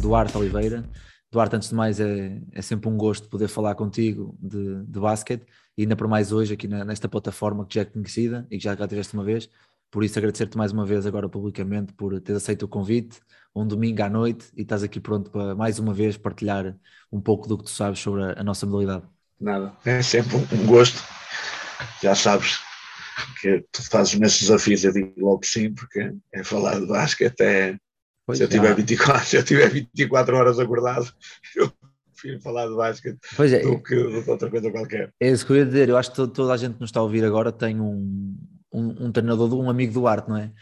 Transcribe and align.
Duarte 0.00 0.36
Oliveira. 0.36 0.84
Duarte, 1.30 1.56
antes 1.56 1.68
de 1.68 1.74
mais, 1.74 2.00
é, 2.00 2.40
é 2.52 2.62
sempre 2.62 2.88
um 2.88 2.96
gosto 2.96 3.28
poder 3.28 3.48
falar 3.48 3.74
contigo 3.74 4.36
de, 4.40 4.84
de 4.84 4.98
basquete 4.98 5.44
e 5.76 5.82
ainda 5.82 5.94
por 5.94 6.08
mais 6.08 6.32
hoje 6.32 6.54
aqui 6.54 6.66
na, 6.66 6.84
nesta 6.84 7.08
plataforma 7.08 7.66
que 7.66 7.74
já 7.74 7.82
é 7.82 7.84
conhecida 7.84 8.46
e 8.50 8.56
que 8.56 8.64
já, 8.64 8.74
já 8.74 8.88
tiveste 8.88 9.14
uma 9.14 9.24
vez. 9.24 9.50
Por 9.90 10.04
isso, 10.04 10.18
agradecer-te 10.18 10.56
mais 10.56 10.72
uma 10.72 10.86
vez 10.86 11.06
agora 11.06 11.28
publicamente 11.28 11.92
por 11.92 12.18
ter 12.20 12.34
aceito 12.34 12.64
o 12.64 12.68
convite, 12.68 13.20
um 13.54 13.66
domingo 13.66 14.02
à 14.02 14.08
noite 14.08 14.46
e 14.56 14.62
estás 14.62 14.82
aqui 14.82 15.00
pronto 15.00 15.30
para 15.30 15.54
mais 15.54 15.78
uma 15.78 15.92
vez 15.92 16.16
partilhar 16.16 16.76
um 17.10 17.20
pouco 17.20 17.48
do 17.48 17.58
que 17.58 17.64
tu 17.64 17.70
sabes 17.70 17.98
sobre 17.98 18.22
a, 18.22 18.40
a 18.40 18.44
nossa 18.44 18.66
modalidade. 18.66 19.04
Nada, 19.40 19.74
é 19.84 20.02
sempre 20.02 20.36
um 20.36 20.66
gosto. 20.66 21.02
Já 22.02 22.14
sabes 22.14 22.58
que 23.40 23.64
tu 23.72 23.82
fazes 23.88 24.18
nesses 24.18 24.40
desafios, 24.40 24.84
eu 24.84 24.92
digo 24.92 25.12
logo 25.18 25.44
sim, 25.44 25.72
porque 25.72 26.14
é 26.32 26.42
falar 26.42 26.80
de 26.80 26.86
basquete 26.86 27.40
é 27.40 27.78
Pois 28.28 28.36
se, 28.36 28.44
eu 28.44 28.48
tiver 28.50 28.74
24, 28.74 29.24
se 29.24 29.36
eu 29.38 29.42
tiver 29.42 29.70
24 29.70 30.36
horas 30.36 30.58
acordado, 30.58 31.10
eu 31.56 31.72
prefiro 32.12 32.38
falar 32.42 32.68
de 32.68 32.76
basquete 32.76 33.18
pois 33.34 33.50
é, 33.50 33.60
do 33.60 33.82
que 33.82 33.94
de 33.94 34.30
outra 34.30 34.50
coisa 34.50 34.70
qualquer. 34.70 35.10
É 35.18 35.30
isso 35.30 35.46
que 35.46 35.52
eu 35.52 35.56
ia 35.56 35.64
dizer. 35.64 35.88
Eu 35.88 35.96
acho 35.96 36.10
que 36.12 36.28
toda 36.28 36.52
a 36.52 36.56
gente 36.58 36.74
que 36.74 36.80
nos 36.82 36.90
está 36.90 37.00
a 37.00 37.04
ouvir 37.04 37.24
agora 37.24 37.50
tem 37.50 37.80
um, 37.80 38.36
um, 38.70 39.06
um 39.06 39.12
treinador, 39.12 39.54
um 39.54 39.70
amigo 39.70 39.94
do 39.94 40.06
arte, 40.06 40.28
não 40.28 40.36
é? 40.36 40.52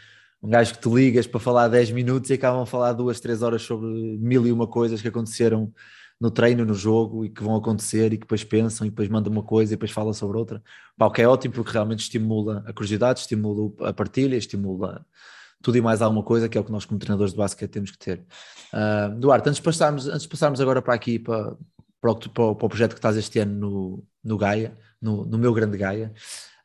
Um 0.41 0.49
gajo 0.49 0.75
que 0.75 0.79
tu 0.79 0.97
ligas 0.97 1.27
para 1.27 1.41
falar 1.41 1.67
10 1.67 1.91
minutos 1.91 2.29
e 2.29 2.35
acabam 2.35 2.61
a 2.61 2.65
falar 2.65 2.93
duas, 2.93 3.19
três 3.19 3.41
horas 3.41 3.63
sobre 3.63 3.85
mil 4.17 4.47
e 4.47 4.51
uma 4.53 4.65
coisas 4.65 5.01
que 5.01 5.09
aconteceram 5.09 5.73
no 6.21 6.31
treino, 6.31 6.63
no 6.63 6.73
jogo 6.73 7.25
e 7.25 7.29
que 7.29 7.43
vão 7.43 7.57
acontecer 7.57 8.13
e 8.13 8.17
que 8.17 8.21
depois 8.21 8.45
pensam 8.45 8.87
e 8.87 8.89
depois 8.89 9.09
mandam 9.09 9.29
uma 9.29 9.43
coisa 9.43 9.73
e 9.73 9.75
depois 9.75 9.91
falam 9.91 10.13
sobre 10.13 10.37
outra. 10.37 10.63
Pá, 10.97 11.07
o 11.07 11.11
que 11.11 11.21
é 11.21 11.27
ótimo 11.27 11.53
porque 11.53 11.73
realmente 11.73 11.99
estimula 11.99 12.63
a 12.65 12.71
curiosidade, 12.71 13.19
estimula 13.19 13.73
a 13.89 13.91
partilha, 13.91 14.37
estimula 14.37 15.05
tudo 15.61 15.77
e 15.77 15.81
mais 15.81 16.01
alguma 16.01 16.23
coisa, 16.23 16.47
que 16.47 16.57
é 16.57 16.61
o 16.61 16.63
que 16.63 16.71
nós 16.71 16.85
como 16.85 16.99
treinadores 16.99 17.33
de 17.33 17.37
basquete 17.37 17.71
temos 17.71 17.91
que 17.91 17.97
ter. 17.97 18.23
Uh, 18.73 19.15
Duarte, 19.19 19.49
antes 19.49 19.59
de, 19.59 19.63
passarmos, 19.63 20.07
antes 20.07 20.23
de 20.23 20.29
passarmos 20.29 20.61
agora 20.61 20.81
para 20.81 20.93
aqui, 20.93 21.19
para, 21.19 21.55
para, 21.99 22.11
o, 22.11 22.29
para, 22.29 22.43
o, 22.43 22.69
projeto 22.69 22.91
que 22.91 22.99
estás 22.99 23.17
este 23.17 23.39
ano 23.39 23.53
no, 23.59 24.03
no 24.23 24.37
Gaia, 24.37 24.77
no, 25.01 25.25
no 25.25 25.37
meu 25.37 25.53
grande 25.53 25.77
Gaia, 25.77 26.13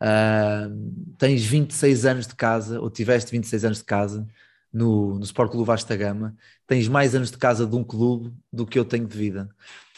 uh, 0.02 1.14
tens 1.18 1.44
26 1.44 2.06
anos 2.06 2.26
de 2.26 2.34
casa, 2.34 2.80
ou 2.80 2.90
tiveste 2.90 3.30
26 3.30 3.64
anos 3.64 3.78
de 3.78 3.84
casa, 3.84 4.26
no, 4.72 5.18
no 5.18 5.24
Sport 5.24 5.50
Clube 5.50 5.66
Vasta 5.66 5.96
Gama, 5.96 6.34
tens 6.66 6.88
mais 6.88 7.14
anos 7.14 7.30
de 7.30 7.36
casa 7.36 7.66
de 7.66 7.76
um 7.76 7.84
clube 7.84 8.32
do 8.52 8.66
que 8.66 8.78
eu 8.78 8.84
tenho 8.84 9.06
de 9.06 9.16
vida. 9.16 9.48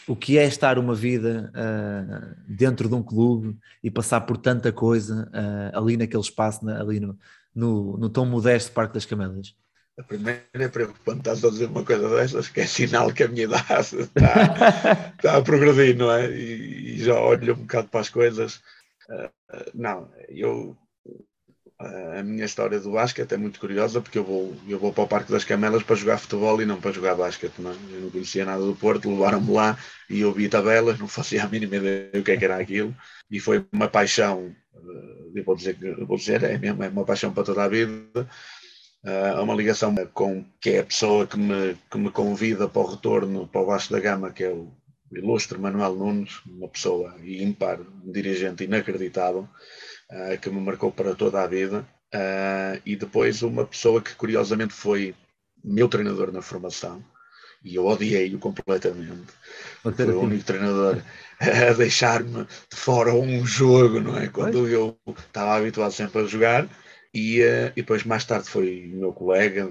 O 0.07 0.15
que 0.15 0.37
é 0.37 0.45
estar 0.45 0.79
uma 0.79 0.95
vida 0.95 1.51
uh, 1.55 2.37
dentro 2.47 2.89
de 2.89 2.95
um 2.95 3.03
clube 3.03 3.57
e 3.83 3.91
passar 3.91 4.21
por 4.23 4.37
tanta 4.37 4.71
coisa 4.71 5.31
uh, 5.33 5.79
ali 5.79 5.97
naquele 5.97 6.23
espaço, 6.23 6.65
na, 6.65 6.81
ali 6.81 7.01
no, 7.01 7.19
no, 7.55 7.97
no 7.97 8.11
tão 8.11 8.27
modesto 8.27 8.73
Parque 8.73 8.95
das 8.95 9.07
Camélias? 9.07 9.55
A 9.97 10.03
primeira 10.03 10.43
é 10.55 10.69
preocupante, 10.69 11.21
estás 11.21 11.45
a 11.45 11.51
dizer 11.51 11.67
uma 11.67 11.85
coisa 11.85 12.09
destas, 12.09 12.49
que 12.49 12.61
é 12.61 12.67
sinal 12.67 13.13
que 13.13 13.23
a 13.23 13.29
minha 13.29 13.45
idade 13.45 13.95
está, 13.95 15.13
está 15.17 15.37
a 15.37 15.43
progredir, 15.43 15.97
não 15.97 16.11
é? 16.11 16.29
E, 16.31 16.97
e, 16.97 16.99
já 16.99 17.15
olho 17.21 17.55
um 17.55 17.59
bocado 17.59 17.89
para 17.89 18.01
as 18.01 18.09
coisas. 18.09 18.57
Uh, 19.09 19.71
não, 19.73 20.11
eu. 20.29 20.77
Uh, 21.81 22.19
a 22.19 22.23
minha 22.23 22.45
história 22.45 22.81
do 22.81 22.93
basquete 22.93 23.33
é 23.33 23.37
muito 23.37 23.61
curiosa 23.61 24.01
porque 24.01 24.19
eu 24.19 24.25
vou, 24.25 24.57
eu 24.69 24.79
vou 24.79 24.93
para 24.93 25.05
o 25.05 25.09
Parque 25.09 25.31
das 25.31 25.45
Camelas 25.45 25.83
para 25.83 25.97
jogar 25.97 26.19
futebol 26.19 26.61
e 26.61 26.67
não 26.67 26.81
para 26.81 26.93
jogar 26.93 27.15
basquete. 27.15 27.59
Não 27.59 27.71
é? 27.71 27.75
Eu 27.93 28.01
não 28.01 28.11
conhecia 28.11 28.45
nada 28.45 28.65
do 28.65 28.75
Porto, 28.75 29.09
levaram-me 29.09 29.53
lá 29.53 29.79
e 30.11 30.21
eu 30.21 30.33
vi 30.33 30.49
tabelas, 30.49 30.99
não 30.99 31.07
fazia 31.07 31.45
a 31.45 31.49
mínima 31.49 31.77
ideia 31.77 32.11
do 32.13 32.23
que, 32.23 32.33
é 32.33 32.37
que 32.37 32.45
era 32.45 32.57
aquilo. 32.59 32.95
E 33.31 33.39
foi 33.39 33.65
uma 33.73 33.89
paixão 33.89 34.55
eu 35.35 35.45
vou 35.45 35.57
dizer, 35.57 35.77
vou 36.07 36.17
dizer 36.17 36.43
é 36.45 36.57
mesmo 36.59 36.83
é 36.83 36.89
uma 36.89 37.05
paixão 37.05 37.33
para 37.33 37.45
toda 37.45 37.65
a 37.65 37.69
vida, 37.69 38.29
é 39.05 39.41
uma 39.41 39.55
ligação 39.55 39.95
com 40.15 40.45
que 40.61 40.71
é 40.71 40.79
a 40.79 40.85
pessoa 40.85 41.27
que 41.27 41.37
me, 41.37 41.77
que 41.91 41.99
me 41.99 42.11
convida 42.11 42.69
para 42.69 42.83
o 42.83 42.87
retorno 42.87 43.47
para 43.47 43.61
o 43.61 43.67
Vasco 43.67 43.93
da 43.93 44.01
Gama, 44.01 44.33
que 44.33 44.45
é 44.45 44.51
o 44.51 44.73
ilustre 45.13 45.59
Manuel 45.59 45.95
Nunes, 45.95 46.41
uma 46.47 46.69
pessoa 46.69 47.15
ímpar, 47.23 47.81
um 47.81 48.11
dirigente 48.11 48.65
inacreditável, 48.65 49.49
uh, 50.11 50.39
que 50.41 50.51
me 50.51 50.61
marcou 50.61 50.91
para 50.91 51.15
toda 51.15 51.43
a 51.43 51.47
vida, 51.47 51.87
uh, 52.15 52.81
e 52.85 52.97
depois 52.97 53.43
uma 53.43 53.67
pessoa 53.67 54.01
que 54.01 54.15
curiosamente 54.15 54.73
foi 54.73 55.15
meu 55.63 55.89
treinador 55.89 56.33
na 56.33 56.43
formação, 56.43 57.05
e 57.65 57.75
eu 57.77 57.87
odiei-o 57.87 58.39
completamente. 58.39 59.33
Foi 59.83 59.93
o 60.13 60.21
único 60.21 60.45
treinador 60.45 61.03
a 61.41 61.73
deixar-me 61.73 62.45
de 62.45 62.77
fora 62.77 63.15
um 63.15 63.45
jogo, 63.45 64.01
não 64.01 64.17
é? 64.17 64.29
Quando 64.29 64.69
eu 64.69 64.99
estava 65.27 65.57
habituado 65.57 65.93
sempre 65.93 66.23
a 66.23 66.27
jogar, 66.27 66.69
e, 67.13 67.43
uh, 67.43 67.69
e 67.77 67.83
depois 67.83 68.05
mais 68.05 68.25
tarde 68.25 68.49
foi 68.49 68.91
meu 68.93 69.13
colega, 69.13 69.71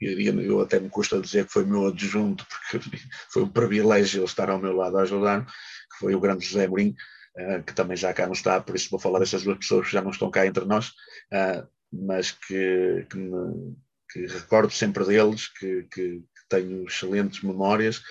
eu, 0.00 0.40
eu 0.40 0.60
até 0.60 0.78
me 0.78 0.90
custa 0.90 1.20
dizer 1.20 1.46
que 1.46 1.52
foi 1.52 1.64
meu 1.64 1.86
adjunto, 1.86 2.46
porque 2.46 2.98
foi 3.32 3.42
um 3.42 3.48
privilégio 3.48 4.18
ele 4.18 4.26
estar 4.26 4.50
ao 4.50 4.58
meu 4.58 4.74
lado 4.74 4.98
a 4.98 5.02
ajudar, 5.02 5.46
que 5.46 5.98
foi 5.98 6.14
o 6.14 6.20
grande 6.20 6.44
José 6.44 6.66
Mourinho, 6.66 6.94
uh, 7.38 7.62
que 7.62 7.74
também 7.74 7.96
já 7.96 8.12
cá 8.12 8.26
não 8.26 8.32
está, 8.32 8.60
por 8.60 8.76
isso 8.76 8.90
vou 8.90 9.00
falar 9.00 9.20
dessas 9.20 9.42
duas 9.42 9.58
pessoas 9.58 9.86
que 9.86 9.92
já 9.92 10.02
não 10.02 10.10
estão 10.10 10.30
cá 10.30 10.46
entre 10.46 10.64
nós, 10.64 10.88
uh, 11.32 11.66
mas 11.92 12.32
que, 12.32 13.06
que, 13.08 13.16
me, 13.16 13.76
que, 14.10 14.26
recordo 14.26 14.72
sempre 14.72 15.04
deles, 15.04 15.48
que, 15.48 15.84
que 15.84 16.22
tenho 16.48 16.84
excelentes 16.86 17.42
memórias, 17.42 18.02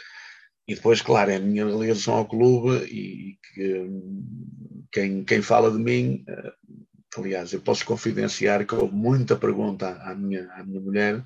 e 0.68 0.76
depois, 0.76 1.02
claro, 1.02 1.32
é 1.32 1.36
a 1.36 1.40
minha 1.40 1.66
ligação 1.66 2.16
ao 2.16 2.26
clube 2.26 2.86
e 2.86 3.38
que, 3.54 3.90
quem, 4.92 5.24
quem 5.24 5.42
fala 5.42 5.70
de 5.70 5.78
mim, 5.78 6.24
eh, 6.28 6.54
aliás, 7.18 7.52
eu 7.52 7.60
posso 7.62 7.86
confidenciar 7.86 8.66
que 8.66 8.76
houve 8.76 8.96
muita 8.96 9.36
pergunta 9.36 9.98
à 10.02 10.16
minha, 10.16 10.50
à 10.54 10.64
minha 10.64 10.80
mulher, 10.80 11.24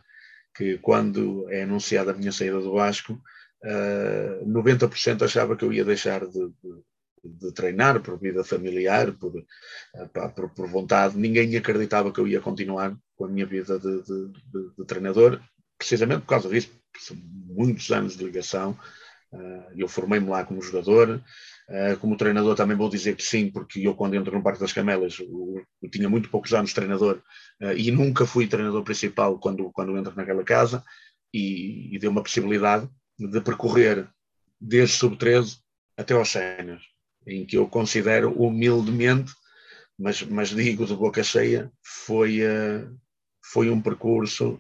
que 0.56 0.80
quando 0.80 1.48
é 1.52 1.64
anunciada 1.64 2.12
a 2.12 2.16
minha 2.16 2.32
saída 2.32 2.60
do 2.60 2.74
Vasco, 2.74 3.14
uh, 3.14 4.42
eh, 4.42 4.44
90% 4.44 5.22
achava 5.22 5.56
que 5.56 5.64
eu 5.64 5.72
ia 5.72 5.86
deixar 5.86 6.26
de, 6.26 6.48
de, 6.48 6.84
de 7.24 7.52
treinar 7.54 8.02
por 8.02 8.20
vida 8.20 8.44
familiar, 8.44 9.12
por, 9.12 9.36
uh, 9.36 10.34
por, 10.36 10.50
por, 10.50 10.68
vontade. 10.68 11.16
Ninguém 11.16 11.56
acreditava 11.56 12.12
que 12.12 12.20
eu 12.20 12.28
ia 12.28 12.42
continuar 12.42 12.98
com 13.16 13.26
a 13.26 13.28
minha 13.28 13.46
vida 13.46 13.78
de, 13.78 14.02
de 14.04 14.86
treinador, 14.88 15.40
precisamente 15.78 16.22
por 16.22 16.30
causa 16.30 16.50
disso. 16.50 16.72
Muitos 17.46 17.92
anos 17.92 18.18
de 18.18 18.24
ligação, 18.24 18.76
eu 19.76 19.88
formei-me 19.88 20.30
lá 20.30 20.44
como 20.44 20.62
jogador, 20.62 21.22
ah, 21.70 21.98
como 22.00 22.16
treinador 22.16 22.56
também 22.56 22.78
vou 22.78 22.90
dizer 22.90 23.16
que 23.16 23.24
sim, 23.24 23.52
porque 23.52 23.86
eu 23.86 23.94
quando 23.94 24.16
entro 24.16 24.36
no 24.36 24.44
Parque 24.44 24.60
das 24.60 24.72
Camelas 24.72 25.20
eu, 25.20 25.66
tinha 25.92 26.08
muito 26.08 26.30
poucos 26.30 26.54
anos 26.54 26.70
de 26.70 26.76
treinador 26.76 27.22
ah, 27.62 27.74
e 27.74 27.92
nunca 27.92 28.26
fui 28.26 28.48
treinador 28.48 28.84
principal 28.84 29.38
quando, 29.38 29.70
quando 29.72 29.98
entro 29.98 30.16
naquela 30.16 30.44
casa 30.44 30.84
e, 31.34 31.94
e 31.94 32.00
deu 32.00 32.10
uma 32.10 32.24
possibilidade 32.24 32.90
de 33.20 33.42
percorrer 33.42 34.08
desde 34.60 34.96
sub-13 34.96 35.58
até 35.98 36.14
aos 36.14 36.30
séniores, 36.30 36.84
em 37.26 37.46
que 37.46 37.58
eu 37.58 37.68
considero 37.68 38.32
humildemente, 38.32 39.34
mas, 40.00 40.22
mas 40.24 40.50
digo 40.50 40.86
de 40.86 40.96
boca 40.96 41.24
cheia, 41.24 41.72
foi, 41.84 42.40
foi 43.52 43.70
um 43.72 43.82
percurso 43.82 44.60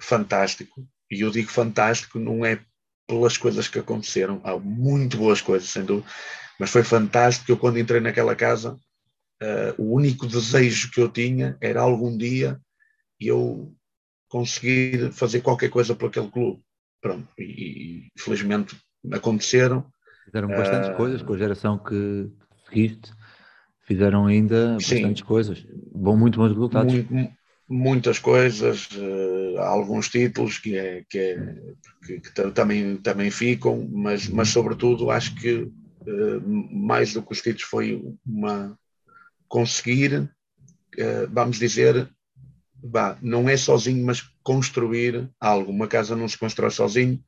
fantástico. 0.00 0.86
E 1.10 1.22
eu 1.22 1.30
digo 1.30 1.50
fantástico 1.50 2.18
não 2.18 2.44
é 2.44 2.62
pelas 3.06 3.36
coisas 3.36 3.68
que 3.68 3.78
aconteceram. 3.78 4.40
Há 4.44 4.58
muito 4.58 5.16
boas 5.16 5.40
coisas, 5.40 5.68
sem 5.68 5.84
dúvida, 5.84 6.08
mas 6.58 6.70
foi 6.70 6.82
fantástico. 6.82 7.50
Eu, 7.50 7.56
quando 7.56 7.78
entrei 7.78 8.00
naquela 8.00 8.34
casa, 8.34 8.78
uh, 9.42 9.82
o 9.82 9.94
único 9.94 10.26
desejo 10.26 10.90
que 10.90 11.00
eu 11.00 11.08
tinha 11.08 11.56
era 11.60 11.80
algum 11.80 12.16
dia 12.16 12.60
eu 13.20 13.72
conseguir 14.28 15.12
fazer 15.12 15.40
qualquer 15.40 15.70
coisa 15.70 15.94
por 15.94 16.08
aquele 16.08 16.30
clube. 16.30 16.62
Pronto, 17.00 17.28
e, 17.38 18.08
e 18.16 18.20
felizmente 18.20 18.76
aconteceram. 19.12 19.84
Fizeram 20.24 20.48
bastantes 20.48 20.90
uh, 20.90 20.96
coisas 20.96 21.22
com 21.22 21.34
a 21.34 21.38
geração 21.38 21.78
que 21.78 22.30
seguiste, 22.66 23.12
fizeram 23.86 24.26
ainda 24.26 24.78
sim, 24.80 24.94
bastantes 24.94 25.22
coisas. 25.22 25.66
Bom, 25.92 26.16
muito 26.16 26.38
bons 26.38 26.48
resultados. 26.48 26.94
Muito, 26.94 27.34
muitas 27.68 28.18
coisas, 28.18 28.88
uh, 28.92 29.58
alguns 29.58 30.08
títulos 30.08 30.58
que, 30.58 30.76
é, 30.76 31.04
que, 31.08 31.18
é, 31.18 31.54
que, 32.04 32.20
que 32.20 32.30
também, 32.52 32.96
também 32.98 33.30
ficam, 33.30 33.88
mas, 33.90 34.28
mas 34.28 34.48
sobretudo 34.50 35.10
acho 35.10 35.34
que 35.34 35.54
uh, 35.54 35.70
mais 36.46 37.14
do 37.14 37.22
que 37.22 37.32
os 37.32 37.40
títulos 37.40 37.62
foi 37.62 38.02
uma 38.24 38.78
conseguir, 39.48 40.20
uh, 40.20 41.28
vamos 41.30 41.58
dizer, 41.58 42.08
bah, 42.82 43.16
não 43.22 43.48
é 43.48 43.56
sozinho, 43.56 44.04
mas 44.04 44.20
construir 44.42 45.30
algo. 45.40 45.70
Uma 45.70 45.88
casa 45.88 46.14
não 46.14 46.28
se 46.28 46.38
constrói 46.38 46.70
sozinho, 46.70 47.22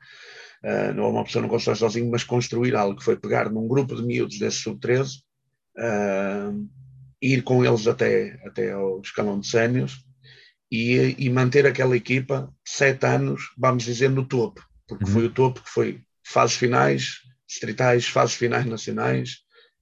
não, 0.96 1.10
uma 1.10 1.22
pessoa 1.22 1.42
não 1.42 1.48
constrói 1.48 1.76
sozinho, 1.76 2.10
mas 2.10 2.24
construir 2.24 2.74
algo, 2.74 2.98
que 2.98 3.04
foi 3.04 3.16
pegar 3.16 3.48
num 3.48 3.68
grupo 3.68 3.94
de 3.94 4.02
miúdos 4.02 4.38
desse 4.38 4.58
sub-13, 4.58 5.20
uh, 5.78 6.68
ir 7.22 7.42
com 7.42 7.64
eles 7.64 7.86
até, 7.86 8.40
até 8.44 8.72
ao 8.72 9.00
escalão 9.00 9.38
de 9.38 9.46
sénios 9.46 10.05
e, 10.70 11.14
e, 11.18 11.30
manter 11.30 11.66
aquela 11.66 11.96
equipa 11.96 12.52
sete 12.64 13.06
anos, 13.06 13.52
vamos 13.56 13.84
dizer, 13.84 14.10
no 14.10 14.26
topo, 14.26 14.60
porque 14.88 15.04
uhum. 15.04 15.10
foi 15.10 15.26
o 15.26 15.32
topo 15.32 15.62
que 15.62 15.70
foi 15.70 16.00
fases 16.24 16.56
finais, 16.56 17.20
distritais, 17.46 18.06
fases 18.06 18.34
finais 18.34 18.66
nacionais, 18.66 19.38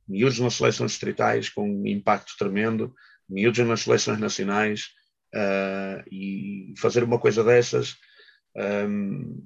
miúdos 0.06 0.38
nas 0.38 0.54
seleções 0.54 0.90
distritais 0.92 1.48
com 1.48 1.68
um 1.68 1.86
impacto 1.86 2.34
tremendo, 2.38 2.94
miúdos 3.28 3.66
nas 3.66 3.80
seleções 3.80 4.18
nacionais, 4.18 4.88
uh, 5.34 6.04
e 6.10 6.74
fazer 6.76 7.02
uma 7.02 7.18
coisa 7.18 7.42
dessas, 7.42 7.96
um, 8.88 9.44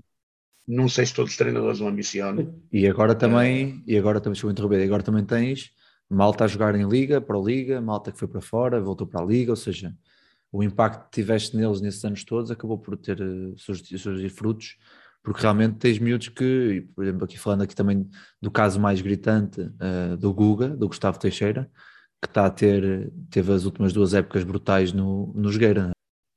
não 0.66 0.88
sei 0.88 1.06
se 1.06 1.14
todos 1.14 1.32
os 1.32 1.38
treinadores 1.38 1.80
o 1.80 1.86
ambicionam. 1.86 2.60
E 2.72 2.86
agora 2.86 3.14
também, 3.14 3.76
uh, 3.76 3.82
e 3.86 3.96
agora 3.96 4.20
também, 4.20 4.40
eu 4.42 4.50
interromper, 4.50 4.82
agora 4.82 5.02
também 5.02 5.24
tens 5.24 5.70
malta 6.10 6.44
a 6.44 6.48
jogar 6.48 6.74
em 6.74 6.88
Liga, 6.88 7.20
para 7.20 7.36
a 7.36 7.40
Liga, 7.40 7.80
malta 7.80 8.10
que 8.10 8.18
foi 8.18 8.28
para 8.28 8.40
fora, 8.40 8.80
voltou 8.80 9.06
para 9.06 9.22
a 9.22 9.24
Liga, 9.24 9.52
ou 9.52 9.56
seja, 9.56 9.94
o 10.50 10.62
impacto 10.62 11.04
que 11.04 11.20
tiveste 11.20 11.56
neles 11.56 11.80
nesses 11.80 12.04
anos 12.04 12.24
todos 12.24 12.50
acabou 12.50 12.78
por 12.78 12.96
ter 12.96 13.20
uh, 13.20 13.54
surgir 13.58 14.30
frutos, 14.30 14.76
porque 15.22 15.42
realmente 15.42 15.76
tens 15.76 15.98
miúdos 15.98 16.28
que, 16.28 16.86
por 16.94 17.04
exemplo, 17.04 17.24
aqui 17.24 17.38
falando 17.38 17.62
aqui 17.62 17.74
também 17.74 18.08
do 18.40 18.50
caso 18.50 18.80
mais 18.80 19.00
gritante 19.00 19.60
uh, 19.60 20.16
do 20.16 20.32
Guga, 20.32 20.68
do 20.68 20.88
Gustavo 20.88 21.18
Teixeira, 21.18 21.70
que 22.22 22.28
está 22.28 22.46
a 22.46 22.50
ter, 22.50 23.12
teve 23.30 23.52
as 23.52 23.64
últimas 23.64 23.92
duas 23.92 24.14
épocas 24.14 24.42
brutais 24.42 24.92
no, 24.92 25.32
no 25.34 25.52
Jogueira. 25.52 25.90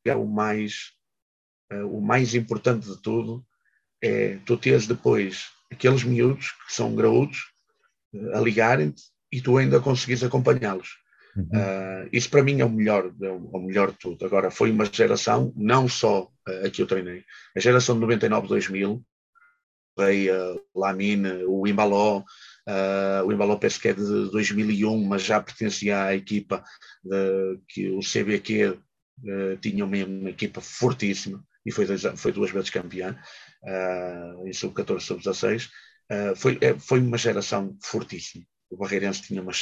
É 0.06 0.16
o 0.16 0.28
mais, 0.28 0.92
uh, 1.72 1.88
o 1.88 2.02
mais 2.02 2.36
importante 2.36 2.88
de 2.88 3.02
tudo 3.02 3.46
é 4.02 4.38
tu 4.46 4.58
teres 4.58 4.88
depois 4.88 5.46
aqueles 5.72 6.04
miúdos 6.04 6.52
que 6.68 6.74
são 6.74 6.94
graúdos 6.96 7.52
uh, 8.14 8.36
a 8.36 8.42
ligarem-te 8.42 9.04
e 9.32 9.42
tu 9.42 9.58
ainda 9.58 9.80
conseguires 9.80 10.24
acompanhá-los. 10.24 11.01
Uh, 11.38 12.10
isso 12.12 12.30
para 12.30 12.44
mim 12.44 12.60
é 12.60 12.66
o 12.66 12.70
melhor, 12.70 13.12
é 13.22 13.30
o 13.30 13.60
melhor 13.60 13.92
de 13.92 13.98
tudo. 13.98 14.26
Agora, 14.26 14.52
foi 14.52 14.72
uma 14.72 14.86
geração, 14.86 15.54
não 15.56 15.88
só 15.88 16.24
uh, 16.24 16.66
a 16.66 16.70
que 16.70 16.82
eu 16.82 16.88
treinei, 16.88 17.24
a 17.56 17.60
geração 17.60 18.00
de 18.00 18.06
99-2000, 18.06 19.02
veio 19.98 20.62
a 20.76 20.80
Lamine, 20.80 21.44
o 21.46 21.68
Imbaló, 21.68 22.20
uh, 22.20 23.26
o 23.26 23.32
Imbaló 23.32 23.56
penso 23.58 23.80
que 23.80 23.90
é 23.90 23.94
de 23.94 24.30
2001, 24.32 25.04
mas 25.06 25.24
já 25.24 25.42
pertencia 25.42 26.04
à 26.04 26.16
equipa 26.16 26.64
de, 27.04 27.60
que 27.68 27.90
o 27.90 28.00
CBQ 28.00 28.68
uh, 28.70 29.58
tinha 29.62 29.86
uma, 29.86 29.98
uma, 29.98 30.30
equipa 30.30 30.62
fortíssima 30.62 31.44
e 31.66 31.72
foi, 31.72 31.86
dois, 31.86 32.02
foi 32.16 32.32
duas 32.32 32.52
vezes 32.52 32.70
campeã 32.70 33.18
uh, 33.64 34.48
em 34.48 34.54
sub-14, 34.54 35.00
sub-16. 35.00 35.70
foi, 36.36 36.58
é, 36.62 36.78
foi 36.78 37.00
uma 37.00 37.18
geração 37.18 37.78
fortíssima. 37.82 38.46
O 38.70 38.78
Barreirense 38.78 39.24
tinha 39.24 39.42
uma 39.42 39.54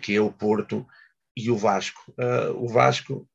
que 0.00 0.18
o 0.18 0.32
Porto 0.32 0.86
e 1.36 1.50
o 1.50 1.56
Vasco. 1.56 2.12
Uh, 2.18 2.52
o 2.64 2.68
Vasco 2.68 3.28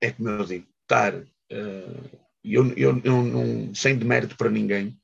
é 0.00 0.10
como 0.10 0.28
eu 0.28 0.44
digo, 0.44 0.66
estar. 0.82 1.14
Uh, 1.14 2.26
eu, 2.44 2.72
eu, 2.76 3.00
eu 3.02 3.22
não, 3.22 3.74
sem 3.74 3.98
demérito 3.98 4.36
para 4.36 4.50
ninguém, 4.50 4.96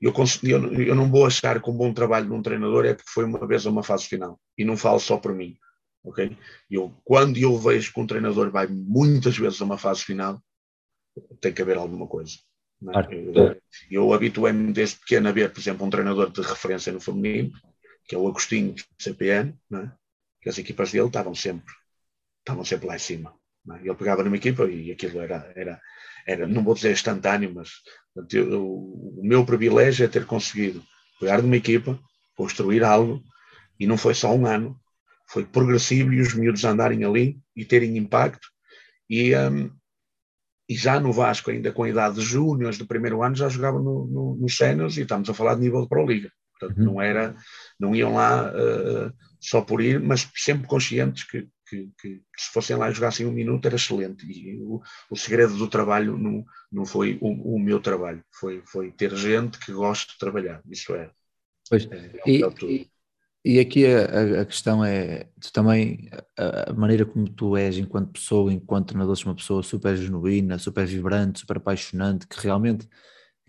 eu, 0.00 0.12
eu, 0.44 0.82
eu, 0.82 0.94
não 0.94 1.10
vou 1.10 1.26
achar 1.26 1.60
que 1.60 1.68
um 1.68 1.76
bom 1.76 1.92
trabalho 1.92 2.26
de 2.26 2.32
um 2.32 2.42
treinador 2.42 2.86
é 2.86 2.94
porque 2.94 3.10
foi 3.10 3.24
uma 3.24 3.46
vez 3.46 3.66
a 3.66 3.70
uma 3.70 3.82
fase 3.82 4.06
final. 4.06 4.40
E 4.56 4.64
não 4.64 4.76
falo 4.76 5.00
só 5.00 5.16
por 5.16 5.34
mim. 5.34 5.56
ok? 6.04 6.36
Eu, 6.70 6.94
quando 7.04 7.36
eu 7.36 7.58
vejo 7.58 7.92
que 7.92 8.00
um 8.00 8.06
treinador 8.06 8.50
vai 8.50 8.66
muitas 8.68 9.36
vezes 9.36 9.60
a 9.60 9.64
uma 9.64 9.76
fase 9.76 10.04
final, 10.04 10.40
tem 11.40 11.52
que 11.52 11.60
haver 11.60 11.76
alguma 11.76 12.06
coisa. 12.06 12.36
É? 12.80 13.14
Eu, 13.14 13.60
eu 13.90 14.12
habituei-me 14.12 14.72
desde 14.72 15.00
pequeno 15.00 15.28
a 15.28 15.32
ver, 15.32 15.52
por 15.52 15.58
exemplo, 15.58 15.84
um 15.84 15.90
treinador 15.90 16.30
de 16.30 16.40
referência 16.42 16.92
no 16.92 17.00
feminino, 17.00 17.50
que 18.08 18.14
é 18.14 18.18
o 18.18 18.26
Agostinho 18.26 18.74
CPN, 18.98 19.54
é? 19.74 19.90
que 20.40 20.48
as 20.48 20.56
equipas 20.56 20.90
dele 20.90 21.08
estavam 21.08 21.34
sempre, 21.34 21.72
estavam 22.40 22.64
sempre 22.64 22.86
lá 22.86 22.96
em 22.96 22.98
cima. 22.98 23.34
É? 23.70 23.80
Ele 23.80 23.94
pegava 23.94 24.24
numa 24.24 24.36
equipa 24.36 24.64
e 24.64 24.90
aquilo 24.90 25.20
era, 25.20 25.52
era, 25.54 25.80
era 26.26 26.46
não 26.48 26.64
vou 26.64 26.74
dizer 26.74 26.92
instantâneo, 26.92 27.52
mas 27.54 27.70
eu, 28.32 28.64
o 28.64 29.20
meu 29.22 29.44
privilégio 29.44 30.06
é 30.06 30.08
ter 30.08 30.24
conseguido 30.24 30.82
pegar 31.20 31.42
numa 31.42 31.56
equipa, 31.56 32.00
construir 32.34 32.82
algo, 32.82 33.22
e 33.78 33.86
não 33.86 33.98
foi 33.98 34.14
só 34.14 34.34
um 34.34 34.46
ano, 34.46 34.80
foi 35.28 35.44
progressivo 35.44 36.12
e 36.14 36.20
os 36.20 36.34
miúdos 36.34 36.64
andarem 36.64 37.04
ali 37.04 37.38
e 37.54 37.64
terem 37.64 37.98
impacto. 37.98 38.48
E, 39.10 39.36
um, 39.36 39.70
e 40.66 40.74
já 40.74 40.98
no 40.98 41.12
Vasco, 41.12 41.50
ainda 41.50 41.72
com 41.72 41.82
a 41.82 41.88
idade 41.88 42.16
de 42.16 42.22
júniores 42.22 42.78
do 42.78 42.86
primeiro 42.86 43.22
ano, 43.22 43.36
já 43.36 43.48
jogavam 43.48 43.82
no, 43.82 44.06
no, 44.06 44.36
nos 44.36 44.56
séniores 44.56 44.96
e 44.96 45.02
estamos 45.02 45.28
a 45.28 45.34
falar 45.34 45.56
de 45.56 45.60
nível 45.60 45.82
de 45.82 45.88
Pro 45.88 46.06
Liga. 46.06 46.30
Portanto, 46.58 46.78
uhum. 46.78 46.84
não 46.84 47.02
era, 47.02 47.36
não 47.78 47.94
iam 47.94 48.14
lá 48.14 48.50
uh, 48.52 49.12
só 49.40 49.60
por 49.60 49.80
ir, 49.80 50.00
mas 50.00 50.28
sempre 50.34 50.66
conscientes 50.66 51.24
que, 51.24 51.48
que, 51.68 51.90
que, 52.00 52.22
se 52.36 52.50
fossem 52.52 52.76
lá 52.76 52.90
e 52.90 52.94
jogassem 52.94 53.26
um 53.26 53.32
minuto 53.32 53.66
era 53.66 53.76
excelente. 53.76 54.26
E 54.26 54.56
o, 54.60 54.80
o 55.10 55.16
segredo 55.16 55.56
do 55.56 55.68
trabalho 55.68 56.16
não, 56.16 56.44
não 56.70 56.84
foi 56.84 57.18
o, 57.20 57.54
o, 57.56 57.58
meu 57.58 57.80
trabalho, 57.80 58.24
foi, 58.32 58.62
foi 58.66 58.90
ter 58.90 59.14
gente 59.14 59.58
que 59.58 59.72
gosta 59.72 60.12
de 60.12 60.18
trabalhar. 60.18 60.62
Isso 60.68 60.94
é. 60.94 61.10
Pois, 61.68 61.86
é, 61.90 61.96
é 61.96 62.22
e, 62.26 62.42
e, 62.62 62.90
e, 63.44 63.60
aqui 63.60 63.86
a, 63.86 64.40
a, 64.40 64.44
questão 64.44 64.84
é: 64.84 65.28
tu 65.40 65.52
também, 65.52 66.08
a, 66.36 66.70
a, 66.70 66.72
maneira 66.72 67.04
como 67.04 67.28
tu 67.28 67.56
és 67.56 67.76
enquanto 67.76 68.12
pessoa, 68.12 68.52
enquanto 68.52 68.88
treinador, 68.88 69.14
és 69.14 69.24
uma 69.24 69.36
pessoa 69.36 69.62
super 69.62 69.96
genuína, 69.96 70.58
super 70.58 70.86
vibrante, 70.86 71.40
super 71.40 71.58
apaixonante, 71.58 72.26
que 72.26 72.40
realmente 72.40 72.88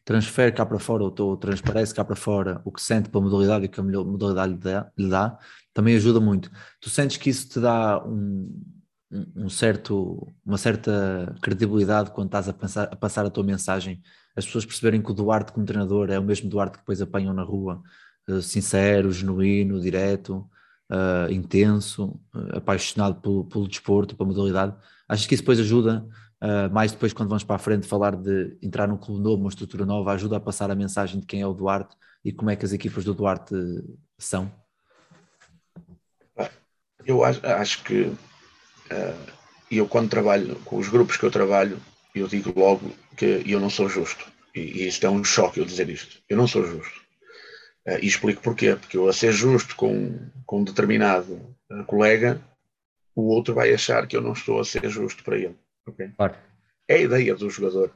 transfere 0.09 0.51
cá 0.51 0.65
para 0.65 0.79
fora, 0.79 1.03
ou, 1.03 1.37
transparece 1.37 1.93
cá 1.93 2.03
para 2.03 2.15
fora 2.15 2.59
o 2.65 2.71
que 2.71 2.81
sente 2.81 3.09
para 3.09 3.21
a 3.21 3.23
modalidade 3.23 3.65
e 3.65 3.67
que 3.67 3.79
a 3.79 3.83
modalidade 3.83 4.53
lhe 4.53 4.57
dá, 4.57 4.91
lhe 4.97 5.07
dá, 5.07 5.37
também 5.71 5.95
ajuda 5.95 6.19
muito. 6.19 6.49
Tu 6.81 6.89
sentes 6.89 7.15
que 7.17 7.29
isso 7.29 7.47
te 7.47 7.59
dá 7.59 8.03
um, 8.03 8.51
um 9.35 9.47
certo, 9.49 10.27
uma 10.43 10.57
certa 10.57 11.35
credibilidade 11.43 12.09
quando 12.09 12.25
estás 12.25 12.49
a, 12.49 12.53
pensar, 12.53 12.85
a 12.85 12.95
passar 12.95 13.23
a 13.23 13.29
tua 13.29 13.43
mensagem, 13.43 14.01
as 14.35 14.45
pessoas 14.45 14.65
perceberem 14.65 14.99
que 14.99 15.11
o 15.11 15.13
Duarte 15.13 15.51
como 15.51 15.63
treinador 15.63 16.09
é 16.09 16.17
o 16.17 16.23
mesmo 16.23 16.49
Duarte 16.49 16.73
que 16.73 16.79
depois 16.79 16.99
apanham 17.03 17.31
na 17.31 17.43
rua, 17.43 17.79
uh, 18.27 18.41
sincero, 18.41 19.11
genuíno, 19.11 19.79
direto, 19.79 20.49
uh, 20.89 21.31
intenso, 21.31 22.19
uh, 22.33 22.57
apaixonado 22.57 23.21
pelo, 23.21 23.45
pelo 23.45 23.67
desporto, 23.67 24.15
pela 24.15 24.27
modalidade. 24.27 24.75
Achas 25.07 25.27
que 25.27 25.35
isso 25.35 25.43
depois 25.43 25.59
ajuda 25.59 26.03
Uh, 26.41 26.71
mais 26.71 26.91
depois, 26.91 27.11
quando 27.11 27.27
vamos 27.27 27.43
para 27.43 27.57
a 27.57 27.59
frente, 27.59 27.85
falar 27.85 28.15
de 28.15 28.57
entrar 28.61 28.87
num 28.87 28.97
clube 28.97 29.21
novo, 29.21 29.41
uma 29.41 29.49
estrutura 29.49 29.85
nova, 29.85 30.13
ajuda 30.13 30.37
a 30.37 30.39
passar 30.39 30.71
a 30.71 30.75
mensagem 30.75 31.19
de 31.19 31.25
quem 31.25 31.41
é 31.41 31.47
o 31.47 31.53
Duarte 31.53 31.95
e 32.23 32.31
como 32.31 32.49
é 32.49 32.55
que 32.55 32.65
as 32.65 32.71
equipas 32.71 33.03
do 33.03 33.13
Duarte 33.13 33.53
são? 34.17 34.51
Eu 37.05 37.23
acho, 37.23 37.45
acho 37.45 37.83
que 37.83 38.03
uh, 38.03 38.17
eu, 39.69 39.87
quando 39.87 40.09
trabalho 40.09 40.55
com 40.63 40.77
os 40.77 40.87
grupos 40.87 41.17
que 41.17 41.25
eu 41.25 41.31
trabalho, 41.31 41.77
eu 42.15 42.27
digo 42.27 42.57
logo 42.57 42.91
que 43.17 43.43
eu 43.45 43.59
não 43.59 43.69
sou 43.69 43.89
justo. 43.89 44.25
E, 44.55 44.59
e 44.59 44.87
isto 44.87 45.05
é 45.05 45.09
um 45.09 45.23
choque 45.23 45.59
eu 45.59 45.65
dizer 45.65 45.89
isto. 45.89 46.21
Eu 46.29 46.37
não 46.37 46.47
sou 46.47 46.65
justo. 46.65 47.01
Uh, 47.85 47.99
e 48.01 48.07
explico 48.07 48.41
porquê. 48.41 48.75
Porque 48.75 48.95
eu, 48.95 49.09
a 49.09 49.13
ser 49.13 49.33
justo 49.33 49.75
com, 49.75 50.19
com 50.45 50.59
um 50.59 50.63
determinado 50.63 51.55
colega, 51.85 52.41
o 53.15 53.27
outro 53.27 53.53
vai 53.53 53.73
achar 53.73 54.07
que 54.07 54.15
eu 54.15 54.21
não 54.21 54.33
estou 54.33 54.59
a 54.59 54.65
ser 54.65 54.87
justo 54.89 55.23
para 55.23 55.37
ele. 55.37 55.55
Okay? 55.87 56.09
Claro. 56.15 56.35
É 56.87 56.95
a 56.95 57.01
ideia 57.01 57.35
do 57.35 57.49
jogador. 57.49 57.91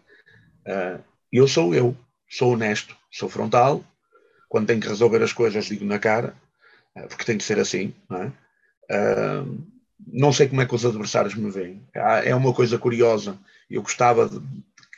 Uh, 0.68 1.04
eu 1.32 1.48
sou 1.48 1.74
eu, 1.74 1.98
sou 2.30 2.54
honesto, 2.54 2.96
sou 3.12 3.30
frontal. 3.30 3.84
Quando 4.50 4.68
tenho 4.68 4.80
que 4.80 4.88
resolver 4.88 5.22
as 5.24 5.34
coisas, 5.34 5.66
digo 5.66 5.86
na 5.86 6.00
cara, 6.00 6.36
uh, 6.96 7.08
porque 7.08 7.26
tem 7.26 7.38
que 7.38 7.44
ser 7.44 7.60
assim. 7.60 7.94
Não, 8.10 8.24
é? 8.24 8.32
uh, 8.92 9.68
não 10.06 10.34
sei 10.34 10.48
como 10.48 10.62
é 10.62 10.66
que 10.66 10.76
os 10.76 10.86
adversários 10.86 11.36
me 11.36 11.50
veem. 11.50 11.82
é 11.94 12.36
uma 12.36 12.54
coisa 12.54 12.78
curiosa. 12.78 13.38
Eu 13.70 13.82
gostava 13.82 14.28
de, 14.28 14.40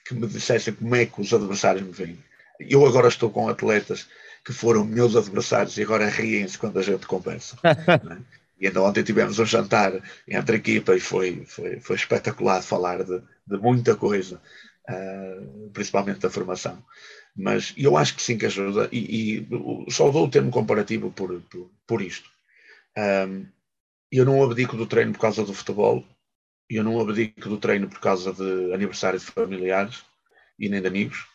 que 0.06 0.14
me 0.14 0.28
dissessem 0.28 0.74
como 0.74 0.96
é 0.96 1.06
que 1.06 1.22
os 1.22 1.34
adversários 1.34 1.86
me 1.86 1.92
veem. 1.92 2.18
Eu 2.60 2.86
agora 2.86 3.08
estou 3.08 3.30
com 3.30 3.48
atletas 3.48 4.08
que 4.44 4.54
foram 4.54 4.86
meus 4.86 5.16
adversários 5.16 5.78
e 5.78 5.84
agora 5.84 6.08
riem-se 6.08 6.58
quando 6.58 6.80
a 6.80 6.82
gente 6.82 7.08
conversa. 7.08 7.58
E 8.60 8.68
ainda 8.68 8.82
ontem 8.82 9.04
tivemos 9.04 9.38
um 9.40 9.46
jantar 9.46 10.02
entre 10.28 10.58
equipas 10.58 10.98
e 10.98 11.00
foi, 11.00 11.46
foi, 11.46 11.80
foi 11.80 11.96
espetacular 11.96 12.62
falar 12.62 13.04
de, 13.04 13.20
de 13.46 13.58
muita 13.58 13.96
coisa, 13.96 14.42
uh, 14.90 15.70
principalmente 15.72 16.20
da 16.20 16.30
formação. 16.30 16.84
Mas 17.36 17.74
eu 17.76 17.98
acho 17.98 18.16
que 18.16 18.22
sim 18.22 18.38
que 18.38 18.46
ajuda, 18.46 18.88
e, 18.92 19.40
e 19.40 19.92
só 19.92 20.10
dou 20.10 20.26
o 20.26 20.30
termo 20.30 20.52
comparativo 20.52 21.12
por, 21.12 21.42
por, 21.42 21.70
por 21.86 22.02
isto. 22.02 22.30
Um, 22.98 23.46
eu 24.10 24.24
não 24.24 24.42
abdico 24.42 24.78
do 24.78 24.86
treino 24.88 25.12
por 25.12 25.20
causa 25.20 25.44
do 25.44 25.54
futebol, 25.54 26.06
eu 26.70 26.84
não 26.84 27.00
abdico 27.00 27.50
do 27.50 27.58
treino 27.58 27.90
por 27.90 28.00
causa 28.00 28.32
de 28.34 28.74
aniversários 28.74 29.26
familiares 29.26 30.06
e 30.58 30.70
nem 30.70 30.82
de 30.82 30.88
amigos. 30.88 31.26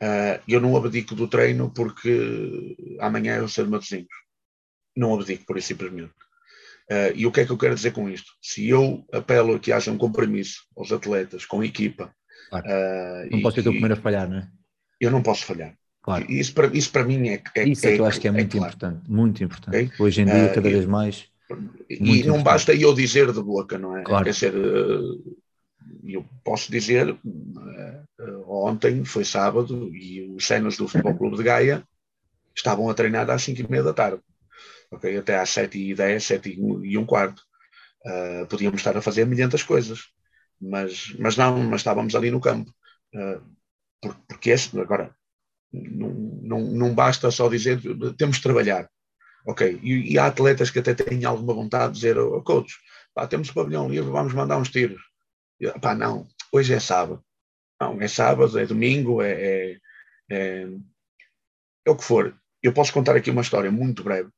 Uh, 0.00 0.40
eu 0.48 0.60
não 0.60 0.76
abdico 0.76 1.14
do 1.14 1.28
treino 1.28 1.70
porque 1.70 2.96
amanhã 3.00 3.36
eu 3.36 3.46
de 3.46 3.64
Matosinhos. 3.64 4.08
Não 4.96 5.14
abdico, 5.14 5.44
por 5.44 5.58
isso 5.58 5.68
simplesmente. 5.68 6.14
Uh, 6.90 7.12
e 7.14 7.26
o 7.26 7.32
que 7.32 7.40
é 7.40 7.46
que 7.46 7.52
eu 7.52 7.56
quero 7.56 7.74
dizer 7.74 7.92
com 7.92 8.08
isto? 8.08 8.30
Se 8.42 8.68
eu 8.68 9.06
apelo 9.12 9.54
a 9.54 9.58
que 9.58 9.72
haja 9.72 9.90
um 9.90 9.96
compromisso 9.96 10.64
aos 10.76 10.92
atletas, 10.92 11.46
com 11.46 11.60
a 11.60 11.66
equipa. 11.66 12.14
Claro. 12.50 12.66
Uh, 12.66 13.30
não 13.30 13.42
posso 13.42 13.62
ter 13.62 13.68
o 13.68 13.72
primeiro 13.72 13.94
a 13.94 13.96
falhar, 13.96 14.28
não 14.28 14.38
é? 14.38 14.48
Eu 15.00 15.10
não 15.10 15.22
posso 15.22 15.46
falhar. 15.46 15.74
Claro. 16.02 16.30
Isso 16.30 16.52
para, 16.52 16.66
isso 16.76 16.90
para 16.90 17.04
mim 17.04 17.28
é. 17.28 17.42
é 17.56 17.64
isso 17.66 17.86
é, 17.86 17.92
é 17.92 17.94
que 17.94 18.00
eu 18.00 18.04
acho 18.04 18.20
que 18.20 18.28
é, 18.28 18.30
é 18.30 18.32
muito 18.32 18.56
claro. 18.56 18.74
importante. 18.74 19.10
Muito 19.10 19.42
importante. 19.42 19.76
Okay? 19.76 19.90
Hoje 19.98 20.20
em 20.20 20.24
dia, 20.26 20.48
cada 20.50 20.68
uh, 20.68 20.72
vez 20.72 20.84
mais. 20.84 21.24
E 21.88 22.22
não 22.24 22.42
basta 22.42 22.74
eu 22.74 22.94
dizer 22.94 23.32
de 23.32 23.42
boca, 23.42 23.78
não 23.78 23.96
é? 23.96 24.02
Claro. 24.02 24.24
Quer 24.24 24.30
dizer, 24.30 24.54
eu 26.04 26.24
posso 26.42 26.70
dizer, 26.70 27.16
ontem 28.46 29.04
foi 29.04 29.24
sábado 29.24 29.94
e 29.94 30.22
os 30.22 30.46
cenas 30.46 30.76
do 30.76 30.88
Futebol 30.88 31.16
Clube 31.16 31.36
de 31.36 31.42
Gaia 31.42 31.82
estavam 32.54 32.88
a 32.88 32.94
treinar 32.94 33.28
às 33.30 33.42
5 33.42 33.60
e 33.60 33.70
meia 33.70 33.82
da 33.82 33.92
tarde 33.92 34.20
okay? 34.94 35.16
até 35.16 35.38
às 35.38 35.50
7 35.50 35.78
e 35.78 35.94
10, 35.94 36.24
7 36.24 36.58
e 36.84 36.98
um 36.98 37.06
quarto. 37.06 37.42
Uh, 38.06 38.46
podíamos 38.46 38.80
estar 38.80 38.96
a 38.96 39.02
fazer 39.02 39.26
milhentas 39.26 39.62
coisas, 39.62 40.00
mas, 40.60 41.14
mas 41.18 41.36
não, 41.36 41.58
mas 41.58 41.80
estávamos 41.80 42.14
ali 42.14 42.30
no 42.30 42.40
campo. 42.40 42.70
Uh, 43.14 43.54
porque 44.28 44.54
agora, 44.78 45.14
não, 45.72 46.10
não, 46.42 46.60
não 46.60 46.94
basta 46.94 47.30
só 47.30 47.48
dizer 47.48 47.80
temos 48.18 48.36
de 48.36 48.42
trabalhar. 48.42 48.88
Ok, 49.46 49.80
e, 49.82 50.12
e 50.12 50.18
há 50.18 50.26
atletas 50.26 50.70
que 50.70 50.78
até 50.78 50.94
têm 50.94 51.24
alguma 51.24 51.52
vontade 51.54 51.92
de 51.92 52.00
dizer, 52.00 52.18
oh, 52.18 52.42
coach, 52.42 52.74
pá, 53.14 53.26
temos 53.26 53.50
o 53.50 53.54
pavilhão 53.54 53.88
livre, 53.88 54.10
vamos 54.10 54.32
mandar 54.32 54.58
uns 54.58 54.70
tiros. 54.70 55.02
E, 55.60 55.70
pá, 55.80 55.94
não, 55.94 56.26
hoje 56.52 56.74
é 56.74 56.80
sábado. 56.80 57.22
Não, 57.80 58.00
é 58.00 58.08
sábado, 58.08 58.58
é 58.58 58.66
domingo, 58.66 59.22
é, 59.22 59.32
é, 59.32 59.78
é, 60.30 60.68
é 61.86 61.90
o 61.90 61.96
que 61.96 62.04
for. 62.04 62.34
Eu 62.62 62.72
posso 62.72 62.92
contar 62.92 63.16
aqui 63.16 63.30
uma 63.30 63.42
história 63.42 63.70
muito 63.70 64.02
breve 64.02 64.30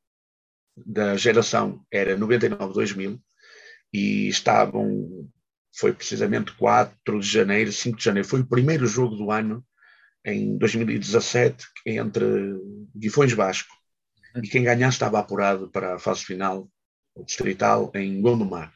da 0.77 1.17
geração 1.17 1.85
era 1.91 2.17
99-2000 2.17 3.19
e 3.93 4.29
estavam, 4.29 5.29
foi 5.75 5.93
precisamente 5.93 6.53
4 6.53 7.21
de 7.21 7.27
janeiro, 7.27 7.73
5 7.73 7.97
de 7.97 8.05
janeiro, 8.05 8.29
foi 8.29 8.41
o 8.41 8.47
primeiro 8.47 8.87
jogo 8.87 9.17
do 9.17 9.31
ano 9.31 9.65
em 10.25 10.59
2017 10.59 11.65
entre 11.87 12.25
Guifões 12.95 13.33
Vasco 13.33 13.73
e 14.43 14.49
quem 14.49 14.65
ganhasse 14.65 14.97
estava 14.97 15.19
apurado 15.19 15.71
para 15.71 15.95
a 15.95 15.99
fase 15.99 16.25
final 16.25 16.69
distrital 17.25 17.91
em 17.95 18.21
Gondomar 18.21 18.73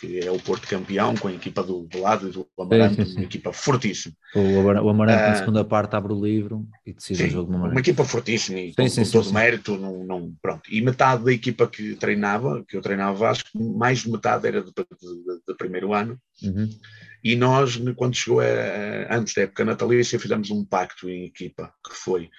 que 0.00 0.20
é 0.20 0.30
o 0.30 0.38
Porto 0.38 0.66
campeão, 0.68 1.14
com 1.16 1.28
a 1.28 1.32
equipa 1.32 1.62
do, 1.62 1.82
do 1.82 2.00
lado 2.00 2.28
e 2.28 2.32
do 2.32 2.46
Amarante, 2.58 2.96
sim, 2.96 3.04
sim, 3.04 3.10
sim. 3.10 3.16
uma 3.16 3.24
equipa 3.24 3.52
fortíssima. 3.52 4.14
O, 4.34 4.88
Amarante 4.88 5.22
na 5.22 5.30
ah, 5.30 5.34
segunda 5.34 5.64
parte 5.64 5.96
abre 5.96 6.12
o 6.12 6.24
livro 6.24 6.66
e 6.86 6.92
decide 6.92 7.24
o 7.24 7.30
jogo 7.30 7.50
no 7.50 7.56
Amarante. 7.56 7.76
Uma 7.76 7.80
equipa 7.80 8.04
fortíssima 8.04 8.58
e 8.60 8.74
com, 8.74 8.88
com 8.88 9.10
todo 9.10 9.32
mérito, 9.32 9.76
não, 9.76 10.04
não, 10.04 10.34
pronto. 10.40 10.62
E 10.70 10.80
metade 10.80 11.24
da 11.24 11.32
equipa 11.32 11.66
que 11.66 11.96
treinava, 11.96 12.64
que 12.66 12.76
eu 12.76 12.80
treinava 12.80 13.30
acho 13.30 13.44
que 13.44 13.58
mais 13.58 14.00
de 14.00 14.10
metade 14.10 14.46
era 14.46 14.62
do, 14.62 14.72
primeiro 15.56 15.92
ano. 15.92 16.18
Uhum. 16.42 16.68
E 17.22 17.34
nós, 17.34 17.80
quando 17.96 18.14
chegou 18.14 18.40
a, 18.40 18.44
a, 18.44 19.16
antes 19.16 19.34
da 19.34 19.42
época 19.42 19.64
natalícia, 19.64 20.20
fizemos 20.20 20.50
um 20.50 20.64
pacto 20.64 21.08
em 21.10 21.24
equipa, 21.24 21.72
que 21.84 21.94
foi 21.94 22.30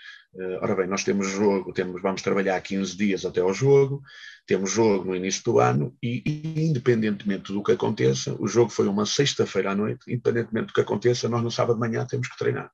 ora 0.62 0.76
bem, 0.76 0.88
nós 0.88 1.04
temos 1.04 1.28
jogo, 1.28 1.74
temos, 1.74 2.02
vamos 2.02 2.22
trabalhar 2.22 2.60
15 2.62 2.96
dias 2.96 3.26
até 3.26 3.42
ao 3.42 3.54
jogo, 3.54 4.02
temos 4.46 4.72
jogo 4.72 5.06
no 5.06 5.16
início 5.16 5.44
do 5.44 5.60
ano 5.60 5.96
e, 6.02 6.24
independentemente 6.56 7.52
do 7.52 7.64
que 7.64 7.72
aconteça, 7.72 8.36
o 8.40 8.48
jogo 8.48 8.70
foi 8.70 8.88
uma 8.88 9.06
sexta-feira 9.06 9.72
à 9.72 9.76
noite, 9.76 10.02
independentemente 10.08 10.68
do 10.68 10.74
que 10.74 10.82
aconteça, 10.82 11.28
nós 11.28 11.44
no 11.44 11.52
sábado 11.52 11.80
de 11.80 11.88
manhã 11.88 12.06
temos 12.06 12.28
que 12.28 12.38
treinar. 12.38 12.72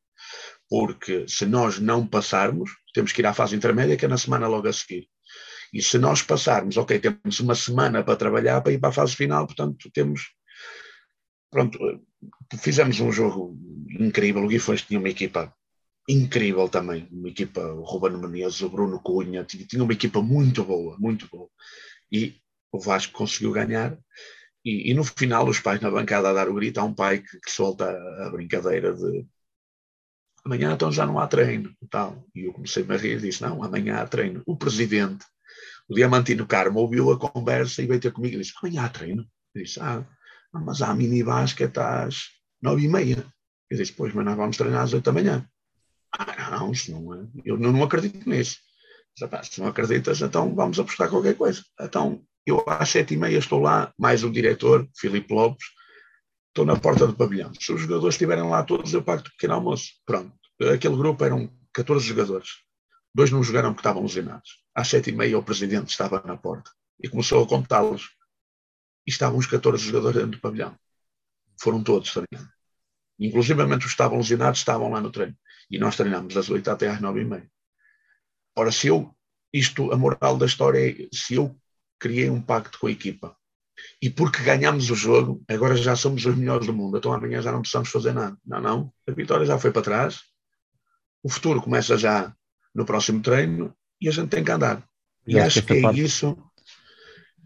Porque 0.70 1.26
se 1.28 1.46
nós 1.46 1.80
não 1.80 2.06
passarmos, 2.06 2.72
temos 2.94 3.12
que 3.12 3.22
ir 3.22 3.26
à 3.26 3.34
fase 3.34 3.56
intermédia, 3.56 3.96
que 3.96 4.06
é 4.06 4.08
na 4.08 4.18
semana 4.18 4.48
logo 4.48 4.68
a 4.68 4.74
seguir. 4.74 5.08
E 5.74 5.82
se 5.82 5.98
nós 5.98 6.22
passarmos, 6.22 6.78
ok, 6.78 7.00
temos 7.00 7.40
uma 7.40 7.56
semana 7.56 8.04
para 8.04 8.16
trabalhar 8.16 8.62
para 8.62 8.72
ir 8.72 8.80
para 8.80 8.90
a 8.90 8.94
fase 8.94 9.16
final, 9.16 9.46
portanto 9.46 9.90
temos. 9.94 10.34
Pronto, 11.52 11.78
fizemos 12.60 13.00
um 13.00 13.12
jogo 13.12 13.58
incrível. 14.00 14.44
O 14.44 14.48
Guifões 14.48 14.82
tinha 14.82 15.00
uma 15.00 15.10
equipa 15.10 15.54
incrível 16.08 16.70
também, 16.70 17.08
uma 17.12 17.30
equipa, 17.30 17.62
o 17.62 17.84
Ruben 17.84 18.18
Menezes, 18.18 18.62
o 18.62 18.70
Bruno 18.70 19.00
Cunha, 19.00 19.44
tinha 19.44 19.84
uma 19.84 19.94
equipa 19.94 20.22
muito 20.22 20.64
boa, 20.64 20.98
muito 21.00 21.28
boa. 21.28 21.50
E 22.12 22.36
o 22.72 22.80
Vasco 22.80 23.14
conseguiu 23.14 23.52
ganhar. 23.52 23.98
E, 24.64 24.92
e 24.92 24.94
no 24.94 25.04
final, 25.04 25.48
os 25.48 25.60
pais 25.60 25.82
na 25.82 25.92
bancada 25.92 26.30
a 26.30 26.34
dar 26.34 26.50
o 26.50 26.54
grito, 26.54 26.80
há 26.80 26.84
um 26.84 26.94
pai 26.94 27.20
que, 27.20 27.40
que 27.40 27.52
solta 27.52 27.90
a 28.26 28.30
brincadeira 28.30 28.94
de 28.94 29.26
amanhã 30.46 30.74
então 30.74 30.92
já 30.92 31.06
não 31.06 31.20
há 31.20 31.28
treino. 31.28 31.76
E, 31.82 31.88
tal. 31.88 32.24
e 32.36 32.46
eu 32.46 32.54
comecei 32.54 32.86
a 32.88 32.98
rir 32.98 33.18
e 33.18 33.22
disse: 33.22 33.42
Não, 33.42 33.64
amanhã 33.64 33.98
há 33.98 34.08
treino. 34.08 34.44
O 34.46 34.56
presidente, 34.56 35.26
o 35.90 35.96
Diamantino 35.96 36.46
Carmo, 36.48 36.80
ouviu 36.80 37.12
a 37.12 37.20
conversa 37.20 37.82
e 37.82 37.88
veio 37.88 38.00
ter 38.00 38.12
comigo 38.12 38.36
e 38.36 38.40
disse: 38.40 38.54
Amanhã 38.62 38.84
há 38.86 38.90
treino. 38.90 39.26
Eu 39.54 39.64
disse: 39.64 39.80
Ah, 39.82 40.06
mas 40.54 40.82
há 40.82 40.94
mini 40.94 41.24
basquete 41.24 41.78
às 41.80 42.30
nove 42.62 42.86
e 42.86 42.88
meia. 42.88 43.26
Eu 43.70 43.78
disse: 43.78 43.94
Pois, 43.94 44.14
mas 44.14 44.26
nós 44.26 44.38
vamos 44.38 44.58
treinar 44.58 44.84
às 44.84 44.94
oito 44.94 45.04
da 45.04 45.12
manhã. 45.12 45.48
Ah, 46.18 46.52
não, 46.52 46.72
isso 46.72 46.92
não 46.92 47.14
é. 47.14 47.28
Eu 47.44 47.58
não, 47.58 47.84
acredito 47.84 48.28
nisso. 48.30 48.60
Se 49.16 49.62
não 49.62 49.68
acreditas, 49.68 50.22
então 50.22 50.54
vamos 50.54 50.80
apostar 50.80 51.10
qualquer 51.10 51.36
coisa. 51.36 51.64
Então, 51.80 52.24
eu 52.46 52.64
às 52.68 52.90
sete 52.90 53.14
e 53.14 53.18
meia 53.18 53.38
estou 53.38 53.60
lá, 53.60 53.94
mais 53.98 54.24
o 54.24 54.32
diretor, 54.32 54.88
Filipe 54.96 55.34
Lopes, 55.34 55.66
estou 56.50 56.66
na 56.66 56.78
porta 56.78 57.08
do 57.08 57.16
pavilhão. 57.16 57.52
Se 57.60 57.72
os 57.74 57.82
jogadores 57.82 58.16
estiverem 58.16 58.48
lá 58.50 58.64
todos, 58.64 58.94
eu 58.94 59.04
pago 59.04 59.22
o 59.22 59.32
pequeno 59.32 59.56
almoço. 59.56 59.94
Pronto. 60.06 60.34
Aquele 60.74 60.96
grupo 60.96 61.24
eram 61.24 61.50
14 61.74 62.06
jogadores. 62.06 62.50
Dois 63.14 63.32
não 63.32 63.44
jogaram 63.44 63.74
porque 63.74 63.82
estavam 63.82 64.04
lesionados. 64.04 64.64
Às 64.74 64.90
sete 64.90 65.10
e 65.10 65.14
meia 65.14 65.38
o 65.38 65.44
presidente 65.44 65.90
estava 65.90 66.22
na 66.26 66.38
porta 66.38 66.72
e 67.02 67.10
começou 67.10 67.44
a 67.44 67.48
contá-los. 67.48 68.10
E 69.08 69.12
estavam 69.12 69.38
os 69.38 69.48
14 69.48 69.84
jogadores 69.84 70.18
dentro 70.18 70.32
do 70.32 70.42
pavilhão. 70.42 70.78
Foram 71.62 71.84
todos 71.84 72.12
treinando. 72.12 72.52
Inclusive 73.20 73.62
os 73.62 73.78
que 73.78 73.86
estavam 73.86 74.18
lesionados 74.18 74.60
estavam 74.60 74.90
lá 74.90 75.00
no 75.00 75.12
treino. 75.12 75.36
E 75.70 75.78
nós 75.78 75.96
treinamos 75.96 76.34
das 76.34 76.50
8 76.50 76.70
até 76.70 76.90
às 76.90 77.02
9 77.02 77.22
e 77.22 77.26
meia. 77.26 77.52
Ora, 78.56 78.72
se 78.72 78.88
eu, 78.88 79.14
isto, 79.52 79.92
a 79.92 79.98
moral 79.98 80.38
da 80.38 80.46
história 80.46 80.90
é, 80.90 81.08
se 81.14 81.36
eu 81.36 81.56
criei 82.00 82.30
um 82.30 82.42
pacto 82.42 82.80
com 82.80 82.88
a 82.88 82.92
equipa 82.92 83.36
e 84.02 84.10
porque 84.10 84.44
ganhamos 84.44 84.90
o 84.90 84.96
jogo, 84.96 85.44
agora 85.50 85.76
já 85.76 85.96
somos 85.96 86.26
os 86.26 86.36
melhores 86.36 86.66
do 86.66 86.74
mundo, 86.74 86.98
então 86.98 87.12
amanhã 87.12 87.42
já 87.42 87.52
não 87.52 87.62
precisamos 87.62 87.90
fazer 87.90 88.14
nada. 88.14 88.38
Não, 88.46 88.62
não, 88.62 88.94
a 89.08 89.12
vitória 89.12 89.46
já 89.46 89.58
foi 89.58 89.72
para 89.72 89.82
trás, 89.82 90.22
o 91.22 91.30
futuro 91.30 91.62
começa 91.62 91.98
já 91.98 92.34
no 92.74 92.86
próximo 92.86 93.22
treino 93.22 93.76
e 94.00 94.08
a 94.08 94.12
gente 94.12 94.30
tem 94.30 94.44
que 94.44 94.52
andar. 94.52 94.84
E 95.28 95.40
acho 95.40 95.64
que 95.64 95.74
é 95.74 95.82
parte... 95.82 96.02
isso 96.02 96.38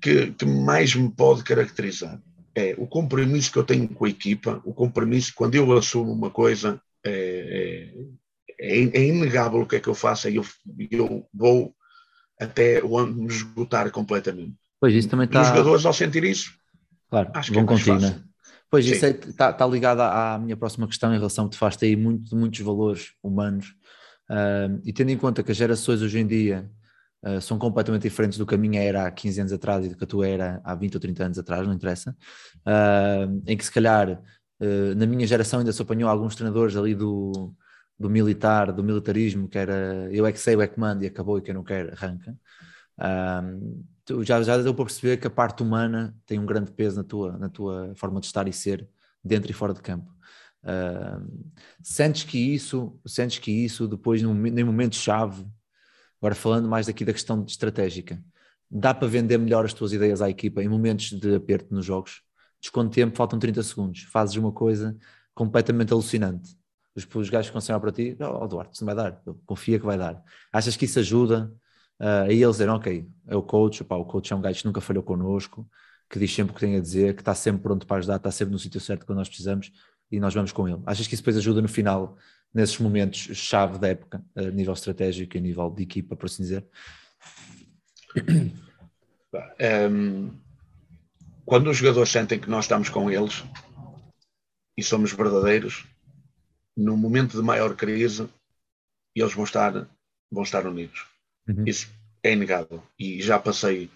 que, 0.02 0.32
que 0.34 0.46
mais 0.46 0.94
me 0.96 1.10
pode 1.10 1.44
caracterizar. 1.44 2.22
É 2.54 2.76
o 2.78 2.88
compromisso 2.88 3.52
que 3.52 3.58
eu 3.58 3.64
tenho 3.64 3.88
com 3.88 4.06
a 4.06 4.10
equipa, 4.10 4.62
o 4.66 4.74
compromisso 4.74 5.34
quando 5.36 5.56
eu 5.56 5.72
assumo 5.78 6.12
uma 6.12 6.30
coisa, 6.30 6.82
é, 7.06 7.94
é, 8.60 8.84
é, 8.84 9.04
inegável 9.06 9.62
o 9.62 9.66
que 9.66 9.78
é 9.78 9.80
que 9.80 9.88
eu 9.88 9.96
faço, 9.96 10.28
eu, 10.28 10.46
eu 10.92 11.28
vou 11.34 11.74
até 12.40 12.84
o 12.84 12.98
ano 12.98 13.14
me 13.14 13.28
esgotar 13.28 13.90
completamente. 13.92 14.56
Pois 14.80 14.94
isso 14.94 15.10
também 15.10 15.26
está. 15.26 15.42
Os 15.42 15.48
jogadores, 15.48 15.86
ao 15.86 15.94
sentir 15.94 16.24
isso, 16.24 16.52
claro, 17.10 17.32
acho 17.34 17.54
vão 17.54 17.66
que 17.66 17.74
é 17.74 17.78
contigo, 17.78 18.00
né? 18.00 18.24
Pois 18.70 18.86
Sim. 18.86 18.92
isso 18.92 19.06
está 19.06 19.48
é, 19.48 19.54
tá 19.54 19.66
ligado 19.66 20.02
à, 20.02 20.38
minha 20.38 20.56
próxima 20.56 20.88
questão 20.88 21.14
em 21.14 21.18
relação 21.18 21.46
que 21.46 21.56
te 21.56 21.60
faz 21.60 21.78
aí 21.82 21.96
muito, 21.96 22.36
muitos 22.36 22.60
valores 22.60 23.14
humanos 23.24 23.74
uh, 24.30 24.80
e 24.86 24.94
tendo 24.94 25.10
em 25.10 25.18
conta 25.18 25.42
que 25.42 25.52
as 25.52 25.58
gerações 25.58 26.04
hoje 26.04 26.20
em 26.20 26.28
dia 26.28 26.70
uh, 27.26 27.42
são 27.42 27.58
completamente 27.58 28.04
diferentes 28.04 28.38
do 28.38 28.46
que 28.46 28.54
a 28.54 28.58
minha 28.58 28.80
era 28.80 29.08
há 29.08 29.12
15 29.12 29.42
anos 29.42 29.54
atrás 29.54 29.86
e 29.86 29.90
do 29.90 29.98
que 29.98 30.04
a 30.04 30.08
tua 30.08 30.28
era 30.28 30.62
há 30.64 30.76
20 30.76 30.96
ou 30.96 31.00
30 31.00 31.24
anos 31.24 31.40
atrás, 31.40 31.66
não 31.66 31.74
interessa, 31.74 32.16
uh, 32.60 33.44
em 33.48 33.58
que 33.58 33.66
se 33.66 33.72
calhar 33.72 34.22
na 34.96 35.06
minha 35.06 35.26
geração 35.26 35.60
ainda 35.60 35.72
se 35.72 35.82
apanhou 35.82 36.10
alguns 36.10 36.36
treinadores 36.36 36.76
ali 36.76 36.94
do, 36.94 37.54
do 37.98 38.10
militar, 38.10 38.72
do 38.72 38.84
militarismo, 38.84 39.48
que 39.50 39.58
era 39.58 40.10
eu 40.12 40.26
é 40.26 40.32
que 40.32 40.40
sei, 40.40 40.56
eu 40.56 40.62
é 40.62 40.68
que 40.68 40.80
mando 40.80 41.04
e 41.04 41.08
acabou 41.08 41.38
e 41.38 41.42
quem 41.42 41.54
não 41.54 41.64
quer 41.64 41.92
arranca. 41.94 42.36
Um, 42.98 44.24
já, 44.24 44.42
já 44.42 44.58
deu 44.58 44.74
para 44.74 44.86
perceber 44.86 45.18
que 45.18 45.28
a 45.28 45.30
parte 45.30 45.62
humana 45.62 46.16
tem 46.26 46.40
um 46.40 46.46
grande 46.46 46.72
peso 46.72 46.98
na 46.98 47.04
tua, 47.04 47.38
na 47.38 47.50
tua 47.50 47.94
forma 47.96 48.20
de 48.20 48.26
estar 48.26 48.48
e 48.48 48.54
ser 48.54 48.88
dentro 49.24 49.52
e 49.52 49.54
fora 49.54 49.74
de 49.74 49.82
campo. 49.82 50.12
Uh, 50.64 51.54
sentes 51.82 52.24
que 52.24 52.38
isso, 52.38 53.00
sentes 53.06 53.40
que 53.40 53.52
isso 53.52 53.88
depois 53.88 54.22
num, 54.22 54.34
num 54.34 54.66
momento 54.66 54.96
chave, 54.96 55.46
agora 56.20 56.36
falando 56.36 56.68
mais 56.68 56.90
aqui 56.90 57.06
da 57.06 57.14
questão 57.14 57.46
estratégica, 57.48 58.22
dá 58.70 58.94
para 58.94 59.08
vender 59.08 59.38
melhor 59.38 59.66
as 59.66 59.74
tuas 59.74 59.94
ideias 59.94 60.22
à 60.22 60.30
equipa 60.30 60.64
em 60.64 60.68
momentos 60.68 61.12
de 61.12 61.36
aperto 61.36 61.74
nos 61.74 61.86
jogos? 61.86 62.22
Desconto 62.62 62.90
de 62.90 62.96
tempo, 62.96 63.16
faltam 63.16 63.40
30 63.40 63.64
segundos, 63.64 64.04
fazes 64.04 64.36
uma 64.36 64.52
coisa 64.52 64.98
completamente 65.34 65.94
alucinante. 65.94 66.58
Os, 66.96 67.08
os 67.16 67.30
gajos 67.30 67.52
que 67.52 67.70
vão 67.70 67.80
para 67.80 67.92
ti, 67.92 68.18
oh, 68.20 68.48
Duarte, 68.48 68.76
isso 68.76 68.86
não 68.86 68.94
vai 68.94 69.04
dar, 69.04 69.22
confia 69.46 69.80
que 69.80 69.86
vai 69.86 69.98
dar. 69.98 70.22
Achas 70.52 70.76
que 70.76 70.86
isso 70.86 71.00
ajuda 71.00 71.52
uh, 72.00 72.24
a 72.28 72.32
eles 72.32 72.52
dizerem, 72.52 72.74
ok, 72.74 73.08
é 73.28 73.36
o 73.36 73.42
coach, 73.42 73.84
opa, 73.84 73.96
o 73.96 74.06
coach 74.06 74.34
é 74.34 74.36
um 74.36 74.42
gajo 74.42 74.60
que 74.60 74.66
nunca 74.66 74.82
falhou 74.82 75.04
connosco, 75.04 75.68
que 76.10 76.20
diz 76.20 76.34
sempre 76.34 76.52
o 76.52 76.56
que 76.56 76.62
tem 76.62 76.76
a 76.76 76.82
dizer, 76.82 77.16
que 77.16 77.22
está 77.22 77.36
sempre 77.36 77.62
pronto 77.62 77.86
para 77.86 77.98
ajudar, 77.98 78.16
está 78.18 78.32
sempre 78.32 78.52
no 78.52 78.60
sítio 78.60 78.82
certo 78.82 79.06
quando 79.06 79.20
nós 79.20 79.30
precisamos 79.30 79.72
e 80.12 80.20
nós 80.20 80.34
vamos 80.34 80.52
com 80.52 80.68
ele. 80.68 80.82
Achas 80.86 81.08
que 81.08 81.14
isso 81.14 81.22
depois 81.22 81.38
ajuda 81.38 81.62
no 81.62 81.70
final, 81.70 82.18
nesses 82.54 82.80
momentos 82.80 83.20
chave 83.38 83.78
da 83.78 83.90
época, 83.90 84.24
a 84.36 84.42
nível 84.42 84.74
estratégico 84.74 85.38
e 85.38 85.40
a 85.40 85.42
nível 85.42 85.70
de 85.70 85.84
equipa, 85.84 86.16
por 86.16 86.26
assim 86.26 86.44
dizer? 86.44 86.66
Um, 89.90 90.32
quando 91.50 91.72
os 91.72 91.78
jogadores 91.78 92.12
sentem 92.12 92.40
que 92.40 92.48
nós 92.48 92.66
estamos 92.66 92.90
com 92.90 93.10
eles 93.10 93.44
e 94.78 94.84
somos 94.84 95.12
verdadeiros, 95.12 95.84
no 96.78 96.96
momento 96.96 97.36
de 97.36 97.42
maior 97.42 97.76
crise, 97.76 98.30
eles 99.16 99.34
vão 99.34 99.46
estar, 99.46 99.90
vão 100.32 100.44
estar 100.44 100.68
unidos. 100.68 101.08
Uhum. 101.48 101.64
Isso 101.66 101.90
é 102.22 102.34
inegável. 102.34 102.84
E 103.00 103.20
já 103.20 103.40
passei 103.40 103.90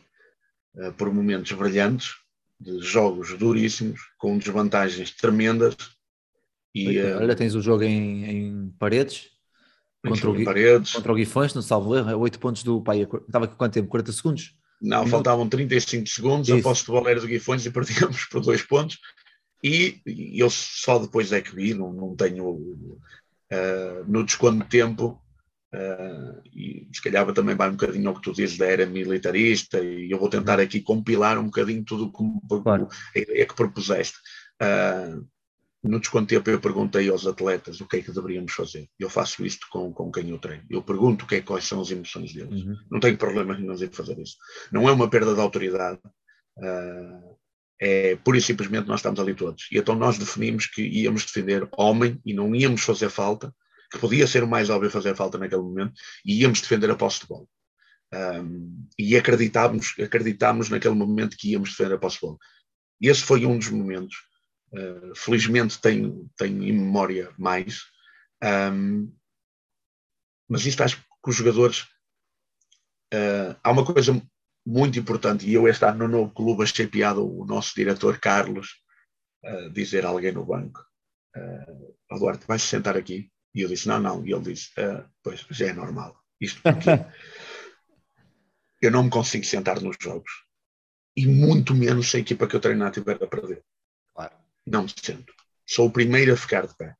uh, 0.74 0.92
por 0.94 1.14
momentos 1.14 1.52
brilhantes, 1.52 2.16
de 2.60 2.80
jogos 2.80 3.38
duríssimos, 3.38 4.02
com 4.18 4.36
desvantagens 4.36 5.12
tremendas. 5.12 5.76
E, 6.74 7.00
uh, 7.00 7.20
Olha, 7.20 7.36
tens 7.36 7.54
o 7.54 7.62
jogo 7.62 7.84
em, 7.84 8.26
em 8.26 8.70
paredes. 8.80 9.30
Contra 10.04 10.28
o, 10.28 10.34
Gui, 10.34 10.44
paredes. 10.44 10.94
contra 10.94 11.12
o 11.12 11.16
Guifões, 11.16 11.54
no 11.54 11.62
salvo 11.62 11.96
erro, 11.96 12.18
8 12.18 12.40
pontos 12.40 12.64
do 12.64 12.82
pai. 12.82 13.04
Estava 13.04 13.48
com 13.48 13.56
quanto 13.56 13.74
tempo? 13.74 13.90
40 13.90 14.12
segundos? 14.12 14.56
Não, 14.84 15.08
faltavam 15.08 15.48
35 15.48 16.06
segundos, 16.08 16.50
Isso. 16.50 16.60
a 16.60 16.62
posse 16.62 16.82
de 16.82 16.88
bola 16.88 17.10
era 17.10 17.22
do 17.22 17.28
Guifões 17.28 17.66
e 17.66 17.72
perdíamos 17.72 18.26
por 18.30 18.42
dois 18.42 18.62
pontos. 18.62 19.00
E, 19.64 20.02
e 20.06 20.38
eu 20.38 20.50
só 20.50 21.00
depois 21.00 21.32
é 21.32 21.40
que 21.40 21.56
vi, 21.56 21.74
não, 21.74 21.94
não 21.94 22.14
tenho 22.18 22.50
uh, 22.50 24.06
no 24.06 24.26
desconto 24.26 24.62
de 24.62 24.70
tempo, 24.70 25.22
uh, 25.74 26.42
e 26.54 26.86
se 26.94 27.02
calhar 27.02 27.32
também 27.32 27.56
vai 27.56 27.70
um 27.70 27.78
bocadinho 27.78 28.10
ao 28.10 28.16
que 28.16 28.22
tu 28.22 28.34
dizes 28.34 28.58
da 28.58 28.66
era 28.66 28.86
militarista, 28.86 29.80
e 29.80 30.12
eu 30.12 30.20
vou 30.20 30.28
tentar 30.28 30.60
aqui 30.60 30.82
compilar 30.82 31.40
um 31.40 31.46
bocadinho 31.46 31.86
tudo 31.86 32.12
como, 32.12 32.42
Claro. 32.62 32.90
a 33.16 33.20
ideia 33.20 33.46
que 33.46 33.56
propuseste. 33.56 34.18
Uh, 34.62 35.26
no 35.84 36.00
desconto 36.00 36.28
de 36.28 36.36
tempo 36.36 36.50
eu 36.50 36.60
perguntei 36.60 37.10
aos 37.10 37.28
atletas 37.28 37.82
o 37.82 37.88
que 37.88 37.98
é 37.98 38.02
que 38.02 38.12
deveríamos 38.12 38.54
fazer. 38.54 38.88
Eu 38.98 39.10
faço 39.10 39.46
isto 39.46 39.68
com, 39.70 39.92
com 39.92 40.12
quem 40.12 40.30
eu 40.30 40.40
treino. 40.40 40.64
Eu 40.70 40.82
pergunto 40.82 41.26
o 41.26 41.28
que 41.28 41.36
é, 41.36 41.42
quais 41.42 41.66
são 41.66 41.82
as 41.82 41.92
emoções 41.92 42.34
deles. 42.34 42.64
Uhum. 42.64 42.76
Não 42.90 43.00
tenho 43.00 43.18
problema 43.18 43.58
nenhum 43.58 43.74
em 43.74 43.92
fazer 43.92 44.18
isso. 44.20 44.38
Não 44.72 44.88
é 44.88 44.92
uma 44.92 45.10
perda 45.10 45.34
de 45.34 45.42
autoridade. 45.42 46.00
Uh, 46.58 47.36
é 47.82 48.16
pura 48.16 48.38
e 48.38 48.42
simplesmente 48.42 48.88
nós 48.88 49.00
estamos 49.00 49.20
ali 49.20 49.36
todos. 49.36 49.68
E 49.72 49.78
então 49.78 49.94
nós 49.94 50.18
definimos 50.18 50.68
que 50.68 50.82
íamos 50.82 51.26
defender 51.26 51.68
homem 51.78 52.20
e 52.26 52.34
não 52.34 52.56
íamos 52.56 52.82
fazer 52.82 53.10
falta, 53.10 53.54
que 53.92 54.00
podia 54.00 54.26
ser 54.26 54.44
o 54.44 54.48
mais 54.48 54.70
óbvio 54.70 54.90
fazer 54.90 55.16
falta 55.16 55.38
naquele 55.38 55.62
momento, 55.62 55.94
e 56.26 56.42
íamos 56.42 56.62
defender 56.62 56.90
a 56.90 56.96
posse 56.96 57.22
de 57.22 57.28
bola. 57.28 57.46
Um, 58.14 58.88
e 58.98 59.18
acreditávamos, 59.18 59.96
acreditámos 60.00 60.70
naquele 60.70 60.96
momento 60.96 61.36
que 61.36 61.52
íamos 61.52 61.72
defender 61.72 61.96
a 61.96 61.98
posse 61.98 62.16
de 62.16 62.22
bola. 62.22 62.38
Esse 63.02 63.22
foi 63.22 63.46
um 63.46 63.58
dos 63.58 63.70
momentos. 63.70 64.16
Uh, 64.74 65.16
felizmente 65.16 65.80
tenho, 65.80 66.30
tenho 66.36 66.64
em 66.64 66.74
memória 66.74 67.32
mais. 67.38 67.84
Um, 68.44 69.14
mas 70.50 70.66
isto 70.66 70.84
acho 70.84 70.98
que 70.98 71.30
os 71.30 71.36
jogadores. 71.36 71.82
Uh, 73.14 73.56
há 73.64 73.72
uma 73.72 73.86
coisa 73.86 74.20
muito 74.66 74.98
importante, 74.98 75.48
e 75.48 75.54
eu 75.54 75.68
este 75.68 75.86
ano 75.86 76.08
no 76.08 76.08
novo 76.08 76.34
clube 76.34 76.64
achei 76.64 76.88
piada 76.88 77.20
o 77.20 77.46
nosso 77.46 77.76
diretor 77.76 78.18
Carlos 78.20 78.70
uh, 79.46 79.70
dizer 79.70 80.06
a 80.06 80.10
alguém 80.10 80.32
no 80.32 80.46
banco, 80.46 80.84
uh, 81.38 82.18
Duarte, 82.18 82.48
vais 82.48 82.62
sentar 82.62 82.98
aqui? 82.98 83.32
E 83.54 83.62
eu 83.62 83.70
disse, 83.70 83.88
não, 83.88 84.00
não. 84.00 84.26
E 84.26 84.34
ele 84.34 84.54
disse, 84.54 84.72
pois, 85.22 85.46
já 85.52 85.68
é 85.68 85.74
normal. 85.74 86.20
Isto 86.42 86.62
porque 86.64 86.90
eu 88.82 88.90
não 88.92 89.04
me 89.04 89.10
consigo 89.12 89.46
sentar 89.46 89.80
nos 89.80 89.96
jogos. 90.02 90.32
E 91.16 91.28
muito 91.28 91.76
menos 91.76 92.10
se 92.10 92.18
a 92.18 92.20
equipa 92.20 92.48
que 92.48 92.56
eu 92.56 92.60
treinar 92.60 92.90
estiver 92.90 93.22
a 93.24 93.28
perder. 93.28 93.64
Não 94.66 94.84
me 94.84 94.90
sento. 94.90 95.34
Sou 95.66 95.88
o 95.88 95.92
primeiro 95.92 96.34
a 96.34 96.38
ficar 96.38 96.68
de 96.68 96.76
pé. 96.76 96.96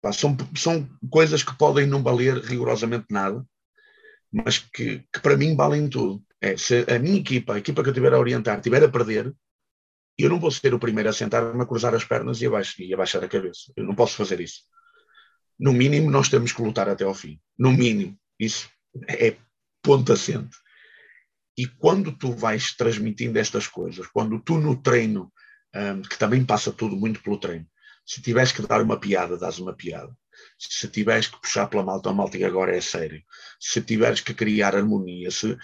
Pá, 0.00 0.12
são, 0.12 0.36
são 0.56 0.88
coisas 1.10 1.42
que 1.42 1.56
podem 1.56 1.86
não 1.86 2.02
valer 2.02 2.38
rigorosamente 2.38 3.06
nada, 3.10 3.44
mas 4.32 4.58
que, 4.58 5.04
que 5.12 5.20
para 5.20 5.36
mim 5.36 5.56
valem 5.56 5.88
tudo. 5.88 6.22
É, 6.40 6.56
se 6.56 6.84
a 6.88 6.98
minha 6.98 7.18
equipa, 7.18 7.54
a 7.54 7.58
equipa 7.58 7.82
que 7.82 7.88
eu 7.88 7.92
estiver 7.92 8.12
a 8.12 8.18
orientar, 8.18 8.56
estiver 8.58 8.84
a 8.84 8.88
perder, 8.88 9.34
eu 10.18 10.30
não 10.30 10.40
vou 10.40 10.50
ser 10.50 10.72
o 10.74 10.78
primeiro 10.78 11.08
a 11.08 11.12
sentar-me 11.12 11.62
a 11.62 11.66
cruzar 11.66 11.94
as 11.94 12.04
pernas 12.04 12.40
e, 12.40 12.46
abaixo, 12.46 12.82
e 12.82 12.92
abaixar 12.92 13.22
a 13.22 13.28
cabeça. 13.28 13.72
Eu 13.76 13.84
não 13.84 13.94
posso 13.94 14.16
fazer 14.16 14.40
isso. 14.40 14.62
No 15.58 15.72
mínimo, 15.72 16.10
nós 16.10 16.28
temos 16.28 16.52
que 16.52 16.62
lutar 16.62 16.88
até 16.88 17.04
ao 17.04 17.14
fim. 17.14 17.40
No 17.58 17.72
mínimo. 17.72 18.18
Isso 18.38 18.68
é 19.08 19.36
ponto 19.82 20.12
assente. 20.12 20.56
E 21.56 21.66
quando 21.66 22.12
tu 22.12 22.32
vais 22.32 22.74
transmitindo 22.76 23.38
estas 23.38 23.66
coisas, 23.66 24.06
quando 24.08 24.40
tu 24.40 24.58
no 24.58 24.80
treino, 24.80 25.32
um, 25.76 26.02
que 26.02 26.18
também 26.18 26.44
passa 26.44 26.72
tudo 26.72 26.96
muito 26.96 27.22
pelo 27.22 27.38
treino, 27.38 27.66
se 28.06 28.22
tiveres 28.22 28.52
que 28.52 28.62
dar 28.62 28.80
uma 28.80 28.98
piada, 28.98 29.36
dás 29.36 29.58
uma 29.58 29.72
piada. 29.72 30.16
Se 30.58 30.86
tiveres 30.88 31.26
que 31.26 31.40
puxar 31.40 31.66
pela 31.66 31.82
malta, 31.82 32.08
a 32.08 32.14
malta 32.14 32.38
que 32.38 32.44
agora 32.44 32.76
é 32.76 32.80
sério. 32.80 33.20
Se 33.58 33.82
tiveres 33.82 34.20
que 34.20 34.32
criar 34.32 34.76
harmonia, 34.76 35.30
se 35.30 35.56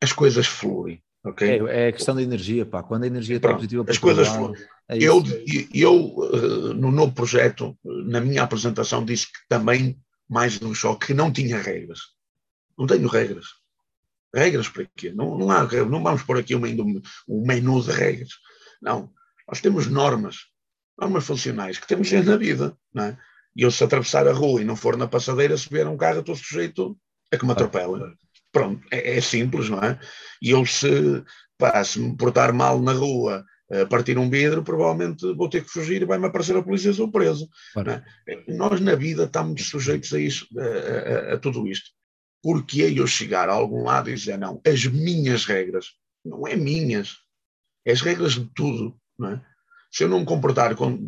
as 0.00 0.12
coisas 0.12 0.46
fluem. 0.46 1.02
Okay? 1.24 1.60
É, 1.66 1.88
é 1.88 1.92
questão 1.92 2.14
da 2.14 2.22
energia, 2.22 2.64
pá. 2.64 2.82
Quando 2.82 3.04
a 3.04 3.06
energia 3.06 3.36
está 3.36 3.52
positiva, 3.52 3.84
as 3.88 3.98
coisas 3.98 4.28
lado, 4.28 4.38
fluem. 4.38 4.62
é 4.88 4.98
Eu, 4.98 5.22
eu, 5.72 6.16
uh, 6.16 6.74
no 6.74 6.92
novo 6.92 7.12
projeto, 7.12 7.76
na 7.82 8.20
minha 8.20 8.42
apresentação, 8.42 9.04
disse 9.04 9.26
que 9.26 9.38
também, 9.48 9.98
mais 10.28 10.60
um 10.62 10.74
choque, 10.74 11.06
que 11.06 11.14
não 11.14 11.32
tinha 11.32 11.58
regras. 11.58 12.00
Não 12.78 12.86
tenho 12.86 13.08
regras. 13.08 13.46
Regras 14.32 14.68
para 14.68 14.86
quê? 14.94 15.12
Não, 15.12 15.38
não, 15.38 15.50
há, 15.50 15.64
não 15.86 16.02
vamos 16.02 16.22
pôr 16.22 16.38
aqui 16.38 16.54
um, 16.54 16.62
um 17.28 17.46
menu 17.46 17.82
de 17.82 17.90
regras. 17.90 18.30
Não. 18.80 19.10
Nós 19.48 19.60
temos 19.60 19.86
normas, 19.86 20.36
normas 20.98 21.24
funcionais 21.24 21.78
que 21.78 21.86
temos 21.86 22.10
na 22.10 22.36
vida. 22.36 22.76
Não 22.92 23.04
é? 23.04 23.18
E 23.56 23.62
eu, 23.62 23.70
se 23.70 23.84
atravessar 23.84 24.26
a 24.26 24.32
rua 24.32 24.60
e 24.60 24.64
não 24.64 24.74
for 24.74 24.96
na 24.96 25.06
passadeira, 25.06 25.56
se 25.56 25.68
vier 25.68 25.86
um 25.86 25.96
carro, 25.96 26.20
estou 26.20 26.34
sujeito 26.34 26.98
a 27.32 27.36
que 27.36 27.46
me 27.46 27.52
atropela. 27.52 28.12
Pronto, 28.50 28.84
é, 28.90 29.16
é, 29.16 29.20
simples, 29.20 29.68
não 29.68 29.78
é? 29.78 29.98
E 30.42 30.50
eu, 30.50 30.64
se, 30.66 31.22
pá, 31.58 31.82
se 31.84 32.00
me 32.00 32.16
portar 32.16 32.52
mal 32.52 32.80
na 32.80 32.92
rua, 32.92 33.44
uh, 33.70 33.88
partir 33.88 34.18
um 34.18 34.28
vidro, 34.28 34.62
provavelmente 34.62 35.32
vou 35.34 35.48
ter 35.48 35.62
que 35.62 35.70
fugir 35.70 36.02
e 36.02 36.04
vai-me 36.04 36.26
aparecer 36.26 36.56
a 36.56 36.62
polícia 36.62 36.90
e 36.90 36.94
sou 36.94 37.10
preso. 37.10 37.48
Claro. 37.72 37.90
É? 37.90 38.02
Nós, 38.48 38.80
na 38.80 38.94
vida, 38.94 39.24
estamos 39.24 39.68
sujeitos 39.68 40.12
a, 40.12 40.18
isso, 40.18 40.46
a, 40.58 40.62
a, 40.62 41.34
a 41.34 41.38
tudo 41.38 41.66
isto. 41.68 41.90
Porque 42.42 42.82
eu 42.82 43.06
chegar 43.06 43.48
a 43.48 43.52
algum 43.52 43.84
lado 43.84 44.10
e 44.10 44.14
dizer, 44.14 44.38
não, 44.38 44.60
as 44.66 44.84
minhas 44.84 45.46
regras, 45.46 45.86
não 46.24 46.46
é 46.46 46.56
minhas, 46.56 47.16
é 47.84 47.92
as 47.92 48.00
regras 48.00 48.32
de 48.32 48.46
tudo, 48.54 48.96
não 49.18 49.30
é? 49.30 49.42
Se 49.90 50.04
eu 50.04 50.08
não 50.08 50.20
me 50.20 50.26
comportar 50.26 50.74
com, 50.74 50.98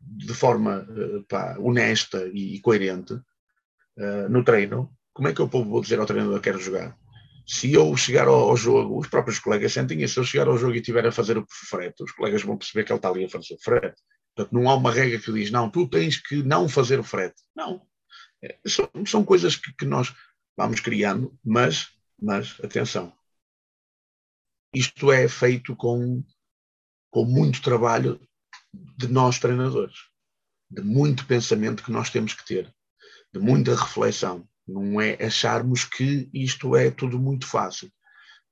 de 0.00 0.34
forma 0.34 0.86
uh, 0.88 1.22
pá, 1.24 1.56
honesta 1.58 2.26
e 2.32 2.58
coerente 2.60 3.12
uh, 3.12 4.28
no 4.30 4.42
treino, 4.42 4.90
como 5.12 5.28
é 5.28 5.34
que 5.34 5.40
eu 5.40 5.46
vou 5.46 5.80
dizer 5.80 5.98
ao 5.98 6.06
treinador 6.06 6.36
que 6.36 6.44
quero 6.44 6.60
jogar? 6.60 6.96
Se 7.46 7.72
eu 7.72 7.96
chegar 7.96 8.28
ao, 8.28 8.50
ao, 8.50 8.56
jogo, 8.56 8.98
os 8.98 9.08
próprios 9.08 9.38
colegas 9.38 9.72
sentem 9.72 10.02
isso, 10.02 10.14
se 10.14 10.20
eu 10.20 10.24
chegar 10.24 10.48
ao 10.48 10.58
jogo 10.58 10.74
e 10.74 10.78
estiver 10.78 11.06
a 11.06 11.12
fazer 11.12 11.36
o 11.38 11.46
frete, 11.48 12.02
os 12.02 12.12
colegas 12.12 12.42
vão 12.42 12.56
perceber 12.56 12.84
que 12.84 12.92
ele 12.92 12.98
está 12.98 13.08
ali 13.08 13.24
a 13.24 13.28
fazer 13.28 13.54
o 13.54 13.62
frete. 13.62 14.00
Portanto, 14.34 14.52
não 14.54 14.70
há 14.70 14.76
uma 14.76 14.92
regra 14.92 15.18
que 15.18 15.32
diz, 15.32 15.50
não, 15.50 15.68
tu 15.68 15.88
tens 15.88 16.18
que 16.18 16.42
não 16.42 16.68
fazer 16.68 17.00
o 17.00 17.04
frete. 17.04 17.42
Não. 17.56 17.82
É, 18.42 18.56
são, 18.66 18.88
são, 19.04 19.24
coisas 19.24 19.56
que, 19.56 19.72
que, 19.72 19.84
nós 19.84 20.14
vamos 20.56 20.78
criando, 20.78 21.36
mas, 21.44 21.88
mas, 22.20 22.56
atenção, 22.62 23.12
isto 24.74 25.10
é 25.10 25.28
feito 25.28 25.74
com, 25.76 26.22
com 27.10 27.24
muito 27.24 27.62
trabalho 27.62 28.20
de 28.72 29.08
nós 29.08 29.38
treinadores, 29.38 29.96
de 30.70 30.82
muito 30.82 31.26
pensamento 31.26 31.82
que 31.82 31.92
nós 31.92 32.10
temos 32.10 32.34
que 32.34 32.44
ter, 32.44 32.74
de 33.32 33.40
muita 33.40 33.74
reflexão. 33.74 34.48
Não 34.66 35.00
é 35.00 35.14
acharmos 35.24 35.84
que 35.84 36.28
isto 36.32 36.76
é 36.76 36.90
tudo 36.90 37.18
muito 37.18 37.46
fácil, 37.46 37.90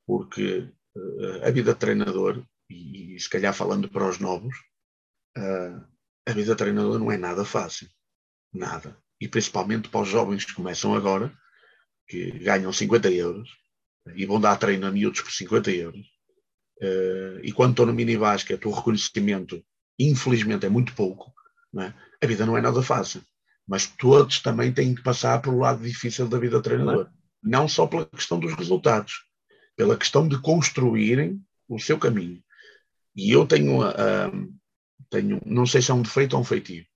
porque 0.06 0.72
uh, 0.96 1.46
a 1.46 1.50
vida 1.50 1.74
de 1.74 1.78
treinador, 1.78 2.42
e, 2.70 3.18
se 3.20 3.28
calhar 3.28 3.52
falando 3.52 3.88
para 3.88 4.08
os 4.08 4.18
novos, 4.18 4.56
uh, 5.36 5.84
a 6.26 6.32
vida 6.32 6.52
de 6.52 6.56
treinador 6.56 6.98
não 6.98 7.12
é 7.12 7.18
nada 7.18 7.44
fácil. 7.44 7.88
Nada. 8.52 8.96
E 9.20 9.28
principalmente 9.28 9.90
para 9.90 10.00
os 10.00 10.08
jovens 10.08 10.44
que 10.44 10.54
começam 10.54 10.94
agora, 10.94 11.36
que 12.08 12.30
ganham 12.38 12.72
50 12.72 13.10
euros 13.10 13.50
e 14.14 14.26
vão 14.26 14.40
dar 14.40 14.56
treino 14.56 14.86
a 14.86 14.90
miúdos 14.90 15.20
por 15.20 15.32
50 15.32 15.70
euros. 15.70 16.06
Uh, 16.82 17.40
e 17.42 17.52
quando 17.52 17.70
estão 17.70 17.86
no 17.86 17.94
mini 17.94 18.16
basquete, 18.16 18.66
o 18.66 18.70
reconhecimento, 18.70 19.64
infelizmente, 19.98 20.66
é 20.66 20.68
muito 20.68 20.94
pouco. 20.94 21.32
É? 21.78 21.92
A 22.22 22.26
vida 22.26 22.46
não 22.46 22.56
é 22.56 22.60
nada 22.60 22.82
fácil 22.82 23.22
mas 23.66 23.86
todos 23.86 24.40
também 24.40 24.72
têm 24.72 24.94
que 24.94 25.02
passar 25.02 25.42
pelo 25.42 25.58
lado 25.58 25.82
difícil 25.82 26.28
da 26.28 26.38
vida 26.38 26.62
treinador. 26.62 27.10
Não, 27.42 27.60
não 27.60 27.68
só 27.68 27.86
pela 27.86 28.06
questão 28.06 28.38
dos 28.38 28.54
resultados, 28.54 29.24
pela 29.74 29.96
questão 29.96 30.28
de 30.28 30.40
construírem 30.40 31.42
o 31.68 31.78
seu 31.78 31.98
caminho. 31.98 32.42
E 33.14 33.32
eu 33.32 33.46
tenho, 33.46 33.82
uh, 33.82 34.54
tenho 35.10 35.40
não 35.44 35.66
sei 35.66 35.82
se 35.82 35.90
é 35.90 35.94
um 35.94 36.02
defeito 36.02 36.34
ou 36.34 36.42
um 36.42 36.44
feitio, 36.44 36.86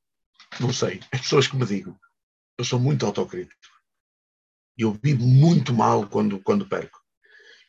não 0.61 0.73
sei, 0.73 1.01
as 1.13 1.23
pessoas 1.23 1.49
que 1.49 1.57
me 1.57 1.67
digam, 1.67 1.99
eu 2.57 2.65
sou 2.65 2.79
muito 2.79 3.05
autocrítico. 3.05 3.61
Eu 4.79 4.97
vivo 5.03 5.27
muito 5.27 5.75
mal 5.75 6.07
quando, 6.07 6.41
quando 6.41 6.67
perco. 6.67 7.00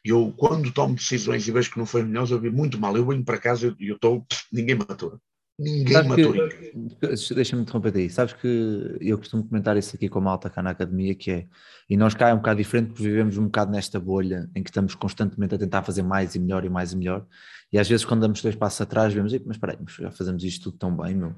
Eu, 0.04 0.34
quando 0.36 0.72
tomo 0.72 0.96
decisões 0.96 1.48
e 1.48 1.52
vejo 1.52 1.72
que 1.72 1.78
não 1.78 1.86
foi 1.86 2.04
melhor, 2.04 2.30
eu 2.30 2.40
vivo 2.40 2.56
muito 2.56 2.80
mal. 2.80 2.96
Eu 2.96 3.06
venho 3.06 3.24
para 3.24 3.38
casa 3.38 3.76
e 3.80 3.88
eu 3.88 3.96
estou, 3.96 4.26
ninguém 4.52 4.76
me 4.76 4.82
atura. 4.82 5.20
Ninguém 5.62 5.94
Sabes 5.94 6.10
matou 6.10 6.34
que-. 6.34 7.36
Deixa-me 7.36 7.62
interromper 7.62 7.96
aí. 7.96 8.10
Sabes 8.10 8.34
que 8.34 8.98
eu 9.00 9.18
costumo 9.18 9.44
comentar 9.44 9.78
isso 9.78 9.96
aqui 9.96 10.10
com 10.10 10.18
a 10.18 10.22
malta 10.22 10.50
cá 10.50 10.64
na 10.64 10.72
academia, 10.72 11.14
que 11.14 11.30
é, 11.30 11.48
e 11.88 11.96
nós 11.96 12.16
cá 12.16 12.30
é 12.30 12.34
um 12.34 12.38
bocado 12.38 12.58
diferente 12.58 12.88
porque 12.88 13.04
vivemos 13.04 13.38
um 13.38 13.46
bocado 13.46 13.72
nesta 13.72 14.00
bolha 14.00 14.50
em 14.56 14.64
que 14.64 14.72
estamos 14.72 14.96
constantemente 14.96 15.54
a 15.54 15.60
tentar 15.60 15.84
fazer 15.84 16.02
mais 16.02 16.34
e 16.34 16.40
melhor 16.40 16.66
e 16.66 16.70
mais 16.70 16.94
e 16.94 16.98
melhor. 16.98 17.28
E 17.72 17.78
às 17.78 17.88
vezes 17.88 18.04
quando 18.04 18.22
damos 18.22 18.42
dois 18.42 18.56
passos 18.56 18.82
atrás 18.82 19.14
vemos, 19.14 19.34
"Ei, 19.34 19.42
mas 19.46 19.58
espera 19.58 19.74
aí, 19.74 19.80
mas 19.84 19.94
já 19.94 20.10
fazemos 20.10 20.44
isto 20.44 20.72
tudo 20.72 20.78
tão 20.80 20.98
bem, 20.98 21.16
meu. 21.16 21.36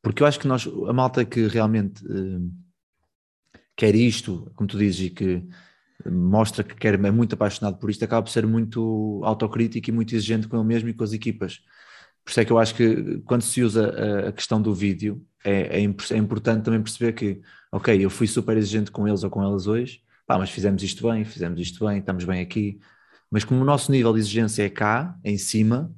Porque 0.00 0.22
eu 0.22 0.26
acho 0.26 0.38
que 0.38 0.46
nós, 0.46 0.68
a 0.88 0.92
malta 0.92 1.24
que 1.24 1.48
realmente 1.48 2.04
eh, 2.08 3.58
quer 3.76 3.94
isto, 3.96 4.52
como 4.54 4.68
tu 4.68 4.78
dizes, 4.78 5.06
e 5.06 5.10
que 5.10 5.42
mostra 6.06 6.64
que 6.64 6.74
quer, 6.74 6.94
é 6.94 7.10
muito 7.10 7.34
apaixonado 7.34 7.78
por 7.78 7.90
isto, 7.90 8.04
acaba 8.04 8.22
por 8.22 8.30
ser 8.30 8.46
muito 8.46 9.20
autocrítico 9.24 9.90
e 9.90 9.92
muito 9.92 10.14
exigente 10.14 10.48
com 10.48 10.56
ele 10.56 10.66
mesmo 10.66 10.88
e 10.88 10.94
com 10.94 11.04
as 11.04 11.12
equipas. 11.12 11.60
Por 12.24 12.30
isso 12.30 12.40
é 12.40 12.44
que 12.44 12.52
eu 12.52 12.58
acho 12.58 12.74
que 12.74 13.20
quando 13.26 13.42
se 13.42 13.62
usa 13.62 14.28
a, 14.28 14.32
questão 14.32 14.60
do 14.60 14.74
vídeo, 14.74 15.24
é, 15.44 15.80
é, 15.80 15.84
é 15.84 16.16
importante 16.16 16.64
também 16.64 16.82
perceber 16.82 17.12
que, 17.12 17.40
ok, 17.70 18.02
eu 18.02 18.08
fui 18.08 18.26
super 18.26 18.56
exigente 18.56 18.90
com 18.90 19.06
eles 19.06 19.22
ou 19.22 19.30
com 19.30 19.42
elas 19.42 19.66
hoje, 19.66 20.00
pá, 20.26 20.38
mas 20.38 20.50
fizemos 20.50 20.82
isto 20.82 21.08
bem, 21.10 21.24
fizemos 21.24 21.60
isto 21.60 21.86
bem, 21.86 21.98
estamos 21.98 22.24
bem 22.24 22.40
aqui. 22.40 22.80
Mas 23.30 23.44
como 23.44 23.60
o 23.60 23.64
nosso 23.64 23.92
nível 23.92 24.12
de 24.12 24.20
exigência 24.20 24.62
é 24.62 24.70
cá, 24.70 25.18
em 25.22 25.36
cima, 25.36 25.92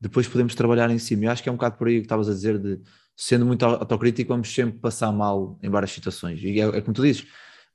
depois 0.00 0.26
podemos 0.26 0.54
trabalhar 0.54 0.90
em 0.90 0.98
cima. 0.98 1.24
Eu 1.24 1.30
acho 1.30 1.42
que 1.42 1.48
é 1.48 1.52
um 1.52 1.56
bocado 1.56 1.76
por 1.76 1.88
aí 1.88 1.96
que 1.96 2.02
estavas 2.02 2.28
a 2.28 2.32
dizer 2.32 2.58
de 2.58 2.80
sendo 3.16 3.44
muito 3.44 3.64
autocrítico, 3.64 4.28
vamos 4.28 4.54
sempre 4.54 4.78
passar 4.78 5.10
mal 5.10 5.58
em 5.62 5.68
várias 5.68 5.90
situações. 5.90 6.40
E 6.40 6.60
é, 6.60 6.64
é 6.64 6.80
como 6.80 6.94
tu 6.94 7.02
dizes, 7.02 7.26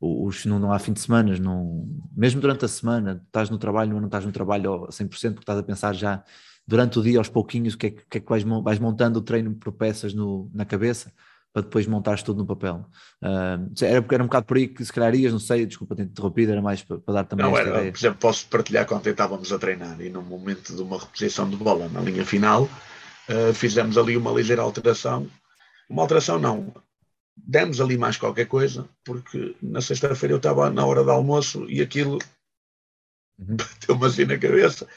os, 0.04 0.46
não, 0.46 0.60
não 0.60 0.72
há 0.74 0.80
fim 0.80 0.94
de 0.94 1.00
semana, 1.00 1.38
não, 1.39 1.88
mesmo 2.16 2.42
durante 2.42 2.66
a 2.66 2.68
semana, 2.68 3.22
estás 3.26 3.50
no 3.50 3.58
trabalho, 3.58 4.00
não 4.00 4.06
estás 4.06 4.26
no 4.26 4.32
trabalho 4.32 4.86
a 4.86 4.89
100% 4.89 5.10
porque 5.10 5.39
estás 5.39 5.60
a 5.60 5.63
pensar 5.63 5.94
já 5.94 6.24
durante 6.68 7.00
o 7.00 7.02
dia, 7.02 7.18
aos 7.18 7.30
pouquinhos, 7.30 7.74
o 7.74 7.78
que 7.78 7.88
é 7.88 7.89
que, 7.92 8.18
é 8.18 8.20
que 8.20 8.30
vais, 8.30 8.44
vais 8.44 8.80
montando 8.80 9.20
o 9.20 9.22
treino 9.22 9.54
por 9.56 9.72
peças 9.74 10.13
no, 10.13 10.50
na 10.54 10.66
cabeça 10.66 11.12
para 11.54 11.62
depois 11.62 11.86
montares 11.86 12.24
tudo 12.24 12.39
no 12.39 12.48
papel. 12.48 12.84
Ah, 13.22 13.60
era, 13.82 14.04
era 14.12 14.24
um 14.24 14.26
bocado 14.26 14.46
por 14.46 14.58
aí 14.58 14.68
que 14.68 14.84
se 14.84 14.92
calhar 14.92 15.13
ias, 15.13 15.32
não 15.32 15.39
sei, 15.39 15.66
desculpa 15.68 15.96
ter 15.96 16.04
interrompido, 16.04 16.52
era 16.52 16.62
mais 16.62 16.82
para, 16.82 16.98
para 16.98 17.13
dar 17.13 17.24
também 17.26 17.46
Não, 17.46 17.56
era, 17.56 17.70
ideia. 17.70 17.92
por 17.92 17.98
exemplo, 18.00 18.20
posso 18.20 18.48
partilhar 18.48 18.88
quando 18.88 19.06
estávamos 19.06 19.54
a 19.54 19.60
treinar 19.60 20.02
e 20.02 20.10
no 20.10 20.24
momento 20.24 20.76
de 20.76 20.82
uma 20.82 20.98
reposição 20.98 21.48
de 21.48 21.56
bola 21.56 21.88
na 21.89 22.02
linha 22.02 22.26
final, 22.26 22.68
eh, 23.30 23.54
fizemos 23.54 23.98
ali 23.98 24.18
uma 24.18 24.32
ligeira 24.32 24.63
alteração. 24.63 25.28
Uma 25.88 26.02
alteração 26.02 26.39
não, 26.39 26.74
demos 27.36 27.82
ali 27.82 27.98
mais 27.98 28.17
qualquer 28.17 28.48
coisa, 28.48 28.88
porque 29.04 29.56
na 29.62 29.82
sexta-feira 29.82 30.34
eu 30.34 30.38
estava 30.38 30.69
na 30.69 30.86
hora 30.86 31.04
do 31.04 31.12
almoço 31.12 31.69
e 31.69 31.82
aquilo 31.82 32.19
Uhum. 33.38 33.58
bateu-me 33.58 34.06
assim 34.06 34.26
na 34.26 34.38
cabeça. 34.38 34.88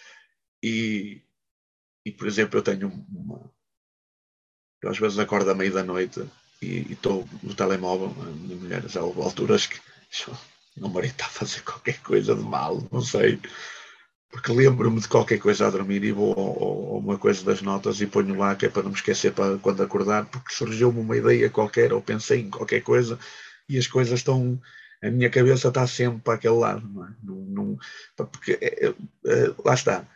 E, 0.62 1.22
e, 2.04 2.12
por 2.12 2.26
exemplo, 2.26 2.58
eu 2.58 2.62
tenho 2.62 2.88
uma. 3.10 3.50
Eu 4.82 4.90
às 4.90 4.98
vezes 4.98 5.18
acordo 5.18 5.50
à 5.50 5.54
meia 5.54 5.70
da 5.70 5.82
noite 5.82 6.28
e 6.62 6.92
estou 6.92 7.26
no 7.42 7.54
telemóvel. 7.54 8.14
A 8.22 8.30
minha 8.30 8.56
mulher 8.56 8.88
já 8.88 9.02
houve 9.02 9.20
alturas 9.22 9.66
que 9.66 9.78
o 10.30 10.80
meu 10.80 10.88
marido 10.90 11.12
está 11.12 11.26
a 11.26 11.30
fazer 11.30 11.62
qualquer 11.62 12.00
coisa 12.02 12.34
de 12.34 12.42
mal, 12.42 12.86
não 12.92 13.02
sei. 13.02 13.40
Porque 14.30 14.52
lembro-me 14.52 15.00
de 15.00 15.08
qualquer 15.08 15.38
coisa 15.38 15.66
a 15.66 15.70
dormir 15.70 16.02
e 16.04 16.12
vou 16.12 16.32
a 16.34 16.98
uma 16.98 17.18
coisa 17.18 17.44
das 17.44 17.62
notas 17.62 18.00
e 18.00 18.06
ponho 18.06 18.36
lá 18.36 18.54
que 18.56 18.66
é 18.66 18.68
para 18.68 18.82
não 18.82 18.90
me 18.90 18.96
esquecer 18.96 19.32
para 19.32 19.56
quando 19.58 19.82
acordar, 19.82 20.26
porque 20.26 20.52
surgiu-me 20.52 21.00
uma 21.00 21.16
ideia 21.16 21.48
qualquer 21.50 21.92
ou 21.92 22.02
pensei 22.02 22.40
em 22.40 22.50
qualquer 22.50 22.82
coisa 22.82 23.18
e 23.68 23.78
as 23.78 23.86
coisas 23.86 24.18
estão. 24.18 24.60
A 25.02 25.10
minha 25.10 25.30
cabeça 25.30 25.68
está 25.68 25.86
sempre 25.86 26.20
para 26.22 26.34
aquele 26.34 26.54
lado, 26.54 26.88
não 26.88 27.06
é? 27.06 27.14
Não, 27.22 27.36
não- 27.36 27.78
porque 28.16 28.58
é, 28.60 28.86
é, 28.86 28.94
é, 29.26 29.54
lá 29.64 29.74
está. 29.74 30.06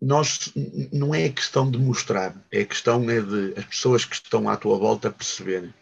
Nós 0.00 0.52
não 0.92 1.12
é 1.14 1.28
questão 1.28 1.68
de 1.70 1.78
mostrar, 1.78 2.34
é 2.52 2.64
questão 2.64 3.08
é 3.10 3.20
de 3.20 3.58
as 3.58 3.64
pessoas 3.64 4.04
que 4.04 4.14
estão 4.14 4.48
à 4.48 4.56
tua 4.56 4.78
volta 4.78 5.10
perceberem. 5.10 5.72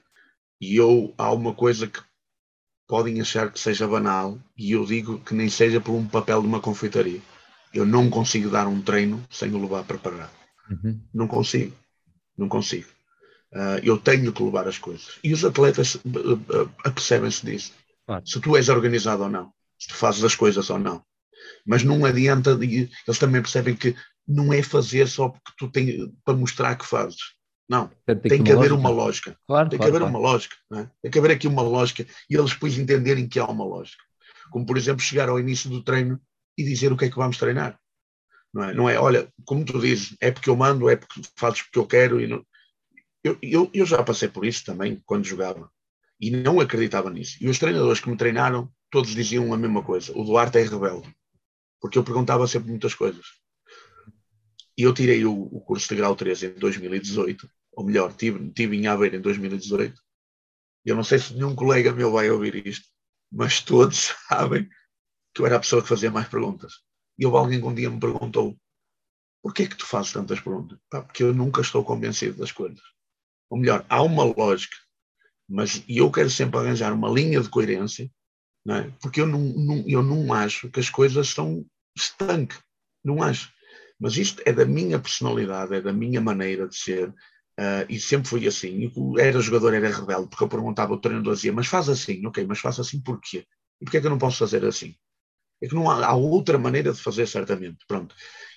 E 0.60 0.76
eu 0.76 1.14
há 1.18 1.32
uma 1.32 1.54
coisa 1.54 1.86
que 1.88 2.00
podem 2.92 3.22
achar 3.22 3.50
que 3.50 3.58
seja 3.58 3.88
banal 3.88 4.38
e 4.54 4.72
eu 4.72 4.84
digo 4.84 5.18
que 5.20 5.32
nem 5.32 5.48
seja 5.48 5.80
por 5.80 5.92
um 5.92 6.06
papel 6.06 6.42
de 6.42 6.46
uma 6.46 6.60
confeitaria. 6.60 7.22
Eu 7.72 7.86
não 7.86 8.10
consigo 8.10 8.50
dar 8.50 8.66
um 8.66 8.82
treino 8.82 9.26
sem 9.30 9.50
o 9.50 9.58
levar 9.58 9.82
preparado. 9.84 10.30
Uhum. 10.70 11.00
Não 11.14 11.26
consigo. 11.26 11.74
Não 12.36 12.50
consigo. 12.50 12.86
Ah, 13.50 13.80
eu 13.82 13.96
tenho 13.96 14.30
que 14.30 14.42
levar 14.42 14.68
as 14.68 14.76
coisas. 14.76 15.18
E 15.24 15.32
os 15.32 15.42
atletas 15.42 15.96
ah, 15.96 16.68
apercebem-se 16.84 17.46
disso. 17.46 17.72
Claro. 18.04 18.26
Se 18.26 18.38
tu 18.38 18.58
és 18.58 18.68
organizado 18.68 19.22
ou 19.22 19.30
não. 19.30 19.50
Se 19.78 19.88
tu 19.88 19.94
fazes 19.94 20.22
as 20.22 20.34
coisas 20.34 20.68
ou 20.68 20.78
não. 20.78 21.02
Mas 21.66 21.82
não 21.82 22.04
adianta. 22.04 22.50
Eles 22.60 23.18
também 23.18 23.40
percebem 23.40 23.74
que 23.74 23.96
não 24.28 24.52
é 24.52 24.62
fazer 24.62 25.08
só 25.08 25.30
porque 25.30 25.52
tu 25.56 25.70
tens 25.70 26.10
para 26.22 26.36
mostrar 26.36 26.76
que 26.76 26.84
fazes. 26.84 27.20
Não. 27.72 27.90
Tem 28.28 28.44
que 28.44 28.52
haver 28.52 28.70
uma 28.70 28.90
lógica. 28.90 29.34
Claro, 29.46 29.70
Tem 29.70 29.78
claro, 29.78 29.90
que 29.90 29.96
haver 29.96 30.06
claro. 30.06 30.14
uma 30.18 30.30
lógica, 30.30 30.56
é? 30.74 30.90
Tem 31.00 31.10
que 31.10 31.18
haver 31.18 31.30
aqui 31.30 31.48
uma 31.48 31.62
lógica 31.62 32.06
e 32.28 32.36
eles 32.36 32.50
depois 32.50 32.76
entenderem 32.76 33.26
que 33.26 33.40
há 33.40 33.46
uma 33.46 33.64
lógica. 33.64 34.04
Como, 34.50 34.66
por 34.66 34.76
exemplo, 34.76 35.00
chegar 35.00 35.30
ao 35.30 35.40
início 35.40 35.70
do 35.70 35.82
treino 35.82 36.20
e 36.58 36.62
dizer 36.62 36.92
o 36.92 36.98
que 36.98 37.06
é 37.06 37.08
que 37.08 37.16
vamos 37.16 37.38
treinar. 37.38 37.80
Não 38.52 38.62
é? 38.62 38.74
Não 38.74 38.90
é, 38.90 38.98
olha, 38.98 39.26
como 39.46 39.64
tu 39.64 39.80
dizes, 39.80 40.14
é 40.20 40.30
porque 40.30 40.50
eu 40.50 40.54
mando, 40.54 40.90
é 40.90 40.96
porque 40.96 41.22
fazes 41.34 41.62
porque 41.62 41.78
eu 41.78 41.86
quero. 41.86 42.20
E 42.20 42.26
não... 42.26 42.44
eu, 43.24 43.38
eu, 43.40 43.70
eu 43.72 43.86
já 43.86 44.02
passei 44.02 44.28
por 44.28 44.44
isso 44.44 44.66
também 44.66 45.00
quando 45.06 45.24
jogava 45.24 45.70
e 46.20 46.30
não 46.30 46.60
acreditava 46.60 47.08
nisso. 47.08 47.38
E 47.40 47.48
os 47.48 47.58
treinadores 47.58 48.00
que 48.00 48.10
me 48.10 48.18
treinaram, 48.18 48.70
todos 48.90 49.14
diziam 49.14 49.50
a 49.54 49.56
mesma 49.56 49.82
coisa: 49.82 50.12
o 50.14 50.22
Duarte 50.24 50.58
é 50.58 50.62
rebelde, 50.62 51.10
porque 51.80 51.96
eu 51.96 52.04
perguntava 52.04 52.46
sempre 52.46 52.68
muitas 52.68 52.94
coisas. 52.94 53.24
E 54.76 54.82
eu 54.82 54.92
tirei 54.92 55.24
o, 55.24 55.32
o 55.32 55.60
curso 55.62 55.88
de 55.88 55.96
grau 55.96 56.14
3 56.14 56.42
em 56.42 56.50
2018, 56.50 57.48
ou 57.72 57.84
melhor, 57.84 58.12
tive, 58.14 58.50
tive 58.50 58.76
em 58.76 58.86
Aveiro 58.86 59.16
em 59.16 59.20
2018. 59.20 60.00
Eu 60.84 60.96
não 60.96 61.04
sei 61.04 61.18
se 61.18 61.34
nenhum 61.34 61.54
colega 61.54 61.92
meu 61.92 62.12
vai 62.12 62.30
ouvir 62.30 62.66
isto, 62.66 62.86
mas 63.30 63.60
todos 63.60 64.14
sabem 64.28 64.68
que 65.34 65.40
eu 65.40 65.46
era 65.46 65.56
a 65.56 65.60
pessoa 65.60 65.82
que 65.82 65.88
fazia 65.88 66.10
mais 66.10 66.28
perguntas. 66.28 66.74
E 67.18 67.24
houve 67.24 67.38
alguém 67.38 67.60
que 67.60 67.66
um 67.66 67.74
dia 67.74 67.90
me 67.90 68.00
perguntou: 68.00 68.56
porquê 69.42 69.64
é 69.64 69.68
que 69.68 69.76
tu 69.76 69.86
fazes 69.86 70.12
tantas 70.12 70.40
perguntas? 70.40 70.78
Porque 70.90 71.22
eu 71.22 71.34
nunca 71.34 71.60
estou 71.60 71.84
convencido 71.84 72.38
das 72.38 72.52
coisas. 72.52 72.82
Ou 73.50 73.58
melhor, 73.58 73.84
há 73.88 74.02
uma 74.02 74.24
lógica, 74.24 74.76
mas 75.48 75.84
eu 75.88 76.10
quero 76.10 76.30
sempre 76.30 76.58
arranjar 76.58 76.92
uma 76.92 77.10
linha 77.10 77.40
de 77.40 77.48
coerência, 77.48 78.10
não 78.64 78.76
é? 78.76 78.90
porque 79.00 79.20
eu 79.20 79.26
não, 79.26 79.40
não, 79.40 79.84
eu 79.86 80.02
não 80.02 80.32
acho 80.32 80.70
que 80.70 80.80
as 80.80 80.88
coisas 80.88 81.28
são 81.28 81.66
estanque, 81.96 82.56
não 83.04 83.22
acho. 83.22 83.52
Mas 84.00 84.16
isto 84.16 84.42
é 84.46 84.52
da 84.52 84.64
minha 84.64 84.98
personalidade, 84.98 85.74
é 85.74 85.80
da 85.80 85.92
minha 85.92 86.20
maneira 86.20 86.66
de 86.66 86.76
ser, 86.76 87.14
uh, 87.62 87.86
e 87.88 88.00
sempre 88.00 88.28
foi 88.28 88.46
assim. 88.46 88.92
E 88.96 89.20
era 89.20 89.40
jogador, 89.40 89.72
era 89.72 89.88
rebelde, 89.88 90.28
porque 90.28 90.44
eu 90.44 90.48
perguntava, 90.48 90.92
o 90.92 90.98
treinador 90.98 91.34
dizia, 91.34 91.52
mas 91.52 91.66
faz 91.66 91.88
assim, 91.88 92.24
ok, 92.26 92.44
mas 92.44 92.58
faz 92.58 92.80
assim 92.80 93.00
porquê? 93.00 93.46
E 93.80 93.84
porquê 93.84 93.98
é 93.98 94.00
que 94.00 94.06
eu 94.06 94.10
não 94.10 94.18
posso 94.18 94.38
fazer 94.38 94.64
assim? 94.64 94.94
É 95.62 95.68
que 95.68 95.74
não 95.74 95.88
há, 95.88 96.06
há 96.06 96.14
outra 96.14 96.58
maneira 96.58 96.92
de 96.92 97.00
fazer, 97.00 97.26
certamente. 97.26 97.78
Pronto. 97.86 98.14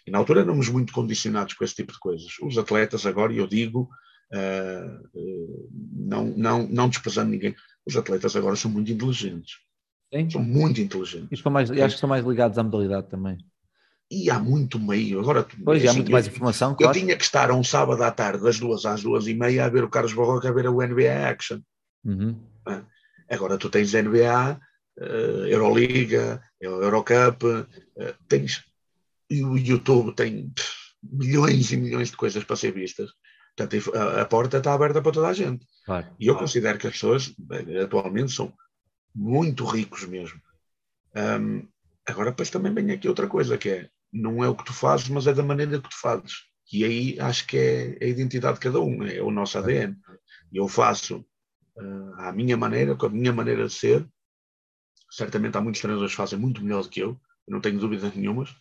E 0.07 0.11
na 0.11 0.17
altura 0.17 0.41
éramos 0.41 0.69
muito 0.69 0.91
condicionados 0.91 1.53
com 1.53 1.63
esse 1.63 1.75
tipo 1.75 1.93
de 1.93 1.99
coisas. 1.99 2.31
Os 2.41 2.57
atletas, 2.57 3.05
agora, 3.05 3.31
eu 3.31 3.47
digo, 3.47 3.89
uh, 4.33 5.19
uh, 5.19 5.69
não, 5.93 6.25
não, 6.25 6.67
não 6.67 6.89
desprezando 6.89 7.31
ninguém, 7.31 7.55
os 7.85 7.95
atletas 7.95 8.35
agora 8.35 8.55
são 8.55 8.71
muito 8.71 8.91
inteligentes. 8.91 9.57
Sim. 10.13 10.29
São 10.29 10.43
muito 10.43 10.81
inteligentes. 10.81 11.39
E 11.39 11.49
mais, 11.49 11.69
acho 11.69 11.95
que 11.95 11.99
são 11.99 12.09
mais 12.09 12.25
ligados 12.25 12.57
à 12.57 12.63
modalidade 12.63 13.09
também. 13.09 13.37
E 14.09 14.29
há 14.29 14.39
muito 14.39 14.79
meio. 14.79 15.19
Agora, 15.19 15.47
pois, 15.63 15.81
assim, 15.81 15.89
há 15.89 15.93
muito 15.93 16.11
mais 16.11 16.27
informação. 16.27 16.71
Eu, 16.71 16.77
claro. 16.77 16.97
eu 16.97 17.01
tinha 17.01 17.17
que 17.17 17.23
estar 17.23 17.51
um 17.51 17.63
sábado 17.63 18.03
à 18.03 18.11
tarde, 18.11 18.43
das 18.43 18.59
duas 18.59 18.85
às 18.85 19.01
duas 19.01 19.27
e 19.27 19.33
meia, 19.33 19.65
a 19.65 19.69
ver 19.69 19.83
o 19.83 19.89
Carlos 19.89 20.13
Barroca, 20.13 20.47
a 20.47 20.53
ver 20.53 20.67
o 20.67 20.81
NBA 20.81 21.27
Action. 21.27 21.59
Uhum. 22.03 22.39
Agora 23.29 23.57
tu 23.57 23.69
tens 23.69 23.93
NBA, 23.93 24.59
uh, 24.99 25.47
Euroliga, 25.47 26.41
Eurocup, 26.61 27.43
uh, 27.43 27.65
tens. 28.27 28.63
E 29.27 29.43
o 29.43 29.57
YouTube 29.57 30.13
tem 30.15 30.53
milhões 31.01 31.71
e 31.71 31.77
milhões 31.77 32.11
de 32.11 32.17
coisas 32.17 32.43
para 32.43 32.55
ser 32.55 32.71
vistas. 32.71 33.09
Portanto, 33.57 33.91
a, 33.95 34.21
a 34.21 34.25
porta 34.25 34.57
está 34.57 34.73
aberta 34.73 35.01
para 35.01 35.11
toda 35.11 35.27
a 35.27 35.33
gente. 35.33 35.65
Claro. 35.85 36.07
E 36.19 36.27
eu 36.27 36.35
considero 36.35 36.77
que 36.77 36.87
as 36.87 36.93
pessoas 36.93 37.33
atualmente 37.83 38.31
são 38.31 38.53
muito 39.13 39.65
ricos 39.65 40.05
mesmo. 40.05 40.39
Um, 41.15 41.65
agora, 42.05 42.31
depois 42.31 42.49
também 42.49 42.73
vem 42.73 42.91
aqui 42.91 43.07
outra 43.07 43.27
coisa 43.27 43.57
que 43.57 43.69
é 43.69 43.89
não 44.15 44.43
é 44.43 44.47
o 44.47 44.55
que 44.55 44.65
tu 44.65 44.73
fazes, 44.73 45.09
mas 45.09 45.27
é 45.27 45.33
da 45.33 45.43
maneira 45.43 45.81
que 45.81 45.89
tu 45.89 45.99
fazes. 45.99 46.45
E 46.71 46.83
aí 46.85 47.19
acho 47.19 47.45
que 47.45 47.57
é 47.57 47.97
a 48.01 48.07
identidade 48.07 48.55
de 48.55 48.61
cada 48.61 48.79
um, 48.79 49.03
é 49.03 49.21
o 49.21 49.29
nosso 49.29 49.57
ADN. 49.57 49.95
Eu 50.53 50.67
faço 50.67 51.25
uh, 51.77 52.13
à 52.17 52.31
minha 52.31 52.55
maneira, 52.55 52.95
com 52.95 53.05
a 53.05 53.09
minha 53.09 53.33
maneira 53.33 53.67
de 53.67 53.73
ser. 53.73 54.07
Certamente 55.11 55.57
há 55.57 55.61
muitos 55.61 55.81
treinadores 55.81 56.13
que 56.13 56.17
fazem 56.17 56.39
muito 56.39 56.63
melhor 56.63 56.83
do 56.83 56.89
que 56.89 57.01
eu, 57.01 57.19
eu 57.47 57.53
não 57.53 57.61
tenho 57.61 57.79
dúvidas 57.79 58.15
nenhumas. 58.15 58.55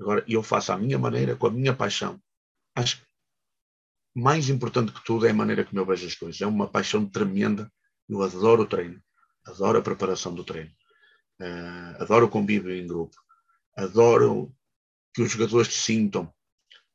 Agora, 0.00 0.24
eu 0.26 0.42
faço 0.42 0.72
à 0.72 0.78
minha 0.78 0.98
maneira, 0.98 1.36
com 1.36 1.48
a 1.48 1.50
minha 1.50 1.74
paixão. 1.74 2.20
Acho 2.74 2.98
que 2.98 3.06
mais 4.14 4.48
importante 4.48 4.92
que 4.92 5.04
tudo 5.04 5.26
é 5.26 5.30
a 5.30 5.34
maneira 5.34 5.64
como 5.64 5.80
eu 5.80 5.86
vejo 5.86 6.06
as 6.06 6.14
coisas. 6.14 6.40
É 6.40 6.46
uma 6.46 6.68
paixão 6.68 7.04
tremenda. 7.06 7.70
Eu 8.08 8.22
adoro 8.22 8.62
o 8.62 8.66
treino, 8.66 9.00
adoro 9.44 9.78
a 9.78 9.82
preparação 9.82 10.34
do 10.34 10.44
treino, 10.44 10.70
uh, 11.40 12.02
adoro 12.02 12.26
o 12.26 12.28
convívio 12.28 12.74
em 12.74 12.86
grupo, 12.86 13.16
adoro 13.76 14.52
que 15.14 15.22
os 15.22 15.30
jogadores 15.30 15.74
sintam. 15.74 16.32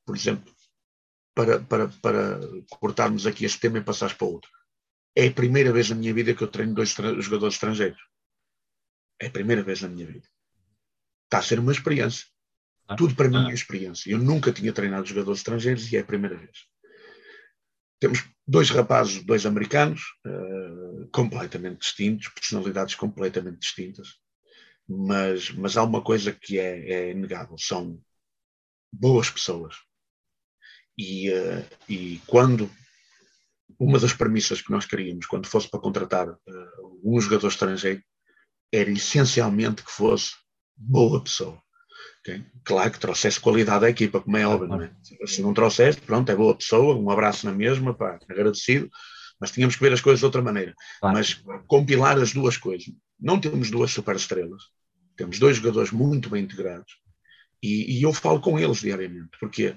Por 0.05 0.15
exemplo, 0.15 0.53
para, 1.35 1.59
para, 1.59 1.87
para 2.01 2.39
cortarmos 2.79 3.27
aqui 3.27 3.45
este 3.45 3.59
tema 3.59 3.77
e 3.77 3.83
passares 3.83 4.15
para 4.15 4.27
outro. 4.27 4.49
É 5.15 5.27
a 5.27 5.31
primeira 5.31 5.71
vez 5.71 5.89
na 5.89 5.95
minha 5.95 6.13
vida 6.13 6.33
que 6.33 6.43
eu 6.43 6.47
treino 6.47 6.73
dois 6.73 6.89
jogadores 6.89 7.55
estrangeiros. 7.55 7.99
É 9.19 9.27
a 9.27 9.31
primeira 9.31 9.63
vez 9.63 9.81
na 9.81 9.87
minha 9.87 10.05
vida. 10.05 10.27
Está 11.25 11.39
a 11.39 11.41
ser 11.41 11.59
uma 11.59 11.71
experiência. 11.71 12.25
Ah. 12.87 12.95
Tudo 12.95 13.15
para 13.15 13.27
mim 13.27 13.49
é 13.49 13.53
experiência. 13.53 14.11
Eu 14.11 14.17
nunca 14.17 14.51
tinha 14.51 14.71
treinado 14.71 15.07
jogadores 15.07 15.39
estrangeiros 15.39 15.91
e 15.91 15.97
é 15.97 15.99
a 15.99 16.05
primeira 16.05 16.37
vez. 16.37 16.65
Temos 17.99 18.23
dois 18.47 18.69
rapazes, 18.69 19.23
dois 19.23 19.45
americanos, 19.45 20.01
uh, 20.25 21.07
completamente 21.11 21.79
distintos, 21.79 22.29
personalidades 22.29 22.95
completamente 22.95 23.59
distintas, 23.59 24.19
mas, 24.87 25.51
mas 25.51 25.75
há 25.75 25.83
uma 25.83 26.01
coisa 26.01 26.31
que 26.31 26.59
é, 26.59 26.91
é 26.91 27.11
inegável: 27.11 27.57
são 27.57 27.99
boas 28.91 29.29
pessoas. 29.29 29.75
E, 30.97 31.29
uh, 31.31 31.65
e 31.87 32.19
quando 32.25 32.69
uma 33.79 33.99
das 33.99 34.13
premissas 34.13 34.61
que 34.61 34.71
nós 34.71 34.85
queríamos, 34.85 35.25
quando 35.25 35.47
fosse 35.47 35.69
para 35.69 35.79
contratar 35.79 36.29
uh, 36.29 36.37
um 37.03 37.19
jogador 37.21 37.47
estrangeiro, 37.49 38.01
era 38.71 38.89
essencialmente 38.89 39.83
que 39.83 39.91
fosse 39.91 40.31
boa 40.75 41.23
pessoa. 41.23 41.61
Okay? 42.21 42.43
Claro 42.63 42.91
que 42.91 42.99
trouxesse 42.99 43.39
qualidade 43.39 43.85
à 43.85 43.89
equipa, 43.89 44.19
como 44.19 44.35
é 44.37 44.45
óbvio, 44.45 44.67
não 44.67 44.81
é? 44.81 44.91
Se 45.25 45.41
não 45.41 45.53
trouxesse, 45.53 46.01
pronto, 46.01 46.29
é 46.31 46.35
boa 46.35 46.55
pessoa, 46.55 46.95
um 46.95 47.09
abraço 47.09 47.45
na 47.45 47.53
mesma, 47.53 47.93
pá, 47.93 48.19
agradecido, 48.27 48.89
mas 49.39 49.51
tínhamos 49.51 49.75
que 49.75 49.81
ver 49.81 49.93
as 49.93 50.01
coisas 50.01 50.19
de 50.19 50.25
outra 50.25 50.41
maneira. 50.41 50.73
Claro. 50.99 51.15
Mas 51.15 51.33
compilar 51.67 52.17
as 52.17 52.33
duas 52.33 52.57
coisas. 52.57 52.87
Não 53.19 53.39
temos 53.39 53.71
duas 53.71 53.91
superestrelas, 53.91 54.63
temos 55.15 55.39
dois 55.39 55.57
jogadores 55.57 55.91
muito 55.91 56.29
bem 56.29 56.43
integrados 56.43 56.97
e, 57.61 57.99
e 57.99 58.03
eu 58.03 58.13
falo 58.13 58.39
com 58.39 58.59
eles 58.59 58.77
diariamente, 58.77 59.37
porque 59.39 59.75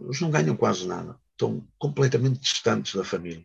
eles 0.00 0.20
não 0.20 0.30
ganham 0.30 0.56
quase 0.56 0.86
nada, 0.86 1.18
estão 1.32 1.66
completamente 1.78 2.40
distantes 2.40 2.94
da 2.94 3.04
família. 3.04 3.44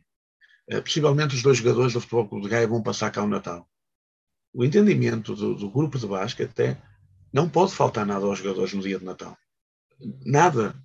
Uh, 0.71 0.81
possivelmente 0.81 1.35
os 1.35 1.41
dois 1.41 1.57
jogadores 1.57 1.93
do 1.93 2.01
Futebol 2.01 2.27
Clube 2.27 2.43
de 2.45 2.51
Gaia 2.51 2.67
vão 2.67 2.83
passar 2.83 3.11
cá 3.11 3.23
o 3.23 3.27
Natal. 3.27 3.67
O 4.53 4.63
entendimento 4.63 5.35
do, 5.35 5.55
do 5.55 5.69
grupo 5.69 5.97
de 5.97 6.07
basquete 6.07 6.59
é 6.59 6.81
não 7.31 7.49
pode 7.49 7.73
faltar 7.73 8.05
nada 8.05 8.25
aos 8.25 8.39
jogadores 8.39 8.73
no 8.73 8.81
dia 8.81 8.99
de 8.99 9.05
Natal. 9.05 9.37
Nada. 10.25 10.75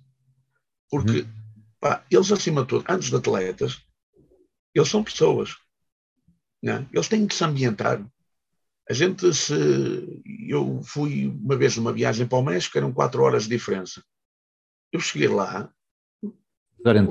Porque 0.89 1.21
uhum. 1.21 1.27
pá, 1.79 2.05
eles, 2.09 2.31
acima 2.31 2.61
de 2.61 2.67
tudo, 2.67 2.85
antes 2.87 3.09
de 3.09 3.15
atletas, 3.15 3.81
eles 4.73 4.89
são 4.89 5.03
pessoas. 5.03 5.55
Né? 6.61 6.87
Eles 6.91 7.07
têm 7.07 7.25
que 7.25 7.35
se 7.35 7.43
ambientar. 7.43 8.05
A 8.89 8.93
gente 8.93 9.33
se. 9.33 10.21
Eu 10.47 10.81
fui 10.83 11.27
uma 11.27 11.55
vez 11.55 11.75
numa 11.75 11.91
viagem 11.91 12.27
para 12.27 12.37
o 12.37 12.43
México, 12.43 12.77
eram 12.77 12.93
quatro 12.93 13.23
horas 13.23 13.43
de 13.43 13.49
diferença. 13.49 14.03
Eu 14.91 14.99
cheguei 14.99 15.27
lá, 15.27 15.71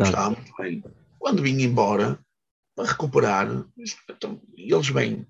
estava 0.04 0.30
muito 0.30 0.52
bem. 0.56 0.84
Quando 1.18 1.42
vim 1.42 1.60
embora, 1.62 2.18
para 2.74 2.90
recuperar, 2.90 3.66
então, 4.08 4.40
eles 4.56 4.88
vêm 4.88 5.26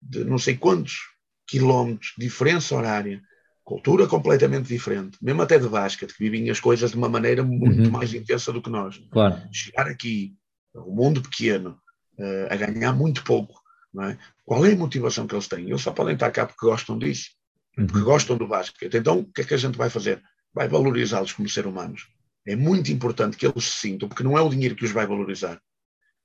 de 0.00 0.24
não 0.24 0.38
sei 0.38 0.56
quantos 0.56 0.98
quilómetros 1.46 2.14
de 2.16 2.24
diferença 2.24 2.76
horária 2.76 3.22
cultura 3.68 4.06
completamente 4.06 4.66
diferente, 4.66 5.18
mesmo 5.20 5.42
até 5.42 5.58
de 5.58 5.68
basquete, 5.68 6.14
que 6.14 6.24
vivem 6.24 6.48
as 6.48 6.58
coisas 6.58 6.90
de 6.90 6.96
uma 6.96 7.08
maneira 7.08 7.44
muito 7.44 7.82
uhum. 7.82 7.90
mais 7.90 8.14
intensa 8.14 8.50
do 8.50 8.62
que 8.62 8.70
nós. 8.70 8.96
Claro. 9.10 9.42
Chegar 9.52 9.86
aqui, 9.86 10.34
um 10.74 10.94
mundo 10.94 11.20
pequeno, 11.20 11.78
uh, 12.18 12.46
a 12.50 12.56
ganhar 12.56 12.94
muito 12.94 13.22
pouco, 13.24 13.60
é? 14.00 14.16
Qual 14.48 14.64
é 14.64 14.72
a 14.72 14.76
motivação 14.76 15.26
que 15.26 15.34
eles 15.34 15.46
têm? 15.46 15.68
Eles 15.68 15.82
só 15.82 15.92
podem 15.92 16.14
estar 16.14 16.30
cá 16.30 16.46
porque 16.46 16.64
gostam 16.64 16.98
disso, 16.98 17.28
uhum. 17.76 17.86
porque 17.86 18.00
gostam 18.00 18.34
do 18.38 18.48
basquete. 18.48 18.96
Então, 18.96 19.18
o 19.18 19.30
que 19.30 19.42
é 19.42 19.44
que 19.44 19.52
a 19.52 19.58
gente 19.58 19.76
vai 19.76 19.90
fazer? 19.90 20.22
Vai 20.54 20.66
valorizá-los 20.66 21.34
como 21.34 21.46
seres 21.50 21.70
humanos. 21.70 22.08
É 22.46 22.56
muito 22.56 22.90
importante 22.90 23.36
que 23.36 23.46
eles 23.46 23.64
se 23.64 23.80
sintam, 23.80 24.08
porque 24.08 24.22
não 24.22 24.38
é 24.38 24.40
o 24.40 24.48
dinheiro 24.48 24.74
que 24.74 24.86
os 24.86 24.90
vai 24.90 25.06
valorizar, 25.06 25.60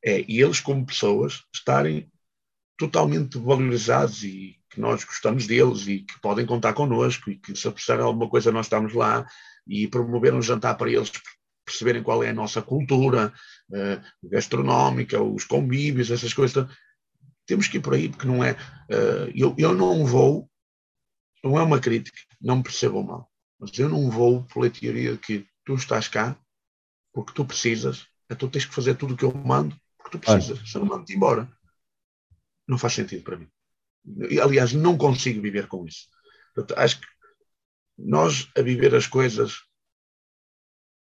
é 0.02 0.22
eles, 0.22 0.62
como 0.62 0.86
pessoas, 0.86 1.42
estarem 1.54 2.10
totalmente 2.78 3.38
valorizados 3.38 4.24
e 4.24 4.58
que 4.70 4.80
nós 4.80 5.04
gostamos 5.04 5.46
deles 5.46 5.86
e 5.90 6.00
que 6.00 6.18
podem 6.22 6.46
contar 6.46 6.72
connosco 6.72 7.30
e 7.30 7.36
que 7.36 7.54
se 7.54 7.70
precisarem 7.70 8.06
alguma 8.06 8.30
coisa 8.30 8.54
nós 8.54 8.68
estamos 8.68 8.94
lá 8.94 9.28
e 9.68 9.86
promover 9.86 10.34
um 10.34 10.42
jantar 10.42 10.76
para 10.76 10.90
eles 10.90 11.12
perceberem 11.66 12.02
qual 12.02 12.24
é 12.24 12.30
a 12.30 12.34
nossa 12.34 12.62
cultura 12.62 13.34
uh, 13.70 14.30
gastronómica, 14.30 15.22
os 15.22 15.44
convívios, 15.44 16.10
essas 16.10 16.34
coisas. 16.34 16.66
Temos 17.46 17.68
que 17.68 17.78
ir 17.78 17.82
por 17.82 17.94
aí, 17.94 18.10
porque 18.10 18.28
não 18.28 18.44
é. 18.44 18.54
Uh, 18.90 19.32
eu, 19.36 19.56
eu 19.58 19.74
não 19.74 20.06
vou, 20.06 20.50
não 21.44 21.58
é 21.58 21.64
uma 21.64 21.80
crítica, 21.80 22.18
não 22.40 22.58
me 22.58 22.64
percebam 22.64 23.04
mal, 23.04 23.32
mas 23.60 23.78
eu 23.78 23.90
não 23.90 24.10
vou 24.10 24.44
pela 24.46 24.70
teoria 24.70 25.14
de 25.14 25.18
que 25.18 25.48
tu 25.66 25.76
estás 25.76 26.08
cá 26.08 26.38
porque 27.12 27.34
tu 27.34 27.46
precisas, 27.46 28.08
então 28.30 28.50
tens 28.50 28.66
que 28.66 28.74
fazer 28.74 28.96
tudo 28.96 29.14
o 29.14 29.18
que 29.18 29.26
eu 29.26 29.34
mando 29.34 29.80
porque 30.04 30.18
tu 30.18 30.20
precisas, 30.20 30.70
se 30.70 30.78
eu 30.78 30.86
mando-te 30.86 31.16
embora. 31.16 31.50
Não 32.68 32.78
faz 32.78 32.94
sentido 32.94 33.24
para 33.24 33.38
mim. 33.38 33.50
Aliás, 34.42 34.74
não 34.74 34.98
consigo 34.98 35.42
viver 35.42 35.68
com 35.68 35.86
isso. 35.86 36.10
Portanto, 36.54 36.78
acho 36.78 37.00
que 37.00 37.08
nós, 37.98 38.50
a 38.58 38.62
viver 38.62 38.94
as 38.96 39.08
coisas, 39.08 39.62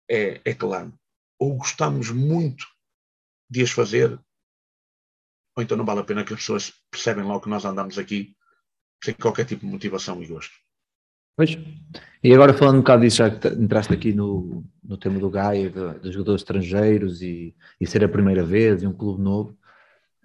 é, 0.10 0.42
é 0.46 0.54
claro, 0.54 0.94
ou 1.40 1.58
gostamos 1.58 2.10
muito 2.12 2.66
de 3.50 3.64
as 3.64 3.72
fazer, 3.72 4.20
ou 5.56 5.64
então 5.64 5.78
não 5.78 5.86
vale 5.86 6.02
a 6.02 6.04
pena 6.04 6.24
que 6.24 6.34
as 6.34 6.40
pessoas 6.40 6.74
percebem 6.92 7.24
logo 7.24 7.42
que 7.42 7.50
nós 7.50 7.64
andamos 7.66 7.98
aqui 7.98 8.36
sem 9.04 9.14
qualquer 9.14 9.46
tipo 9.46 9.66
de 9.66 9.72
motivação 9.72 10.22
e 10.22 10.28
gosto. 10.28 10.54
Pois. 11.38 11.58
E 12.24 12.34
agora 12.34 12.54
falando 12.54 12.76
um 12.76 12.80
bocado 12.80 13.02
disso, 13.04 13.18
já 13.18 13.30
que 13.30 13.48
entraste 13.50 13.94
aqui 13.94 14.14
no, 14.14 14.64
no 14.84 14.98
tema 14.98 15.20
do 15.20 15.30
Gaia, 15.30 15.70
dos 15.70 16.14
jogadores 16.14 16.42
estrangeiros 16.42 17.22
e, 17.22 17.56
e 17.80 17.86
ser 17.86 18.04
a 18.04 18.10
primeira 18.10 18.44
vez 18.44 18.82
e 18.82 18.88
um 18.88 18.94
clube 18.94 19.22
novo, 19.22 19.58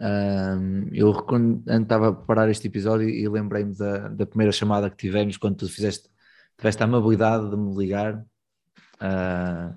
um, 0.01 0.89
eu 0.93 1.11
estava 1.11 2.09
a 2.09 2.13
preparar 2.13 2.49
este 2.49 2.69
episódio 2.69 3.09
e 3.09 3.29
lembrei-me 3.29 3.77
da, 3.77 4.09
da, 4.09 4.25
primeira 4.25 4.53
chamada 4.53 4.89
que 4.89 4.97
tivemos 4.97 5.37
quando 5.37 5.57
tu 5.57 5.69
fizeste, 5.69 6.09
tiveste 6.57 6.83
a 6.83 6.87
amabilidade 6.87 7.51
de 7.51 7.57
me 7.57 7.77
ligar 7.77 8.15
uh, 8.17 9.75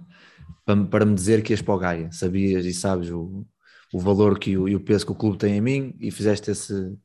para, 0.63 0.86
para, 0.89 1.06
me 1.06 1.13
dizer 1.13 1.44
que 1.44 1.52
ias 1.52 1.62
para 1.62 1.74
o 1.74 1.78
Gaia. 1.78 2.12
Sabias 2.12 2.63
e 2.63 2.74
sabes 2.74 3.10
o, 3.10 3.46
o 3.93 3.99
valor 3.99 4.39
que 4.39 4.58
o, 4.58 4.67
e 4.67 4.75
o 4.75 4.79
peso 4.79 5.06
que 5.06 5.12
o 5.12 5.15
clube 5.15 5.38
tem 5.38 5.56
em 5.56 5.62
mim 5.62 5.95
e 5.99 6.12
fizeste 6.12 6.51
esse, 6.51 6.97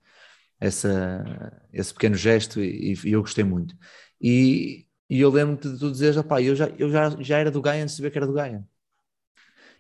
essa, 0.61 1.63
esse 1.73 1.93
pequeno 1.93 2.17
gesto 2.17 2.61
e, 2.61 2.95
e 3.05 3.13
eu 3.13 3.21
gostei 3.21 3.45
muito. 3.45 3.77
E, 4.21 4.87
e 5.09 5.21
eu 5.21 5.31
lembro-te 5.31 5.71
de 5.71 5.79
tu 5.79 5.91
dizeres, 5.91 6.17
eu, 6.17 6.57
já, 6.57 6.69
eu 6.79 6.91
já, 6.91 7.11
já 7.23 7.39
era 7.39 7.51
do 7.51 7.63
Gaia 7.63 7.83
antes 7.83 7.95
de 7.95 7.99
saber 7.99 8.11
que 8.11 8.19
era 8.19 8.27
do 8.27 8.33
Gaia. 8.33 8.67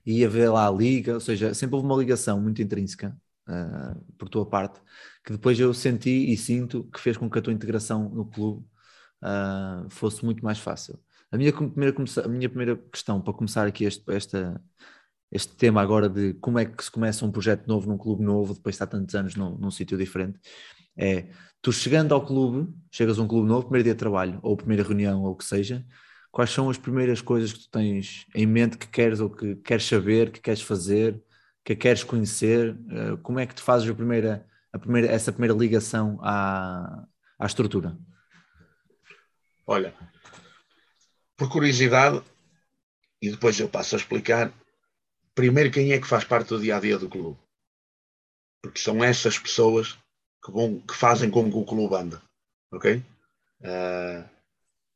E 0.04 0.20
ia 0.20 0.28
ver 0.28 0.48
lá 0.50 0.68
a 0.68 0.70
liga, 0.70 1.14
ou 1.14 1.20
seja, 1.20 1.54
sempre 1.54 1.76
houve 1.76 1.86
uma 1.86 1.96
ligação 1.96 2.40
muito 2.40 2.62
intrínseca 2.62 3.16
uh, 3.48 4.00
por 4.18 4.28
tua 4.28 4.46
parte, 4.46 4.80
que 5.24 5.32
depois 5.32 5.58
eu 5.58 5.72
senti 5.74 6.30
e 6.32 6.36
sinto 6.36 6.84
que 6.84 7.00
fez 7.00 7.16
com 7.16 7.28
que 7.28 7.38
a 7.38 7.42
tua 7.42 7.52
integração 7.52 8.08
no 8.08 8.26
clube 8.26 8.64
uh, 9.22 9.88
fosse 9.90 10.24
muito 10.24 10.44
mais 10.44 10.58
fácil. 10.58 10.98
A 11.30 11.36
minha 11.36 11.52
primeira, 11.52 11.94
a 12.24 12.28
minha 12.28 12.48
primeira 12.48 12.76
questão 12.76 13.20
para 13.20 13.34
começar 13.34 13.66
aqui 13.66 13.84
este, 13.84 14.04
esta, 14.12 14.62
este 15.30 15.54
tema 15.56 15.82
agora 15.82 16.08
de 16.08 16.34
como 16.34 16.58
é 16.58 16.64
que 16.64 16.82
se 16.82 16.90
começa 16.90 17.24
um 17.24 17.30
projeto 17.30 17.66
novo 17.66 17.88
num 17.88 17.98
clube 17.98 18.22
novo, 18.22 18.54
depois 18.54 18.74
de 18.74 18.76
estar 18.76 18.86
tantos 18.86 19.14
anos 19.14 19.34
num, 19.34 19.56
num 19.58 19.70
sítio 19.70 19.96
diferente, 19.98 20.38
é 20.96 21.26
tu 21.60 21.72
chegando 21.72 22.14
ao 22.14 22.24
clube, 22.24 22.72
chegas 22.90 23.18
a 23.18 23.22
um 23.22 23.28
clube 23.28 23.48
novo, 23.48 23.64
primeiro 23.64 23.84
dia 23.84 23.94
de 23.94 23.98
trabalho, 23.98 24.38
ou 24.42 24.56
primeira 24.56 24.82
reunião, 24.82 25.22
ou 25.22 25.32
o 25.32 25.36
que 25.36 25.44
seja, 25.44 25.84
quais 26.30 26.50
são 26.50 26.70
as 26.70 26.78
primeiras 26.78 27.20
coisas 27.20 27.52
que 27.52 27.60
tu 27.60 27.70
tens 27.70 28.26
em 28.34 28.46
mente 28.46 28.78
que 28.78 28.86
queres 28.86 29.20
ou 29.20 29.30
que 29.30 29.56
queres 29.56 29.84
saber, 29.84 30.30
que 30.30 30.40
queres 30.40 30.62
fazer, 30.62 31.22
que 31.64 31.76
queres 31.76 32.04
conhecer? 32.04 32.78
Eh, 32.90 33.16
como 33.22 33.38
é 33.38 33.46
que 33.46 33.54
tu 33.54 33.62
fazes 33.62 33.88
a 33.88 33.94
primeira, 33.94 34.46
a 34.72 34.78
primeira, 34.78 35.08
essa 35.08 35.32
primeira 35.32 35.54
ligação 35.54 36.18
à, 36.22 37.04
à 37.38 37.46
estrutura? 37.46 37.98
Olha, 39.66 39.94
por 41.36 41.50
curiosidade, 41.50 42.22
e 43.20 43.30
depois 43.30 43.58
eu 43.60 43.68
passo 43.68 43.94
a 43.94 43.98
explicar, 43.98 44.52
primeiro 45.38 45.70
quem 45.70 45.92
é 45.92 46.00
que 46.00 46.06
faz 46.06 46.24
parte 46.24 46.48
do 46.48 46.60
dia 46.60 46.76
a 46.76 46.80
dia 46.80 46.98
do 46.98 47.08
clube? 47.08 47.38
Porque 48.60 48.80
são 48.80 49.04
essas 49.04 49.38
pessoas 49.38 49.96
que, 50.44 50.50
vão, 50.50 50.80
que 50.80 50.96
fazem 50.96 51.30
com 51.30 51.48
que 51.48 51.56
o 51.56 51.64
clube 51.64 51.94
anda. 51.94 52.20
Ok? 52.72 53.00
Uh, 53.60 54.28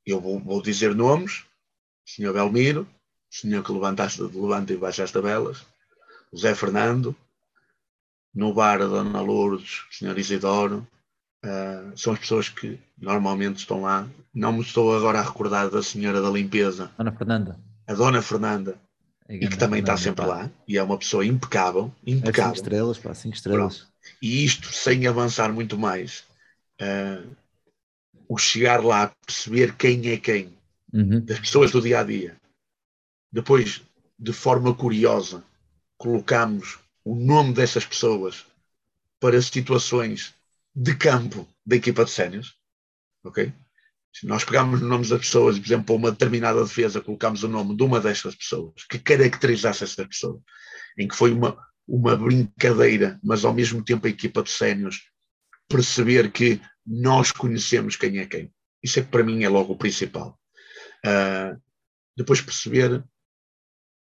eu 0.05 0.21
vou, 0.21 0.41
vou, 0.41 0.61
dizer 0.61 0.97
nomes: 0.97 1.45
Sr. 2.05 2.33
Belmiro, 2.33 2.89
senhor 3.31 3.65
que 3.65 3.71
levantaste, 3.71 4.21
levanta 4.21 4.73
e 4.73 4.77
baixa 4.77 5.05
as 5.05 5.13
tabelas, 5.13 5.65
José 6.33 6.57
Fernando, 6.57 7.15
no 8.35 8.53
bar 8.53 8.83
a 8.83 8.87
Dona 8.87 9.21
Lourdes, 9.21 9.85
Sr. 9.93 10.19
Isidoro, 10.19 10.85
uh, 11.45 11.97
são 11.97 12.15
as 12.15 12.19
pessoas 12.19 12.49
que 12.49 12.81
normalmente 12.99 13.59
estão 13.59 13.83
lá. 13.83 14.09
Não 14.35 14.53
me 14.53 14.63
estou 14.63 14.97
agora 14.97 15.21
a 15.21 15.23
recordar 15.23 15.71
da 15.71 15.85
senhora 15.85 16.21
da 16.21 16.31
limpeza. 16.31 16.91
Dona 16.99 17.13
Fernanda. 17.13 17.61
A 17.87 17.95
Dona 17.95 18.21
Fernanda. 18.21 18.82
E 19.29 19.49
que 19.49 19.57
também 19.57 19.81
está 19.81 19.97
sempre 19.97 20.27
lá. 20.27 20.51
E 20.67 20.77
é 20.77 20.83
uma 20.83 20.99
pessoa 20.99 21.25
impecável. 21.25 21.93
impecável. 22.07 22.43
É 22.43 22.55
cinco 22.55 22.57
estrelas, 22.57 22.99
pá, 22.99 23.15
cinco 23.15 23.37
estrelas. 23.37 23.79
Pronto. 23.79 23.93
E 24.21 24.45
isto 24.45 24.73
sem 24.73 25.07
avançar 25.07 25.53
muito 25.53 25.79
mais. 25.79 26.25
Uh, 26.81 27.35
o 28.29 28.39
chegar 28.39 28.83
lá, 28.83 29.13
perceber 29.27 29.77
quem 29.77 30.11
é 30.11 30.17
quem, 30.17 30.53
uhum. 30.93 31.21
das 31.21 31.39
pessoas 31.41 31.71
do 31.71 31.81
dia 31.81 32.01
a 32.01 32.05
dia. 32.05 32.37
Depois 33.31 33.83
de 34.19 34.33
forma 34.33 34.75
curiosa, 34.75 35.45
colocamos 35.97 36.79
o 37.05 37.15
nome 37.15 37.53
dessas 37.53 37.85
pessoas 37.85 38.47
para 39.21 39.41
situações 39.41 40.35
de 40.75 40.95
campo 40.97 41.47
da 41.65 41.77
equipa 41.77 42.05
de 42.05 42.11
sénios, 42.11 42.57
ok? 43.25 43.53
Se 44.13 44.27
nós 44.27 44.45
os 44.45 44.81
nomes 44.83 45.09
das 45.09 45.21
pessoas, 45.21 45.59
por 45.59 45.67
exemplo, 45.67 45.87
para 45.87 45.95
uma 45.95 46.11
determinada 46.11 46.63
defesa, 46.63 47.01
colocamos 47.01 47.43
o 47.43 47.49
nome 47.49 47.75
de 47.75 47.83
uma 47.83 47.99
destas 47.99 48.35
pessoas 48.35 48.85
que 48.89 48.99
caracterizasse 48.99 49.85
essa 49.85 50.07
pessoa, 50.07 50.41
em 50.99 51.09
que 51.09 51.17
foi 51.17 51.33
uma, 51.33 51.57
uma 51.89 52.15
brincadeira, 52.17 53.19
mas 53.25 53.45
ao 53.45 53.55
mesmo 53.55 53.83
tempo 53.83 54.07
a 54.07 54.11
equipa 54.11 54.43
de 54.43 54.51
sénios 54.51 55.09
perceber 55.69 56.31
que 56.31 56.61
nós 56.87 57.33
conhecemos 57.33 57.97
quem 57.97 58.19
é 58.19 58.27
quem. 58.27 58.53
Isso 58.83 58.99
é 58.99 59.03
que 59.03 59.09
para 59.09 59.25
mim 59.25 59.45
é 59.45 59.49
logo 59.49 59.73
o 59.73 59.79
principal. 59.79 60.39
Uh, 61.05 61.61
depois 62.17 62.41
perceber 62.41 63.03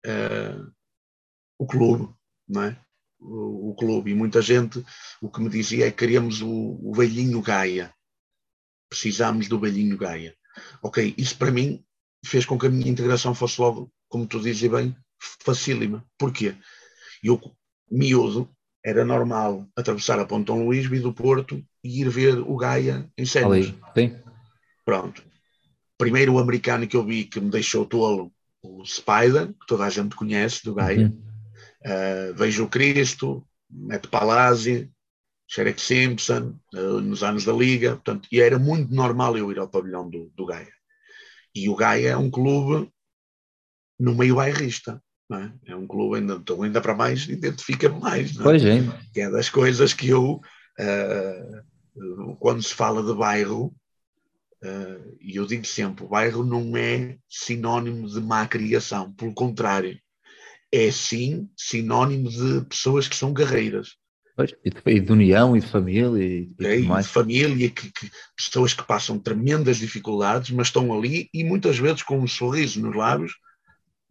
uh, 0.06 0.72
o 1.58 1.66
clube, 1.66 2.12
não 2.48 2.64
é? 2.64 2.78
O, 3.18 3.70
o, 3.70 3.74
clube. 3.74 4.10
E 4.10 4.14
muita 4.14 4.42
gente 4.42 4.84
o 5.20 5.30
que 5.30 5.40
me 5.40 5.48
dizia 5.48 5.86
é 5.86 5.90
que 5.90 5.98
queríamos 5.98 6.42
o, 6.42 6.78
o 6.82 6.92
velhinho 6.94 7.40
Gaia. 7.40 7.94
Precisamos 8.92 9.48
do 9.48 9.58
velhinho 9.58 9.96
Gaia. 9.96 10.34
Ok, 10.82 11.14
isso 11.16 11.38
para 11.38 11.50
mim 11.50 11.82
fez 12.22 12.44
com 12.44 12.58
que 12.58 12.66
a 12.66 12.68
minha 12.68 12.90
integração 12.90 13.34
fosse 13.34 13.58
logo, 13.58 13.90
como 14.06 14.26
tu 14.26 14.38
dizes 14.38 14.70
bem, 14.70 14.94
facílima. 15.18 16.04
Porquê? 16.18 16.54
Eu, 17.24 17.40
miúdo, 17.90 18.50
era 18.84 19.02
normal 19.02 19.66
atravessar 19.74 20.20
a 20.20 20.26
Pontão 20.26 20.62
Luís, 20.62 20.84
vir 20.84 21.00
do 21.00 21.10
Porto 21.10 21.64
e 21.82 22.02
ir 22.02 22.10
ver 22.10 22.38
o 22.38 22.54
Gaia 22.54 23.10
em 23.16 23.24
Sénios. 23.24 23.72
Sim. 23.96 24.14
Pronto. 24.84 25.24
Primeiro 25.96 26.34
o 26.34 26.38
americano 26.38 26.86
que 26.86 26.96
eu 26.96 27.02
vi 27.02 27.24
que 27.24 27.40
me 27.40 27.50
deixou 27.50 27.86
tolo, 27.86 28.30
o 28.62 28.84
Spider, 28.84 29.48
que 29.54 29.66
toda 29.66 29.86
a 29.86 29.90
gente 29.90 30.14
conhece, 30.14 30.62
do 30.64 30.74
Gaia. 30.74 31.06
Uhum. 31.06 31.22
Uh, 31.82 32.34
vejo 32.34 32.64
o 32.64 32.68
Cristo, 32.68 33.42
Neto 33.70 34.10
Palazzi, 34.10 34.91
Sherek 35.52 35.82
Simpson, 35.82 36.58
uh, 36.74 37.00
nos 37.02 37.22
anos 37.22 37.44
da 37.44 37.52
Liga, 37.52 37.90
portanto, 37.90 38.26
e 38.32 38.40
era 38.40 38.58
muito 38.58 38.94
normal 38.94 39.36
eu 39.36 39.52
ir 39.52 39.58
ao 39.58 39.68
pavilhão 39.68 40.08
do, 40.08 40.32
do 40.34 40.46
Gaia. 40.46 40.72
E 41.54 41.68
o 41.68 41.76
Gaia 41.76 42.12
é 42.12 42.16
um 42.16 42.30
clube 42.30 42.90
no 44.00 44.14
meio 44.14 44.36
bairrista. 44.36 45.02
É? 45.30 45.72
é? 45.72 45.76
um 45.76 45.86
clube 45.86 46.16
ainda, 46.16 46.34
então 46.34 46.62
ainda 46.62 46.80
para 46.80 46.94
mais, 46.94 47.28
identifica 47.28 47.90
mais. 47.90 48.34
Não 48.34 48.40
é? 48.40 48.44
Pois 48.44 48.64
é. 48.64 48.78
Que 49.12 49.20
é 49.20 49.30
das 49.30 49.50
coisas 49.50 49.92
que 49.92 50.08
eu, 50.08 50.40
uh, 50.80 52.36
quando 52.38 52.62
se 52.62 52.72
fala 52.72 53.02
de 53.02 53.14
bairro, 53.14 53.74
uh, 54.64 55.16
e 55.20 55.36
eu 55.36 55.44
digo 55.44 55.66
sempre, 55.66 56.02
o 56.04 56.08
bairro 56.08 56.42
não 56.42 56.74
é 56.78 57.18
sinónimo 57.28 58.08
de 58.08 58.20
má 58.22 58.46
criação, 58.48 59.12
pelo 59.12 59.34
contrário, 59.34 59.98
é 60.72 60.90
sim 60.90 61.50
sinónimo 61.54 62.30
de 62.30 62.64
pessoas 62.64 63.06
que 63.06 63.16
são 63.16 63.34
guerreiras. 63.34 64.00
Pois, 64.34 64.54
e, 64.64 64.70
de, 64.70 64.80
e, 64.86 65.00
de, 65.00 65.12
união 65.12 65.56
e 65.56 65.60
de 65.60 65.66
família 65.66 66.24
e, 66.24 66.50
e, 66.58 66.66
é, 66.66 66.78
e 66.78 66.86
de 66.86 67.08
família 67.08 67.68
que, 67.68 67.92
que, 67.92 68.10
pessoas 68.34 68.72
que 68.72 68.82
passam 68.82 69.18
tremendas 69.18 69.76
dificuldades 69.76 70.50
mas 70.50 70.68
estão 70.68 70.92
ali 70.96 71.28
e 71.34 71.44
muitas 71.44 71.78
vezes 71.78 72.02
com 72.02 72.18
um 72.18 72.26
sorriso 72.26 72.80
nos 72.80 72.96
lábios 72.96 73.34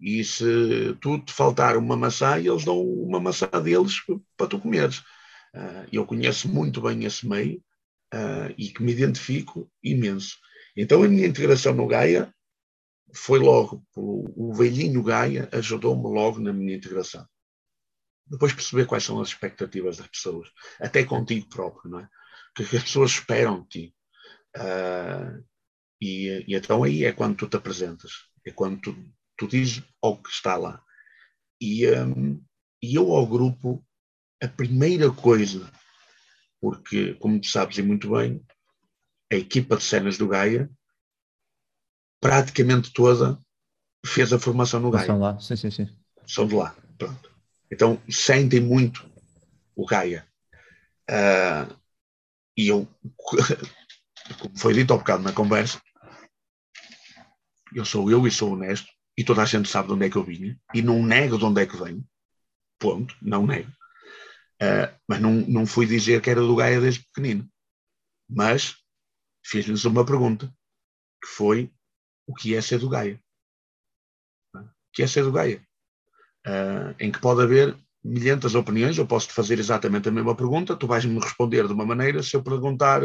e 0.01 0.23
se 0.23 0.97
tu 0.99 1.19
te 1.19 1.31
faltar 1.31 1.77
uma 1.77 1.95
maçã, 1.95 2.38
eles 2.39 2.65
dão 2.65 2.81
uma 2.81 3.19
maçã 3.19 3.47
deles 3.63 3.97
para 4.36 4.47
tu 4.47 4.60
comeres. 4.60 4.97
Uh, 5.53 5.86
eu 5.91 6.05
conheço 6.07 6.49
muito 6.49 6.81
bem 6.81 7.05
esse 7.05 7.27
meio 7.27 7.62
uh, 8.12 8.51
e 8.57 8.69
que 8.69 8.81
me 8.81 8.91
identifico 8.91 9.69
imenso. 9.84 10.38
Então 10.75 11.03
a 11.03 11.07
minha 11.07 11.27
integração 11.27 11.75
no 11.75 11.86
Gaia 11.86 12.34
foi 13.13 13.39
logo, 13.39 13.84
o, 13.95 14.53
velhinho 14.53 15.03
Gaia 15.03 15.47
ajudou-me 15.51 16.03
logo 16.03 16.39
na 16.39 16.51
minha 16.51 16.75
integração. 16.75 17.27
Depois 18.32 18.54
perceber 18.54 18.86
quais 18.86 19.04
são 19.04 19.20
as 19.20 19.28
expectativas 19.28 19.98
das 19.98 20.08
pessoas, 20.08 20.50
até 20.80 21.04
contigo 21.04 21.50
próprio, 21.50 21.91
não 21.91 22.00
é? 22.00 22.10
O 22.52 22.63
que 22.63 22.78
as 22.78 22.84
pessoas 22.84 23.12
esperam 23.12 23.62
de 23.63 23.67
ti. 23.67 23.96
Uh, 24.56 25.44
e, 26.02 26.46
e 26.48 26.56
então 26.56 26.84
aí 26.84 27.04
é 27.06 27.12
quando 27.12 27.36
tu 27.36 27.48
te 27.48 27.58
apresentas, 27.58 28.12
é 28.46 28.52
quando 28.52 28.80
tu 28.82 28.96
tu 29.41 29.48
dizes 29.48 29.84
ao 30.02 30.22
que 30.22 30.30
está 30.30 30.56
lá. 30.56 30.84
E, 31.60 31.89
um, 31.89 32.44
e 32.82 32.96
eu 32.96 33.12
ao 33.12 33.26
grupo, 33.26 33.84
a 34.41 34.48
primeira 34.48 35.12
coisa, 35.12 35.72
porque, 36.60 37.15
como 37.15 37.41
tu 37.41 37.48
sabes 37.48 37.78
e 37.80 37.82
muito 37.82 38.12
bem, 38.12 38.46
a 39.32 39.36
equipa 39.36 39.76
de 39.76 39.84
cenas 39.84 40.17
do 40.17 40.28
Gaia, 40.28 40.70
praticamente 42.20 42.94
toda, 42.94 43.41
fez 44.06 44.32
a 44.32 44.38
formação 44.38 44.80
no 44.80 44.91
Gaia. 44.91 45.08
São 45.08 45.20
lá, 45.20 45.39
sim, 45.39 45.56
sim, 45.56 45.72
sim. 45.72 45.89
São 46.28 46.48
de 46.48 46.56
lá, 46.56 46.76
pronto. 46.98 47.31
Então 47.71 48.01
sentem 48.10 48.60
muito 48.60 49.10
o 49.75 49.86
Gaia. 49.86 50.27
Uh, 51.10 51.73
e 52.57 52.67
eu, 52.67 52.88
como 54.39 54.57
foi 54.57 54.73
dito 54.73 54.91
ao 54.91 54.99
bocado 54.99 55.23
na 55.23 55.31
conversa, 55.31 55.81
eu 57.73 57.86
sou 57.86 58.12
eu 58.12 58.27
e 58.27 58.31
sou 58.31 58.53
honesto, 58.53 58.88
e 59.17 59.23
toda 59.23 59.41
a 59.41 59.45
gente 59.45 59.69
sabe 59.69 59.88
de 59.88 59.93
onde 59.93 60.05
é 60.05 60.10
que 60.10 60.17
eu 60.17 60.23
vinha, 60.23 60.60
e 60.73 60.81
não 60.81 61.03
nego 61.03 61.38
de 61.38 61.45
onde 61.45 61.62
é 61.62 61.65
que 61.65 61.77
venho, 61.77 62.05
ponto, 62.77 63.15
não 63.21 63.45
nego. 63.47 63.71
Uh, 64.62 64.93
mas 65.07 65.19
não, 65.19 65.31
não 65.31 65.65
fui 65.65 65.86
dizer 65.86 66.21
que 66.21 66.29
era 66.29 66.41
do 66.41 66.55
Gaia 66.55 66.79
desde 66.79 67.03
pequenino. 67.05 67.49
Mas 68.29 68.75
fiz-lhes 69.43 69.86
uma 69.86 70.05
pergunta, 70.05 70.47
que 71.21 71.27
foi 71.27 71.73
o 72.27 72.34
que 72.34 72.55
é 72.55 72.62
ser 72.62 72.79
do 72.79 72.89
Gaia? 72.89 73.21
O 74.55 74.69
que 74.93 75.03
é 75.03 75.07
ser 75.07 75.23
do 75.23 75.31
Gaia? 75.31 75.65
Uh, 76.47 76.95
em 76.99 77.12
que 77.12 77.19
pode 77.19 77.41
haver 77.41 77.75
milhentas 78.04 78.56
opiniões, 78.56 78.97
eu 78.97 79.06
posso-te 79.06 79.34
fazer 79.34 79.60
exatamente 79.60 80.10
a 80.10 80.12
mesma 80.12 80.36
pergunta, 80.36 80.75
tu 80.75 80.88
vais-me 80.88 81.19
responder 81.19 81.67
de 81.67 81.73
uma 81.73 81.86
maneira, 81.86 82.23
se 82.23 82.36
eu 82.36 82.41
perguntar 82.41 83.01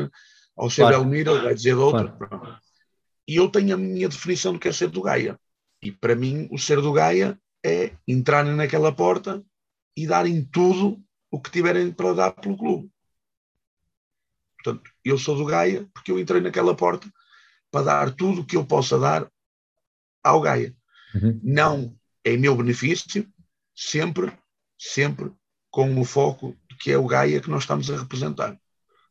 ao 0.57 0.71
seu 0.71 0.87
claro. 0.87 1.03
Belmiro, 1.03 1.33
ele 1.33 1.45
vai 1.45 1.55
dizer 1.55 1.75
de 1.75 1.81
outra. 1.81 2.09
Claro. 2.09 2.59
E 3.29 3.37
eu 3.37 3.49
tenho 3.51 3.75
a 3.75 3.79
minha 3.79 4.09
definição 4.09 4.53
do 4.53 4.59
que 4.59 4.69
é 4.69 4.73
ser 4.73 4.89
do 4.89 5.03
Gaia. 5.03 5.39
E 5.83 5.93
para 5.93 6.15
mim, 6.15 6.49
o 6.51 6.59
ser 6.59 6.81
do 6.81 6.93
Gaia 6.93 7.39
é 7.65 7.93
entrarem 8.09 8.55
naquela 8.55 8.93
porta 8.93 9.45
e 9.97 10.07
darem 10.07 10.45
tudo 10.45 11.03
o 11.31 11.41
que 11.41 11.51
tiverem 11.51 11.93
para 11.93 12.15
dar 12.15 12.31
pelo 12.33 12.57
clube. 12.57 12.91
Portanto, 14.63 14.91
eu 15.05 15.19
sou 15.19 15.37
do 15.37 15.45
Gaia 15.45 15.87
porque 15.93 16.11
eu 16.11 16.19
entrei 16.19 16.41
naquela 16.41 16.75
porta 16.75 17.13
para 17.71 17.85
dar 17.85 18.15
tudo 18.15 18.41
o 18.41 18.45
que 18.45 18.57
eu 18.57 18.65
possa 18.65 18.99
dar 18.99 19.31
ao 20.23 20.41
Gaia. 20.41 20.75
Uhum. 21.15 21.41
Não 21.43 21.97
em 22.27 22.37
meu 22.37 22.57
benefício, 22.57 23.27
sempre, 23.75 24.33
sempre 24.77 25.33
com 25.71 25.99
o 26.01 26.05
foco 26.05 26.57
que 26.81 26.91
é 26.91 26.99
o 26.99 27.07
Gaia 27.07 27.41
que 27.41 27.49
nós 27.49 27.63
estamos 27.63 27.91
a 27.91 27.99
representar. 27.99 28.59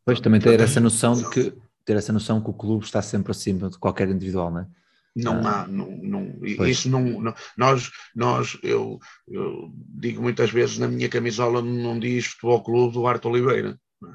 Pois 0.04 0.20
também 0.20 0.40
ter 0.40 0.60
essa 0.60 0.80
noção 0.80 1.14
de 1.16 1.28
que 1.30 1.54
ter 1.84 1.96
essa 1.96 2.12
noção 2.12 2.42
que 2.42 2.50
o 2.50 2.54
clube 2.54 2.84
está 2.84 3.02
sempre 3.02 3.32
acima 3.32 3.70
de 3.70 3.78
qualquer 3.78 4.10
individual, 4.10 4.52
não 4.52 4.60
é? 4.62 4.68
Não 5.16 5.48
ah, 5.48 5.62
há, 5.62 5.68
não, 5.68 5.90
não, 6.04 6.46
isso 6.68 6.90
não, 6.90 7.22
não, 7.22 7.34
nós, 7.56 7.90
nós 8.14 8.58
eu, 8.62 9.00
eu, 9.28 9.72
digo 9.98 10.22
muitas 10.22 10.52
vezes 10.52 10.78
na 10.78 10.90
minha 10.90 11.08
camisola 11.08 11.62
não 11.62 11.98
diz 11.98 12.26
Futebol 12.26 12.64
Clube 12.64 12.94
do 12.96 13.08
Arte 13.08 13.26
Oliveira, 13.28 13.80
é? 14.04 14.08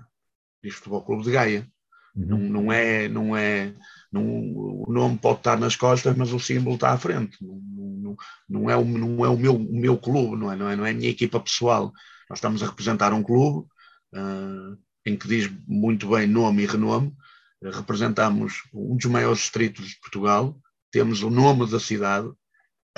diz 0.63 0.75
Futebol 0.75 1.03
Clube 1.03 1.25
de 1.25 1.31
Gaia. 1.31 1.67
Uhum. 2.15 2.27
Não, 2.27 2.39
não 2.39 2.73
é, 2.73 3.09
não 3.09 3.37
é, 3.37 3.75
não, 4.13 4.23
o 4.23 4.87
nome 4.89 5.19
pode 5.19 5.39
estar 5.39 5.59
nas 5.59 5.77
costas, 5.77 6.17
mas 6.17 6.33
o 6.33 6.41
símbolo 6.41 6.75
está 6.75 6.93
à 6.93 6.99
frente. 6.99 7.37
Não, 7.41 7.57
não, 7.57 8.17
não 8.49 8.71
é, 8.71 8.77
o, 8.77 8.85
não 8.85 9.25
é 9.25 9.29
o, 9.29 9.37
meu, 9.37 9.55
o 9.55 9.79
meu 9.79 9.97
clube, 9.97 10.37
não 10.37 10.53
é, 10.53 10.57
não, 10.57 10.69
é, 10.69 10.77
não 10.77 10.85
é 10.85 10.91
a 10.91 10.95
minha 10.95 11.09
equipa 11.09 11.39
pessoal. 11.39 11.93
Nós 12.29 12.39
estamos 12.39 12.63
a 12.63 12.67
representar 12.67 13.13
um 13.13 13.23
clube 13.23 13.69
uh, 14.15 14.77
em 15.07 15.17
que 15.17 15.29
diz 15.29 15.51
muito 15.67 16.09
bem 16.09 16.27
nome 16.27 16.65
e 16.65 16.67
renome. 16.67 17.15
Uh, 17.63 17.71
representamos 17.71 18.63
um 18.75 18.97
dos 18.97 19.07
maiores 19.07 19.39
distritos 19.39 19.91
de 19.91 20.01
Portugal, 20.01 20.59
temos 20.91 21.23
o 21.23 21.31
nome 21.31 21.71
da 21.71 21.79
cidade, 21.79 22.29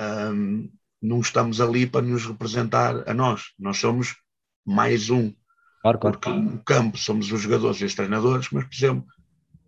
um, 0.00 0.70
não 1.00 1.20
estamos 1.20 1.60
ali 1.60 1.86
para 1.86 2.06
nos 2.06 2.24
representar 2.24 3.06
a 3.06 3.12
nós. 3.12 3.52
Nós 3.58 3.76
somos 3.76 4.16
mais 4.64 5.10
um. 5.10 5.34
Claro, 5.82 5.98
claro. 5.98 6.18
Porque 6.18 6.38
no 6.38 6.62
campo 6.62 6.96
somos 6.96 7.30
os 7.30 7.40
jogadores 7.40 7.80
e 7.80 7.84
os 7.84 7.94
treinadores, 7.94 8.48
mas, 8.50 8.64
por 8.64 8.74
exemplo, 8.74 9.04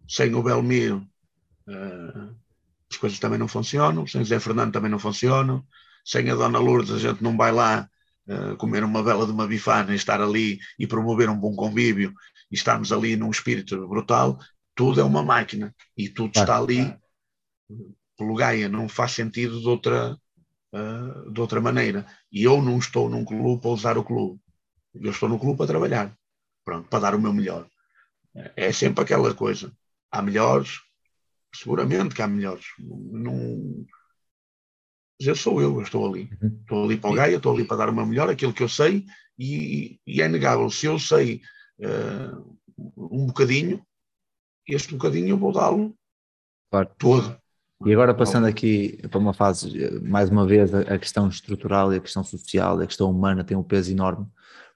sem 0.08 0.34
o 0.34 0.42
Belmiro 0.42 1.06
uh, 1.68 2.34
as 2.90 2.96
coisas 2.96 3.18
também 3.18 3.38
não 3.38 3.48
funcionam, 3.48 4.06
sem 4.06 4.24
Zé 4.24 4.38
Fernando 4.40 4.72
também 4.72 4.90
não 4.90 4.98
funcionam, 4.98 5.64
sem 6.04 6.30
a 6.30 6.34
Dona 6.34 6.58
Lourdes 6.58 6.92
a 6.92 6.98
gente 6.98 7.22
não 7.22 7.36
vai 7.36 7.52
lá 7.52 7.88
uh, 8.28 8.56
comer 8.56 8.84
uma 8.84 9.02
vela 9.02 9.26
de 9.26 9.32
uma 9.32 9.46
bifana 9.46 9.92
e 9.92 9.96
estar 9.96 10.20
ali 10.20 10.58
e 10.78 10.86
promover 10.86 11.28
um 11.28 11.38
bom 11.38 11.54
convívio 11.54 12.12
e 12.50 12.54
estarmos 12.54 12.92
ali 12.92 13.16
num 13.16 13.30
espírito 13.30 13.88
brutal, 13.88 14.38
tudo 14.74 15.00
é 15.00 15.04
uma 15.04 15.22
máquina 15.22 15.74
e 15.96 16.08
tudo 16.08 16.32
claro. 16.32 16.50
está 16.50 16.58
ali 16.58 16.96
pelo 18.16 18.34
Gaia, 18.34 18.68
não 18.68 18.88
faz 18.88 19.12
sentido 19.12 19.60
de 19.60 19.68
outra, 19.68 20.16
uh, 20.72 21.32
de 21.32 21.40
outra 21.40 21.60
maneira. 21.60 22.06
E 22.30 22.44
eu 22.44 22.62
não 22.62 22.78
estou 22.78 23.08
num 23.08 23.24
clube 23.24 23.60
para 23.60 23.70
usar 23.70 23.98
o 23.98 24.04
clube. 24.04 24.40
Eu 24.94 25.10
estou 25.10 25.28
no 25.28 25.38
clube 25.38 25.58
para 25.58 25.66
trabalhar, 25.66 26.16
pronto, 26.64 26.88
para 26.88 27.00
dar 27.00 27.14
o 27.14 27.20
meu 27.20 27.32
melhor. 27.32 27.68
É 28.56 28.72
sempre 28.72 29.02
aquela 29.02 29.34
coisa. 29.34 29.72
Há 30.10 30.22
melhores, 30.22 30.80
seguramente 31.54 32.14
que 32.14 32.22
há 32.22 32.28
melhores. 32.28 32.66
Não, 32.78 33.86
Mas 35.18 35.28
eu 35.28 35.36
sou 35.36 35.60
eu, 35.60 35.74
eu 35.74 35.82
estou 35.82 36.06
ali. 36.06 36.30
Uhum. 36.42 36.58
Estou 36.60 36.84
ali 36.84 36.96
para 36.96 37.10
o 37.10 37.14
Gaia, 37.14 37.36
estou 37.36 37.54
ali 37.54 37.64
para 37.64 37.76
dar 37.76 37.88
o 37.88 37.94
meu 37.94 38.06
melhor, 38.06 38.28
aquilo 38.28 38.52
que 38.52 38.62
eu 38.62 38.68
sei, 38.68 39.04
e, 39.38 39.98
e 40.06 40.20
é 40.20 40.28
negável. 40.28 40.68
Se 40.70 40.86
eu 40.86 40.98
sei 40.98 41.40
uh, 41.80 42.58
um 42.96 43.26
bocadinho, 43.26 43.84
este 44.66 44.92
bocadinho 44.92 45.30
eu 45.30 45.38
vou 45.38 45.52
dá-lo 45.52 45.94
Claro. 46.74 46.90
todo. 46.98 47.36
E 47.86 47.92
agora 47.92 48.14
passando 48.14 48.46
aqui 48.46 48.98
para 49.08 49.18
uma 49.18 49.34
fase, 49.34 50.00
mais 50.00 50.30
uma 50.30 50.46
vez, 50.46 50.72
a 50.74 50.98
questão 50.98 51.28
estrutural 51.28 51.92
e 51.92 51.96
a 51.96 52.00
questão 52.00 52.24
social 52.24 52.80
a 52.80 52.86
questão 52.86 53.10
humana 53.10 53.44
tem 53.44 53.56
um 53.56 53.62
peso 53.62 53.92
enorme, 53.92 54.26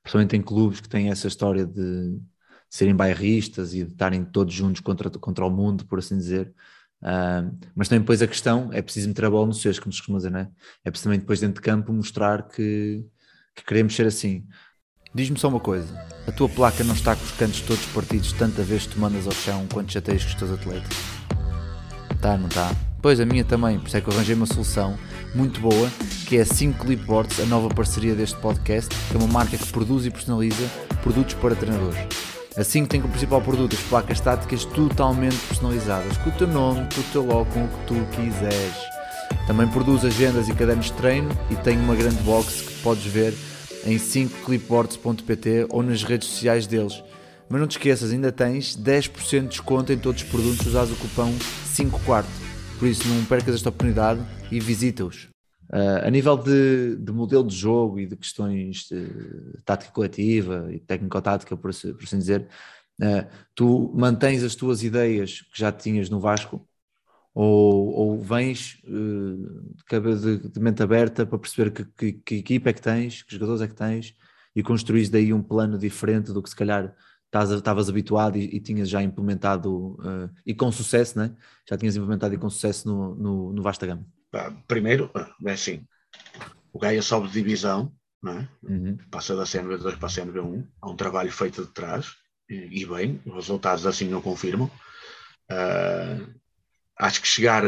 principalmente 0.03 0.37
em 0.37 0.43
clubes 0.43 0.81
que 0.81 0.89
têm 0.89 1.11
essa 1.11 1.26
história 1.26 1.64
de 1.64 2.20
serem 2.69 2.95
bairristas 2.95 3.75
e 3.75 3.85
de 3.85 3.93
estarem 3.93 4.25
todos 4.25 4.53
juntos 4.53 4.81
contra, 4.81 5.11
contra 5.11 5.45
o 5.45 5.51
mundo, 5.51 5.85
por 5.87 5.99
assim 5.99 6.16
dizer. 6.16 6.53
Ah, 7.03 7.49
mas 7.75 7.89
também 7.89 8.01
depois 8.01 8.21
a 8.23 8.27
questão 8.27 8.71
é 8.73 8.83
preciso 8.83 9.09
meter 9.09 9.25
a 9.25 9.31
bola 9.31 9.47
no 9.47 9.55
cesto, 9.55 9.83
como 9.83 9.93
se 9.93 9.99
costuma 10.01 10.19
dizer, 10.19 10.31
não 10.31 10.41
é? 10.41 10.51
É 10.85 10.91
preciso 10.91 11.05
também 11.05 11.21
depois 11.21 11.41
dentro 11.41 11.57
de 11.57 11.61
campo 11.61 11.93
mostrar 11.93 12.49
que, 12.49 13.05
que 13.55 13.64
queremos 13.64 13.95
ser 13.95 14.07
assim. 14.07 14.45
Diz-me 15.14 15.39
só 15.39 15.49
uma 15.49 15.61
coisa, 15.61 15.93
a 16.27 16.33
tua 16.33 16.49
placa 16.49 16.85
não 16.85 16.95
está 16.95 17.16
com 17.16 17.25
os 17.25 17.33
cantos 17.33 17.62
todos 17.62 17.85
partidos 17.87 18.33
tanta 18.33 18.62
vez 18.62 18.87
que 18.87 18.95
tu 18.95 19.01
mandas 19.01 19.27
ao 19.27 19.33
chão 19.33 19.66
quando 19.73 19.91
chateias 19.91 20.23
com 20.23 20.31
os 20.31 20.35
teus 20.35 20.51
atletas? 20.51 20.97
Tá, 22.21 22.37
não 22.37 22.49
tá? 22.49 22.71
Pois 23.01 23.19
a 23.21 23.25
minha 23.25 23.45
também, 23.45 23.79
por 23.79 23.87
isso 23.87 23.97
é 23.97 24.01
que 24.01 24.09
eu 24.09 24.12
arranjei 24.12 24.35
uma 24.35 24.47
solução 24.47 24.99
muito 25.35 25.61
boa, 25.61 25.89
que 26.27 26.37
é 26.37 26.43
a 26.43 26.45
5 26.45 26.85
Clipboards, 26.85 27.41
a 27.41 27.47
nova 27.47 27.69
parceria 27.69 28.14
deste 28.14 28.37
podcast, 28.39 28.95
que 29.09 29.16
é 29.16 29.19
uma 29.19 29.33
marca 29.33 29.57
que 29.57 29.73
produz 29.73 30.05
e 30.05 30.11
personaliza 30.11 30.69
produtos 31.03 31.35
para 31.35 31.55
treinadores. 31.55 32.38
A 32.59 32.65
5 32.65 32.89
tem 32.89 33.01
como 33.01 33.13
principal 33.13 33.41
produto 33.41 33.77
as 33.77 33.83
placas 33.83 34.19
táticas 34.19 34.65
totalmente 34.65 35.37
personalizadas, 35.47 36.17
com 36.19 36.29
o 36.29 36.33
teu 36.33 36.49
nome, 36.49 36.89
com 36.93 37.01
o 37.01 37.05
teu 37.13 37.25
logo, 37.25 37.47
com 37.53 37.65
o 37.65 37.69
que 37.69 37.87
tu 37.87 37.95
quiseres. 38.17 38.75
Também 39.47 39.69
produz 39.69 40.05
agendas 40.05 40.49
e 40.49 40.53
cadernos 40.53 40.87
de 40.87 40.93
treino 40.95 41.31
e 41.53 41.55
tem 41.55 41.79
uma 41.79 41.95
grande 41.95 42.21
box 42.25 42.63
que 42.63 42.83
podes 42.83 43.05
ver 43.05 43.33
em 43.85 43.97
5clipboards.pt 43.97 45.67
ou 45.69 45.85
nas 45.85 46.03
redes 46.03 46.27
sociais 46.27 46.67
deles. 46.67 47.01
Mas 47.49 47.61
não 47.61 47.69
te 47.69 47.77
esqueças, 47.77 48.11
ainda 48.11 48.33
tens 48.33 48.77
10% 48.77 49.43
de 49.43 49.49
desconto 49.51 49.93
em 49.93 49.97
todos 49.97 50.23
os 50.23 50.29
produtos 50.29 50.59
se 50.59 50.69
usares 50.69 50.91
o 50.91 50.97
cupom 50.97 51.33
5 51.65 52.01
quarto. 52.01 52.29
Por 52.77 52.89
isso 52.89 53.07
não 53.07 53.25
percas 53.25 53.55
esta 53.55 53.69
oportunidade 53.69 54.21
e 54.51 54.59
visita-os. 54.59 55.29
Uh, 55.71 56.07
a 56.07 56.11
nível 56.11 56.35
de, 56.37 56.97
de, 56.97 57.12
modelo 57.12 57.47
de 57.47 57.55
jogo 57.55 58.01
e 58.01 58.07
de 58.07 58.16
questões 58.16 58.89
de 58.89 59.62
tática 59.66 59.93
coletiva 59.93 60.66
e 60.73 60.81
técnico-tática, 60.81 61.55
por, 61.59 61.71
assim, 61.71 61.93
por 61.93 62.05
assim 62.05 62.16
dizer, 62.16 62.49
uh, 63.03 63.29
tu 63.55 63.93
mantens 63.95 64.43
as 64.43 64.55
tuas 64.55 64.83
ideias 64.83 65.43
que 65.43 65.59
já 65.59 65.71
tinhas 65.71 66.09
no 66.09 66.21
Vasco 66.21 66.66
ou, 67.35 67.91
ou 67.93 68.19
vens 68.23 68.81
uh, 68.85 70.16
de, 70.16 70.49
de, 70.49 70.61
mente 70.61 70.83
aberta 70.83 71.27
para 71.27 71.39
perceber 71.39 71.71
que, 71.71 71.85
que, 71.85 72.12
que, 72.14 72.35
equipa 72.37 72.71
é 72.71 72.73
que 72.73 72.81
tens, 72.81 73.23
que 73.23 73.35
jogadores 73.35 73.61
é 73.61 73.69
que 73.69 73.75
tens 73.75 74.14
e 74.57 74.62
construís 74.62 75.11
daí 75.11 75.35
um 75.35 75.43
plano 75.43 75.77
diferente 75.77 76.33
do 76.33 76.43
que 76.43 76.49
se 76.49 76.57
calhar 76.57 76.97
estavas 77.31 77.91
habituado 77.91 78.39
e, 78.39 78.57
e, 78.57 78.59
tinhas 78.59 78.89
já 78.89 79.03
implementado 79.03 79.99
e 80.47 80.55
com 80.55 80.73
sucesso, 80.73 81.19
né? 81.19 81.37
já 81.69 81.77
tinhas 81.77 81.95
implementado 81.95 82.35
e 82.35 82.39
com 82.39 82.49
sucesso 82.49 82.89
no, 82.89 83.14
no, 83.14 83.53
no 83.53 83.62
Vasta 83.62 83.87
Gama? 83.87 84.18
Primeiro, 84.66 85.11
é 85.47 85.53
assim, 85.53 85.87
o 86.72 86.79
Gaia 86.79 87.03
sobe 87.03 87.29
de 87.29 87.35
divisão, 87.35 87.93
não 88.22 88.33
é? 88.33 88.49
Uhum. 88.62 88.97
passa 89.11 89.35
da 89.35 89.45
CNB2 89.45 89.97
para 89.97 90.07
a 90.07 90.11
CNB1, 90.11 90.66
há 90.83 90.91
um 90.91 90.97
trabalho 90.97 91.33
feito 91.33 91.64
de 91.64 91.72
trás, 91.72 92.14
e, 92.49 92.83
e 92.83 92.87
bem, 92.87 93.22
os 93.26 93.35
resultados 93.35 93.87
assim 93.87 94.09
não 94.09 94.20
confirmam. 94.20 94.70
Uh, 95.51 96.35
acho 96.99 97.22
que 97.22 97.29
chegar 97.29 97.64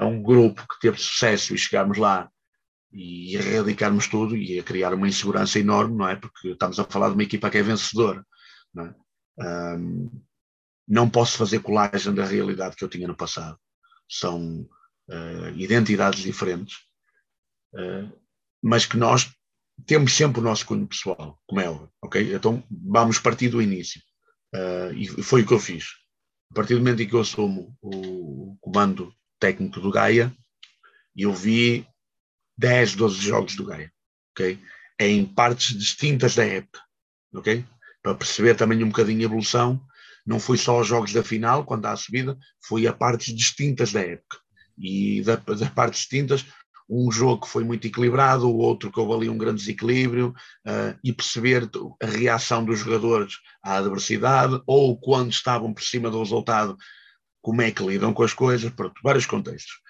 a 0.00 0.06
um 0.06 0.22
grupo 0.22 0.66
que 0.68 0.80
teve 0.80 0.98
sucesso 0.98 1.54
e 1.54 1.58
chegarmos 1.58 1.96
lá 1.96 2.28
e 2.92 3.36
erradicarmos 3.36 4.06
tudo 4.06 4.36
e 4.36 4.58
a 4.58 4.62
criar 4.62 4.94
uma 4.94 5.08
insegurança 5.08 5.58
enorme, 5.58 5.96
não 5.96 6.08
é? 6.08 6.16
Porque 6.16 6.48
estamos 6.48 6.78
a 6.78 6.84
falar 6.84 7.08
de 7.08 7.14
uma 7.14 7.22
equipa 7.22 7.50
que 7.50 7.58
é 7.58 7.62
vencedora. 7.62 8.24
Não, 8.72 8.86
é? 8.86 9.76
um, 9.76 10.22
não 10.86 11.08
posso 11.08 11.38
fazer 11.38 11.60
colagem 11.60 12.14
da 12.14 12.24
realidade 12.24 12.76
que 12.76 12.84
eu 12.84 12.88
tinha 12.88 13.08
no 13.08 13.16
passado. 13.16 13.58
São 14.08 14.68
uh, 15.08 15.56
identidades 15.56 16.22
diferentes, 16.22 16.76
uh, 17.74 18.10
mas 18.62 18.86
que 18.86 18.96
nós 18.96 19.30
temos 19.86 20.14
sempre 20.14 20.40
o 20.40 20.44
nosso 20.44 20.66
cunho 20.66 20.86
pessoal, 20.86 21.38
como 21.46 21.60
é 21.60 21.68
óbvio, 21.68 21.90
ok? 22.02 22.34
Então 22.34 22.62
vamos 22.70 23.18
partir 23.18 23.48
do 23.48 23.60
início. 23.60 24.00
Uh, 24.54 24.94
e 24.94 25.22
foi 25.22 25.42
o 25.42 25.46
que 25.46 25.52
eu 25.52 25.58
fiz. 25.58 25.86
A 26.50 26.54
partir 26.54 26.74
do 26.74 26.80
momento 26.80 27.02
em 27.02 27.08
que 27.08 27.14
eu 27.14 27.20
assumo 27.20 27.76
o 27.82 28.56
comando 28.60 29.12
técnico 29.40 29.80
do 29.80 29.90
Gaia, 29.90 30.34
eu 31.16 31.32
vi 31.32 31.86
10, 32.56 32.94
12 32.94 33.20
jogos 33.20 33.56
do 33.56 33.64
Gaia, 33.64 33.92
ok? 34.30 34.58
Em 35.00 35.26
partes 35.26 35.76
distintas 35.76 36.36
da 36.36 36.44
época, 36.44 36.80
ok? 37.34 37.64
Para 38.00 38.14
perceber 38.14 38.54
também 38.54 38.82
um 38.84 38.88
bocadinho 38.88 39.20
a 39.20 39.24
evolução, 39.24 39.84
não 40.24 40.38
foi 40.38 40.56
só 40.56 40.80
os 40.80 40.86
jogos 40.86 41.12
da 41.12 41.22
final, 41.22 41.64
quando 41.64 41.86
há 41.86 41.92
a 41.92 41.96
subida, 41.96 42.38
foi 42.66 42.86
a 42.86 42.92
partes 42.92 43.34
distintas 43.34 43.92
da 43.92 44.00
época. 44.00 44.38
E 44.78 45.22
das 45.22 45.60
da 45.60 45.70
partes 45.70 46.00
distintas, 46.00 46.44
um 46.88 47.10
jogo 47.10 47.42
que 47.42 47.48
foi 47.48 47.64
muito 47.64 47.86
equilibrado, 47.86 48.48
o 48.48 48.56
outro 48.56 48.90
que 48.92 49.00
houve 49.00 49.14
ali 49.14 49.28
um 49.28 49.38
grande 49.38 49.60
desequilíbrio, 49.60 50.34
uh, 50.66 50.98
e 51.02 51.12
perceber 51.12 51.70
a 52.02 52.06
reação 52.06 52.64
dos 52.64 52.80
jogadores 52.80 53.38
à 53.62 53.78
adversidade, 53.78 54.60
ou 54.66 54.98
quando 54.98 55.30
estavam 55.30 55.72
por 55.72 55.82
cima 55.82 56.10
do 56.10 56.18
resultado, 56.18 56.76
como 57.40 57.62
é 57.62 57.70
que 57.70 57.84
lidam 57.84 58.12
com 58.12 58.22
as 58.22 58.34
coisas, 58.34 58.70
pronto, 58.72 59.00
vários 59.02 59.26
contextos. 59.26 59.80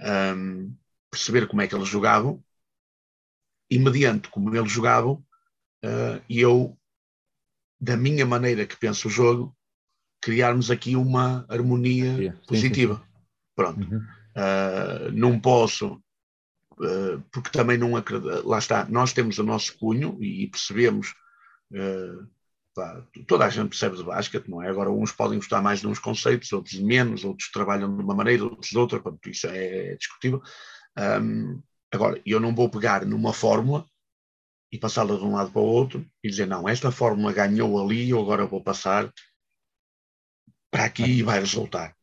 Um, 0.00 0.74
perceber 1.10 1.46
como 1.46 1.62
é 1.62 1.68
que 1.68 1.74
eles 1.74 1.88
jogavam, 1.88 2.42
e 3.70 3.78
mediante 3.78 4.28
como 4.28 4.54
eles 4.54 4.70
jogavam, 4.70 5.24
uh, 5.84 6.22
eu, 6.28 6.76
da 7.80 7.96
minha 7.96 8.26
maneira 8.26 8.66
que 8.66 8.76
penso 8.76 9.08
o 9.08 9.10
jogo, 9.10 9.56
criarmos 10.20 10.70
aqui 10.70 10.96
uma 10.96 11.44
harmonia 11.48 12.16
sim, 12.16 12.46
positiva. 12.46 12.94
Sim, 12.94 13.00
sim. 13.00 13.24
Pronto. 13.54 13.80
Uhum. 13.80 14.06
Uh, 14.36 15.12
não 15.12 15.38
posso 15.38 16.02
eh, 16.82 17.18
porque 17.30 17.50
também 17.50 17.78
não 17.78 17.96
acredito, 17.96 18.46
lá 18.46 18.58
está, 18.58 18.84
nós 18.86 19.12
temos 19.12 19.38
o 19.38 19.44
nosso 19.44 19.76
cunho 19.78 20.18
e 20.22 20.48
percebemos, 20.48 21.14
uh, 21.72 22.26
pá, 22.74 23.06
toda 23.28 23.44
a 23.46 23.48
gente 23.48 23.68
percebe 23.68 23.96
de 23.96 24.04
basquete, 24.04 24.48
não 24.48 24.62
é? 24.62 24.68
Agora 24.68 24.90
uns 24.90 25.12
podem 25.12 25.38
gostar 25.38 25.62
mais 25.62 25.80
de 25.80 25.86
uns 25.86 25.98
conceitos, 25.98 26.52
outros 26.52 26.78
menos, 26.80 27.24
outros 27.24 27.50
trabalham 27.50 27.94
de 27.96 28.02
uma 28.02 28.14
maneira, 28.14 28.44
outros 28.44 28.70
de 28.70 28.78
outra, 28.78 29.00
portanto 29.00 29.28
isso 29.30 29.46
é 29.48 29.94
discutível. 29.96 30.42
Um, 30.98 31.62
agora, 31.92 32.20
eu 32.26 32.40
não 32.40 32.54
vou 32.54 32.68
pegar 32.68 33.06
numa 33.06 33.32
fórmula 33.32 33.86
e 34.72 34.78
passá-la 34.78 35.16
de 35.16 35.24
um 35.24 35.32
lado 35.34 35.52
para 35.52 35.62
o 35.62 35.64
outro 35.64 36.04
e 36.22 36.28
dizer, 36.28 36.46
não, 36.46 36.68
esta 36.68 36.90
fórmula 36.90 37.32
ganhou 37.32 37.80
ali, 37.82 38.10
eu 38.10 38.20
agora 38.20 38.46
vou 38.46 38.62
passar 38.62 39.12
para 40.70 40.84
aqui 40.86 41.04
e 41.04 41.22
vai 41.22 41.38
resultar. 41.40 41.96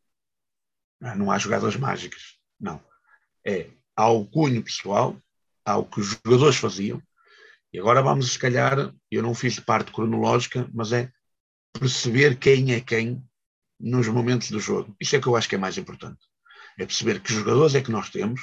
Não 1.02 1.32
há 1.32 1.38
jogadas 1.38 1.76
mágicas, 1.76 2.38
não. 2.60 2.82
É, 3.46 3.70
ao 3.96 4.26
cunho 4.26 4.64
pessoal, 4.64 5.18
ao 5.66 5.86
que 5.86 6.00
os 6.00 6.20
jogadores 6.24 6.58
faziam. 6.58 7.02
E 7.74 7.80
agora 7.80 8.02
vamos, 8.02 8.34
se 8.34 8.40
calhar, 8.40 8.94
eu 9.10 9.24
não 9.24 9.34
fiz 9.34 9.60
parte 9.60 9.92
cronológica, 9.92 10.70
mas 10.74 10.92
é 10.92 11.12
perceber 11.74 12.38
quem 12.38 12.74
é 12.74 12.82
quem 12.82 13.24
nos 13.80 14.08
momentos 14.08 14.52
do 14.52 14.60
jogo. 14.60 14.96
Isso 15.00 15.16
é 15.16 15.20
que 15.20 15.28
eu 15.28 15.36
acho 15.36 15.50
que 15.50 15.56
é 15.56 15.58
mais 15.58 15.78
importante. 15.78 16.20
É 16.78 16.86
perceber 16.86 17.20
que 17.20 17.34
jogadores 17.34 17.76
é 17.76 17.82
que 17.82 17.92
nós 17.92 18.10
temos 18.10 18.42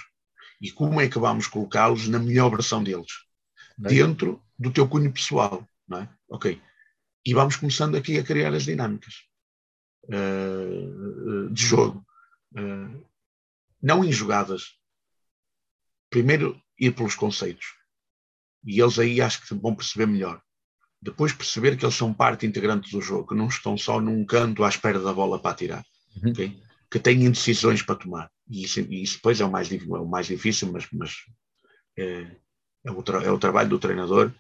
e 0.61 0.71
como 0.73 1.01
é 1.01 1.09
que 1.09 1.19
vamos 1.19 1.47
colocá-los 1.47 2.09
na 2.09 2.19
melhor 2.19 2.51
versão 2.51 2.83
deles. 2.83 3.13
Dentro 3.77 4.43
do 4.59 4.73
teu 4.73 4.89
cunho 4.89 5.13
pessoal, 5.13 5.67
não 5.87 6.01
é? 6.01 6.09
Ok. 6.29 6.61
E 7.25 7.35
vamos 7.35 7.57
começando 7.57 7.97
aqui 7.97 8.19
a 8.19 8.25
criar 8.25 8.53
as 8.53 8.65
dinâmicas 8.65 9.15
uh, 10.05 11.49
de 11.51 11.63
jogo. 11.63 12.05
Uh, 12.55 13.05
não 13.83 14.05
em 14.05 14.13
jogadas, 14.13 14.77
primeiro 16.11 16.61
ir 16.79 16.93
pelos 16.95 17.15
conceitos. 17.15 17.67
E 18.65 18.81
eles 18.81 18.99
aí 18.99 19.21
acho 19.21 19.47
que 19.47 19.55
vão 19.55 19.75
perceber 19.75 20.07
melhor. 20.07 20.43
Depois 21.01 21.33
perceber 21.33 21.77
que 21.77 21.85
eles 21.85 21.95
são 21.95 22.13
parte 22.13 22.47
integrante 22.47 22.91
do 22.91 23.01
jogo, 23.01 23.29
que 23.29 23.35
não 23.35 23.47
estão 23.47 23.77
só 23.77 24.01
num 24.01 24.25
canto 24.25 24.65
à 24.65 24.69
espera 24.69 24.99
da 24.99 25.13
bola 25.13 25.39
para 25.39 25.53
atirar. 25.53 25.85
Uhum. 26.23 26.31
Okay? 26.33 26.61
Que 26.91 26.99
têm 26.99 27.31
decisões 27.31 27.83
para 27.83 27.95
tomar. 27.95 28.31
E 28.49 28.65
isso, 28.65 28.81
e 28.81 29.03
isso 29.03 29.17
depois 29.17 29.41
é 29.41 29.45
o 29.45 29.51
mais, 29.51 29.71
é 29.71 29.77
o 29.77 30.07
mais 30.07 30.27
difícil, 30.27 30.73
mas, 30.73 30.89
mas 30.93 31.15
é, 31.97 32.37
é, 32.85 32.91
o 32.91 33.05
é, 33.25 33.31
o 33.31 33.39
trabalho 33.39 33.69
do 33.69 33.79
treinador. 33.79 34.33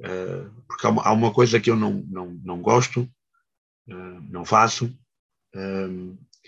É, 0.00 0.48
porque 0.66 0.86
há 0.86 0.90
uma, 0.90 1.02
há 1.02 1.12
uma, 1.12 1.32
coisa 1.32 1.60
que 1.60 1.70
eu 1.70 1.76
não, 1.76 2.04
não, 2.08 2.40
não 2.42 2.62
gosto, 2.62 3.08
é, 3.88 3.94
não 4.30 4.44
faço, 4.44 4.96
é, 5.54 5.88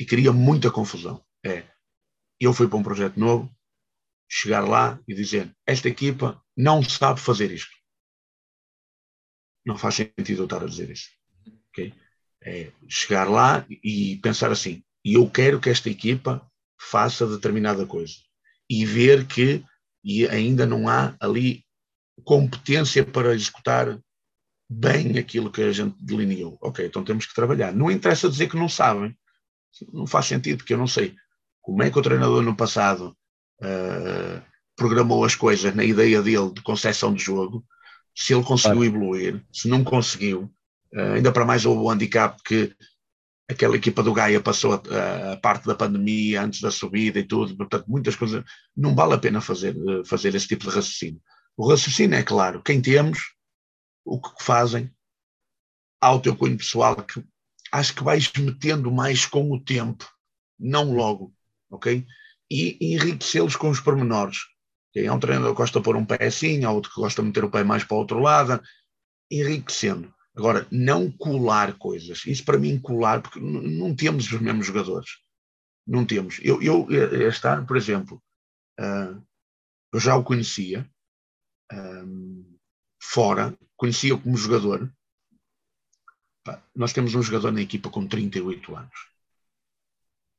e 0.00 0.06
cria 0.06 0.32
muita 0.32 0.70
confusão. 0.70 1.22
É, 1.44 1.62
eu 2.40 2.54
fui 2.54 2.66
para 2.66 2.78
um 2.78 2.82
projeto 2.82 3.20
novo, 3.20 3.54
chegar 4.26 4.66
lá 4.66 4.98
e 5.06 5.14
dizer: 5.14 5.54
esta 5.66 5.90
equipa 5.90 6.42
não 6.56 6.82
sabe 6.82 7.20
fazer 7.20 7.52
isto. 7.52 7.76
Não 9.64 9.76
faz 9.76 9.96
sentido 9.96 10.40
eu 10.40 10.44
estar 10.44 10.62
a 10.62 10.66
dizer 10.66 10.90
isso. 10.90 11.10
Okay? 11.68 11.92
É 12.42 12.72
chegar 12.88 13.28
lá 13.28 13.66
e 13.68 14.16
pensar 14.22 14.50
assim: 14.50 14.82
e 15.04 15.14
eu 15.14 15.30
quero 15.30 15.60
que 15.60 15.68
esta 15.68 15.90
equipa 15.90 16.50
faça 16.80 17.26
determinada 17.26 17.84
coisa. 17.84 18.14
E 18.70 18.86
ver 18.86 19.26
que 19.26 19.62
e 20.02 20.26
ainda 20.26 20.64
não 20.64 20.88
há 20.88 21.14
ali 21.20 21.62
competência 22.24 23.04
para 23.04 23.34
executar 23.34 24.00
bem 24.66 25.18
aquilo 25.18 25.52
que 25.52 25.60
a 25.60 25.72
gente 25.72 26.02
delineou. 26.02 26.56
Ok, 26.62 26.86
então 26.86 27.04
temos 27.04 27.26
que 27.26 27.34
trabalhar. 27.34 27.70
Não 27.74 27.90
interessa 27.90 28.30
dizer 28.30 28.48
que 28.48 28.56
não 28.56 28.68
sabem, 28.68 29.14
não 29.92 30.06
faz 30.06 30.26
sentido, 30.26 30.58
porque 30.58 30.74
eu 30.74 30.78
não 30.78 30.86
sei 30.86 31.14
como 31.60 31.82
é 31.82 31.90
que 31.90 31.98
o 31.98 32.02
treinador 32.02 32.42
no 32.42 32.56
passado 32.56 33.16
uh, 33.62 34.42
programou 34.76 35.24
as 35.24 35.34
coisas 35.34 35.74
na 35.74 35.84
ideia 35.84 36.22
dele 36.22 36.52
de 36.52 36.62
concepção 36.62 37.14
de 37.14 37.22
jogo, 37.22 37.64
se 38.16 38.34
ele 38.34 38.42
conseguiu 38.42 38.84
evoluir, 38.84 39.44
se 39.52 39.68
não 39.68 39.84
conseguiu, 39.84 40.50
uh, 40.94 41.12
ainda 41.14 41.32
para 41.32 41.44
mais 41.44 41.64
houve 41.64 41.82
o 41.82 41.90
handicap 41.90 42.42
que 42.42 42.74
aquela 43.48 43.76
equipa 43.76 44.02
do 44.02 44.12
Gaia 44.12 44.40
passou 44.40 44.74
a, 44.74 45.32
a, 45.32 45.36
parte 45.36 45.66
da 45.66 45.74
pandemia 45.74 46.42
antes 46.42 46.60
da 46.60 46.70
subida 46.70 47.18
e 47.18 47.24
tudo, 47.24 47.56
portanto 47.56 47.84
muitas 47.88 48.14
coisas, 48.14 48.44
não 48.76 48.94
vale 48.94 49.14
a 49.14 49.18
pena 49.18 49.40
fazer, 49.40 49.74
fazer 50.06 50.34
esse 50.34 50.46
tipo 50.46 50.68
de 50.68 50.74
raciocínio. 50.74 51.20
O 51.56 51.68
raciocínio 51.68 52.16
é 52.16 52.22
claro, 52.22 52.62
quem 52.62 52.80
temos, 52.80 53.18
o 54.04 54.20
que 54.20 54.30
fazem, 54.42 54.90
ao 56.00 56.20
teu 56.20 56.34
cunho 56.34 56.56
pessoal, 56.56 56.96
que 56.96 57.22
acho 57.72 57.94
que 57.94 58.04
vais 58.04 58.30
metendo 58.32 58.90
mais 58.90 59.26
com 59.26 59.50
o 59.52 59.60
tempo, 59.60 60.08
não 60.58 60.92
logo, 60.94 61.34
ok? 61.70 62.06
E, 62.50 62.94
enriquecê-los 62.94 63.56
com 63.56 63.70
os 63.70 63.80
pormenores. 63.80 64.38
Okay? 64.90 65.06
É 65.06 65.12
um 65.12 65.20
treinador 65.20 65.52
que 65.52 65.58
gosta 65.58 65.78
de 65.78 65.84
pôr 65.84 65.96
um 65.96 66.04
pé 66.04 66.24
assim, 66.24 66.64
há 66.64 66.70
outro 66.70 66.92
que 66.92 67.00
gosta 67.00 67.22
de 67.22 67.28
meter 67.28 67.44
o 67.44 67.50
pé 67.50 67.62
mais 67.62 67.84
para 67.84 67.96
o 67.96 67.98
outro 67.98 68.18
lado, 68.18 68.60
enriquecendo. 69.30 70.12
Agora, 70.34 70.66
não 70.70 71.10
colar 71.10 71.76
coisas. 71.76 72.24
Isso 72.26 72.44
para 72.44 72.58
mim, 72.58 72.78
colar, 72.78 73.20
porque 73.20 73.40
não 73.40 73.94
temos 73.94 74.30
os 74.30 74.40
mesmos 74.40 74.66
jogadores. 74.66 75.10
Não 75.86 76.04
temos. 76.04 76.38
Eu, 76.42 76.62
eu 76.62 76.86
este 76.90 77.46
ano, 77.46 77.66
por 77.66 77.76
exemplo, 77.76 78.22
uh, 78.78 79.22
eu 79.92 80.00
já 80.00 80.16
o 80.16 80.22
conhecia 80.22 80.88
um, 81.72 82.44
ah, 82.46 82.58
fora, 83.02 83.58
conhecia-o 83.76 84.20
como 84.20 84.36
jogador. 84.36 84.92
Nós 86.74 86.92
temos 86.92 87.14
um 87.14 87.22
jogador 87.22 87.52
na 87.52 87.60
equipa 87.60 87.90
com 87.90 88.06
38 88.06 88.74
anos. 88.74 89.10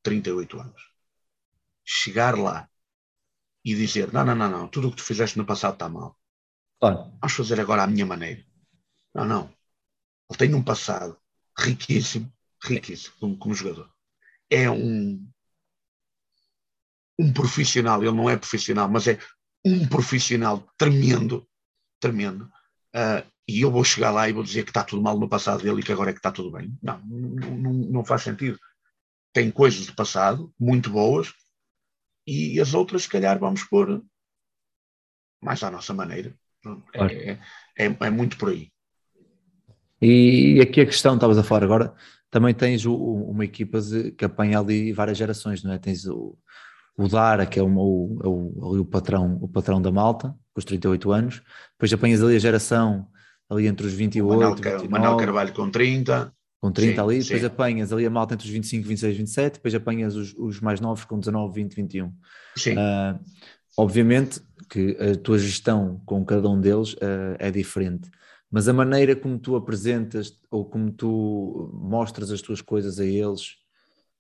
38 0.03 0.59
anos. 0.59 0.91
Chegar 1.85 2.37
lá 2.37 2.69
e 3.63 3.75
dizer: 3.75 4.11
não, 4.11 4.25
não, 4.25 4.35
não, 4.35 4.49
não, 4.49 4.67
tudo 4.67 4.87
o 4.87 4.91
que 4.91 4.97
tu 4.97 5.03
fizeste 5.03 5.37
no 5.37 5.45
passado 5.45 5.73
está 5.73 5.87
mal. 5.87 6.17
Claro. 6.79 7.11
Vamos 7.19 7.33
fazer 7.33 7.59
agora 7.59 7.83
à 7.83 7.87
minha 7.87 8.05
maneira. 8.05 8.43
Não, 9.13 9.25
não. 9.25 9.53
Ele 10.29 10.37
tem 10.37 10.53
um 10.55 10.63
passado 10.63 11.19
riquíssimo, 11.57 12.31
riquíssimo 12.63 13.15
como, 13.19 13.37
como 13.37 13.53
jogador. 13.53 13.91
É 14.49 14.69
um, 14.69 15.29
um 17.19 17.31
profissional, 17.33 18.01
ele 18.01 18.15
não 18.15 18.29
é 18.29 18.37
profissional, 18.37 18.89
mas 18.89 19.07
é 19.07 19.19
um 19.63 19.87
profissional 19.87 20.67
tremendo, 20.77 21.47
tremendo. 21.99 22.45
Uh, 22.95 23.29
e 23.51 23.61
eu 23.61 23.71
vou 23.71 23.83
chegar 23.83 24.11
lá 24.11 24.29
e 24.29 24.33
vou 24.33 24.43
dizer 24.43 24.63
que 24.63 24.69
está 24.69 24.83
tudo 24.83 25.01
mal 25.01 25.19
no 25.19 25.27
passado 25.27 25.61
dele 25.61 25.81
e 25.81 25.83
que 25.83 25.91
agora 25.91 26.11
é 26.11 26.13
que 26.13 26.19
está 26.19 26.31
tudo 26.31 26.51
bem. 26.51 26.73
Não, 26.81 26.99
não, 26.99 27.73
não, 27.73 28.05
faz 28.05 28.21
sentido. 28.21 28.57
Tem 29.33 29.51
coisas 29.51 29.85
do 29.85 29.93
passado 29.93 30.53
muito 30.59 30.89
boas 30.89 31.33
e 32.25 32.59
as 32.61 32.73
outras, 32.73 33.03
se 33.03 33.09
calhar, 33.09 33.37
vamos 33.37 33.63
pôr 33.65 34.01
mais 35.41 35.61
à 35.63 35.69
nossa 35.69 35.93
maneira. 35.93 36.33
É, 36.93 37.31
é, 37.31 37.39
é, 37.77 37.97
é 37.99 38.09
muito 38.09 38.37
por 38.37 38.49
aí. 38.49 38.71
E 40.01 40.59
aqui 40.61 40.81
a 40.81 40.85
questão, 40.85 41.15
estavas 41.15 41.37
a 41.37 41.43
falar 41.43 41.63
agora, 41.63 41.93
também 42.29 42.53
tens 42.53 42.85
o, 42.85 42.95
uma 42.95 43.43
equipa 43.43 43.79
que 44.17 44.23
apanha 44.23 44.59
ali 44.59 44.93
várias 44.93 45.17
gerações, 45.17 45.63
não 45.63 45.73
é? 45.73 45.77
Tens 45.77 46.05
o, 46.05 46.37
o 46.97 47.07
Dara, 47.07 47.45
que 47.45 47.59
é 47.59 47.63
o, 47.63 47.67
o, 47.67 48.19
o, 48.23 48.79
o, 48.79 48.85
patrão, 48.85 49.37
o 49.41 49.47
patrão 49.47 49.81
da 49.81 49.91
malta, 49.91 50.29
com 50.53 50.59
os 50.59 50.65
38 50.65 51.11
anos, 51.11 51.41
depois 51.73 51.91
apanhas 51.91 52.23
ali 52.23 52.35
a 52.35 52.39
geração 52.39 53.10
ali 53.51 53.67
entre 53.67 53.85
os 53.85 53.93
28 53.93 54.25
e 54.25 54.37
Manel, 54.37 54.55
29, 54.55 54.87
Manel 54.87 55.17
Carvalho 55.17 55.53
com 55.53 55.69
30. 55.69 56.33
Com 56.61 56.71
30 56.71 56.93
sim, 56.93 56.99
ali, 56.99 57.19
depois 57.19 57.39
sim. 57.41 57.45
apanhas 57.45 57.91
ali 57.91 58.05
a 58.05 58.09
malta 58.09 58.35
entre 58.35 58.45
os 58.45 58.51
25, 58.51 58.87
26, 58.87 59.17
27, 59.17 59.53
depois 59.55 59.75
apanhas 59.75 60.15
os, 60.15 60.33
os 60.37 60.61
mais 60.61 60.79
novos 60.79 61.03
com 61.05 61.19
19, 61.19 61.53
20, 61.53 61.75
21. 61.75 62.13
Sim. 62.55 62.73
Uh, 62.73 63.19
obviamente 63.77 64.41
que 64.69 64.95
a 64.99 65.15
tua 65.17 65.37
gestão 65.37 66.01
com 66.05 66.23
cada 66.23 66.47
um 66.47 66.59
deles 66.59 66.93
uh, 66.93 67.35
é 67.39 67.51
diferente 67.51 68.09
mas 68.51 68.67
a 68.67 68.73
maneira 68.73 69.15
como 69.15 69.39
tu 69.39 69.55
apresentas 69.55 70.37
ou 70.51 70.65
como 70.65 70.91
tu 70.91 71.71
mostras 71.73 72.29
as 72.31 72.41
tuas 72.41 72.61
coisas 72.61 72.99
a 72.99 73.05
eles 73.05 73.55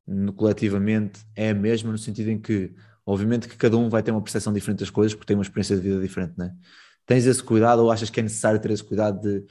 no, 0.07 0.31
coletivamente 0.31 1.19
é 1.35 1.49
a 1.49 1.53
mesma 1.53 1.91
no 1.91 1.97
sentido 1.97 2.31
em 2.31 2.39
que 2.39 2.73
obviamente 3.05 3.49
que 3.49 3.57
cada 3.57 3.77
um 3.77 3.89
vai 3.89 4.01
ter 4.01 4.11
uma 4.11 4.21
percepção 4.21 4.53
diferente 4.53 4.79
das 4.79 4.89
coisas 4.89 5.13
porque 5.13 5.27
tem 5.27 5.35
uma 5.35 5.43
experiência 5.43 5.75
de 5.75 5.81
vida 5.81 5.99
diferente, 5.99 6.33
né? 6.37 6.55
Tens 7.05 7.25
esse 7.25 7.43
cuidado 7.43 7.79
ou 7.79 7.91
achas 7.91 8.09
que 8.09 8.19
é 8.19 8.23
necessário 8.23 8.59
ter 8.59 8.71
esse 8.71 8.83
cuidado 8.83 9.19
de 9.21 9.45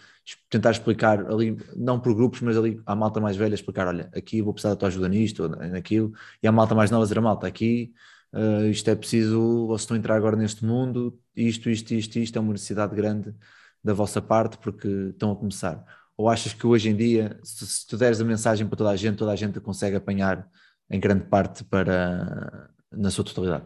tentar 0.48 0.70
explicar 0.70 1.26
ali, 1.30 1.56
não 1.76 1.98
por 1.98 2.14
grupos, 2.14 2.40
mas 2.40 2.56
ali 2.56 2.80
à 2.86 2.94
malta 2.94 3.20
mais 3.20 3.36
velha 3.36 3.54
explicar, 3.54 3.86
olha, 3.88 4.08
aqui 4.14 4.40
vou 4.40 4.52
precisar 4.52 4.70
da 4.70 4.76
tua 4.76 4.88
ajuda 4.88 5.08
nisto 5.08 5.42
ou 5.42 5.48
naquilo, 5.48 6.12
e 6.42 6.46
à 6.46 6.52
malta 6.52 6.74
mais 6.74 6.90
nova 6.90 7.04
dizer, 7.04 7.20
malta, 7.20 7.46
aqui 7.46 7.92
uh, 8.32 8.66
isto 8.66 8.88
é 8.88 8.94
preciso, 8.94 9.68
se 9.76 9.82
estão 9.82 9.96
a 9.96 9.98
entrar 9.98 10.16
agora 10.16 10.36
neste 10.36 10.64
mundo, 10.64 11.18
isto, 11.34 11.68
isto, 11.68 11.92
isto, 11.92 12.18
isto 12.18 12.36
é 12.36 12.40
uma 12.40 12.52
necessidade 12.52 12.94
grande 12.94 13.34
da 13.82 13.92
vossa 13.92 14.22
parte 14.22 14.58
porque 14.58 14.88
estão 15.10 15.32
a 15.32 15.36
começar? 15.36 15.84
Ou 16.16 16.28
achas 16.28 16.52
que 16.52 16.66
hoje 16.66 16.90
em 16.90 16.96
dia, 16.96 17.38
se, 17.42 17.66
se 17.66 17.86
tu 17.86 17.96
deres 17.96 18.20
a 18.20 18.24
mensagem 18.24 18.66
para 18.66 18.76
toda 18.76 18.90
a 18.90 18.96
gente, 18.96 19.16
toda 19.16 19.32
a 19.32 19.36
gente 19.36 19.58
consegue 19.60 19.96
apanhar 19.96 20.46
em 20.90 21.00
grande 21.00 21.24
parte 21.24 21.64
para 21.64 22.70
na 22.92 23.10
sua 23.10 23.24
totalidade? 23.24 23.64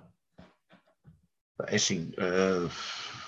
É 1.66 1.76
assim, 1.76 2.12
uh, 2.18 2.70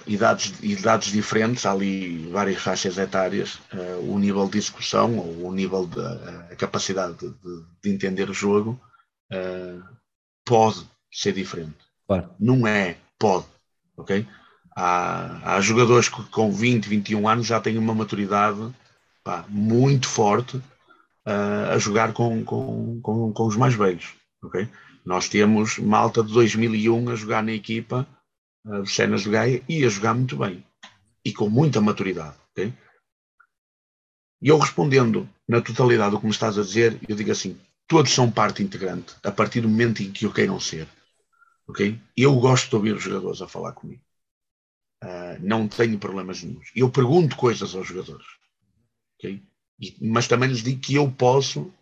idades, 0.07 0.53
idades 0.63 1.13
diferentes, 1.13 1.67
há 1.67 1.73
ali 1.73 2.29
várias 2.29 2.63
faixas 2.63 2.97
etárias, 2.99 3.59
uh, 3.73 4.13
o 4.13 4.19
nível 4.19 4.49
de 4.49 4.59
execução 4.59 5.19
ou 5.19 5.49
o 5.49 5.53
nível 5.53 5.87
da 5.87 6.55
capacidade 6.57 7.15
de, 7.19 7.29
de, 7.29 7.65
de, 7.83 7.91
entender 7.91 8.31
o 8.31 8.35
jogo 8.35 8.81
uh, 9.33 9.83
pode 10.45 10.87
ser 11.13 11.33
diferente. 11.33 11.77
Claro. 12.07 12.31
Não 12.39 12.67
é, 12.67 12.97
pode, 13.19 13.47
ok? 13.97 14.27
Há, 14.75 15.57
há 15.57 15.61
jogadores 15.61 16.09
que 16.09 16.23
com 16.25 16.53
20, 16.53 16.87
21 16.87 17.29
anos 17.29 17.47
já 17.47 17.61
têm 17.61 17.79
uma 17.79 17.95
maturidade 17.95 18.73
pá, 19.25 19.45
muito 19.49 20.07
forte 20.07 20.57
uh, 20.57 21.73
a 21.73 21.79
jogar 21.79 22.13
com, 22.13 22.45
com, 22.45 23.01
com, 23.03 23.33
com, 23.33 23.47
os 23.47 23.57
mais 23.57 23.75
velhos. 23.75 24.15
Okay? 24.43 24.69
Nós 25.05 25.29
temos 25.29 25.79
malta 25.79 26.23
de 26.23 26.33
2001 26.33 27.11
a 27.11 27.15
jogar 27.17 27.43
na 27.43 27.53
equipa 27.53 28.07
uh, 28.67 28.83
de 28.83 28.91
Cenas 28.91 29.23
de 29.23 29.31
Gaia 29.31 29.63
e 29.69 29.85
a 29.85 29.89
jogar 29.89 30.15
muito 30.15 30.37
bem 30.37 30.65
e 31.25 31.33
com 31.33 31.49
muita 31.49 31.81
maturidade. 31.81 32.37
Okay? 32.53 32.73
E 34.43 34.49
eu 34.49 34.59
respondendo 34.59 35.29
na 35.49 35.61
totalidade 35.61 36.11
do 36.11 36.21
que 36.21 36.27
me 36.27 36.33
estás 36.33 36.59
a 36.59 36.63
dizer, 36.63 37.01
eu 37.09 37.17
digo 37.17 37.33
assim: 37.33 37.59
todos 37.89 38.13
são 38.13 38.31
parte 38.31 38.63
integrante 38.63 39.15
a 39.23 39.33
partir 39.33 39.61
do 39.61 39.69
momento 39.69 40.03
em 40.03 40.13
que 40.13 40.27
o 40.27 40.33
queiram 40.33 40.61
ser. 40.61 40.89
Okay? 41.69 42.01
Eu 42.17 42.39
gosto 42.39 42.69
de 42.69 42.77
ouvir 42.77 42.95
os 42.95 43.03
jogadores 43.03 43.43
a 43.43 43.49
falar 43.49 43.73
comigo. 43.73 44.03
Uh, 45.03 45.39
não 45.41 45.69
tenho 45.69 45.99
problemas 45.99 46.43
nenhums. 46.43 46.71
Eu 46.75 46.91
pergunto 46.91 47.37
coisas 47.37 47.75
aos 47.75 47.87
jogadores. 47.87 48.27
Okay? 49.19 49.43
E, 49.81 49.97
mas 50.01 50.29
também 50.29 50.49
lhes 50.49 50.63
digo 50.63 50.81
que 50.81 50.95
eu 50.95 51.11
posso, 51.11 51.73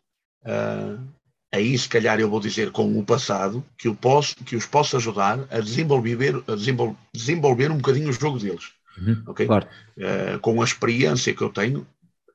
uh, 0.42 1.13
aí 1.54 1.78
se 1.78 1.88
calhar 1.88 2.18
eu 2.18 2.28
vou 2.28 2.40
dizer 2.40 2.70
com 2.72 2.98
o 2.98 3.04
passado, 3.04 3.64
que, 3.78 3.86
eu 3.86 3.94
posso, 3.94 4.34
que 4.36 4.56
os 4.56 4.66
posso 4.66 4.96
ajudar 4.96 5.46
a 5.50 5.60
desenvolver, 5.60 6.42
a 6.48 6.54
desenvolver, 6.56 6.96
desenvolver 7.14 7.70
um 7.70 7.76
bocadinho 7.76 8.10
o 8.10 8.12
jogo 8.12 8.38
deles. 8.38 8.72
Uhum, 8.98 9.22
okay? 9.26 9.46
claro. 9.46 9.66
uh, 9.98 10.38
com 10.40 10.60
a 10.60 10.64
experiência 10.64 11.34
que 11.34 11.42
eu 11.42 11.50
tenho, 11.50 11.86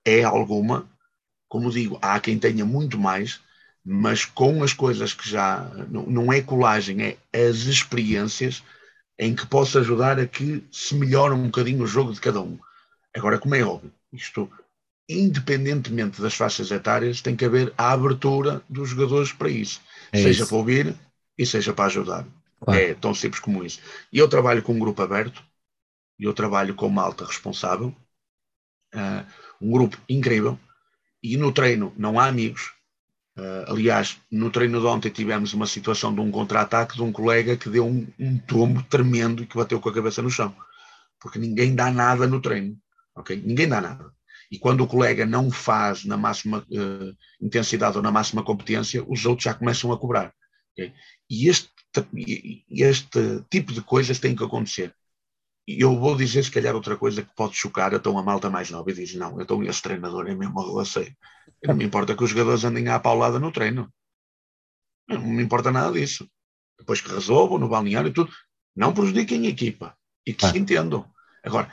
é 0.05 0.23
alguma, 0.23 0.85
como 1.49 1.69
digo, 1.69 1.99
há 2.01 2.19
quem 2.19 2.39
tenha 2.39 2.65
muito 2.65 2.97
mais, 2.97 3.41
mas 3.83 4.23
com 4.23 4.63
as 4.63 4.71
coisas 4.73 5.13
que 5.13 5.29
já 5.29 5.69
não, 5.89 6.03
não 6.03 6.33
é 6.33 6.41
colagem, 6.41 7.01
é 7.01 7.17
as 7.47 7.65
experiências 7.65 8.63
em 9.17 9.35
que 9.35 9.45
possa 9.45 9.79
ajudar 9.79 10.17
a 10.17 10.25
que 10.25 10.63
se 10.71 10.95
melhore 10.95 11.33
um 11.33 11.45
bocadinho 11.45 11.83
o 11.83 11.87
jogo 11.87 12.13
de 12.13 12.21
cada 12.21 12.41
um. 12.41 12.57
Agora, 13.13 13.37
como 13.37 13.55
é 13.55 13.63
óbvio, 13.63 13.91
isto, 14.13 14.49
independentemente 15.09 16.21
das 16.21 16.35
faixas 16.35 16.69
etárias, 16.69 17.19
tem 17.19 17.35
que 17.35 17.43
haver 17.43 17.73
a 17.75 17.91
abertura 17.91 18.61
dos 18.69 18.89
jogadores 18.89 19.33
para 19.33 19.49
isso, 19.49 19.81
é 20.11 20.21
seja 20.21 20.43
isso. 20.43 20.47
para 20.47 20.57
ouvir 20.57 20.95
e 21.37 21.45
seja 21.45 21.73
para 21.73 21.85
ajudar. 21.85 22.27
Claro. 22.61 22.79
É 22.79 22.93
tão 22.93 23.13
simples 23.15 23.41
como 23.41 23.63
isso. 23.63 23.79
E 24.13 24.19
eu 24.19 24.27
trabalho 24.27 24.61
com 24.61 24.73
um 24.73 24.79
grupo 24.79 25.01
aberto, 25.01 25.43
e 26.19 26.25
eu 26.25 26.33
trabalho 26.33 26.75
com 26.75 26.85
uma 26.85 27.01
alta 27.01 27.25
responsável, 27.25 27.95
uh, 28.93 29.25
um 29.59 29.71
grupo 29.71 29.97
incrível, 30.07 30.59
e 31.23 31.35
no 31.35 31.51
treino 31.51 31.91
não 31.97 32.19
há 32.19 32.27
amigos, 32.27 32.71
Uh, 33.39 33.71
aliás, 33.71 34.19
no 34.29 34.51
treino 34.51 34.81
de 34.81 34.85
ontem 34.85 35.09
tivemos 35.09 35.53
uma 35.53 35.65
situação 35.65 36.13
de 36.13 36.19
um 36.19 36.29
contra-ataque 36.29 36.95
de 36.95 37.01
um 37.01 37.09
colega 37.09 37.55
que 37.55 37.69
deu 37.69 37.87
um, 37.87 38.05
um, 38.19 38.37
tombo 38.37 38.83
tremendo 38.83 39.41
e 39.41 39.45
que 39.45 39.55
bateu 39.55 39.79
com 39.79 39.87
a 39.87 39.93
cabeça 39.93 40.21
no 40.21 40.29
chão. 40.29 40.53
Porque 41.21 41.39
ninguém 41.39 41.73
dá 41.73 41.89
nada 41.89 42.27
no 42.27 42.41
treino. 42.41 42.77
ok? 43.15 43.41
Ninguém 43.41 43.69
dá 43.69 43.79
nada. 43.79 44.11
E 44.51 44.57
quando 44.57 44.81
o 44.81 44.87
colega 44.87 45.25
não 45.25 45.51
faz 45.51 46.05
na 46.05 46.17
máxima 46.17 46.59
uh, 46.59 47.15
intensidade 47.41 47.97
ou 47.97 48.03
na 48.03 48.11
máxima 48.11 48.43
competência, 48.43 49.03
os 49.07 49.25
outros 49.25 49.43
já 49.43 49.53
começam 49.53 49.91
a 49.91 49.99
cobrar. 49.99 50.33
ok? 50.73 50.93
E 51.29 51.47
este, 51.47 51.69
este 52.69 53.43
tipo 53.49 53.73
de 53.73 53.81
coisas 53.81 54.17
tem 54.19 54.35
que 54.35 54.43
acontecer. 54.43 54.93
E 55.67 55.81
eu 55.81 55.99
vou 55.99 56.17
dizer, 56.17 56.43
se 56.43 56.49
calhar, 56.49 56.73
outra 56.73 56.97
coisa 56.97 57.21
que 57.21 57.35
pode 57.35 57.55
chocar 57.55 57.93
então 57.93 58.17
a 58.17 58.23
malta 58.23 58.49
mais 58.49 58.71
nova 58.71 58.89
e 58.89 58.93
diz: 58.93 59.13
Não, 59.13 59.39
então 59.39 59.63
esse 59.63 59.83
treinador 59.83 60.27
é 60.27 60.33
mesmo 60.33 60.59
arroaceiro. 60.59 61.15
Não 61.63 61.75
me 61.75 61.85
importa 61.85 62.15
que 62.15 62.23
os 62.23 62.31
jogadores 62.31 62.63
andem 62.63 62.87
à 62.87 62.99
paulada 62.99 63.39
no 63.39 63.51
treino. 63.51 63.87
Não 65.07 65.21
me 65.21 65.43
importa 65.43 65.71
nada 65.71 65.91
disso. 65.91 66.27
Depois 66.79 67.01
que 67.01 67.11
resolvam 67.11 67.59
no 67.59 67.69
balneário 67.69 68.09
e 68.09 68.13
tudo, 68.13 68.31
não 68.75 68.93
prejudiquem 68.93 69.45
a 69.45 69.49
equipa 69.49 69.95
e 70.25 70.33
que 70.33 70.43
ah. 70.43 70.51
se 70.51 70.57
entendam. 70.57 71.05
Agora, 71.43 71.71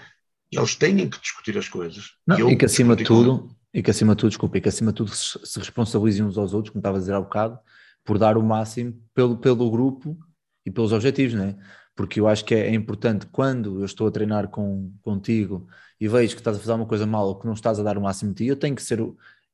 eles 0.50 0.74
têm 0.76 1.08
que 1.08 1.20
discutir 1.20 1.56
as 1.58 1.68
coisas. 1.68 2.12
Não, 2.26 2.50
e 2.50 2.56
que 2.56 2.64
acima 2.64 2.94
de 2.94 3.04
tudo, 3.04 3.50
e 3.72 3.82
que 3.82 3.90
acima 3.90 4.14
de 4.14 4.20
tudo, 4.20 4.30
desculpa, 4.30 4.58
e 4.58 4.60
que 4.60 4.68
acima 4.68 4.92
de 4.92 4.96
tudo 4.96 5.10
se 5.10 5.58
responsabilizem 5.58 6.24
uns 6.24 6.38
aos 6.38 6.54
outros, 6.54 6.70
como 6.70 6.80
estava 6.80 6.96
a 6.96 7.00
dizer 7.00 7.14
há 7.14 7.20
bocado, 7.20 7.58
por 8.04 8.18
dar 8.18 8.38
o 8.38 8.42
máximo 8.42 8.94
pelo, 9.12 9.36
pelo 9.36 9.70
grupo 9.70 10.16
e 10.64 10.70
pelos 10.70 10.92
objetivos, 10.92 11.34
não 11.34 11.44
é? 11.44 11.56
Porque 11.94 12.20
eu 12.20 12.28
acho 12.28 12.44
que 12.44 12.54
é, 12.54 12.68
é 12.68 12.74
importante 12.74 13.26
quando 13.26 13.80
eu 13.80 13.84
estou 13.84 14.06
a 14.06 14.10
treinar 14.10 14.48
com, 14.48 14.92
contigo 15.02 15.66
e 16.00 16.06
vejo 16.06 16.34
que 16.34 16.40
estás 16.40 16.56
a 16.56 16.60
fazer 16.60 16.72
uma 16.72 16.86
coisa 16.86 17.06
mal 17.06 17.26
ou 17.26 17.38
que 17.38 17.46
não 17.46 17.54
estás 17.54 17.80
a 17.80 17.82
dar 17.82 17.98
o 17.98 18.02
máximo 18.02 18.32
de 18.32 18.44
ti, 18.44 18.46
eu 18.46 18.56
tenho 18.56 18.76
que 18.76 18.82
ser. 18.82 19.00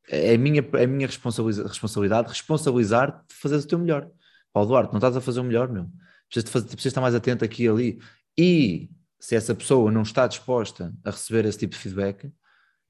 É 0.08 0.34
a 0.34 0.38
minha, 0.38 0.60
é 0.74 0.84
a 0.84 0.86
minha 0.86 1.06
responsabilidade 1.06 2.28
responsabilizar-te 2.28 3.28
de 3.28 3.34
fazer 3.34 3.56
o 3.56 3.66
teu 3.66 3.78
melhor. 3.78 4.10
Paulo 4.52 4.68
Duarte, 4.68 4.92
não 4.92 4.98
estás 4.98 5.16
a 5.16 5.20
fazer 5.20 5.40
o 5.40 5.44
melhor, 5.44 5.68
meu. 5.68 5.88
Precisas, 6.28 6.50
fazer, 6.50 6.66
precisas 6.66 6.86
estar 6.86 7.00
mais 7.00 7.14
atento 7.14 7.44
aqui 7.44 7.64
e 7.64 7.68
ali. 7.68 7.98
E 8.36 8.90
se 9.22 9.36
essa 9.36 9.54
pessoa 9.54 9.88
não 9.92 10.02
está 10.02 10.26
disposta 10.26 10.92
a 11.04 11.10
receber 11.12 11.44
esse 11.44 11.56
tipo 11.56 11.76
de 11.76 11.80
feedback, 11.80 12.28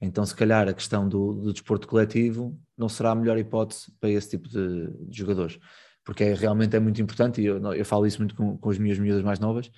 então 0.00 0.24
se 0.24 0.34
calhar 0.34 0.66
a 0.66 0.72
questão 0.72 1.06
do, 1.06 1.34
do 1.34 1.52
desporto 1.52 1.86
coletivo 1.86 2.58
não 2.76 2.88
será 2.88 3.10
a 3.10 3.14
melhor 3.14 3.36
hipótese 3.36 3.92
para 4.00 4.08
esse 4.08 4.30
tipo 4.30 4.48
de, 4.48 4.90
de 5.10 5.18
jogadores. 5.18 5.58
Porque 6.02 6.24
é, 6.24 6.32
realmente 6.32 6.74
é 6.74 6.80
muito 6.80 7.02
importante, 7.02 7.42
e 7.42 7.44
eu, 7.44 7.60
eu 7.74 7.84
falo 7.84 8.06
isso 8.06 8.16
muito 8.16 8.34
com, 8.34 8.56
com 8.56 8.70
as 8.70 8.78
minhas 8.78 8.98
miúdas 8.98 9.22
mais 9.22 9.38
novas, 9.38 9.70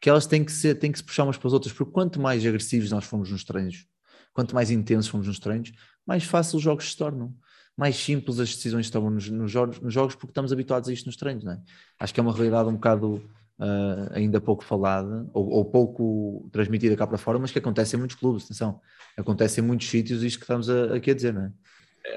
que 0.00 0.08
elas 0.08 0.26
têm 0.26 0.42
que, 0.42 0.50
ser, 0.50 0.76
têm 0.76 0.90
que 0.90 0.96
se 0.96 1.04
puxar 1.04 1.24
umas 1.24 1.36
para 1.36 1.48
as 1.48 1.52
outras, 1.52 1.74
porque 1.74 1.92
quanto 1.92 2.18
mais 2.18 2.44
agressivos 2.46 2.90
nós 2.90 3.04
fomos 3.04 3.30
nos 3.30 3.44
treinos, 3.44 3.86
quanto 4.32 4.54
mais 4.54 4.70
intensos 4.70 5.10
fomos 5.10 5.26
nos 5.26 5.38
treinos, 5.38 5.72
mais 6.06 6.24
fácil 6.24 6.56
os 6.56 6.62
jogos 6.62 6.90
se 6.90 6.96
tornam 6.96 7.34
mais 7.76 7.96
simples 7.96 8.40
as 8.40 8.52
decisões 8.52 8.86
estão 8.86 9.08
nos, 9.08 9.30
nos, 9.30 9.52
jogos, 9.52 9.78
nos 9.78 9.94
jogos 9.94 10.16
porque 10.16 10.32
estamos 10.32 10.52
habituados 10.52 10.88
a 10.88 10.92
isto 10.92 11.06
nos 11.06 11.16
treinos, 11.16 11.44
não 11.44 11.52
é? 11.52 11.60
Acho 12.00 12.12
que 12.12 12.18
é 12.18 12.22
uma 12.24 12.32
realidade 12.32 12.68
um 12.68 12.72
bocado 12.72 13.22
uh, 13.58 14.12
ainda 14.12 14.40
pouco 14.40 14.64
falada 14.64 15.28
ou, 15.32 15.48
ou, 15.48 15.64
pouco 15.64 16.48
transmitida 16.52 16.96
cá 16.96 17.06
para 17.06 17.18
fora, 17.18 17.38
mas 17.38 17.50
que 17.50 17.58
acontece 17.58 17.96
em 17.96 17.98
muitos 17.98 18.16
clubes, 18.16 18.44
atenção, 18.44 18.80
acontece 19.16 19.60
em 19.60 19.64
muitos 19.64 19.88
sítios 19.88 20.22
isto 20.22 20.38
que 20.38 20.44
estamos 20.44 20.70
a, 20.70 20.94
aqui 20.94 21.10
a 21.10 21.14
dizer, 21.14 21.34
não 21.34 21.44
é? 21.44 21.52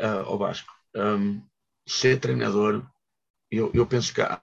Uh, 0.05 0.37
Vasco, 0.37 0.71
um, 0.95 1.41
ser 1.87 2.19
treinador, 2.19 2.85
eu, 3.49 3.71
eu 3.73 3.85
penso 3.85 4.13
que 4.13 4.21
há, 4.21 4.41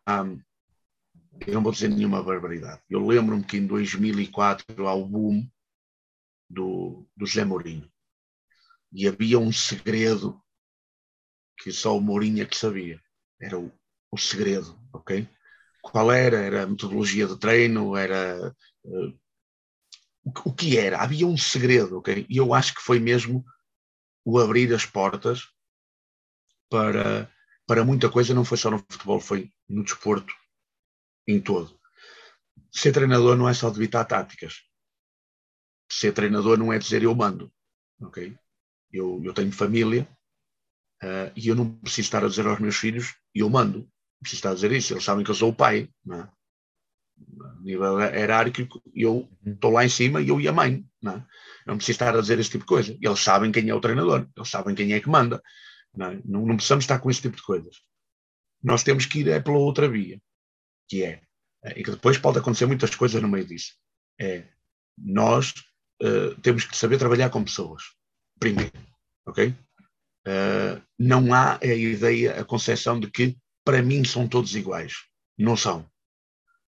eu 1.47 1.55
não 1.55 1.63
vou 1.63 1.73
dizer 1.73 1.89
nenhuma 1.89 2.23
barbaridade. 2.23 2.83
Eu 2.91 3.07
lembro-me 3.07 3.45
que 3.45 3.57
em 3.57 3.67
2004 3.67 4.87
há 4.87 4.95
o 4.95 5.07
boom 5.07 5.49
do, 6.51 7.07
do 7.17 7.27
José 7.27 7.45
Mourinho 7.45 7.91
e 8.93 9.07
havia 9.07 9.39
um 9.39 9.53
segredo 9.53 10.41
que 11.59 11.73
só 11.73 11.97
o 11.97 12.01
Mourinho 12.01 12.43
é 12.43 12.47
que 12.47 12.57
sabia. 12.57 13.01
Era 13.41 13.59
o, 13.59 13.73
o 14.11 14.19
segredo, 14.19 14.79
ok? 14.93 15.29
Qual 15.83 16.11
era? 16.13 16.39
Era 16.39 16.63
a 16.63 16.67
metodologia 16.67 17.27
de 17.27 17.39
treino? 17.39 17.97
Era 17.97 18.55
uh, 18.85 19.19
o, 20.45 20.53
que 20.53 20.79
era? 20.79 20.99
Havia 20.99 21.27
um 21.27 21.37
segredo, 21.37 21.99
ok? 21.99 22.27
E 22.29 22.37
eu 22.37 22.53
acho 22.53 22.75
que 22.75 22.81
foi 22.81 22.99
mesmo 22.99 23.45
o 24.25 24.39
abrir 24.39 24.73
as 24.75 24.85
portas 24.85 25.49
para, 26.71 27.33
para 27.67 27.85
muita 27.85 28.11
coisa, 28.11 28.35
não 28.35 28.45
foi 28.45 28.59
só 28.59 28.71
no 28.71 28.79
futebol, 28.79 29.21
foi 29.21 29.51
no 29.69 29.83
desporto 29.83 30.35
em 31.27 31.41
todo. 31.41 31.79
Ser 32.71 32.93
treinador 32.93 33.37
não 33.37 33.49
é 33.49 33.55
só 33.55 33.71
debitar 33.71 34.07
táticas. 34.07 34.63
Ser 35.91 36.13
treinador 36.13 36.59
não 36.59 36.73
é 36.73 36.79
dizer 36.79 37.03
eu 37.03 37.15
mando, 37.15 37.51
ok? 38.01 38.37
Eu, 38.93 39.23
eu 39.25 39.33
tenho 39.33 39.53
família, 39.53 40.07
Uh, 41.03 41.31
e 41.37 41.47
eu 41.47 41.55
não 41.55 41.79
preciso 41.79 42.07
estar 42.07 42.25
a 42.25 42.29
dizer 42.29 42.45
aos 42.47 42.59
meus 42.59 42.77
filhos, 42.77 43.15
eu 43.33 43.49
mando, 43.49 43.89
preciso 44.21 44.39
estar 44.39 44.51
a 44.51 44.55
dizer 44.55 44.73
isso, 44.73 44.93
eles 44.93 45.05
sabem 45.05 45.25
que 45.25 45.31
eu 45.31 45.35
sou 45.35 45.51
o 45.51 45.55
pai, 45.55 45.89
não 46.05 46.21
é? 46.21 46.31
A 47.41 47.61
nível 47.61 48.01
hierárquico, 48.01 48.81
eu 48.95 49.29
estou 49.45 49.73
lá 49.73 49.85
em 49.85 49.89
cima 49.89 50.21
e 50.21 50.29
eu 50.29 50.41
e 50.41 50.47
a 50.47 50.53
mãe, 50.53 50.85
não 51.03 51.13
é? 51.13 51.17
Eu 51.17 51.73
não 51.73 51.77
preciso 51.77 51.97
estar 51.97 52.17
a 52.17 52.21
dizer 52.21 52.39
esse 52.39 52.51
tipo 52.51 52.65
de 52.65 52.69
coisa. 52.69 52.97
Eles 53.01 53.21
sabem 53.21 53.51
quem 53.51 53.69
é 53.69 53.75
o 53.75 53.81
treinador, 53.81 54.29
eles 54.37 54.49
sabem 54.49 54.75
quem 54.75 54.93
é 54.93 55.01
que 55.01 55.09
manda, 55.09 55.43
não, 55.95 56.07
é? 56.07 56.21
não, 56.25 56.47
não 56.47 56.57
precisamos 56.57 56.85
estar 56.85 56.99
com 56.99 57.11
esse 57.11 57.23
tipo 57.23 57.37
de 57.37 57.43
coisas. 57.43 57.77
Nós 58.63 58.83
temos 58.83 59.07
que 59.07 59.21
ir 59.21 59.29
é 59.29 59.41
pela 59.41 59.59
outra 59.59 59.89
via, 59.89 60.21
que 60.89 61.03
é, 61.03 61.21
e 61.77 61.83
que 61.83 61.91
depois 61.91 62.19
pode 62.19 62.39
acontecer 62.39 62.67
muitas 62.67 62.95
coisas 62.95 63.21
no 63.21 63.29
meio 63.29 63.47
disso, 63.47 63.75
é 64.21 64.45
nós 64.97 65.55
uh, 66.03 66.35
temos 66.41 66.65
que 66.65 66.77
saber 66.77 66.99
trabalhar 66.99 67.31
com 67.31 67.45
pessoas, 67.45 67.83
primeiro, 68.39 68.73
ok? 69.27 69.55
Uh, 70.27 70.83
não 70.99 71.33
há 71.33 71.59
a 71.63 71.67
ideia, 71.67 72.41
a 72.41 72.45
concepção 72.45 72.99
de 72.99 73.11
que 73.11 73.37
para 73.69 73.83
mim 73.83 74.03
são 74.03 74.27
todos 74.27 74.57
iguais. 74.57 74.95
Não 75.37 75.55
são. 75.55 75.87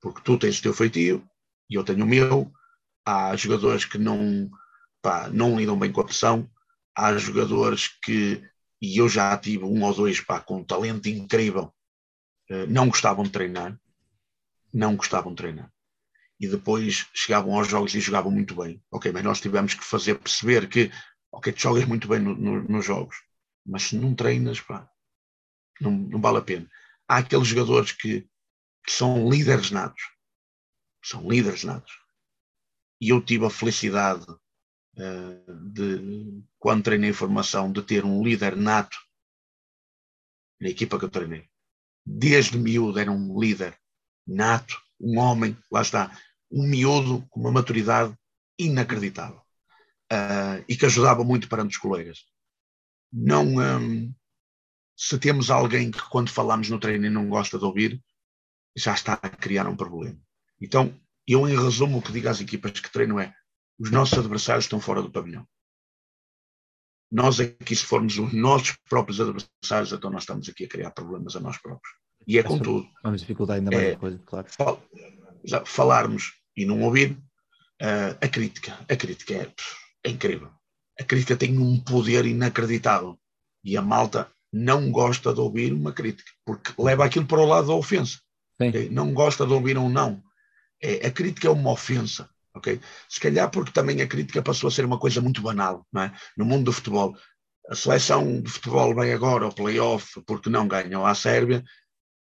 Porque 0.03 0.21
tu 0.21 0.37
tens 0.37 0.59
o 0.59 0.63
teu 0.63 0.75
feitio 0.75 1.27
e 1.71 1.75
eu 1.75 1.83
tenho 1.83 2.05
o 2.05 2.07
meu. 2.07 2.53
Há 3.07 3.35
jogadores 3.37 3.87
que 3.87 3.97
não, 3.97 4.51
pá, 5.01 5.31
não 5.31 5.59
lidam 5.59 5.79
bem 5.79 5.91
com 5.91 6.03
a 6.03 6.05
pressão. 6.05 6.47
Há 6.95 7.17
jogadores 7.17 7.89
que, 8.05 8.47
e 8.83 8.99
eu 9.01 9.09
já 9.09 9.35
tive 9.39 9.65
um 9.65 9.83
ou 9.83 9.95
dois 9.95 10.21
pá, 10.21 10.41
com 10.41 10.59
um 10.59 10.63
talento 10.63 11.09
incrível, 11.09 11.73
uh, 12.51 12.67
não 12.69 12.91
gostavam 12.91 13.25
de 13.25 13.31
treinar. 13.31 13.81
Não 14.71 14.95
gostavam 14.95 15.33
de 15.33 15.39
treinar. 15.39 15.73
E 16.39 16.47
depois 16.47 17.07
chegavam 17.15 17.57
aos 17.57 17.67
jogos 17.67 17.95
e 17.95 18.01
jogavam 18.01 18.31
muito 18.31 18.55
bem. 18.55 18.79
Ok, 18.91 19.11
mas 19.11 19.25
nós 19.25 19.41
tivemos 19.41 19.73
que 19.73 19.83
fazer 19.83 20.17
perceber 20.17 20.69
que, 20.69 20.93
ok, 21.33 21.51
tu 21.51 21.63
jogas 21.63 21.87
muito 21.87 22.07
bem 22.07 22.21
no, 22.21 22.35
no, 22.35 22.63
nos 22.63 22.85
jogos 22.85 23.17
mas 23.65 23.85
se 23.85 23.97
não 23.97 24.15
treinas, 24.15 24.61
pá, 24.61 24.91
não, 25.81 25.91
não 25.93 26.21
vale 26.21 26.39
a 26.39 26.43
pena. 26.43 26.69
Há 27.11 27.19
aqueles 27.19 27.49
jogadores 27.49 27.91
que, 27.91 28.23
que 28.85 28.93
são 28.93 29.29
líderes 29.29 29.73
natos, 29.73 30.03
são 31.03 31.29
líderes 31.29 31.65
natos. 31.65 31.93
E 33.01 33.09
eu 33.09 33.21
tive 33.21 33.47
a 33.47 33.51
felicidade 33.51 34.25
uh, 34.31 35.71
de, 35.73 36.45
quando 36.59 36.85
treinei 36.85 37.13
formação, 37.13 37.73
de 37.73 37.83
ter 37.83 38.05
um 38.05 38.23
líder 38.23 38.57
nato 38.57 38.97
na 40.61 40.69
equipa 40.69 40.99
que 40.99 41.07
eu 41.07 41.11
treinei. 41.11 41.49
Desde 42.07 42.57
miúdo 42.57 42.99
era 43.01 43.11
um 43.11 43.41
líder 43.41 43.77
nato, 44.25 44.81
um 45.01 45.19
homem, 45.19 45.57
lá 45.69 45.83
está, 45.83 46.17
um 46.49 46.63
miúdo 46.69 47.27
com 47.31 47.41
uma 47.41 47.51
maturidade 47.51 48.15
inacreditável. 48.57 49.41
Uh, 50.13 50.63
e 50.69 50.77
que 50.77 50.87
ajudava 50.87 51.25
muito 51.25 51.49
perante 51.49 51.73
os 51.73 51.79
colegas 51.79 52.25
não 53.13 53.57
um, 53.57 54.15
se 55.03 55.19
temos 55.19 55.51
alguém 55.51 55.91
que 55.91 56.03
quando 56.11 56.31
falamos 56.31 56.69
no 56.69 56.79
treino 56.79 57.11
não 57.11 57.29
gosta 57.29 57.59
de 57.59 57.65
ouvir, 57.65 58.03
já 58.77 58.93
está 58.93 59.15
a 59.15 59.29
criar 59.29 59.67
um 59.67 59.77
problema. 59.77 60.21
Então, 60.61 60.95
eu 61.27 61.49
em 61.49 61.57
resumo 61.57 61.99
o 61.99 62.03
que 62.03 62.13
digo 62.13 62.29
às 62.29 62.41
equipas 62.41 62.79
que 62.79 62.93
treino 62.93 63.19
é 63.19 63.35
os 63.79 63.91
nossos 63.91 64.19
adversários 64.19 64.67
estão 64.67 64.79
fora 64.79 65.01
do 65.01 65.11
pavilhão. 65.11 65.47
Nós 67.11 67.41
aqui, 67.41 67.75
se 67.75 67.85
formos 67.85 68.19
os 68.19 68.33
nossos 68.33 68.77
próprios 68.89 69.21
adversários, 69.21 69.93
então 69.93 70.11
nós 70.11 70.23
estamos 70.23 70.49
aqui 70.49 70.65
a 70.65 70.69
criar 70.69 70.91
problemas 70.91 71.35
a 71.35 71.41
nós 71.41 71.57
próprios. 71.57 71.95
E 72.27 72.39
é 72.39 72.43
com 72.43 72.59
tudo. 72.59 72.87
Vamos 73.03 73.23
dificultar 73.23 73.57
ainda 73.57 73.71
mais 73.71 73.83
é, 73.83 73.93
a 73.93 73.97
coisa, 73.97 74.19
claro. 74.27 74.47
Fal, 74.51 74.83
falarmos 75.65 76.35
e 76.55 76.67
não 76.67 76.83
ouvir, 76.83 77.13
uh, 77.83 78.17
a 78.21 78.29
crítica. 78.29 78.79
A 78.89 78.95
crítica 78.95 79.35
é, 79.35 79.53
é 80.05 80.11
incrível 80.11 80.53
a 81.01 81.05
crítica 81.05 81.35
tem 81.35 81.59
um 81.59 81.81
poder 81.81 82.27
inacreditável 82.27 83.19
e 83.65 83.75
a 83.75 83.81
malta 83.81 84.31
não 84.53 84.91
gosta 84.91 85.33
de 85.33 85.41
ouvir 85.41 85.73
uma 85.73 85.93
crítica, 85.93 86.31
porque 86.45 86.73
leva 86.79 87.05
aquilo 87.05 87.27
para 87.27 87.41
o 87.41 87.47
lado 87.47 87.69
da 87.69 87.75
ofensa. 87.75 88.19
Okay? 88.55 88.91
Não 88.91 89.13
gosta 89.13 89.47
de 89.47 89.53
ouvir 89.53 89.79
um 89.79 89.89
não. 89.89 90.23
É, 90.83 91.07
a 91.07 91.11
crítica 91.11 91.49
é 91.49 91.51
uma 91.51 91.71
ofensa. 91.71 92.29
Okay? 92.55 92.81
Se 93.09 93.21
calhar 93.21 93.51
porque 93.51 93.73
também 93.73 94.03
a 94.03 94.07
crítica 94.07 94.43
passou 94.43 94.69
a 94.69 94.71
ser 94.71 94.85
uma 94.85 94.99
coisa 94.99 95.21
muito 95.21 95.41
banal 95.41 95.87
não 95.93 96.03
é? 96.03 96.13
no 96.37 96.45
mundo 96.45 96.65
do 96.65 96.73
futebol. 96.73 97.17
A 97.69 97.75
seleção 97.75 98.41
de 98.41 98.51
futebol 98.51 98.95
vem 98.95 99.13
agora 99.13 99.45
ao 99.45 99.53
playoff 99.53 100.21
porque 100.27 100.51
não 100.51 100.67
ganhou 100.67 101.07
à 101.07 101.15
Sérvia. 101.15 101.65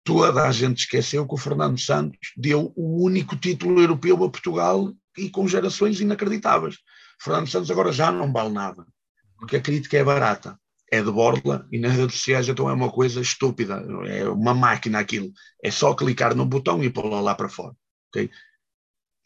Toda 0.04 0.44
a 0.44 0.52
gente 0.52 0.80
esqueceu 0.80 1.26
que 1.26 1.34
o 1.34 1.38
Fernando 1.38 1.78
Santos 1.78 2.32
deu 2.36 2.72
o 2.76 3.04
único 3.04 3.36
título 3.36 3.80
europeu 3.80 4.22
a 4.22 4.30
Portugal 4.30 4.92
e 5.16 5.30
com 5.30 5.48
gerações 5.48 6.00
inacreditáveis. 6.00 6.76
Fernando 7.20 7.48
Santos 7.48 7.70
agora 7.70 7.92
já 7.92 8.12
não 8.12 8.32
vale 8.32 8.50
nada, 8.50 8.86
porque 9.36 9.56
a 9.56 9.60
crítica 9.60 9.98
é 9.98 10.04
barata, 10.04 10.58
é 10.90 11.02
de 11.02 11.10
borla 11.10 11.66
e 11.70 11.78
nas 11.78 11.92
redes 11.92 12.16
sociais 12.16 12.48
então 12.48 12.68
é 12.68 12.72
uma 12.72 12.90
coisa 12.90 13.20
estúpida, 13.20 13.84
é 14.06 14.28
uma 14.28 14.54
máquina 14.54 14.98
aquilo, 14.98 15.30
é 15.62 15.70
só 15.70 15.94
clicar 15.94 16.34
no 16.34 16.46
botão 16.46 16.82
e 16.82 16.90
pô-la 16.90 17.20
lá 17.20 17.34
para 17.34 17.48
fora. 17.48 17.74
Okay? 18.08 18.30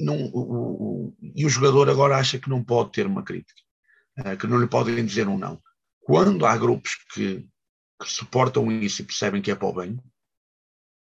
Não, 0.00 0.16
o, 0.32 1.10
o, 1.12 1.16
e 1.34 1.46
o 1.46 1.48
jogador 1.48 1.88
agora 1.88 2.16
acha 2.16 2.38
que 2.38 2.50
não 2.50 2.64
pode 2.64 2.92
ter 2.92 3.06
uma 3.06 3.22
crítica, 3.22 3.60
uh, 4.18 4.36
que 4.36 4.46
não 4.46 4.58
lhe 4.58 4.66
podem 4.66 5.04
dizer 5.04 5.28
um 5.28 5.38
não. 5.38 5.62
Quando 6.00 6.44
há 6.44 6.56
grupos 6.56 6.96
que, 7.14 7.46
que 8.00 8.08
suportam 8.08 8.70
isso 8.72 9.02
e 9.02 9.04
percebem 9.04 9.40
que 9.40 9.50
é 9.50 9.54
para 9.54 9.68
o 9.68 9.72
bem, 9.72 10.00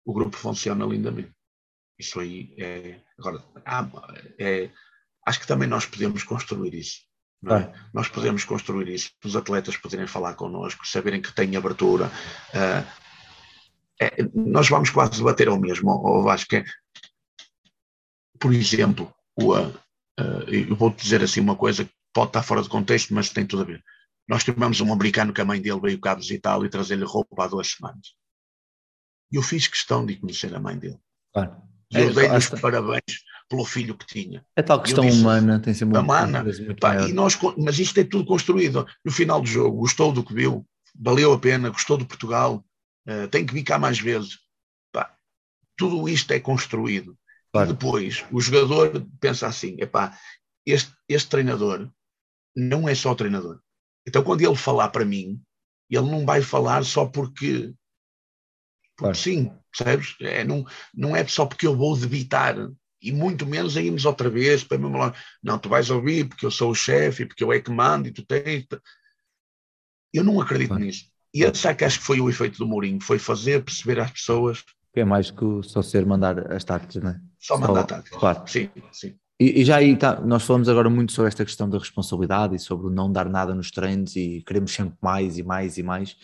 o 0.04 0.12
grupo 0.12 0.36
funciona 0.36 0.84
lindamente. 0.84 1.32
Isso 1.98 2.18
aí 2.18 2.54
é. 2.58 3.00
Agora, 3.18 3.44
há, 3.64 3.88
é, 4.38 4.70
acho 5.26 5.40
que 5.40 5.46
também 5.46 5.68
nós 5.68 5.86
podemos 5.86 6.24
construir 6.24 6.74
isso. 6.74 7.02
Não 7.42 7.56
é? 7.56 7.72
Nós 7.92 8.08
podemos 8.08 8.44
construir 8.44 8.88
isso, 8.88 9.10
os 9.24 9.34
atletas 9.36 9.76
poderem 9.76 10.06
falar 10.06 10.34
connosco, 10.34 10.86
saberem 10.86 11.22
que 11.22 11.32
têm 11.34 11.56
abertura. 11.56 12.10
ah, 12.54 12.84
é, 14.02 14.22
nós 14.34 14.68
vamos 14.68 14.90
quase 14.90 15.18
debater 15.18 15.48
ao 15.48 15.58
mesmo, 15.60 15.90
ao 15.90 16.22
Vasco. 16.22 16.54
é, 16.56 16.64
Por 18.38 18.52
exemplo, 18.54 19.12
o, 19.36 19.54
ah, 19.54 19.70
eu 20.48 20.74
vou-te 20.76 21.02
dizer 21.02 21.22
assim 21.22 21.40
uma 21.40 21.56
coisa 21.56 21.84
que 21.84 21.92
pode 22.12 22.28
estar 22.30 22.42
fora 22.42 22.62
de 22.62 22.68
contexto, 22.68 23.14
mas 23.14 23.28
tem 23.30 23.46
tudo 23.46 23.62
a 23.62 23.66
ver. 23.66 23.82
Nós 24.28 24.44
tivemos 24.44 24.80
um 24.80 24.92
americano 24.92 25.32
que 25.32 25.40
a 25.40 25.44
mãe 25.44 25.60
dele 25.60 25.80
veio 25.80 26.00
cá 26.00 26.14
visitá-lo 26.14 26.64
e 26.64 26.70
trazer-lhe 26.70 27.04
roupa 27.04 27.44
há 27.44 27.48
duas 27.48 27.68
semanas. 27.72 28.14
E 29.32 29.36
eu 29.36 29.42
fiz 29.42 29.66
questão 29.66 30.04
de 30.04 30.16
conhecer 30.16 30.54
a 30.54 30.60
mãe 30.60 30.78
dele. 30.78 30.98
Claro. 31.32 31.56
E 31.92 31.98
eu 31.98 32.12
dei-lhe 32.14 32.28
os 32.36 32.44
esta- 32.44 32.58
parabéns 32.60 33.02
pelo 33.50 33.64
filho 33.64 33.96
que 33.96 34.06
tinha. 34.06 34.46
É 34.54 34.62
tal 34.62 34.80
questão 34.80 35.04
disse- 35.04 35.20
humana, 35.20 35.60
tem 35.60 35.74
sempre 35.74 35.98
um 35.98 36.02
Humana, 36.02 36.44
Pá, 36.80 37.08
e 37.08 37.12
nós, 37.12 37.36
mas 37.58 37.78
isto 37.80 37.98
é 37.98 38.04
tudo 38.04 38.24
construído. 38.24 38.86
No 39.04 39.10
final 39.10 39.40
do 39.40 39.46
jogo, 39.46 39.78
gostou 39.78 40.12
do 40.12 40.24
que 40.24 40.32
viu, 40.32 40.64
valeu 40.94 41.32
a 41.32 41.38
pena, 41.38 41.68
gostou 41.68 41.98
de 41.98 42.04
Portugal, 42.04 42.64
eh, 43.06 43.26
tem 43.26 43.44
que 43.44 43.52
vir 43.52 43.64
cá 43.64 43.76
mais 43.78 43.98
vezes. 43.98 44.38
Pá, 44.92 45.12
tudo 45.76 46.08
isto 46.08 46.30
é 46.32 46.38
construído. 46.38 47.18
Claro. 47.52 47.70
E 47.70 47.72
depois 47.72 48.24
o 48.30 48.40
jogador 48.40 49.04
pensa 49.20 49.48
assim: 49.48 49.74
epá, 49.80 50.16
este, 50.64 50.92
este 51.08 51.28
treinador 51.28 51.90
não 52.56 52.88
é 52.88 52.94
só 52.94 53.16
treinador. 53.16 53.60
Então, 54.06 54.22
quando 54.22 54.42
ele 54.42 54.54
falar 54.56 54.90
para 54.90 55.04
mim, 55.04 55.42
ele 55.90 56.08
não 56.08 56.24
vai 56.24 56.40
falar 56.40 56.84
só 56.84 57.04
porque. 57.04 57.74
Porque 58.96 58.96
Claro. 58.96 59.16
sim, 59.16 59.52
percebes? 59.76 60.14
É, 60.20 60.44
não, 60.44 60.64
não 60.94 61.16
é 61.16 61.26
só 61.26 61.46
porque 61.46 61.66
eu 61.66 61.76
vou 61.76 61.96
debitar. 61.98 62.54
E 63.02 63.12
muito 63.12 63.46
menos 63.46 63.76
a 63.76 63.80
irmos 63.82 64.04
outra 64.04 64.28
vez 64.28 64.62
para 64.62 64.78
mesmo 64.78 64.96
lá. 64.98 65.14
Não, 65.42 65.58
tu 65.58 65.68
vais 65.68 65.88
ouvir 65.90 66.28
porque 66.28 66.44
eu 66.44 66.50
sou 66.50 66.70
o 66.70 66.74
chefe, 66.74 67.24
porque 67.26 67.42
eu 67.42 67.52
é 67.52 67.60
que 67.60 67.70
mando 67.70 68.08
e 68.08 68.12
tu 68.12 68.24
tens. 68.24 68.66
Eu 70.12 70.24
não 70.24 70.40
acredito 70.40 70.68
Claro. 70.68 70.84
nisso. 70.84 71.06
E 71.32 71.44
esse 71.44 71.66
é 71.68 71.74
que 71.74 71.84
acho 71.84 72.00
que 72.00 72.04
foi 72.04 72.20
o 72.20 72.28
efeito 72.28 72.58
do 72.58 72.66
Mourinho, 72.66 73.00
foi 73.00 73.18
fazer 73.18 73.62
perceber 73.64 74.00
às 74.00 74.10
pessoas 74.10 74.64
Que 74.92 75.00
é 75.00 75.04
mais 75.04 75.30
que 75.30 75.44
só 75.62 75.80
ser 75.82 76.04
mandar 76.04 76.52
as 76.52 76.64
táticas, 76.64 76.96
não 77.02 77.10
é? 77.10 77.20
só 77.38 77.56
mandar 77.56 77.84
táticas. 77.84 78.18
Claro. 78.18 78.42
Sim, 78.48 78.68
sim. 78.92 79.14
E, 79.40 79.60
e 79.60 79.64
já 79.64 79.76
aí 79.76 79.96
tá, 79.96 80.20
nós 80.20 80.42
falamos 80.42 80.68
agora 80.68 80.90
muito 80.90 81.12
sobre 81.12 81.28
esta 81.28 81.44
questão 81.44 81.70
da 81.70 81.78
responsabilidade 81.78 82.56
e 82.56 82.58
sobre 82.58 82.88
o 82.88 82.90
não 82.90 83.10
dar 83.10 83.28
nada 83.30 83.54
nos 83.54 83.70
treinos 83.70 84.14
e 84.16 84.42
queremos 84.46 84.72
sempre 84.72 84.94
mais 85.00 85.38
e 85.38 85.42
mais 85.44 85.78
e 85.78 85.82
mais. 85.82 86.16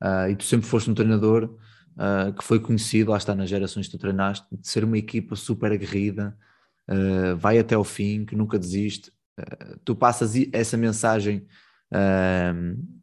Ah, 0.00 0.28
e 0.28 0.36
tu 0.36 0.44
sempre 0.44 0.66
foste 0.66 0.90
um 0.90 0.94
treinador 0.94 1.56
ah, 1.98 2.32
que 2.36 2.44
foi 2.44 2.60
conhecido, 2.60 3.10
lá 3.12 3.18
está 3.18 3.34
nas 3.34 3.48
gerações 3.50 3.86
que 3.86 3.92
tu 3.92 3.98
treinaste, 3.98 4.46
de 4.52 4.68
ser 4.68 4.84
uma 4.84 4.98
equipa 4.98 5.36
super 5.36 5.72
aguerrida, 5.72 6.36
ah, 6.88 7.34
vai 7.36 7.58
até 7.58 7.74
ao 7.74 7.84
fim, 7.84 8.24
que 8.24 8.36
nunca 8.36 8.58
desiste. 8.58 9.12
Ah, 9.38 9.76
tu 9.84 9.94
passas 9.96 10.34
essa 10.52 10.76
mensagem 10.76 11.46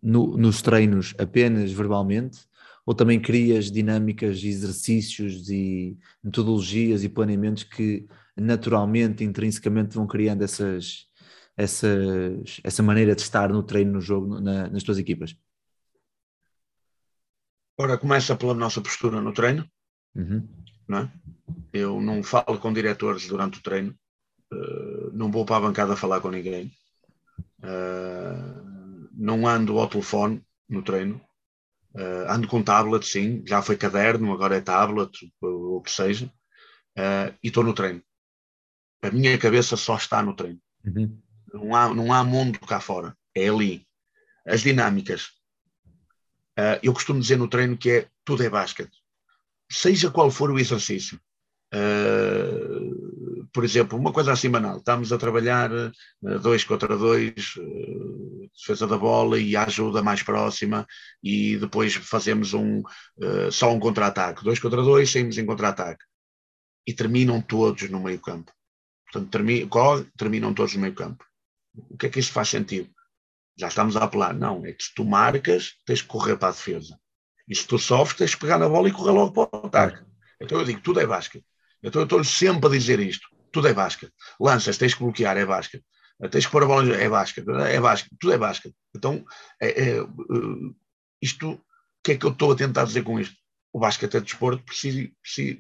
no- 0.02 0.38
nos 0.38 0.62
treinos 0.62 1.14
apenas 1.18 1.72
verbalmente 1.72 2.40
ou 2.86 2.94
também 2.94 3.20
crias 3.20 3.72
dinâmicas, 3.72 4.44
exercícios 4.44 5.50
e 5.50 5.98
metodologias 6.24 7.04
e 7.04 7.10
planeamentos 7.10 7.64
que 7.64 8.06
naturalmente, 8.38 9.24
intrinsecamente 9.24 9.96
vão 9.96 10.06
criando 10.06 10.44
essas, 10.44 11.06
essas, 11.58 12.60
essa 12.64 12.84
maneira 12.84 13.16
de 13.16 13.22
estar 13.22 13.50
no 13.50 13.64
treino, 13.64 13.94
no 13.94 14.02
jogo, 14.02 14.40
na- 14.42 14.70
nas 14.70 14.84
tuas 14.84 14.98
equipas. 15.00 15.36
Ora, 17.78 17.98
começa 17.98 18.36
pela 18.36 18.54
nossa 18.54 18.82
postura 18.82 19.22
no 19.22 19.34
treino. 19.34 19.70
Uhum. 20.16 20.48
não 20.88 21.00
é? 21.00 21.12
Eu 21.74 22.02
não 22.02 22.24
falo 22.24 22.58
com 22.58 22.72
diretores 22.72 23.28
durante 23.28 23.60
o 23.60 23.62
treino, 23.62 23.94
eh, 24.52 25.10
não 25.12 25.30
vou 25.30 25.46
para 25.46 25.58
a 25.58 25.68
bancada 25.68 25.96
falar 25.96 26.22
com 26.22 26.30
ninguém, 26.30 26.72
eh, 27.62 28.56
não 29.12 29.46
ando 29.46 29.78
ao 29.78 29.90
telefone 29.90 30.42
no 30.70 30.82
treino, 30.82 31.22
eh, 31.96 32.26
ando 32.30 32.48
com 32.48 32.64
tablet, 32.64 33.06
sim, 33.06 33.44
já 33.46 33.62
foi 33.62 33.76
caderno, 33.76 34.32
agora 34.32 34.56
é 34.56 34.62
tablet, 34.62 35.12
ou 35.42 35.78
o 35.78 35.82
que 35.82 35.92
seja, 35.92 36.32
e 37.44 37.48
estou 37.48 37.64
no 37.64 37.74
treino. 37.74 38.02
A 39.02 39.12
minha 39.12 39.38
cabeça 39.38 39.76
só 39.76 39.98
está 39.98 40.24
no 40.24 40.34
treino. 40.34 40.60
Uhum. 40.86 41.22
Não 41.54 41.76
há, 41.76 41.94
não 41.94 42.14
há 42.14 42.24
mundo 42.24 42.58
cá 42.60 42.80
fora, 42.80 43.16
é 43.36 43.50
ali. 43.50 43.86
As 44.48 44.62
dinâmicas. 44.62 45.32
Ah, 46.58 46.80
eu 46.82 46.94
costumo 46.94 47.20
dizer 47.20 47.38
no 47.38 47.48
treino 47.48 47.78
que 47.78 47.92
é 47.92 48.08
tudo 48.24 48.44
é 48.44 48.50
basquete. 48.50 48.98
Seja 49.72 50.12
qual 50.12 50.32
for 50.32 50.52
o 50.52 50.60
exercício. 50.60 51.20
Ah, 51.74 53.50
por 53.52 53.64
exemplo, 53.64 53.98
uma 53.98 54.12
coisa 54.12 54.34
assim 54.34 54.50
banal, 54.50 54.78
estamos 54.78 55.12
a 55.14 55.18
trabalhar 55.18 55.72
ah, 55.72 55.92
dois 56.42 56.64
contra 56.64 56.98
dois, 56.98 57.34
defesa 58.58 58.88
da 58.88 58.98
bola 58.98 59.40
e 59.40 59.56
ajuda 59.56 60.02
mais 60.02 60.24
próxima, 60.24 60.86
e 61.24 61.58
depois 61.58 61.96
fazemos 61.96 62.54
um 62.54 62.84
só 63.52 63.72
um 63.74 63.80
contra-ataque. 63.80 64.44
Dois 64.44 64.60
contra 64.60 64.82
dois, 64.82 65.12
saímos 65.12 65.38
em 65.38 65.46
contra-ataque. 65.46 66.04
E 66.88 66.94
terminam 66.94 67.42
todos 67.42 67.90
no 67.90 68.00
meio 68.00 68.20
campo. 68.20 68.52
Portanto, 69.12 69.32
termi 69.32 69.68
terminam 70.18 70.54
todos 70.54 70.76
no 70.76 70.82
meio 70.82 70.94
campo. 70.94 71.26
O 71.74 71.98
que 71.98 72.06
é 72.06 72.10
que 72.10 72.20
isso 72.20 72.32
faz 72.32 72.50
sentido? 72.50 72.90
Já 73.58 73.68
estamos 73.68 73.96
a 73.96 74.04
apelar. 74.04 74.34
Não, 74.34 74.66
é 74.66 74.74
que 74.74 74.84
se 74.84 74.94
tu 74.94 75.06
marcas, 75.06 75.74
tens 75.86 76.02
que 76.02 76.08
correr 76.08 76.38
para 76.38 76.50
a 76.50 76.52
defesa. 76.52 77.00
E 77.48 77.56
se 77.56 77.66
tu 77.66 77.78
sofres, 77.78 78.18
tens 78.18 78.36
que 78.36 78.42
pegar 78.42 78.58
na 78.58 78.68
bola 78.68 78.90
e 78.90 78.92
correr 78.92 79.12
logo 79.12 79.32
para 79.32 79.58
o 79.58 79.66
ataque. 79.68 80.04
Então 80.42 80.60
eu 80.60 80.66
digo, 80.66 80.82
tudo 80.82 81.00
é 81.00 81.06
basquete. 81.06 81.46
Então 81.82 82.02
eu 82.02 82.06
estou 82.06 82.24
sempre 82.24 82.68
a 82.68 82.72
dizer 82.72 83.00
isto. 83.00 83.28
Tudo 83.52 83.68
é 83.68 83.74
basquete. 83.74 84.14
Lanças, 84.40 84.78
tens 84.78 84.94
que 84.94 85.04
bloquear, 85.04 85.38
é 85.38 85.46
basquete. 85.46 85.86
Tens 86.32 86.46
que 86.46 86.52
pôr 86.52 86.64
a 86.64 86.66
bola, 86.66 86.96
é 86.96 87.08
basquete. 87.08 87.48
É 87.50 87.80
basquete. 87.80 88.16
Tudo 88.20 88.34
é 88.34 88.38
basquete. 88.38 88.76
Então, 88.96 89.26
é, 89.62 89.90
é, 89.90 90.02
uh, 90.02 90.76
isto, 91.22 91.52
o 91.52 91.62
que 92.04 92.14
é 92.14 92.18
que 92.18 92.26
eu 92.26 92.32
estou 92.32 92.52
a 92.52 92.56
tentar 92.56 92.84
dizer 92.84 93.04
com 93.04 93.20
isto? 93.20 93.36
O 93.72 93.80
basquete 93.80 94.18
é 94.18 94.22
desporto, 94.22 94.64
precisa, 94.64 95.10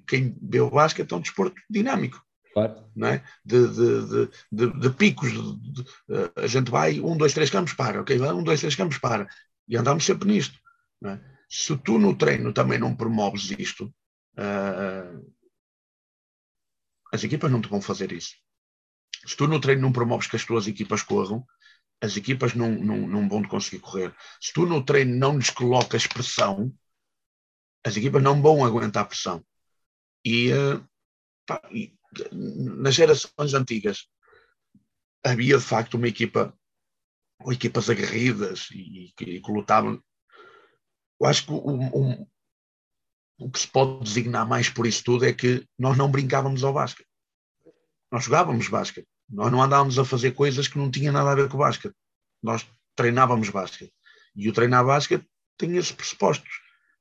quem 0.07 0.37
vê 0.41 0.61
o 0.61 0.69
basquete 0.69 1.11
é 1.11 1.15
um 1.15 1.21
desporto 1.21 1.61
dinâmico 1.69 2.24
Claro. 2.55 2.89
é? 3.03 3.21
de, 3.43 3.67
de, 3.67 4.29
de, 4.49 4.79
de, 4.79 4.89
picos. 4.91 5.29
eh, 6.09 6.31
a 6.43 6.47
gente 6.47 6.71
vai, 6.71 7.01
um, 7.01 7.17
dois, 7.17 7.33
três 7.33 7.49
campos, 7.49 7.73
para, 7.73 7.99
ok? 7.99 8.17
Vai, 8.17 8.31
Um, 8.31 8.43
dois, 8.43 8.61
três 8.61 8.75
campos, 8.75 8.97
para. 8.97 9.27
E 9.67 9.75
andamos 9.75 10.05
sempre 10.05 10.29
nisto. 10.29 10.57
é? 11.03 11.19
Se 11.49 11.75
tu 11.77 11.99
no 11.99 12.15
treino 12.15 12.53
também 12.53 12.79
não 12.79 12.95
promoves 12.95 13.51
isto, 13.51 13.93
ah, 14.37 15.19
as 17.13 17.23
equipas 17.25 17.51
não 17.51 17.61
te 17.61 17.67
vão 17.67 17.81
fazer 17.81 18.13
isso. 18.13 18.35
Se 19.25 19.35
tu 19.35 19.47
no 19.47 19.59
treino 19.59 19.81
não 19.81 19.91
promoves 19.91 20.27
que 20.27 20.37
as 20.37 20.45
tuas 20.45 20.65
equipas 20.65 21.03
corram, 21.03 21.45
as 22.01 22.15
equipas 22.15 22.53
não, 22.53 22.71
não, 22.71 23.07
não 23.07 23.27
vão 23.27 23.43
conseguir 23.43 23.79
correr. 23.79 24.15
Se 24.39 24.53
tu 24.53 24.65
no 24.65 24.81
treino 24.83 25.13
não 25.17 25.37
lhes 25.37 25.49
colocas 25.49 26.07
pressão, 26.07 26.73
as 27.85 27.97
equipas 27.97 28.23
não 28.23 28.41
vão 28.41 28.63
aguentar 28.63 29.05
pressão. 29.07 29.43
E, 30.25 30.51
ah, 30.53 30.81
pá, 31.45 31.61
e 31.71 31.93
nas 32.31 32.95
gerações 32.95 33.53
antigas 33.53 34.07
havia 35.23 35.57
de 35.57 35.63
facto 35.63 35.95
uma 35.95 36.07
equipa 36.07 36.57
ou 37.41 37.51
equipas 37.51 37.89
aguerridas 37.89 38.69
e, 38.71 39.13
que- 39.17 39.41
lutavam. 39.51 40.01
Eu 41.19 41.27
acho 41.27 41.45
que 41.45 41.51
o, 41.51 41.55
o- 41.57 42.27
o 43.39 43.49
que 43.51 43.59
se 43.59 43.67
pode 43.67 44.03
designar 44.03 44.47
mais 44.47 44.69
por 44.69 44.87
isso 44.87 45.03
tudo 45.03 45.25
é 45.25 45.33
que 45.33 45.67
nós 45.77 45.97
não 45.97 46.09
brincávamos 46.09 46.63
ao 46.63 46.73
basquete. 46.73 47.07
Nós 48.11 48.23
jogávamos 48.23 48.67
basquete. 48.69 49.07
Nós 49.29 49.51
não 49.51 49.61
andávamos 49.61 49.97
a 49.99 50.05
fazer 50.05 50.31
coisas 50.31 50.67
que 50.67 50.77
não 50.77 50.89
tinham 50.91 51.11
nada 51.11 51.31
a 51.31 51.35
ver 51.35 51.49
com 51.49 51.55
o 51.57 51.59
basquete. 51.59 51.95
Nós 52.41 52.65
treinávamos 52.95 53.49
basquete. 53.49 53.93
E 54.35 54.47
o 54.47 54.53
treinar 54.53 54.85
basquete 54.85 55.27
tem 55.57 55.75
esses 55.75 55.91
pressupostos. 55.91 56.49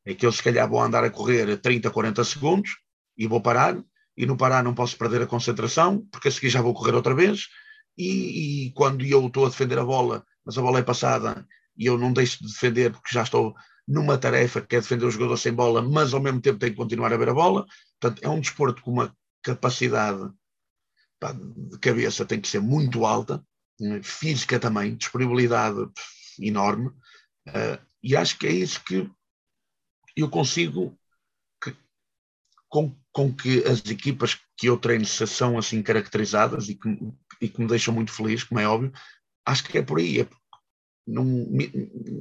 É 0.05 0.15
que 0.15 0.27
eu 0.27 0.33
se 0.33 0.43
calhar 0.43 0.69
vou 0.69 0.81
andar 0.81 1.05
a 1.05 1.11
correr 1.11 1.57
30, 1.59 1.91
40 1.91 2.25
segundos 2.25 2.71
e 3.17 3.27
vou 3.27 3.41
parar 3.41 3.81
e 4.17 4.27
no 4.27 4.37
parar 4.37 4.63
não 4.63 4.75
posso 4.75 4.97
perder 4.97 5.23
a 5.23 5.27
concentração, 5.27 6.07
porque 6.11 6.29
a 6.29 6.31
seguir 6.31 6.49
já 6.49 6.63
vou 6.63 6.75
correr 6.75 6.95
outra 6.95 7.15
vez, 7.15 7.49
e, 7.97 8.67
e 8.67 8.71
quando 8.73 9.05
eu 9.05 9.27
estou 9.27 9.47
a 9.47 9.49
defender 9.49 9.79
a 9.79 9.85
bola, 9.85 10.25
mas 10.45 10.59
a 10.59 10.63
bola 10.63 10.79
é 10.79 10.83
passada, 10.83 11.47
e 11.77 11.87
eu 11.87 11.99
não 11.99 12.13
deixo 12.13 12.39
de 12.43 12.53
defender 12.53 12.93
porque 12.93 13.15
já 13.15 13.23
estou 13.23 13.55
numa 13.87 14.17
tarefa 14.17 14.61
que 14.61 14.77
é 14.77 14.81
defender 14.81 15.05
o 15.05 15.11
jogador 15.11 15.37
sem 15.37 15.53
bola, 15.53 15.83
mas 15.83 16.15
ao 16.15 16.21
mesmo 16.21 16.41
tempo 16.41 16.59
tenho 16.59 16.73
que 16.73 16.79
continuar 16.79 17.13
a 17.13 17.17
ver 17.17 17.29
a 17.29 17.35
bola. 17.35 17.67
Portanto, 18.01 18.23
é 18.25 18.29
um 18.29 18.41
desporto 18.41 18.83
com 18.83 18.91
uma 18.91 19.15
capacidade 19.43 20.31
pá, 21.21 21.33
de 21.33 21.79
cabeça 21.79 22.25
tem 22.25 22.41
que 22.41 22.49
ser 22.49 22.61
muito 22.61 23.05
alta, 23.05 23.45
eh, 23.81 24.03
física 24.03 24.59
também, 24.59 24.97
disponibilidade 24.97 25.79
enorme, 26.41 26.91
eh, 27.47 27.79
e 28.03 28.17
acho 28.17 28.39
que 28.39 28.47
é 28.47 28.53
isso 28.53 28.83
que 28.85 29.11
eu 30.17 30.29
consigo 30.31 30.99
com, 32.75 32.93
com 33.13 33.33
que 33.33 33.63
as 33.69 33.89
equipas 33.89 34.37
que 34.59 34.67
eu 34.67 34.77
treino 34.77 35.07
se 35.07 35.25
são 35.29 35.57
assim 35.57 35.81
caracterizadas 35.81 36.69
e 36.69 36.75
que, 36.75 36.89
e 37.41 37.49
que 37.49 37.61
me 37.61 37.69
deixam 37.69 37.95
muito 37.95 38.11
feliz, 38.11 38.43
como 38.43 38.59
é 38.59 38.67
óbvio, 38.67 38.93
acho 39.47 39.63
que 39.63 39.79
é 39.79 39.83
por 39.83 40.01
aí. 40.01 40.23
É, 40.23 40.29
num- 41.07 41.49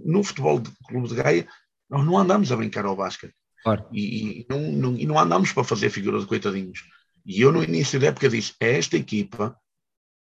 no 0.05 0.23
futebol 0.23 0.59
de 0.59 0.69
clube 0.87 1.07
de 1.07 1.15
Gaia, 1.15 1.47
nós 1.89 2.05
não 2.05 2.15
andamos 2.15 2.51
a 2.51 2.55
brincar 2.55 2.85
ao 2.85 2.95
basquete. 2.95 3.33
Claro. 3.63 3.87
E, 3.91 4.41
e 4.41 4.45
não, 4.47 4.59
não, 4.59 4.95
e 4.95 5.07
não 5.07 5.17
andamos 5.17 5.51
para 5.51 5.63
fazer 5.63 5.89
figura 5.89 6.19
de 6.19 6.27
coitadinhos. 6.27 6.83
E 7.25 7.41
eu 7.41 7.51
no 7.51 7.63
início 7.63 7.99
da 7.99 8.07
época 8.07 8.29
disse, 8.29 8.53
esta 8.59 8.95
equipa 8.95 9.59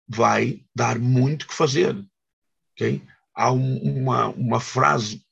vai 0.06 0.64
dar 0.72 0.96
muito 0.96 1.48
que 1.48 1.54
fazer. 1.54 2.06
Okay? 2.74 3.02
Há 3.34 3.50
um, 3.50 3.78
uma, 3.78 4.28
uma 4.28 4.60
frase 4.60 5.24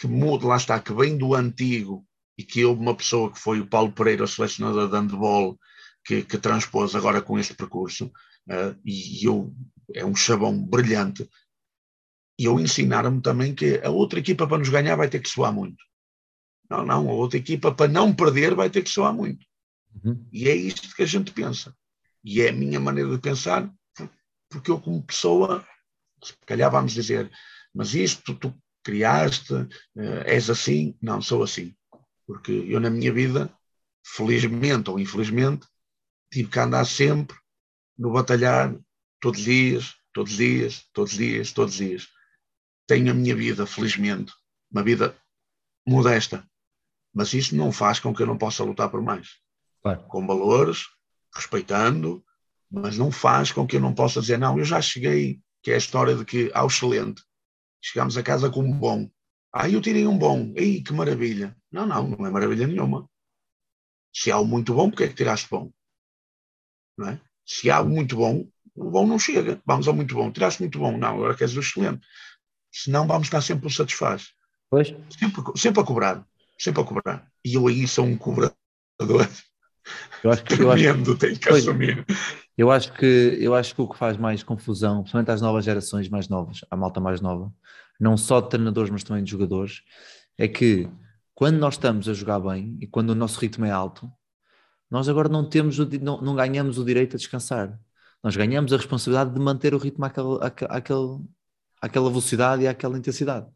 que 0.00 0.06
muda, 0.06 0.46
lá 0.46 0.56
está, 0.56 0.80
que 0.80 0.94
vem 0.94 1.18
do 1.18 1.34
antigo 1.34 2.05
e 2.38 2.44
que 2.44 2.64
houve 2.64 2.80
uma 2.80 2.96
pessoa 2.96 3.32
que 3.32 3.38
foi 3.38 3.60
o 3.60 3.66
Paulo 3.66 3.92
Pereira, 3.92 4.24
o 4.24 4.28
selecionador 4.28 4.88
de 4.88 4.96
handball, 4.96 5.58
que, 6.04 6.22
que 6.22 6.38
transpôs 6.38 6.94
agora 6.94 7.20
com 7.20 7.38
este 7.38 7.54
percurso, 7.54 8.06
uh, 8.06 8.78
e 8.84 9.26
eu, 9.26 9.52
é 9.94 10.04
um 10.04 10.14
chavão 10.14 10.56
brilhante, 10.56 11.28
e 12.38 12.44
eu 12.44 12.60
ensinaram-me 12.60 13.22
também 13.22 13.54
que 13.54 13.80
a 13.82 13.90
outra 13.90 14.18
equipa 14.18 14.46
para 14.46 14.58
nos 14.58 14.68
ganhar 14.68 14.96
vai 14.96 15.08
ter 15.08 15.20
que 15.20 15.28
soar 15.28 15.52
muito. 15.52 15.82
Não, 16.68 16.84
não, 16.84 17.08
a 17.08 17.12
outra 17.12 17.38
equipa 17.38 17.72
para 17.72 17.90
não 17.90 18.14
perder 18.14 18.54
vai 18.54 18.68
ter 18.68 18.82
que 18.82 18.90
soar 18.90 19.12
muito. 19.12 19.44
Uhum. 20.04 20.26
E 20.32 20.48
é 20.48 20.54
isto 20.54 20.94
que 20.94 21.02
a 21.02 21.06
gente 21.06 21.32
pensa. 21.32 21.74
E 22.22 22.42
é 22.42 22.50
a 22.50 22.52
minha 22.52 22.78
maneira 22.78 23.10
de 23.10 23.18
pensar, 23.18 23.72
porque 24.50 24.70
eu, 24.70 24.80
como 24.80 25.02
pessoa, 25.02 25.66
se 26.22 26.34
calhar 26.44 26.70
vamos 26.70 26.92
dizer, 26.92 27.30
mas 27.74 27.94
isto 27.94 28.34
tu 28.34 28.54
criaste, 28.82 29.54
uh, 29.54 30.22
és 30.24 30.50
assim. 30.50 30.96
Não, 31.00 31.22
sou 31.22 31.42
assim. 31.42 31.74
Porque 32.26 32.52
eu, 32.52 32.80
na 32.80 32.90
minha 32.90 33.12
vida, 33.12 33.52
felizmente 34.04 34.90
ou 34.90 34.98
infelizmente, 34.98 35.66
tive 36.30 36.50
que 36.50 36.58
andar 36.58 36.84
sempre 36.84 37.36
no 37.96 38.12
batalhar, 38.12 38.76
todos 39.20 39.40
os 39.40 39.44
dias, 39.46 39.94
todos 40.12 40.32
os 40.32 40.38
dias, 40.38 40.88
todos 40.92 41.12
os 41.12 41.18
dias, 41.18 41.52
todos 41.52 41.72
os 41.74 41.78
dias. 41.78 42.08
Tenho 42.86 43.10
a 43.10 43.14
minha 43.14 43.34
vida, 43.34 43.66
felizmente, 43.66 44.32
uma 44.70 44.82
vida 44.82 45.16
modesta, 45.86 46.48
mas 47.14 47.32
isso 47.32 47.56
não 47.56 47.72
faz 47.72 47.98
com 47.98 48.14
que 48.14 48.22
eu 48.22 48.26
não 48.26 48.36
possa 48.36 48.64
lutar 48.64 48.90
por 48.90 49.00
mais. 49.00 49.30
Claro. 49.82 50.02
Com 50.08 50.26
valores, 50.26 50.86
respeitando, 51.34 52.24
mas 52.70 52.98
não 52.98 53.10
faz 53.10 53.52
com 53.52 53.66
que 53.66 53.76
eu 53.76 53.80
não 53.80 53.94
possa 53.94 54.20
dizer, 54.20 54.38
não, 54.38 54.58
eu 54.58 54.64
já 54.64 54.80
cheguei, 54.80 55.40
que 55.62 55.70
é 55.70 55.74
a 55.74 55.78
história 55.78 56.14
de 56.14 56.24
que, 56.24 56.50
ao 56.54 56.66
excelente, 56.66 57.22
chegamos 57.80 58.16
a 58.16 58.22
casa 58.22 58.50
com 58.50 58.60
um 58.60 58.72
bom. 58.72 59.08
Ah, 59.52 59.68
eu 59.68 59.80
tirei 59.80 60.06
um 60.06 60.18
bom. 60.18 60.52
Ei, 60.54 60.82
que 60.82 60.92
maravilha. 60.92 61.56
Não, 61.76 61.84
não, 61.84 62.08
não 62.08 62.26
é 62.26 62.30
maravilha 62.30 62.66
nenhuma. 62.66 63.06
Se 64.10 64.32
há 64.32 64.40
um 64.40 64.46
muito 64.46 64.72
bom, 64.72 64.88
porque 64.88 65.04
é 65.04 65.08
que 65.08 65.14
tiraste 65.14 65.46
bom? 65.50 65.70
Não 66.96 67.10
é? 67.10 67.20
Se 67.44 67.70
há 67.70 67.82
um 67.82 67.88
muito 67.90 68.16
bom, 68.16 68.48
o 68.74 68.90
bom 68.90 69.06
não 69.06 69.18
chega. 69.18 69.60
Vamos 69.66 69.86
ao 69.86 69.92
muito 69.94 70.14
bom. 70.14 70.32
Tiraste 70.32 70.62
muito 70.62 70.78
bom. 70.78 70.96
Não, 70.96 71.16
agora 71.16 71.36
queres 71.36 71.54
o 71.54 71.60
excelente. 71.60 72.00
Senão 72.72 73.06
vamos 73.06 73.26
estar 73.26 73.42
sempre 73.42 73.66
o 73.66 73.70
satisfaz. 73.70 74.28
Pois. 74.70 74.88
Sempre, 75.10 75.42
sempre 75.54 75.82
a 75.82 75.84
cobrar. 75.84 76.26
Sempre 76.58 76.80
a 76.80 76.84
cobrar. 76.84 77.30
E 77.44 77.54
eu 77.54 77.68
aí 77.68 77.86
sou 77.86 78.06
um 78.06 78.16
cobrador. 78.16 78.56
Eu 80.24 80.32
acho 80.32 80.42
que, 80.42 80.60
eu 80.60 80.72
acho, 80.72 80.82
Tremendo, 80.82 81.16
tenho 81.16 81.38
que 81.38 81.48
Pois. 81.48 81.62
assumir. 81.62 82.04
eu, 82.58 82.72
acho 82.72 82.92
que, 82.94 83.38
eu 83.40 83.54
acho 83.54 83.72
que 83.72 83.80
o 83.80 83.88
que 83.88 83.96
faz 83.96 84.16
mais 84.16 84.42
confusão, 84.42 85.02
principalmente 85.02 85.30
às 85.30 85.40
novas 85.40 85.64
gerações 85.64 86.08
mais 86.08 86.28
novas, 86.28 86.64
à 86.68 86.76
malta 86.76 86.98
mais 86.98 87.20
nova, 87.20 87.54
não 88.00 88.16
só 88.16 88.40
de 88.40 88.50
treinadores, 88.50 88.90
mas 88.90 89.04
também 89.04 89.22
de 89.22 89.30
jogadores, 89.30 89.82
é 90.36 90.48
que 90.48 90.90
quando 91.36 91.58
nós 91.58 91.74
estamos 91.74 92.08
a 92.08 92.14
jogar 92.14 92.40
bem 92.40 92.78
e 92.80 92.86
quando 92.86 93.10
o 93.10 93.14
nosso 93.14 93.38
ritmo 93.38 93.66
é 93.66 93.70
alto, 93.70 94.10
nós 94.90 95.06
agora 95.06 95.28
não 95.28 95.46
temos 95.48 95.78
o 95.78 95.86
não, 96.00 96.18
não 96.22 96.34
ganhamos 96.34 96.78
o 96.78 96.84
direito 96.84 97.14
a 97.16 97.18
descansar. 97.18 97.78
Nós 98.24 98.34
ganhamos 98.34 98.72
a 98.72 98.78
responsabilidade 98.78 99.34
de 99.34 99.38
manter 99.40 99.74
o 99.74 99.78
ritmo 99.78 100.04
àquele, 100.06 100.38
àquele- 100.70 101.20
àquela 101.82 102.08
velocidade 102.08 102.62
e 102.62 102.68
àquela 102.68 102.96
intensidade. 102.96 103.46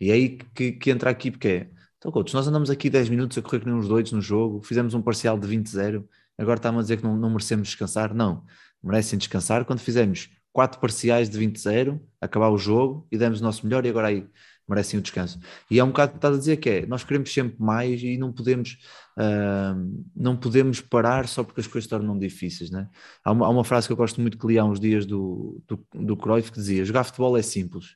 E 0.00 0.10
é 0.10 0.14
aí 0.14 0.38
que, 0.54 0.72
que 0.72 0.90
entra 0.90 1.10
aqui, 1.10 1.32
porque 1.32 1.48
é, 1.48 1.70
então, 1.98 2.12
coach, 2.12 2.32
nós 2.32 2.46
andamos 2.46 2.70
aqui 2.70 2.88
10 2.88 3.08
minutos 3.08 3.36
a 3.38 3.42
correr 3.42 3.60
que 3.60 3.66
nem 3.66 3.74
uns 3.74 3.88
doidos 3.88 4.12
no 4.12 4.20
jogo, 4.20 4.62
fizemos 4.62 4.94
um 4.94 5.02
parcial 5.02 5.36
de 5.38 5.48
20-0, 5.48 6.06
agora 6.38 6.58
está-me 6.58 6.78
a 6.78 6.82
dizer 6.82 6.98
que 6.98 7.02
não, 7.04 7.16
não 7.16 7.30
merecemos 7.30 7.66
descansar. 7.68 8.14
Não, 8.14 8.44
merecem 8.82 9.18
descansar 9.18 9.64
quando 9.64 9.80
fizemos 9.80 10.30
quatro 10.52 10.78
parciais 10.80 11.28
de 11.28 11.38
20-0, 11.38 12.00
acabar 12.20 12.50
o 12.50 12.58
jogo 12.58 13.06
e 13.10 13.18
demos 13.18 13.40
o 13.40 13.42
nosso 13.42 13.66
melhor 13.66 13.84
e 13.84 13.88
agora 13.88 14.08
aí 14.08 14.28
merecem 14.68 14.98
o 14.98 15.02
descanso. 15.02 15.38
E 15.70 15.78
é 15.78 15.84
um 15.84 15.88
bocado 15.88 16.12
que 16.12 16.18
estás 16.18 16.34
a 16.34 16.38
dizer 16.38 16.56
que 16.56 16.68
é, 16.68 16.86
nós 16.86 17.04
queremos 17.04 17.32
sempre 17.32 17.56
mais 17.62 18.02
e 18.02 18.16
não 18.18 18.32
podemos, 18.32 18.78
ah, 19.16 19.74
não 20.14 20.36
podemos 20.36 20.80
parar 20.80 21.28
só 21.28 21.44
porque 21.44 21.60
as 21.60 21.66
coisas 21.66 21.84
se 21.84 21.90
tornam 21.90 22.18
difíceis, 22.18 22.70
né? 22.70 22.88
Há 23.24 23.32
uma, 23.32 23.46
há 23.46 23.48
uma 23.48 23.64
frase 23.64 23.86
que 23.86 23.92
eu 23.92 23.96
gosto 23.96 24.20
muito 24.20 24.36
que 24.38 24.46
li 24.46 24.58
há 24.58 24.64
uns 24.64 24.80
dias 24.80 25.06
do, 25.06 25.62
do, 25.68 25.86
do 25.94 26.16
Cruyff 26.16 26.50
que 26.50 26.58
dizia, 26.58 26.84
jogar 26.84 27.04
futebol 27.04 27.36
é 27.36 27.42
simples. 27.42 27.94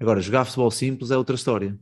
Agora, 0.00 0.20
jogar 0.20 0.44
futebol 0.44 0.70
simples 0.70 1.10
é 1.10 1.16
outra 1.16 1.34
história. 1.36 1.78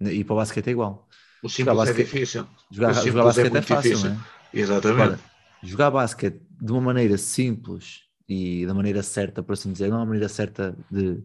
E 0.00 0.24
para 0.24 0.34
o 0.34 0.36
basquete 0.36 0.68
é 0.68 0.70
igual. 0.72 1.08
O 1.42 1.48
simples 1.48 1.74
Jogar 1.74 1.82
é 1.82 1.86
basquete- 1.86 2.04
difícil. 2.06 2.46
Jogar, 2.70 2.90
O 2.90 2.94
jogar 3.06 3.24
basquete 3.24 3.46
é, 3.46 3.50
muito 3.50 3.66
fácil, 3.66 3.90
difícil. 3.90 4.10
não 4.10 4.16
é? 4.16 4.24
Exatamente. 4.52 5.02
Agora, 5.02 5.20
jogar 5.62 5.90
basquete 5.90 6.40
de 6.60 6.72
uma 6.72 6.80
maneira 6.80 7.16
simples 7.18 8.00
e 8.28 8.64
da 8.66 8.72
maneira 8.74 9.02
certa, 9.02 9.42
por 9.42 9.52
assim 9.52 9.70
dizer, 9.72 9.88
não 9.90 10.00
a 10.00 10.06
maneira 10.06 10.28
certa 10.28 10.76
de, 10.90 11.22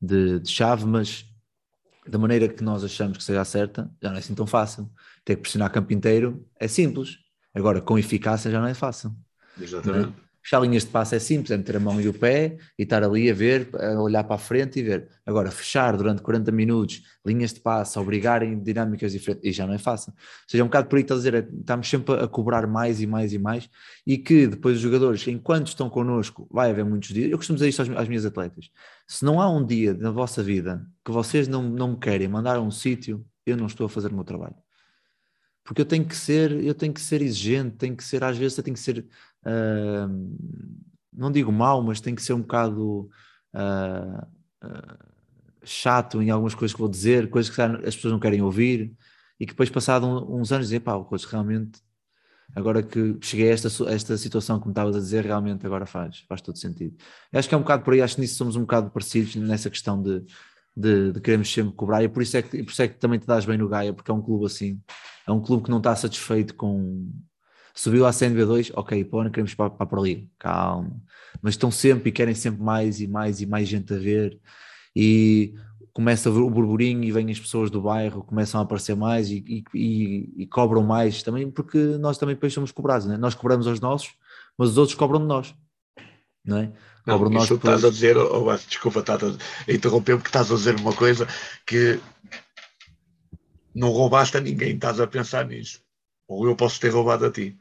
de, 0.00 0.40
de 0.40 0.50
chave, 0.50 0.84
mas 0.84 1.24
da 2.08 2.18
maneira 2.18 2.48
que 2.48 2.62
nós 2.62 2.84
achamos 2.84 3.18
que 3.18 3.24
seja 3.24 3.44
certa, 3.44 3.90
já 4.02 4.10
não 4.10 4.16
é 4.16 4.20
assim 4.20 4.34
tão 4.34 4.46
fácil. 4.46 4.90
Ter 5.24 5.36
que 5.36 5.42
pressionar 5.42 5.72
campo 5.72 5.92
inteiro 5.92 6.46
é 6.58 6.68
simples. 6.68 7.18
Agora, 7.54 7.80
com 7.80 7.98
eficácia 7.98 8.50
já 8.50 8.60
não 8.60 8.68
é 8.68 8.74
fácil. 8.74 9.14
Exatamente. 9.60 10.25
Fechar 10.46 10.60
linhas 10.60 10.84
de 10.84 10.90
passe 10.90 11.16
é 11.16 11.18
simples, 11.18 11.50
é 11.50 11.56
meter 11.56 11.74
a 11.74 11.80
mão 11.80 12.00
e 12.00 12.06
o 12.06 12.14
pé 12.14 12.56
e 12.78 12.84
estar 12.84 13.02
ali 13.02 13.28
a 13.28 13.34
ver, 13.34 13.68
a 13.80 14.00
olhar 14.00 14.22
para 14.22 14.36
a 14.36 14.38
frente 14.38 14.78
e 14.78 14.82
ver. 14.84 15.08
Agora, 15.26 15.50
fechar 15.50 15.96
durante 15.96 16.22
40 16.22 16.52
minutos 16.52 17.02
linhas 17.26 17.52
de 17.52 17.58
passe, 17.58 17.98
obrigarem 17.98 18.56
dinâmicas 18.62 19.10
diferentes, 19.10 19.44
e 19.44 19.52
já 19.52 19.66
não 19.66 19.74
é 19.74 19.78
fácil. 19.78 20.12
Ou 20.12 20.44
seja, 20.46 20.62
é 20.62 20.64
um 20.64 20.68
bocado 20.68 20.86
por 20.86 20.98
aí 20.98 21.02
que 21.02 21.12
a 21.12 21.16
dizer, 21.16 21.34
é, 21.34 21.38
estamos 21.40 21.90
sempre 21.90 22.14
a 22.14 22.28
cobrar 22.28 22.64
mais 22.68 23.00
e 23.00 23.08
mais 23.08 23.32
e 23.32 23.40
mais, 23.40 23.68
e 24.06 24.16
que 24.16 24.46
depois 24.46 24.76
os 24.76 24.82
jogadores, 24.82 25.26
enquanto 25.26 25.66
estão 25.66 25.90
connosco, 25.90 26.46
vai 26.48 26.70
haver 26.70 26.84
muitos 26.84 27.08
dias. 27.08 27.28
Eu 27.28 27.38
costumo 27.38 27.56
dizer 27.56 27.68
isto 27.68 27.82
às, 27.82 27.88
às 27.90 28.06
minhas 28.06 28.24
atletas: 28.24 28.70
se 29.04 29.24
não 29.24 29.40
há 29.40 29.50
um 29.50 29.66
dia 29.66 29.94
na 29.94 30.12
vossa 30.12 30.44
vida 30.44 30.86
que 31.04 31.10
vocês 31.10 31.48
não, 31.48 31.60
não 31.60 31.88
me 31.90 31.98
querem 31.98 32.28
mandar 32.28 32.54
a 32.54 32.60
um 32.60 32.70
sítio, 32.70 33.26
eu 33.44 33.56
não 33.56 33.66
estou 33.66 33.86
a 33.86 33.88
fazer 33.88 34.12
o 34.12 34.14
meu 34.14 34.22
trabalho 34.22 34.54
porque 35.66 35.80
eu 35.80 35.84
tenho 35.84 36.04
que 36.04 36.16
ser, 36.16 36.52
eu 36.64 36.72
tenho 36.72 36.94
que 36.94 37.00
ser 37.00 37.20
exigente, 37.20 37.76
tenho 37.76 37.96
que 37.96 38.04
ser, 38.04 38.22
às 38.22 38.38
vezes 38.38 38.56
eu 38.56 38.62
tenho 38.62 38.76
que 38.76 38.80
ser, 38.80 39.04
ah, 39.46 40.08
não 41.12 41.30
digo 41.32 41.52
mau, 41.52 41.82
mas 41.82 42.00
tenho 42.00 42.16
que 42.16 42.22
ser 42.22 42.34
um 42.34 42.40
bocado 42.42 43.08
ah, 43.54 44.26
ah, 44.62 44.98
chato 45.64 46.22
em 46.22 46.30
algumas 46.30 46.54
coisas 46.54 46.74
que 46.74 46.80
vou 46.80 46.88
dizer, 46.88 47.30
coisas 47.30 47.54
que 47.54 47.60
as 47.62 47.94
pessoas 47.96 48.12
não 48.12 48.20
querem 48.20 48.42
ouvir, 48.42 48.92
e 49.40 49.46
que 49.46 49.52
depois, 49.52 49.70
passado 49.70 50.06
um- 50.06 50.40
uns 50.40 50.52
anos, 50.52 50.66
dizer, 50.68 50.80
pá, 50.80 50.98
coisa 51.04 51.26
realmente, 51.30 51.80
agora 52.54 52.82
que 52.82 53.18
cheguei 53.20 53.50
a 53.50 53.52
esta, 53.52 53.68
esta 53.92 54.16
situação 54.16 54.58
que 54.60 54.66
me 54.66 54.72
estavas 54.72 54.96
a 54.96 55.00
dizer, 55.00 55.24
realmente 55.24 55.66
agora 55.66 55.86
faz, 55.86 56.20
faz 56.28 56.40
todo 56.40 56.56
sentido. 56.58 56.96
Eu 57.32 57.38
acho 57.38 57.48
que 57.48 57.54
é 57.54 57.58
um 57.58 57.62
bocado 57.62 57.82
por 57.84 57.94
aí, 57.94 58.00
acho 58.02 58.14
que 58.16 58.20
nisso 58.22 58.36
somos 58.36 58.56
um 58.56 58.60
bocado 58.62 58.90
parecidos 58.90 59.34
nessa 59.36 59.68
questão 59.70 60.00
de, 60.02 60.24
de, 60.76 61.12
de 61.12 61.20
queremos 61.20 61.52
sempre 61.52 61.72
cobrar, 61.74 62.02
e 62.04 62.08
por 62.08 62.22
isso, 62.22 62.36
é 62.36 62.42
que, 62.42 62.62
por 62.62 62.70
isso 62.70 62.82
é 62.82 62.88
que 62.88 62.98
também 62.98 63.18
te 63.18 63.26
dás 63.26 63.44
bem 63.44 63.58
no 63.58 63.68
Gaia, 63.68 63.92
porque 63.92 64.10
é 64.10 64.14
um 64.14 64.22
clube 64.22 64.46
assim, 64.46 64.80
é 65.26 65.32
um 65.32 65.40
clube 65.40 65.64
que 65.64 65.70
não 65.70 65.78
está 65.78 65.94
satisfeito 65.96 66.54
com. 66.54 67.10
Subiu 67.76 68.06
à 68.06 68.10
CNB2, 68.10 68.72
ok, 68.74 69.04
pô, 69.04 69.22
não 69.22 69.30
queremos 69.30 69.54
para, 69.54 69.68
para 69.68 69.84
a 69.84 69.86
Pro 69.86 70.00
League, 70.00 70.30
calma. 70.38 70.90
Mas 71.42 71.52
estão 71.54 71.70
sempre 71.70 72.08
e 72.08 72.12
querem 72.12 72.34
sempre 72.34 72.62
mais 72.62 73.00
e 73.00 73.06
mais 73.06 73.40
e 73.42 73.46
mais 73.46 73.68
gente 73.68 73.92
a 73.92 73.98
ver. 73.98 74.40
E 74.94 75.54
começa 75.92 76.30
o 76.30 76.50
burburinho 76.50 77.04
e 77.04 77.12
vêm 77.12 77.30
as 77.30 77.38
pessoas 77.38 77.70
do 77.70 77.82
bairro, 77.82 78.22
começam 78.24 78.58
a 78.60 78.64
aparecer 78.64 78.96
mais 78.96 79.30
e, 79.30 79.62
e, 79.74 80.32
e- 80.42 80.46
cobram 80.46 80.82
mais 80.82 81.22
também, 81.22 81.50
porque 81.50 81.78
nós 81.98 82.16
também 82.16 82.34
depois 82.34 82.52
somos 82.52 82.72
cobrados, 82.72 83.06
né? 83.06 83.16
nós 83.18 83.34
cobramos 83.34 83.66
aos 83.66 83.78
nossos, 83.80 84.14
mas 84.56 84.70
os 84.70 84.78
outros 84.78 84.94
cobram 84.96 85.20
de 85.20 85.26
nós, 85.26 85.54
não 86.44 86.56
é? 86.58 86.72
Não, 87.06 87.14
Cobram 87.18 87.30
nós 87.30 87.44
isso 87.44 87.58
por- 87.58 87.68
estás 87.68 87.84
a 87.84 87.90
dizer, 87.90 88.16
oh, 88.16 88.54
desculpa, 88.56 89.00
estás 89.00 89.22
a 89.22 89.72
interromper 89.72 90.16
porque 90.16 90.28
estás 90.28 90.50
a 90.50 90.54
dizer 90.54 90.76
uma 90.76 90.92
coisa 90.94 91.26
que 91.66 92.00
não 93.74 93.90
roubaste 93.90 94.36
a 94.36 94.40
ninguém, 94.40 94.74
estás 94.74 94.98
a 95.00 95.06
pensar 95.06 95.46
nisso. 95.46 95.80
Ou 96.28 96.46
eu 96.46 96.56
posso 96.56 96.80
ter 96.80 96.88
roubado 96.88 97.24
a 97.26 97.30
ti. 97.30 97.56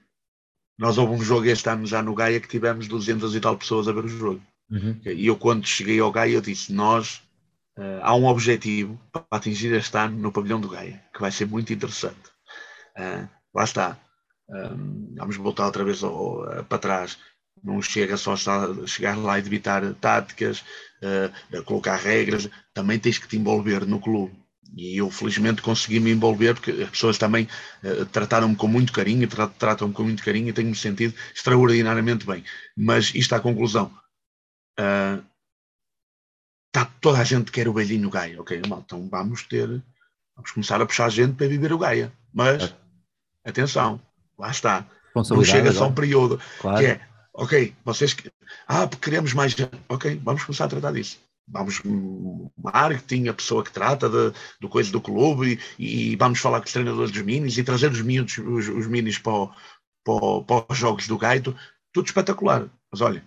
Nós 0.78 0.98
houve 0.98 1.14
um 1.14 1.22
jogo 1.24 1.46
este 1.46 1.70
ano 1.70 1.86
já 1.86 2.02
no 2.02 2.14
Gaia 2.16 2.40
que 2.40 2.48
tivemos 2.48 2.88
200 2.88 3.36
e 3.36 3.40
tal 3.40 3.58
pessoas 3.58 3.88
a 3.88 3.94
ver 3.94 4.06
o 4.06 4.08
jogo. 4.10 4.42
Uhum. 4.70 5.00
E 5.06 5.28
eu, 5.28 5.38
quando 5.38 5.66
cheguei 5.68 6.00
ao 6.00 6.12
Gaia, 6.12 6.34
eu 6.34 6.42
disse: 6.42 6.74
Nós 6.74 7.22
eh, 7.78 8.00
há 8.04 8.16
um 8.16 8.26
objetivo 8.26 9.00
para 9.12 9.26
atingir 9.32 9.74
este 9.74 9.98
ano 9.98 10.18
no 10.18 10.32
pavilhão 10.32 10.60
do 10.62 10.70
Gaia, 10.70 11.04
que 11.14 11.22
vai 11.22 11.32
ser 11.32 11.46
muito 11.48 11.74
interessante. 11.74 12.30
Ah, 12.98 13.28
lá 13.54 13.64
está. 13.64 13.98
Ahm, 14.50 15.16
vamos 15.18 15.38
voltar 15.38 15.66
outra 15.66 15.84
vez 15.84 16.04
ao- 16.04 16.44
ao- 16.44 16.64
para 16.66 16.78
trás. 16.78 17.18
Não 17.64 17.82
chega 17.82 18.18
só 18.18 18.34
a 18.34 18.88
chegar 18.88 19.18
lá 19.18 19.40
e 19.40 19.42
debitar 19.42 19.82
táticas, 19.96 20.64
eh, 21.02 21.32
a 21.58 21.62
colocar 21.64 21.96
regras, 21.98 22.50
também 22.74 23.00
tens 23.00 23.18
que 23.18 23.28
te 23.28 23.38
envolver 23.38 23.86
no 23.88 24.00
clube. 24.00 24.34
E 24.76 24.98
eu, 24.98 25.10
felizmente, 25.12 25.62
consegui 25.62 26.00
me 26.00 26.12
envolver, 26.12 26.54
porque 26.56 26.72
as 26.72 26.90
pessoas 26.90 27.18
também 27.18 27.48
eh, 27.84 28.06
trataram-me 28.12 28.56
com 28.56 28.68
muito 28.68 28.92
carinho, 28.92 29.28
tra- 29.28 29.48
tratam-me 29.48 29.94
com 29.94 30.04
muito 30.04 30.24
carinho 30.24 30.50
e 30.50 30.54
tenho-me 30.54 30.76
sentido 30.76 31.14
extraordinariamente 31.34 32.26
bem. 32.26 32.44
Mas 32.76 33.14
isto 33.16 33.34
à 33.34 33.40
conclusão. 33.40 33.92
Ah, 34.78 35.20
tá, 36.72 36.86
toda 37.00 37.20
a 37.20 37.24
gente 37.24 37.52
quer 37.52 37.68
o 37.68 37.74
velhinho 37.74 38.10
Gaia, 38.10 38.42
ok, 38.42 38.62
mal, 38.68 38.82
então 38.86 39.08
vamos 39.10 39.44
ter 39.44 39.82
Vamos 40.36 40.52
começar 40.52 40.82
a 40.82 40.86
puxar 40.86 41.10
gente 41.10 41.34
para 41.36 41.48
viver 41.48 41.72
o 41.72 41.78
Gaia. 41.78 42.12
Mas, 42.34 42.64
É. 42.64 43.50
atenção, 43.50 44.02
lá 44.38 44.52
está. 44.52 44.86
Não 45.16 45.44
chega 45.46 45.72
só 45.72 45.88
um 45.88 45.94
período 45.94 46.42
claro. 46.60 46.78
que 46.78 46.86
é, 46.88 47.08
ok, 47.34 47.74
vocês. 47.86 48.14
Ah, 48.68 48.86
queremos 48.86 49.34
mais 49.34 49.54
gente. 49.54 49.72
Ok, 49.88 50.20
vamos 50.22 50.44
começar 50.44 50.66
a 50.66 50.68
tratar 50.68 50.92
disso. 50.92 51.18
Vamos, 51.48 51.82
marketing, 52.58 53.28
a 53.28 53.34
pessoa 53.34 53.64
que 53.64 53.72
trata 53.72 54.10
de, 54.10 54.34
do 54.60 54.68
coisa 54.68 54.92
do 54.92 55.00
clube, 55.00 55.60
e, 55.78 56.12
e 56.12 56.16
vamos 56.16 56.40
falar 56.40 56.60
com 56.60 56.66
os 56.66 56.74
treinadores 56.74 57.12
dos 57.12 57.22
minis 57.22 57.58
e 57.58 57.64
trazer 57.64 57.92
os 57.92 58.02
miúdos, 58.02 58.38
os, 58.40 58.68
os 58.68 58.88
minis 58.88 59.20
para, 59.20 59.34
o- 59.34 59.54
para, 60.04 60.64
para 60.64 60.74
os 60.74 60.78
jogos 60.78 61.08
do 61.08 61.18
Gaito. 61.18 61.56
Tudo 61.94 62.08
espetacular. 62.08 62.68
Mas 62.92 63.02
olha, 63.02 63.24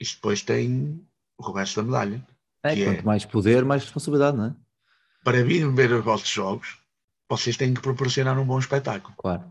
isto 0.00 0.16
depois 0.16 0.42
tem 0.42 1.06
o 1.38 1.52
resto 1.52 1.76
da 1.76 1.82
medalha. 1.86 2.26
É, 2.62 2.74
que 2.74 2.82
é- 2.82 2.84
quanto 2.86 3.04
mais 3.06 3.24
poder, 3.24 3.64
mais 3.64 3.82
responsabilidade, 3.82 4.36
não 4.36 4.46
é? 4.46 4.54
Para 5.24 5.44
virem 5.44 5.72
ver 5.74 5.92
os 5.92 6.04
vossos 6.04 6.28
jogos, 6.28 6.78
vocês 7.28 7.56
têm 7.56 7.74
que 7.74 7.80
proporcionar 7.80 8.38
um 8.38 8.44
bom 8.44 8.58
espetáculo. 8.58 9.14
Claro. 9.18 9.44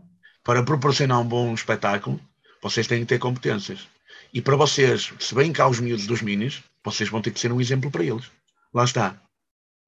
para 0.44 0.64
proporcionar 0.64 1.20
um 1.20 1.24
bom 1.24 1.54
espetáculo, 1.54 2.20
vocês 2.60 2.86
têm 2.88 3.00
que 3.00 3.06
ter 3.06 3.18
competências. 3.20 3.86
E 4.32 4.40
para 4.40 4.56
vocês, 4.56 5.12
se 5.20 5.34
bem 5.34 5.52
cá 5.52 5.68
os 5.68 5.78
miúdos 5.78 6.06
dos 6.06 6.22
minis, 6.22 6.62
vocês 6.84 7.08
vão 7.10 7.20
ter 7.20 7.30
que 7.32 7.40
ser 7.40 7.52
um 7.52 7.60
exemplo 7.60 7.90
para 7.90 8.04
eles. 8.04 8.30
Lá 8.72 8.84
está. 8.84 9.20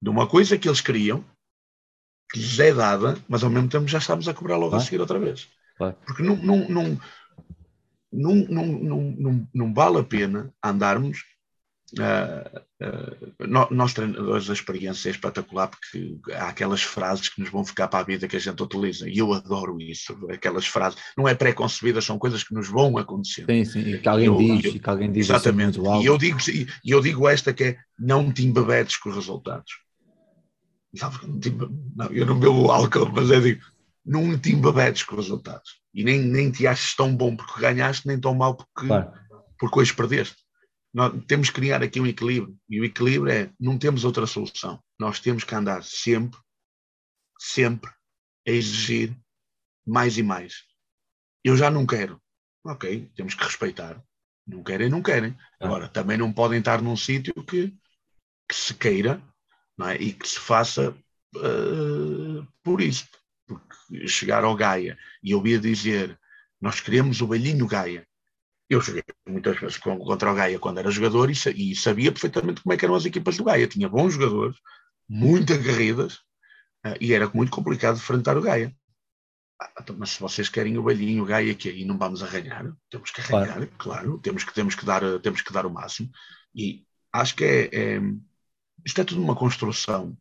De 0.03 0.11
uma 0.11 0.27
coisa 0.27 0.59
que 0.59 0.69
eles 0.69 0.81
queriam, 0.83 1.25
que 2.31 2.39
lhes 2.39 2.59
é 2.59 2.73
dada, 2.75 3.17
mas 3.29 3.43
ao 3.43 3.51
mesmo 3.51 3.69
tempo 3.69 3.89
já 3.89 3.99
estamos 3.99 4.29
a 4.29 4.35
cobrar 4.35 4.57
logo 4.57 4.69
a 4.69 4.71
Claro. 4.71 4.85
seguir 4.85 5.01
outra 5.01 5.19
vez. 5.19 5.49
Claro. 5.79 5.97
Porque 6.07 6.23
não, 6.23 6.37
não, 6.37 6.69
não, 6.69 7.01
não, 8.13 8.35
não, 8.49 8.67
não, 8.67 9.01
não, 9.19 9.49
não 9.55 9.75
vale 9.75 9.99
a 9.99 10.05
pena 10.05 10.53
andarmos. 10.63 11.25
Ah, 12.01 12.63
ah, 12.81 13.67
nós 13.71 13.93
treinadores, 13.95 14.49
a 14.51 14.53
experiência 14.53 15.09
é 15.09 15.13
espetacular 15.13 15.69
porque 15.69 16.17
há 16.33 16.49
aquelas 16.49 16.83
frases 16.83 17.29
que 17.29 17.41
nos 17.41 17.51
vão 17.51 17.65
ficar 17.65 17.89
para 17.89 18.01
a 18.01 18.03
vida 18.05 18.27
que 18.29 18.37
a 18.37 18.41
gente 18.41 18.63
utiliza 18.63 19.09
e 19.09 19.19
eu 19.19 19.33
adoro 19.33 19.81
isso. 19.81 20.17
Aquelas 20.31 20.67
frases, 20.67 20.99
não 21.17 21.29
é 21.29 21.35
pré-concebidas, 21.35 22.05
são 22.05 22.19
coisas 22.19 22.43
que 22.43 22.55
nos 22.55 22.69
vão 22.69 22.97
acontecer. 22.99 23.45
Sim, 23.47 23.65
sim. 23.65 23.81
E 23.95 23.99
que 23.99 24.09
alguém 24.09 24.27
Eu- 24.27 24.37
diz, 24.39 24.65
eu- 24.65 24.73
e 24.73 24.79
que 24.79 24.91
alguém 24.91 25.13
diz 25.13 25.31
assim 25.31 25.49
Exatamente. 25.51 25.81
E 25.81 26.07
eu 26.07 26.19
digo, 26.19 26.39
e 26.51 26.91
eu 26.91 27.01
digo 27.01 27.29
esta 27.29 27.53
que 27.53 27.65
é 27.65 27.79
não 27.99 28.33
te 28.33 28.45
embebedes 28.45 28.97
com 28.97 29.11
os 29.11 29.17
resultados. 29.17 29.73
Não 30.93 32.07
eu 32.13 32.25
não 32.27 32.39
bebo 32.39 32.71
álcool, 32.71 33.11
mas 33.13 33.31
eu 33.31 33.41
digo, 33.41 33.63
não 34.05 34.39
te 34.39 34.53
embebedes 34.53 35.03
com 35.03 35.17
os 35.17 35.25
resultados. 35.25 35.81
E 35.93 36.05
nem, 36.05 36.21
nem 36.21 36.51
te 36.51 36.67
aches 36.67 36.95
tão 36.95 37.15
bom 37.17 37.35
porque 37.37 37.61
ganhaste, 37.61 38.07
nem 38.07 38.19
tão 38.19 38.35
mal 38.35 38.55
porque, 38.55 38.87
Claro. 38.87 39.13
porque 39.59 39.79
hoje 39.81 39.95
perdeste. 39.95 40.37
Nós 40.95 41.13
temos 41.27 41.51
que 41.51 41.57
criar 41.57 41.83
aqui 41.83 42.01
um 42.01 42.07
equilíbrio. 42.07 42.57
E 42.71 42.81
o 42.81 42.85
equilíbrio 42.85 43.33
é, 43.33 43.53
não 43.59 43.77
temos 43.77 44.05
outra 44.05 44.27
solução. 44.27 44.81
Nós 44.97 45.19
temos 45.19 45.43
que 45.43 45.55
andar 45.55 45.83
sempre, 45.83 46.39
sempre 47.37 47.91
a 48.47 48.51
exigir 48.53 49.13
mais 49.85 50.17
e 50.17 50.23
mais. 50.23 50.63
Eu 51.43 51.57
já 51.57 51.69
não 51.69 51.85
quero. 51.85 52.23
Ok, 52.65 53.11
temos 53.17 53.35
que 53.35 53.43
respeitar. 53.43 54.01
Não 54.47 54.63
querem, 54.63 54.89
não 54.89 55.03
querem. 55.03 55.37
Agora, 55.61 55.89
também 55.89 56.17
não 56.17 56.33
podem 56.33 56.61
estar 56.61 56.81
num 56.81 56.97
sítio 56.97 57.35
que, 57.45 57.75
que 58.49 58.55
se 58.55 58.73
queira 58.75 59.21
não 59.77 59.89
é? 59.89 59.97
e 59.97 60.13
que 60.13 60.29
se 60.29 60.39
faça 60.39 60.97
eh, 61.37 62.47
por 62.63 62.81
isso. 62.81 63.09
Porque 63.47 64.07
chegar 64.07 64.45
ao 64.45 64.55
Gaia 64.55 64.97
e 65.23 65.35
ouvir 65.35 65.61
dizer 65.61 66.19
nós 66.61 66.81
queremos 66.81 67.21
o 67.21 67.27
velhinho 67.27 67.67
Gaia. 67.67 68.07
Eu 68.75 68.81
joguei 68.81 69.05
muitas 69.29 69.59
vezes 69.61 69.77
contra 69.79 70.33
o 70.33 70.35
Gaia 70.35 70.59
quando 70.59 70.79
era 70.79 70.91
jogador 70.91 71.31
e, 71.31 71.35
sa- 71.37 71.51
sabia 71.77 72.11
perfeitamente 72.13 72.63
como 72.63 72.73
é 72.73 72.77
que 72.77 72.85
eram 72.85 72.95
as 72.97 73.05
equipas 73.05 73.37
do 73.37 73.45
Gaia. 73.45 73.69
Tinha 73.69 73.89
bons 73.89 74.15
jogadores, 74.15 74.57
muito 75.09 75.53
aguerridas, 75.53 76.21
eh, 76.85 76.97
e 77.01 77.13
era 77.13 77.31
muito 77.35 77.53
complicado 77.53 77.97
enfrentar 77.97 78.37
o 78.37 78.43
Gaia. 78.43 78.75
Ah, 79.61 79.73
então, 79.81 79.97
mas 79.99 80.11
se 80.11 80.21
vocês 80.21 80.49
querem 80.49 80.77
o 80.79 80.85
velhinho 80.85 81.25
Gaia 81.25 81.55
que 81.55 81.69
aí 81.69 81.85
não 81.85 81.97
vamos 81.99 82.23
arranhar, 82.23 82.65
temos 82.91 83.11
que 83.13 83.23
Claro. 83.23 83.51
arranhar, 83.51 83.69
claro, 83.79 84.19
temos, 84.19 84.45
que, 84.45 84.55
temos, 84.55 84.75
que 84.75 84.85
dar, 84.85 85.03
eh, 85.03 85.19
temos 85.21 85.43
que 85.43 85.53
dar 85.53 85.67
o 85.67 85.71
máximo. 85.71 86.11
E 86.55 86.85
acho 87.13 87.37
que 87.37 87.45
é, 87.45 87.97
é 87.97 88.01
isto 88.85 89.01
é 89.01 89.05
tudo 89.05 89.23
uma 89.23 89.37
construção. 89.37 90.17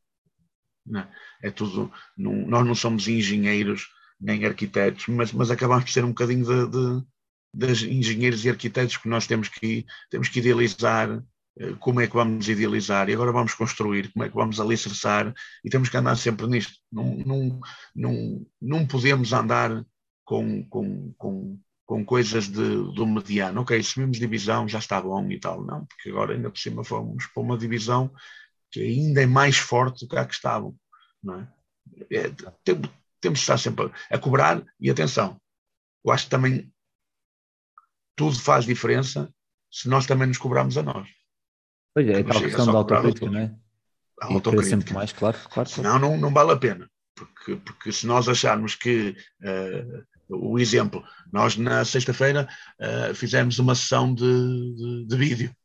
né? 0.85 1.07
É 1.41 1.49
tudo. 1.51 1.91
não- 2.17 2.47
nós 2.47 2.65
não 2.67 2.75
somos 2.75 3.07
engenheiros 3.07 3.87
nem 4.19 4.45
arquitetos, 4.45 5.07
mas, 5.07 5.31
mas 5.33 5.51
acabamos 5.51 5.85
por 5.85 5.91
ser 5.91 6.03
um 6.05 6.09
bocadinho 6.09 6.45
de, 6.45 6.67
de, 7.01 7.07
das 7.53 7.81
engenheiros 7.83 8.43
e 8.45 8.49
arquitetos 8.49 8.97
que 8.97 9.07
nós 9.07 9.27
temos 9.27 9.47
que, 9.49 9.85
temos 10.09 10.29
que 10.29 10.39
idealizar 10.39 11.23
eh, 11.59 11.73
como 11.79 12.01
é 12.01 12.07
que 12.07 12.13
vamos 12.15 12.47
idealizar 12.47 13.09
e 13.09 13.13
agora 13.13 13.31
vamos 13.31 13.53
construir, 13.53 14.11
como 14.11 14.25
é 14.25 14.29
que 14.29 14.35
vamos 14.35 14.59
alicerçar 14.59 15.33
e 15.63 15.69
temos 15.69 15.89
que 15.89 15.97
andar 15.97 16.15
sempre 16.15 16.47
nisto. 16.47 16.73
Não, 16.91 17.15
não, 17.17 17.59
não, 17.95 18.45
não 18.61 18.87
podemos 18.87 19.33
andar 19.33 19.85
com, 20.25 20.63
com, 20.67 21.13
com, 21.17 21.59
com 21.85 22.05
coisas 22.05 22.47
de, 22.47 22.93
do 22.93 23.05
mediano. 23.05 23.61
Ok, 23.61 23.81
subimos 23.83 24.17
divisão, 24.17 24.67
já 24.67 24.79
está 24.79 24.99
bom 25.01 25.29
e 25.29 25.39
tal. 25.39 25.63
Não, 25.63 25.85
porque 25.85 26.09
agora 26.09 26.33
ainda 26.33 26.49
por 26.49 26.59
cima 26.59 26.83
fomos 26.83 27.27
para 27.27 27.43
uma 27.43 27.57
divisão 27.57 28.11
que 28.71 28.81
ainda 28.81 29.21
é 29.21 29.25
mais 29.27 29.57
forte 29.57 30.05
do 30.05 30.09
que 30.09 30.17
a 30.17 30.25
que 30.25 30.33
estavam. 30.33 30.75
Não 31.21 31.39
é? 31.39 31.47
É, 32.11 32.29
tem- 32.63 32.81
temos 33.21 33.39
que 33.39 33.43
estar 33.43 33.57
sempre 33.57 33.91
a 34.11 34.17
cobrar 34.17 34.63
e 34.79 34.89
atenção. 34.89 35.39
Eu 36.03 36.11
acho 36.11 36.25
que 36.25 36.31
também 36.31 36.71
tudo 38.15 38.39
faz 38.39 38.65
diferença 38.65 39.33
se 39.71 39.87
nós 39.89 40.05
também 40.05 40.27
nos 40.27 40.37
cobrarmos 40.37 40.77
a 40.77 40.83
nós. 40.83 41.07
Pois 41.93 42.07
é, 42.07 42.19
é 42.19 42.23
tal 42.23 42.41
questão 42.41 42.65
da 42.65 42.71
autocrítica, 42.73 43.29
não 43.29 43.39
é? 43.39 43.55
A 44.21 44.29
E 44.29 44.33
autocrítica. 44.33 44.77
sempre 44.77 44.93
mais, 44.93 45.11
claro, 45.11 45.37
claro. 45.49 45.69
Senão 45.69 45.99
não, 45.99 46.17
não 46.17 46.31
vale 46.33 46.51
a 46.51 46.57
pena. 46.57 46.89
Porque, 47.15 47.55
porque 47.57 47.91
se 47.91 48.07
nós 48.07 48.27
acharmos 48.27 48.75
que 48.75 49.15
eh, 49.43 50.03
o 50.29 50.57
exemplo, 50.57 51.03
nós 51.31 51.55
na 51.57 51.85
sexta-feira 51.85 52.47
eh, 52.79 53.13
fizemos 53.13 53.59
uma 53.59 53.75
sessão 53.75 54.13
de, 54.13 54.23
de, 54.75 55.05
de 55.07 55.15
vídeo. 55.17 55.55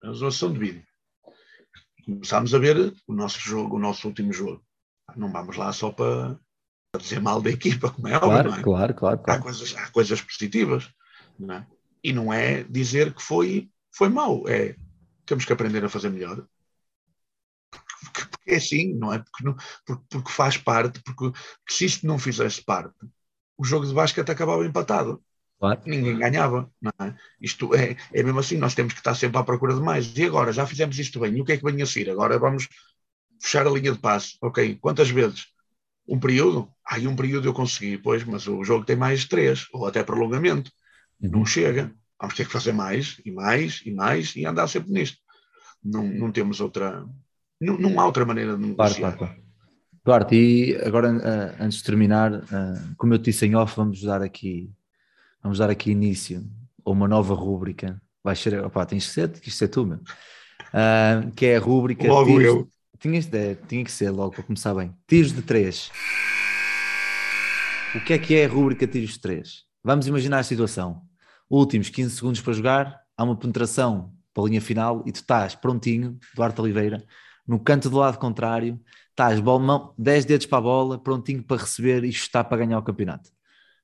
Fizemos 0.00 0.22
Uma 0.22 0.30
sessão 0.32 0.52
de 0.52 0.58
vídeo. 0.58 0.84
Começámos 2.04 2.54
a 2.54 2.58
ver 2.58 2.92
o 3.06 3.14
nosso 3.14 3.38
jogo, 3.38 3.76
o 3.76 3.78
nosso 3.78 4.08
último 4.08 4.32
jogo. 4.32 4.64
Não 5.16 5.30
vamos 5.30 5.56
lá 5.56 5.72
só 5.72 5.90
para, 5.92 6.36
para 6.90 7.00
dizer 7.00 7.20
mal 7.20 7.40
da 7.40 7.50
equipa, 7.50 7.90
como 7.90 8.08
é 8.08 8.16
óbvio, 8.16 8.28
Claro, 8.30 8.50
não 8.50 8.58
é? 8.58 8.62
claro, 8.62 8.94
claro, 8.94 9.20
há 9.20 9.24
claro. 9.24 9.42
coisas, 9.42 9.76
há 9.76 9.90
coisas 9.90 10.20
positivas, 10.20 10.90
não 11.46 11.54
é? 11.54 11.66
E 12.02 12.12
não 12.12 12.32
é 12.32 12.64
dizer 12.64 13.14
que 13.14 13.22
foi, 13.22 13.70
foi 13.92 14.08
mau, 14.08 14.48
é 14.48 14.76
temos 15.26 15.44
que 15.44 15.52
aprender 15.52 15.84
a 15.84 15.88
fazer 15.88 16.10
melhor. 16.10 16.46
Porque, 18.00 18.24
porque 18.30 18.50
é 18.52 18.56
assim, 18.56 18.94
não 18.94 19.12
é? 19.12 19.18
Porque, 19.18 19.44
não- 19.44 19.56
porque, 19.86 20.04
porque 20.10 20.32
faz 20.32 20.56
parte, 20.56 21.00
porque, 21.02 21.30
porque 21.30 21.72
se 21.72 21.84
isto 21.84 22.06
não 22.06 22.18
fizesse 22.18 22.62
parte, 22.64 22.94
o 23.56 23.64
jogo 23.64 23.86
de 23.86 23.94
basquete 23.94 24.30
acabava 24.30 24.66
empatado. 24.66 25.22
Claro. 25.58 25.80
Ninguém 25.86 26.18
ganhava, 26.18 26.70
não 26.80 26.92
é? 27.00 27.14
Isto 27.40 27.74
é, 27.74 27.96
é 28.12 28.22
mesmo 28.22 28.40
assim, 28.40 28.56
nós 28.58 28.74
temos 28.74 28.92
que 28.94 29.00
estar 29.00 29.14
sempre 29.14 29.38
à 29.38 29.44
procura 29.44 29.74
de 29.74 29.80
mais. 29.80 30.16
E 30.16 30.24
agora, 30.24 30.52
já 30.52 30.66
fizemos 30.66 30.98
isto 30.98 31.20
bem, 31.20 31.36
e 31.36 31.40
o 31.40 31.44
que 31.44 31.52
é 31.52 31.56
que 31.58 31.64
vem 31.64 31.80
a 31.82 31.86
seguir? 31.86 32.10
Agora 32.10 32.38
vamos 32.38 32.68
fechar 33.40 33.66
a 33.66 33.70
linha 33.70 33.92
de 33.92 33.98
passe. 33.98 34.36
Ok, 34.42 34.76
quantas 34.80 35.10
vezes? 35.10 35.46
Um 36.08 36.18
período? 36.20 36.72
Ai, 36.86 37.06
um 37.06 37.16
período 37.16 37.48
eu 37.48 37.54
consegui, 37.54 37.98
pois, 37.98 38.24
mas 38.24 38.46
o 38.48 38.64
jogo 38.64 38.84
tem 38.84 38.96
mais 38.96 39.24
três, 39.26 39.66
ou 39.72 39.86
até 39.86 40.02
prolongamento. 40.04 40.72
Não 41.22 41.40
Uhum. 41.40 41.46
chega. 41.46 41.92
Vamos 42.20 42.36
ter 42.36 42.46
que 42.46 42.52
fazer 42.52 42.72
mais, 42.72 43.20
e 43.24 43.30
mais, 43.30 43.82
e 43.86 43.90
mais, 43.92 44.34
e 44.36 44.44
andar 44.46 44.66
sempre 44.68 44.92
nisto. 44.92 45.18
Não, 45.84 46.04
não 46.04 46.30
temos 46.32 46.60
outra. 46.60 47.04
Não, 47.60 47.78
não 47.78 47.98
há 48.00 48.06
outra 48.06 48.24
maneira 48.24 48.56
de 48.56 48.74
Claro, 48.74 48.92
negociar. 48.94 49.16
claro, 49.16 49.18
claro. 49.18 49.42
Duarte, 50.04 50.34
e 50.34 50.76
agora 50.84 51.08
ah, 51.10 51.64
antes 51.64 51.78
de 51.78 51.84
terminar, 51.84 52.32
ah, 52.52 52.92
como 52.96 53.14
eu 53.14 53.18
te 53.18 53.26
disse 53.26 53.46
em 53.46 53.54
off, 53.54 53.76
vamos 53.76 54.02
dar 54.02 54.20
aqui, 54.22 54.70
vamos 55.42 55.58
dar 55.58 55.70
aqui 55.70 55.90
início 55.92 56.44
a 56.84 56.90
uma 56.90 57.06
nova 57.08 57.34
rúbrica. 57.34 58.00
Vai 58.22 58.34
ser, 58.36 58.64
opá, 58.64 58.84
tens 58.86 59.06
que 59.06 59.12
ser, 59.12 59.28
que 59.30 59.50
ser 59.50 59.68
tu, 59.68 59.84
meu. 59.86 60.00
Ah, 60.72 61.22
que 61.36 61.46
é 61.46 61.56
a 61.56 61.60
rúbrica. 61.60 62.06
Logo 62.08 62.26
tiros- 62.30 62.44
eu. 62.46 62.68
Tinhas 63.00 63.26
de, 63.26 63.56
tinha 63.66 63.82
que 63.84 63.90
ser 63.90 64.10
logo 64.10 64.32
para 64.32 64.44
começar 64.44 64.72
bem. 64.74 64.94
Tiros 65.08 65.32
de 65.32 65.42
3. 65.42 65.90
O 67.96 68.00
que 68.04 68.12
é 68.12 68.18
que 68.18 68.34
é 68.36 68.44
a 68.44 68.48
rúbrica 68.48 68.86
Tiros 68.86 69.14
de 69.14 69.20
3? 69.20 69.64
Vamos 69.82 70.06
imaginar 70.06 70.38
a 70.38 70.42
situação. 70.44 71.02
Últimos 71.54 71.90
15 71.90 72.16
segundos 72.16 72.40
para 72.40 72.54
jogar, 72.54 73.00
há 73.14 73.22
uma 73.24 73.36
penetração 73.36 74.10
para 74.32 74.42
a 74.44 74.46
linha 74.46 74.60
final 74.62 75.02
e 75.04 75.12
tu 75.12 75.16
estás 75.16 75.54
prontinho, 75.54 76.18
Duarte 76.34 76.58
Oliveira, 76.62 77.04
no 77.46 77.60
canto 77.60 77.90
do 77.90 77.98
lado 77.98 78.16
contrário, 78.16 78.80
estás 79.10 79.38
bola, 79.38 79.62
mão, 79.62 79.94
10 79.98 80.24
dedos 80.24 80.46
para 80.46 80.56
a 80.58 80.62
bola, 80.62 80.98
prontinho 80.98 81.42
para 81.42 81.60
receber 81.60 82.04
e 82.04 82.12
chutar 82.12 82.44
para 82.44 82.56
ganhar 82.56 82.78
o 82.78 82.82
campeonato. 82.82 83.30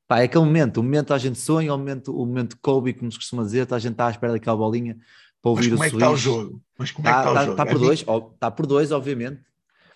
Pá, 0.06 0.20
é 0.20 0.24
aquele 0.24 0.46
momento, 0.46 0.78
o 0.78 0.82
momento 0.82 1.12
a 1.12 1.18
gente 1.18 1.38
sonha, 1.38 1.74
o 1.74 1.76
momento, 1.76 2.10
o 2.16 2.24
momento 2.24 2.56
Kobe, 2.62 2.94
como 2.94 3.12
se 3.12 3.18
costuma 3.18 3.42
dizer, 3.42 3.66
a 3.70 3.78
gente 3.78 3.92
está 3.92 4.06
à 4.06 4.10
espera 4.10 4.32
daquela 4.32 4.56
bolinha 4.56 4.94
para 5.42 5.52
Mas 5.52 5.66
ouvir 5.66 5.70
como 5.70 5.82
o 5.82 5.84
é 5.84 5.90
que 5.90 5.96
está 5.96 6.10
o 6.10 6.16
sorriso. 6.16 6.42
jogo? 6.42 6.62
Mas 6.78 6.90
como 6.90 7.06
é 7.08 7.12
que 7.12 7.18
Está, 7.18 7.28
está 7.28 7.30
o 7.30 7.32
está- 7.34 7.44
jogo? 7.44 7.52
está 7.52 7.66
por 7.66 7.78
dois, 7.78 8.04
ó, 8.06 8.30
está 8.32 8.50
por 8.50 8.66
dois, 8.66 8.92
obviamente. 8.92 9.42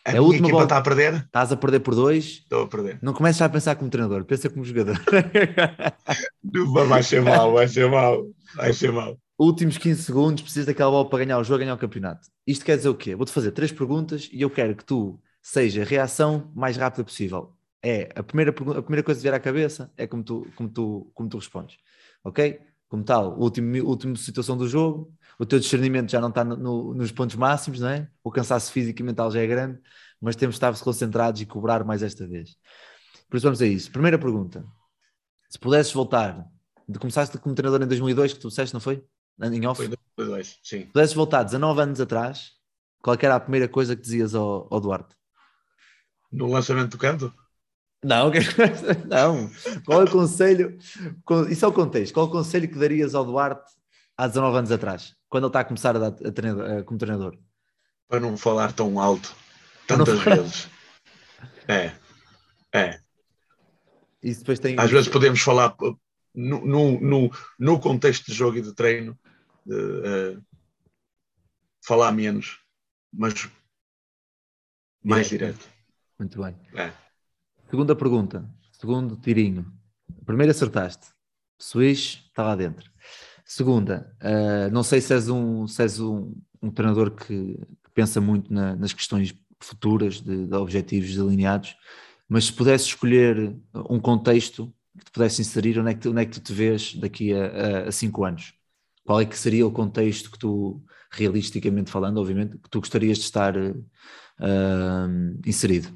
A 0.04 0.12
É 0.12 0.16
a 0.18 0.22
última 0.22 0.48
bola. 0.48 0.64
está 0.64 0.78
a 0.78 0.82
perder? 0.82 1.14
Estás 1.14 1.52
a 1.52 1.56
perder 1.56 1.80
por 1.80 1.94
dois, 1.94 2.24
Estou 2.24 2.62
a 2.64 2.68
perder. 2.68 2.98
não 3.02 3.12
comeces 3.12 3.38
já 3.38 3.44
a 3.46 3.48
pensar 3.48 3.76
como 3.76 3.90
treinador, 3.90 4.24
pensa 4.24 4.50
como 4.50 4.64
jogador. 4.64 5.00
Vai 6.88 7.02
ser 7.02 7.22
mal, 7.22 7.52
vai 7.52 7.68
ser 7.68 7.88
mal. 7.90 8.26
Vai 8.56 8.72
ser 8.72 8.92
mal. 8.92 9.18
Últimos 9.38 9.78
15 9.78 10.02
segundos, 10.02 10.42
precisas 10.42 10.66
daquela 10.66 10.90
bola 10.90 11.08
para 11.08 11.24
ganhar 11.24 11.38
o 11.38 11.44
jogo, 11.44 11.60
ganhar 11.60 11.74
o 11.74 11.78
campeonato. 11.78 12.28
Isto 12.46 12.64
quer 12.64 12.76
dizer 12.76 12.88
o 12.88 12.94
quê? 12.94 13.14
Vou-te 13.14 13.32
fazer 13.32 13.52
três 13.52 13.72
perguntas 13.72 14.28
e 14.32 14.40
eu 14.42 14.50
quero 14.50 14.74
que 14.76 14.84
tu 14.84 15.20
seja 15.40 15.84
reação 15.84 16.50
mais 16.54 16.76
rápida 16.76 17.02
possível. 17.04 17.52
É 17.82 18.08
a 18.14 18.22
primeira, 18.22 18.50
a 18.50 18.82
primeira 18.82 19.02
coisa 19.02 19.18
que 19.18 19.22
vier 19.22 19.34
à 19.34 19.40
cabeça 19.40 19.92
é 19.96 20.06
como 20.06 20.22
tu, 20.22 20.46
como 20.54 20.68
tu, 20.68 21.10
como 21.14 21.28
tu 21.28 21.38
respondes. 21.38 21.76
Ok? 22.22 22.60
Como 22.88 23.02
tal, 23.02 23.36
último, 23.40 23.84
última 23.84 24.14
situação 24.16 24.56
do 24.56 24.68
jogo, 24.68 25.12
o 25.42 25.46
teu 25.46 25.58
discernimento 25.58 26.10
já 26.10 26.20
não 26.20 26.28
está 26.28 26.44
no- 26.44 26.56
no- 26.56 26.94
nos 26.94 27.10
pontos 27.10 27.34
máximos, 27.36 27.80
não 27.80 27.88
é? 27.88 28.08
O 28.22 28.30
cansaço 28.30 28.70
físico 28.70 29.00
e 29.00 29.04
mental 29.04 29.30
já 29.30 29.40
é 29.40 29.46
grande, 29.46 29.80
mas 30.20 30.36
temos 30.36 30.54
de 30.54 30.58
estar 30.58 30.78
concentrados 30.84 31.40
e 31.40 31.46
cobrar 31.46 31.84
mais 31.84 32.02
esta 32.02 32.26
vez. 32.26 32.56
Por 33.28 33.36
isso 33.36 33.44
vamos 33.46 33.60
a 33.60 33.66
isso. 33.66 33.90
Primeira 33.90 34.18
pergunta. 34.18 34.64
Se 35.50 35.58
pudesses 35.58 35.92
voltar, 35.92 36.46
de 36.88 36.98
começaste 36.98 37.36
como 37.38 37.54
treinador 37.54 37.82
em 37.84 37.88
2002, 37.88 38.32
que 38.34 38.38
tu 38.40 38.48
disseste, 38.48 38.72
não 38.72 38.80
foi? 38.80 39.04
Em 39.42 39.66
off? 39.66 39.78
Foi 39.84 39.88
dois, 39.88 40.28
dois, 40.28 40.58
sim. 40.62 40.80
Se 40.82 40.86
pudesses 40.86 41.14
voltar 41.14 41.42
19 41.42 41.80
anos 41.80 42.00
atrás, 42.00 42.52
qual 43.02 43.16
é 43.20 43.24
era 43.24 43.34
a 43.34 43.40
primeira 43.40 43.68
coisa 43.68 43.96
que 43.96 44.02
dizias 44.02 44.34
ao, 44.34 44.68
ao 44.72 44.80
Duarte? 44.80 45.16
No 46.30 46.46
lançamento 46.46 46.92
do 46.92 46.98
canto? 46.98 47.34
Não, 48.04 48.30
não. 49.06 49.50
Qual 49.84 50.02
é 50.02 50.04
o 50.04 50.10
conselho? 50.10 50.76
Isso 51.50 51.64
é 51.64 51.68
o 51.68 51.72
contexto. 51.72 52.12
Qual 52.14 52.26
é 52.26 52.28
o 52.28 52.32
conselho 52.32 52.68
que 52.68 52.78
darias 52.78 53.14
ao 53.14 53.24
Duarte 53.24 53.72
há 54.16 54.26
19 54.26 54.58
anos 54.58 54.70
atrás, 54.72 55.14
quando 55.32 55.44
ele 55.44 55.48
está 55.48 55.60
a 55.60 55.64
começar 55.64 55.96
a 55.96 55.98
dar, 55.98 56.08
a 56.08 56.30
treinador- 56.30 56.84
como 56.84 56.98
treinador? 56.98 57.38
Para 58.06 58.20
não 58.20 58.36
falar 58.36 58.70
tão 58.74 59.00
alto 59.00 59.34
tantas 59.86 60.20
vezes. 60.20 60.68
É. 61.66 61.94
É. 62.70 63.00
Depois 64.22 64.58
tem. 64.58 64.78
Às 64.78 64.90
vezes 64.90 65.08
podemos 65.08 65.40
falar 65.40 65.74
uh, 65.80 65.98
no, 66.34 66.66
no, 66.66 67.00
no, 67.00 67.30
no 67.58 67.80
contexto 67.80 68.26
de 68.26 68.34
jogo 68.34 68.58
e 68.58 68.62
de 68.62 68.74
treino, 68.74 69.18
uh, 69.66 70.36
uh, 70.36 70.44
falar 71.82 72.12
menos, 72.12 72.60
mas 73.10 73.48
mais 75.02 75.30
direto. 75.30 75.66
Muito 76.18 76.42
bem. 76.42 76.54
É. 76.74 76.92
Segunda 77.70 77.96
pergunta. 77.96 78.46
Segundo 78.70 79.16
tirinho. 79.16 79.72
Primeiro 80.26 80.50
acertaste. 80.50 81.06
Swish 81.58 82.26
está 82.28 82.42
lá 82.42 82.54
dentro. 82.54 82.91
Segunda, 83.54 84.16
ah, 84.18 84.70
não 84.70 84.82
sei 84.82 84.98
se 85.02 85.12
és 85.12 85.28
um, 85.28 85.66
se 85.68 85.82
és 85.82 86.00
um, 86.00 86.32
um 86.62 86.70
treinador 86.70 87.10
que, 87.10 87.26
que 87.84 87.90
pensa 87.94 88.18
muito 88.18 88.50
na- 88.50 88.74
nas 88.74 88.94
questões 88.94 89.34
futuras 89.60 90.22
de, 90.22 90.46
de 90.46 90.54
objetivos 90.54 91.14
delineados, 91.14 91.76
mas 92.26 92.46
se 92.46 92.52
pudesse 92.54 92.86
escolher 92.86 93.54
um 93.90 94.00
contexto 94.00 94.72
que 94.98 95.04
te 95.04 95.10
pudesse 95.10 95.42
inserir, 95.42 95.78
onde 95.78 95.90
é 95.90 95.94
que, 95.94 96.00
tu- 96.00 96.10
onde 96.12 96.22
é 96.22 96.24
que 96.24 96.32
tu 96.32 96.40
te 96.40 96.52
vês 96.54 96.94
daqui 96.94 97.34
a, 97.34 97.82
a- 97.84 97.88
a 97.88 97.92
cinco 97.92 98.24
anos? 98.24 98.54
Qual 99.04 99.20
é 99.20 99.26
que 99.26 99.36
seria 99.38 99.66
o 99.66 99.70
contexto 99.70 100.30
que 100.30 100.38
tu, 100.38 100.82
realisticamente 101.10 101.90
falando, 101.90 102.18
obviamente, 102.20 102.56
que 102.56 102.70
tu 102.70 102.80
gostarias 102.80 103.18
de 103.18 103.24
estar 103.24 103.54
ah, 104.38 105.08
inserido? 105.44 105.88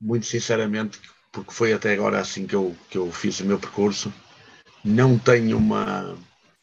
Muito 0.00 0.26
sinceramente, 0.26 1.00
porque 1.32 1.52
foi 1.52 1.72
até 1.72 1.94
agora 1.94 2.20
assim 2.20 2.46
que 2.46 2.54
eu, 2.54 2.76
que 2.88 2.96
eu 2.96 3.10
fiz 3.10 3.40
o 3.40 3.44
meu 3.44 3.58
percurso, 3.58 4.12
não 4.84 5.18
tenho 5.18 5.56
uma, 5.56 6.16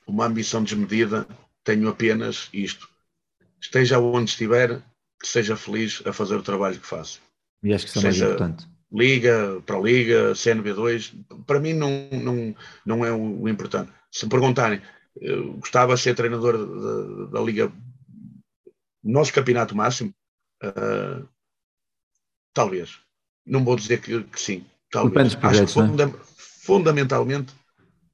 uma 0.05 0.26
ambição 0.26 0.63
desmedida, 0.63 1.28
tenho 1.63 1.89
apenas 1.89 2.49
isto. 2.53 2.88
Esteja 3.59 3.99
onde 3.99 4.30
estiver, 4.30 4.82
que 5.19 5.28
seja 5.28 5.55
feliz 5.55 6.01
a 6.05 6.13
fazer 6.13 6.36
o 6.36 6.43
trabalho 6.43 6.80
que 6.80 6.86
faço. 6.86 7.22
E 7.63 7.74
acho 7.74 7.86
que 7.86 7.91
isso 7.91 7.99
é 7.99 8.03
mais 8.03 8.22
importante. 8.22 8.67
Liga, 8.91 9.61
Pro 9.65 9.84
Liga, 9.84 10.34
CNB2, 10.34 11.13
para 11.45 11.59
mim 11.59 11.74
não, 11.74 12.09
não, 12.11 12.55
não 12.86 13.05
é 13.05 13.11
o, 13.11 13.47
importante. 13.47 13.91
Se 14.11 14.26
me 14.26 14.30
perguntarem, 14.30 14.82
eu 15.15 15.53
gostava 15.53 15.95
de 15.95 16.01
ser 16.01 16.13
treinador 16.13 16.57
da, 16.57 17.39
da 17.39 17.41
Liga, 17.41 17.72
nosso 19.03 19.34
campeonato 19.34 19.76
máximo, 19.76 20.13
ah, 20.61 21.24
talvez. 22.53 22.99
Não 23.45 23.63
vou 23.63 23.76
dizer 23.76 24.01
que, 24.01 24.24
que 24.24 24.41
sim, 24.41 24.65
talvez. 24.91 25.36
Acho 25.41 25.57
que 25.59 25.63
é? 25.63 25.67
funda- 25.67 26.13
fundamentalmente 26.36 27.53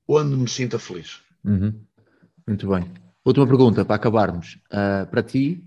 onde 0.08 0.36
me 0.36 0.48
sinta 0.48 0.80
feliz. 0.80 1.22
Uhum. 1.44 1.74
Muito 2.48 2.68
bem. 2.68 2.92
Última 3.26 3.46
pergunta 3.46 3.84
para 3.84 3.96
acabarmos. 3.96 4.58
Ah, 4.72 5.06
para 5.10 5.22
ti, 5.22 5.64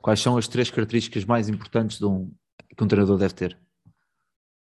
quais 0.00 0.20
são 0.20 0.36
as 0.36 0.46
três 0.46 0.70
características 0.70 1.24
mais 1.24 1.48
importantes 1.48 1.98
de 1.98 2.06
um, 2.06 2.32
que 2.76 2.84
um 2.84 2.88
treinador 2.88 3.18
deve 3.18 3.34
ter? 3.34 3.58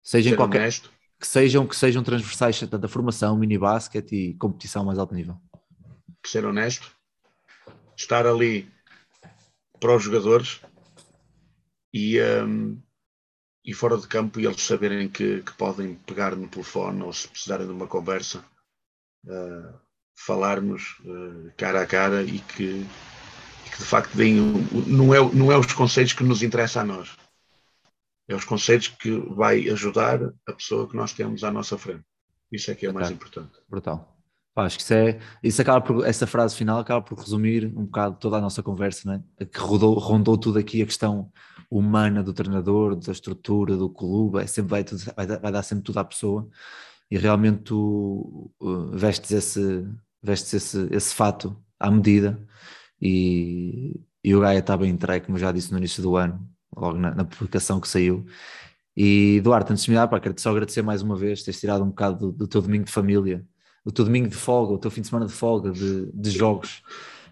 Seja 0.03 0.31
Ser 0.31 0.37
qualquer, 0.37 0.61
honesto, 0.61 0.93
que 1.19 1.27
sejam 1.27 1.67
que 1.67 1.75
sejam 1.75 2.03
transversais 2.03 2.61
tanto 2.61 2.85
a 2.85 2.89
formação, 2.89 3.37
mini 3.37 3.59
basquete 3.59 4.13
e 4.15 4.35
competição 4.35 4.85
mais 4.85 4.99
alto 4.99 5.15
nível. 5.15 5.37
ser 6.25 6.45
honesto, 6.45 6.93
estar 7.97 8.27
ali 8.27 8.71
para 9.81 9.97
os 9.97 10.03
jogadores 10.03 10.61
e, 11.93 12.21
hum, 12.21 12.81
e 13.65 13.73
fora 13.75 13.97
de 13.97 14.07
campo 14.07 14.39
e 14.39 14.47
eles 14.47 14.63
saberem 14.63 15.09
que, 15.09 15.43
que 15.43 15.53
podem 15.55 15.95
pegar 15.95 16.37
no 16.37 16.49
telefone 16.49 17.03
ou 17.03 17.13
se 17.13 17.27
precisarem 17.29 17.67
de 17.67 17.73
uma 17.73 17.87
conversa, 17.87 18.45
uh, 19.27 19.79
falarmos 20.15 20.99
uh, 21.05 21.51
cara 21.57 21.83
a 21.83 21.87
cara 21.87 22.23
e 22.23 22.39
que, 22.39 22.87
que 23.71 23.79
de 23.79 23.85
facto 23.85 24.17
deem, 24.17 24.37
não, 24.87 25.15
é, 25.15 25.19
não 25.35 25.53
é 25.53 25.59
os 25.59 25.73
conselhos 25.73 26.13
que 26.13 26.25
nos 26.25 26.43
interessa 26.43 26.81
a 26.81 26.85
nós, 26.85 27.17
é 28.29 28.35
os 28.35 28.45
conselhos 28.45 28.89
que 28.89 29.11
vai 29.35 29.69
ajudar 29.69 30.21
a 30.47 30.53
pessoa 30.53 30.89
que 30.89 30.97
nós 30.97 31.13
temos 31.13 31.45
à 31.45 31.51
nossa 31.51 31.79
frente. 31.79 32.05
Isso 32.51 32.71
é 32.71 32.75
que 32.75 32.87
é 32.87 32.93
mais 32.93 33.07
Ok. 33.09 33.17
importante. 33.17 33.53
Brutal. 33.69 34.13
Pá, 34.55 34.65
acho 34.65 34.79
que 34.79 34.83
isso 34.85 34.95
é, 34.95 35.21
isso 35.43 35.61
acaba 35.61 35.83
por, 35.83 36.07
essa 36.07 36.27
frase 36.27 36.57
final 36.57 36.79
acaba 36.79 37.03
por 37.03 37.19
resumir 37.19 37.67
um 37.77 37.85
bocado 37.85 38.17
toda 38.19 38.39
a 38.39 38.41
nossa 38.41 38.63
conversa, 38.63 39.03
não 39.05 39.15
é? 39.41 39.45
Que 39.45 39.59
rodou, 39.59 39.99
rondou 39.99 40.39
tudo 40.39 40.59
aqui 40.59 40.81
a 40.81 40.87
questão 40.87 41.31
humana 41.71 42.23
do 42.23 42.33
treinador, 42.33 42.97
da 42.97 43.13
estrutura 43.13 43.77
do 43.77 43.91
clube, 43.91 44.39
é 44.41 44.47
sempre 44.47 44.71
vai, 44.71 44.83
tudo- 44.83 45.05
vai, 45.15 45.27
vai 45.27 45.53
dar 45.53 45.63
sempre 45.63 45.85
tudo 45.85 45.99
à 45.99 46.05
pessoa 46.05 46.49
e 47.11 47.19
realmente 47.19 47.63
tu 47.63 48.51
uh, 48.61 48.97
vestes 48.97 49.31
esse, 49.31 49.87
vestes 50.23 50.55
esse, 50.55 50.89
esse 50.91 51.15
fato 51.15 51.57
à 51.79 51.91
medida 51.91 52.39
e, 53.01 54.01
e 54.25 54.35
o 54.35 54.41
Gaia 54.41 54.59
está 54.59 54.77
bem 54.77 54.91
entregue, 54.91 55.27
como 55.27 55.37
eu 55.37 55.41
já 55.41 55.53
disse 55.53 55.71
no 55.73 55.79
início 55.79 56.03
do 56.03 56.17
ano, 56.17 56.41
logo 56.75 56.99
na, 56.99 57.15
na 57.15 57.25
publicação 57.25 57.81
que 57.81 57.89
saiu. 57.89 58.27
E 58.97 59.41
Duarte, 59.43 59.73
antes 59.73 59.85
de 59.85 59.91
me 59.91 59.97
dar, 59.97 60.09
pá, 60.09 60.19
quero-te 60.19 60.41
só 60.41 60.51
agradecer 60.51 60.83
mais 60.83 61.03
uma 61.03 61.17
vez, 61.17 61.43
teres 61.43 61.61
tirado 61.61 61.85
um 61.85 61.89
bocado 61.89 62.31
do, 62.31 62.33
do 62.33 62.49
teu 62.49 62.63
domingo 62.63 62.85
de 62.85 62.93
família 62.93 63.47
o 63.87 63.93
teu 63.93 64.05
domingo 64.05 64.29
de 64.29 64.35
folga, 64.35 64.73
o 64.73 64.79
teu 64.79 64.91
fim 64.91 65.01
de 65.01 65.07
semana 65.07 65.27
de 65.27 65.33
folga, 65.33 65.71
de, 65.71 66.11
de 66.13 66.31
jogos, 66.31 66.83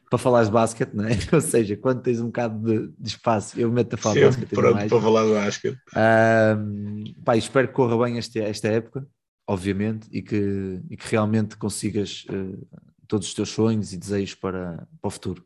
para 0.08 0.16
falares 0.16 0.46
de 0.46 0.54
basquete, 0.54 0.94
não 0.94 1.04
é? 1.04 1.10
Ou 1.34 1.40
seja, 1.40 1.76
quando 1.76 2.00
tens 2.00 2.20
um 2.20 2.26
bocado 2.26 2.64
de, 2.64 2.94
de 2.96 3.08
espaço, 3.08 3.58
eu 3.58 3.72
meto 3.72 3.94
a 3.94 3.96
falar 3.96 4.14
de 4.14 4.24
basquete 4.24 4.50
pronto 4.50 4.74
mais. 4.74 4.88
para 4.88 5.00
falar 5.00 5.24
do 5.24 5.34
basquete. 5.34 5.78
Ahm, 5.96 7.02
pá, 7.24 7.36
espero 7.36 7.66
que 7.66 7.74
corra 7.74 8.04
bem 8.04 8.18
este, 8.18 8.38
esta 8.38 8.68
época, 8.68 9.04
obviamente, 9.46 10.08
e 10.10 10.22
que, 10.22 10.80
e 10.90 10.96
que 10.96 11.10
realmente 11.10 11.56
consigas 11.56 12.24
eh, 12.30 12.66
todos 13.06 13.28
os 13.28 13.34
teus 13.34 13.50
sonhos 13.50 13.92
e 13.92 13.98
desejos 13.98 14.34
para, 14.34 14.88
para 15.00 15.08
o 15.08 15.10
futuro. 15.10 15.44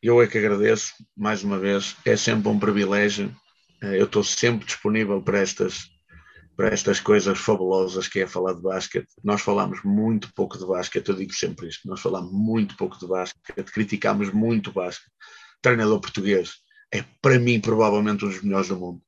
Eu 0.00 0.20
é 0.20 0.26
que 0.26 0.38
agradeço 0.38 0.94
mais 1.16 1.44
uma 1.44 1.58
vez. 1.58 1.96
É 2.04 2.16
sempre 2.16 2.48
um 2.48 2.58
privilégio. 2.58 3.34
Eh, 3.82 4.00
Eu 4.00 4.06
estou 4.06 4.24
sempre 4.24 4.66
disponível 4.66 5.22
para 5.22 5.38
estas, 5.38 5.88
para 6.56 6.68
estas 6.68 7.00
coisas 7.00 7.38
fabulosas 7.38 8.08
que 8.08 8.20
é 8.20 8.26
falar 8.26 8.54
de 8.54 8.62
basquete. 8.62 9.08
Nós 9.22 9.40
falamos 9.40 9.82
muito 9.84 10.32
pouco 10.34 10.58
de 10.58 10.66
basquete, 10.66 11.08
eu 11.08 11.16
digo 11.16 11.32
sempre 11.32 11.68
isto. 11.68 11.88
Nós 11.88 12.00
falamos 12.00 12.32
muito 12.32 12.76
pouco 12.76 12.98
de 12.98 13.06
basquete, 13.06 13.72
criticamos 13.72 14.32
muito 14.32 14.70
o 14.70 14.72
basquete. 14.72 15.12
Treinador 15.60 16.00
português 16.00 16.62
é, 16.92 17.02
para 17.22 17.38
mim, 17.38 17.58
provavelmente 17.58 18.24
um 18.24 18.28
dos 18.28 18.42
melhores 18.42 18.68
do 18.68 18.78
mundo. 18.78 19.02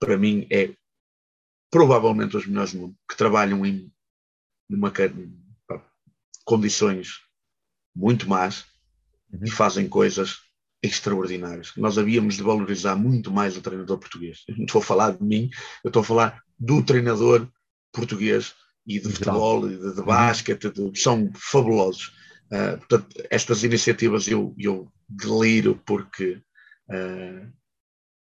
Para 0.00 0.16
mim, 0.16 0.46
é 0.50 0.74
provavelmente 1.70 2.36
os 2.36 2.46
melhores 2.46 2.72
do 2.72 2.80
mundo, 2.80 2.96
que 3.08 3.16
trabalham 3.16 3.64
em 3.66 3.90
numa, 4.68 4.92
pá, 5.66 5.84
condições 6.44 7.20
muito 7.94 8.28
más 8.28 8.66
e 9.44 9.50
fazem 9.50 9.88
coisas 9.88 10.38
extraordinárias. 10.82 11.72
Nós 11.76 11.98
havíamos 11.98 12.36
de 12.36 12.42
valorizar 12.42 12.96
muito 12.96 13.30
mais 13.30 13.56
o 13.56 13.62
treinador 13.62 13.98
português. 13.98 14.44
Eu 14.48 14.56
não 14.56 14.64
estou 14.64 14.80
a 14.80 14.84
falar 14.84 15.12
de 15.12 15.24
mim, 15.24 15.50
eu 15.84 15.88
estou 15.88 16.02
a 16.02 16.04
falar 16.04 16.42
do 16.58 16.82
treinador 16.82 17.48
português 17.92 18.54
e 18.86 19.00
de 19.00 19.10
futebol, 19.12 19.68
e 19.70 19.76
de, 19.76 19.94
de 19.94 20.02
basquete, 20.02 20.70
de- 20.70 20.98
são 20.98 21.30
fabulosos. 21.34 22.12
Ah, 22.52 22.76
portanto, 22.78 23.08
estas 23.30 23.64
iniciativas 23.64 24.28
eu, 24.28 24.54
eu 24.58 24.90
deliro 25.08 25.80
porque 25.86 26.40
ah, 26.90 27.48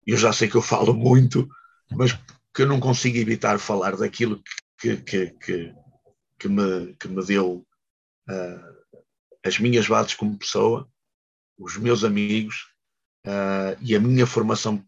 eu 0.05 0.17
já 0.17 0.33
sei 0.33 0.47
que 0.47 0.55
eu 0.55 0.61
falo 0.61 0.93
muito, 0.93 1.47
mas 1.91 2.17
que 2.53 2.61
eu 2.61 2.67
não 2.67 2.79
consigo 2.79 3.17
evitar 3.17 3.57
falar 3.57 3.95
daquilo 3.95 4.41
que, 4.79 4.97
que, 4.97 5.31
que, 5.31 5.73
que, 6.37 6.47
me, 6.47 6.93
que 6.99 7.07
me 7.07 7.25
deu 7.25 7.65
ah, 8.29 8.73
as 9.43 9.57
minhas 9.57 9.87
bases 9.87 10.13
como 10.13 10.37
pessoa, 10.37 10.87
os 11.57 11.77
meus 11.77 12.03
amigos 12.03 12.67
ah, 13.25 13.75
e 13.81 13.95
a 13.95 13.99
minha 13.99 14.27
formação 14.27 14.85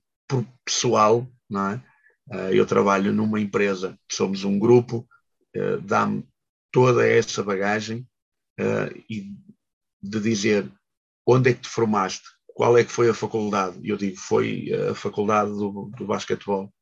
pessoal, 0.64 1.28
não 1.50 1.72
é? 1.72 1.84
Ah, 2.32 2.52
eu 2.52 2.66
trabalho 2.66 3.12
numa 3.12 3.40
empresa, 3.40 3.98
somos 4.12 4.44
um 4.44 4.60
grupo, 4.60 5.08
dá-me 5.84 6.28
toda 6.70 7.08
essa 7.08 7.42
bagagem 7.42 8.06
e 9.10 9.32
de 10.02 10.20
dizer 10.20 10.70
onde 11.26 11.52
é 11.52 11.54
que 11.54 11.62
te 11.62 11.70
formaste, 11.70 12.26
qual 12.46 12.78
é 12.78 12.84
que 12.84 12.92
foi 12.92 13.10
a 13.10 13.14
faculdade? 13.14 13.80
Eu 13.82 13.96
digo, 13.96 14.18
foi 14.18 14.70
a 14.90 14.94
faculdade 14.94 15.52
do, 15.52 15.90
do 15.98 16.06
basquetebol 16.06 16.74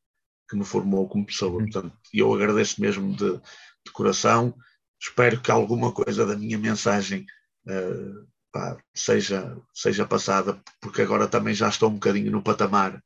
que 0.48 0.56
me 0.56 0.64
formou 0.64 1.08
como 1.08 1.26
pessoa. 1.26 1.52
Uhum. 1.52 1.70
Portanto, 1.70 1.96
eu 2.12 2.32
agradeço 2.32 2.80
mesmo 2.80 3.14
de, 3.16 3.32
de 3.32 3.92
coração. 3.92 4.54
Espero 5.00 5.40
que 5.40 5.50
alguma 5.50 5.92
coisa 5.92 6.26
da 6.26 6.36
minha 6.36 6.58
mensagem 6.58 7.26
uh, 7.66 8.26
pá, 8.52 8.76
seja, 8.94 9.56
seja 9.74 10.06
passada, 10.06 10.58
porque 10.80 11.02
agora 11.02 11.26
também 11.26 11.54
já 11.54 11.68
estou 11.68 11.90
um 11.90 11.94
bocadinho 11.94 12.30
no 12.30 12.42
patamar 12.42 13.02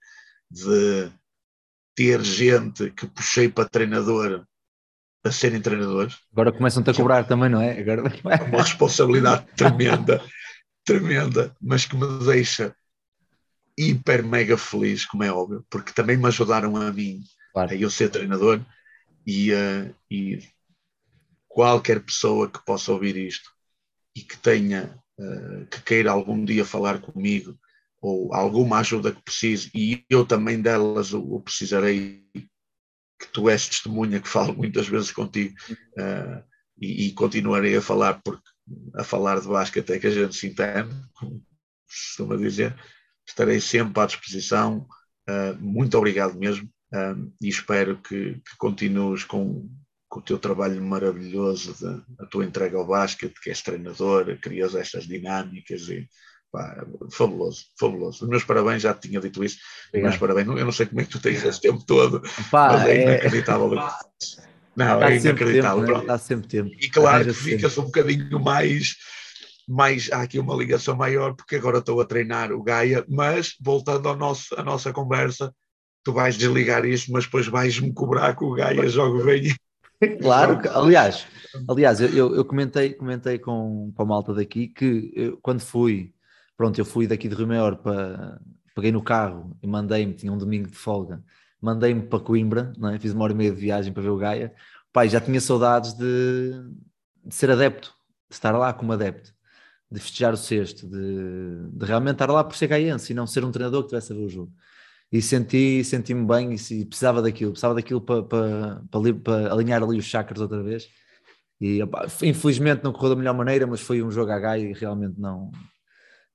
de 0.50 1.10
ter 1.96 2.22
gente 2.22 2.90
que 2.90 3.06
puxei 3.06 3.48
para 3.48 3.68
treinador 3.68 4.44
a 5.24 5.32
serem 5.32 5.60
treinadores. 5.60 6.16
Agora 6.30 6.52
começam-te 6.52 6.90
a 6.90 6.94
cobrar 6.94 7.24
também, 7.24 7.48
não 7.48 7.60
é? 7.60 7.80
Agora... 7.80 8.02
É 8.30 8.42
uma 8.44 8.62
responsabilidade 8.62 9.46
tremenda, 9.56 10.22
tremenda, 10.84 11.56
mas 11.60 11.86
que 11.86 11.96
me 11.96 12.24
deixa 12.24 12.74
hiper 13.78 14.24
mega 14.24 14.58
feliz, 14.58 15.04
como 15.04 15.22
é 15.22 15.32
óbvio, 15.32 15.64
porque 15.70 15.92
também 15.92 16.16
me 16.16 16.26
ajudaram 16.26 16.76
a 16.76 16.92
mim 16.92 17.22
claro. 17.52 17.70
a 17.70 17.76
eu 17.76 17.90
ser 17.90 18.10
treinador 18.10 18.60
e, 19.24 19.52
uh, 19.52 19.94
e 20.10 20.42
qualquer 21.46 22.00
pessoa 22.00 22.50
que 22.50 22.64
possa 22.64 22.92
ouvir 22.92 23.16
isto 23.16 23.50
e 24.16 24.22
que 24.22 24.36
tenha, 24.36 24.98
uh, 25.18 25.66
que 25.66 25.80
queira 25.82 26.10
algum 26.10 26.44
dia 26.44 26.64
falar 26.64 27.00
comigo 27.00 27.56
ou 28.00 28.34
alguma 28.34 28.78
ajuda 28.78 29.12
que 29.12 29.22
precise 29.22 29.70
e 29.74 30.04
eu 30.10 30.24
também 30.24 30.60
delas 30.60 31.12
o, 31.12 31.20
o 31.20 31.40
precisarei 31.40 32.24
que 32.34 33.26
tu 33.32 33.48
és 33.48 33.68
testemunha 33.68 34.20
que 34.20 34.28
falo 34.28 34.54
muitas 34.54 34.88
vezes 34.88 35.10
contigo 35.10 35.54
uh, 35.98 36.42
e, 36.80 37.06
e, 37.06 37.12
continuarei 37.12 37.76
a 37.76 37.82
falar 37.82 38.20
porque 38.22 38.48
a 38.94 39.02
falar 39.02 39.40
de 39.40 39.48
basquete 39.48 39.90
é 39.90 39.98
que 39.98 40.06
a 40.06 40.10
gente 40.10 40.36
se 40.36 40.46
entende 40.46 40.94
como 41.14 41.44
costuma 41.88 42.36
dizer 42.36 42.76
estarei 43.30 43.60
sempre 43.60 44.00
à 44.02 44.06
disposição 44.06 44.86
uh, 45.28 45.54
muito 45.60 45.96
obrigado 45.96 46.38
mesmo 46.38 46.68
uh, 46.94 47.32
e 47.40 47.48
espero 47.48 47.96
que, 47.98 48.34
que 48.34 48.56
continues 48.58 49.24
com, 49.24 49.68
com 50.08 50.20
o 50.20 50.22
teu 50.22 50.38
trabalho 50.38 50.82
maravilhoso 50.82 51.74
de, 51.74 52.22
a 52.22 52.26
tua 52.26 52.44
entrega 52.44 52.76
ao 52.76 52.86
basquete 52.86 53.40
que 53.40 53.50
és 53.50 53.62
treinador, 53.62 54.38
crias 54.40 54.74
estas 54.74 55.06
dinâmicas 55.06 55.88
e 55.88 56.08
Pá, 56.50 56.82
fabuloso, 57.12 57.66
fabuloso. 57.78 58.24
Os 58.24 58.30
meus 58.30 58.42
parabéns, 58.42 58.80
já 58.80 58.94
te 58.94 59.08
tinha 59.08 59.20
dito 59.20 59.44
isso. 59.44 59.58
Os 59.92 60.00
meus 60.00 60.16
parabéns, 60.16 60.48
eu 60.48 60.64
não 60.64 60.72
sei 60.72 60.86
como 60.86 61.02
é 61.02 61.04
que 61.04 61.10
tu 61.10 61.20
tens 61.20 61.44
esse 61.44 61.60
tempo 61.60 61.84
todo, 61.84 62.22
Pá, 62.50 62.72
mas 62.72 62.86
é, 62.86 62.96
é... 62.96 63.02
inacreditável. 63.02 63.68
Não, 64.74 65.00
dá 65.00 65.10
é 65.10 65.16
inacreditável. 65.16 65.84
Tempo, 65.84 65.98
né? 65.98 66.06
Dá 66.06 66.18
sempre 66.18 66.48
tempo. 66.48 66.70
E 66.80 66.88
claro 66.88 67.24
que 67.26 67.34
ficas 67.34 67.76
um 67.76 67.84
bocadinho 67.84 68.40
mais, 68.40 68.96
mais. 69.68 70.10
Há 70.12 70.22
aqui 70.22 70.38
uma 70.38 70.54
ligação 70.54 70.96
maior, 70.96 71.34
porque 71.34 71.56
agora 71.56 71.78
estou 71.78 72.00
a 72.00 72.04
treinar 72.04 72.52
o 72.52 72.62
Gaia, 72.62 73.04
mas 73.08 73.54
voltando 73.60 74.08
ao 74.08 74.16
nosso, 74.16 74.54
à 74.58 74.62
nossa 74.62 74.92
conversa, 74.92 75.52
tu 76.02 76.12
vais 76.12 76.36
desligar 76.36 76.84
isto, 76.84 77.12
mas 77.12 77.24
depois 77.24 77.46
vais-me 77.46 77.92
cobrar 77.92 78.34
que 78.36 78.44
o 78.44 78.52
Gaia 78.52 78.88
joga 78.88 79.24
bem. 79.24 79.54
Claro, 80.22 80.60
aliás, 80.74 81.26
aliás 81.68 82.00
eu, 82.00 82.32
eu 82.32 82.44
comentei, 82.44 82.94
comentei 82.94 83.36
com, 83.36 83.92
com 83.94 84.02
a 84.02 84.06
malta 84.06 84.32
daqui 84.32 84.68
que 84.68 85.12
eu, 85.12 85.36
quando 85.42 85.60
fui 85.60 86.14
Pronto, 86.58 86.76
eu 86.76 86.84
fui 86.84 87.06
daqui 87.06 87.28
de 87.28 87.36
Rio 87.36 87.46
Maior 87.46 87.76
para. 87.76 88.40
Peguei 88.74 88.90
no 88.90 89.02
carro 89.02 89.56
e 89.62 89.66
mandei-me, 89.66 90.12
tinha 90.12 90.32
um 90.32 90.38
domingo 90.38 90.68
de 90.68 90.76
folga, 90.76 91.22
mandei-me 91.60 92.02
para 92.02 92.20
Coimbra, 92.20 92.72
não 92.76 92.90
é? 92.90 92.98
fiz 92.98 93.12
uma 93.12 93.24
hora 93.24 93.32
e 93.32 93.36
meia 93.36 93.50
de 93.50 93.60
viagem 93.60 93.92
para 93.92 94.02
ver 94.02 94.10
o 94.10 94.16
Gaia. 94.16 94.54
Pai, 94.92 95.08
já 95.08 95.20
tinha 95.20 95.40
saudades 95.40 95.94
de, 95.94 96.52
de 97.24 97.34
ser 97.34 97.50
adepto, 97.50 97.92
de 98.28 98.34
estar 98.36 98.56
lá 98.56 98.72
como 98.72 98.92
adepto, 98.92 99.34
de 99.90 100.00
festejar 100.00 100.34
o 100.34 100.36
sexto, 100.36 100.88
de, 100.88 101.70
de 101.72 101.86
realmente 101.86 102.14
estar 102.14 102.30
lá 102.30 102.44
por 102.44 102.56
ser 102.56 102.66
gaiense 102.66 103.12
e 103.12 103.16
não 103.16 103.26
ser 103.26 103.44
um 103.44 103.50
treinador 103.50 103.82
que 103.82 103.88
tivesse 103.88 104.12
a 104.12 104.16
ver 104.16 104.22
o 104.22 104.28
jogo 104.28 104.52
e 105.10 105.22
senti, 105.22 105.82
senti-me 105.84 106.26
bem 106.26 106.54
e, 106.54 106.84
precisava 106.84 107.22
daquilo, 107.22 107.52
precisava 107.52 107.74
daquilo 107.74 108.00
para, 108.00 108.22
para, 108.22 108.82
para, 108.90 109.14
para, 109.14 109.52
alinhar 109.52 109.82
ali 109.82 109.98
os 109.98 110.04
chakras 110.04 110.40
outra 110.40 110.62
vez. 110.62 110.86
E 111.60 111.82
opa, 111.82 112.06
infelizmente 112.22 112.84
não 112.84 112.92
correu 112.92 113.10
da 113.10 113.16
melhor 113.16 113.34
maneira, 113.34 113.66
mas 113.66 113.80
foi 113.80 114.02
um 114.02 114.10
jogo 114.10 114.30
a 114.30 114.38
Gaia 114.38 114.70
e 114.70 114.72
realmente 114.72 115.18
não, 115.18 115.50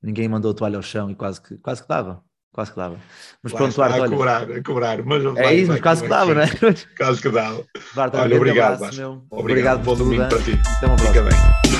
ninguém 0.02 0.28
mandou 0.28 0.52
a 0.52 0.54
toalha 0.54 0.78
ao 0.78 0.82
chão 0.82 1.10
e 1.10 1.16
quase 1.16 1.42
que, 1.42 1.58
quase 1.58 1.82
que 1.82 1.88
dava. 1.88 2.22
Quase 2.52 2.72
que 2.72 2.78
dava. 2.78 3.00
Mas 3.42 3.52
Lá 3.52 3.58
pronto, 3.58 3.76
Duarte, 3.76 3.98
a 3.98 4.02
olha. 4.02 4.12
cobrar, 4.12 4.52
a 4.52 4.64
cobrar. 4.64 5.04
Mas 5.04 5.26
é 5.26 5.32
vai, 5.32 5.56
isso, 5.56 5.68
vai, 5.72 5.82
quase 5.82 6.02
vai, 6.02 6.10
que 6.10 6.16
dava, 6.16 6.34
não 6.36 6.42
é? 6.42 6.48
Quase 6.98 7.22
que 7.22 7.30
dava. 7.30 7.66
Duarte, 7.96 8.18
olha, 8.18 8.38
obrigado, 8.38 8.76
abraço, 8.76 8.98
meu. 8.98 9.12
Obrigado, 9.32 9.40
obrigado 9.40 9.84
por 9.84 9.98
tudo. 9.98 10.04
domingo 10.04 10.30
para 10.30 10.40
ti. 10.40 10.52
Até 10.78 10.86
uma 10.86 10.98
Fica 10.98 11.14
próxima. 11.14 11.62
bem. 11.64 11.73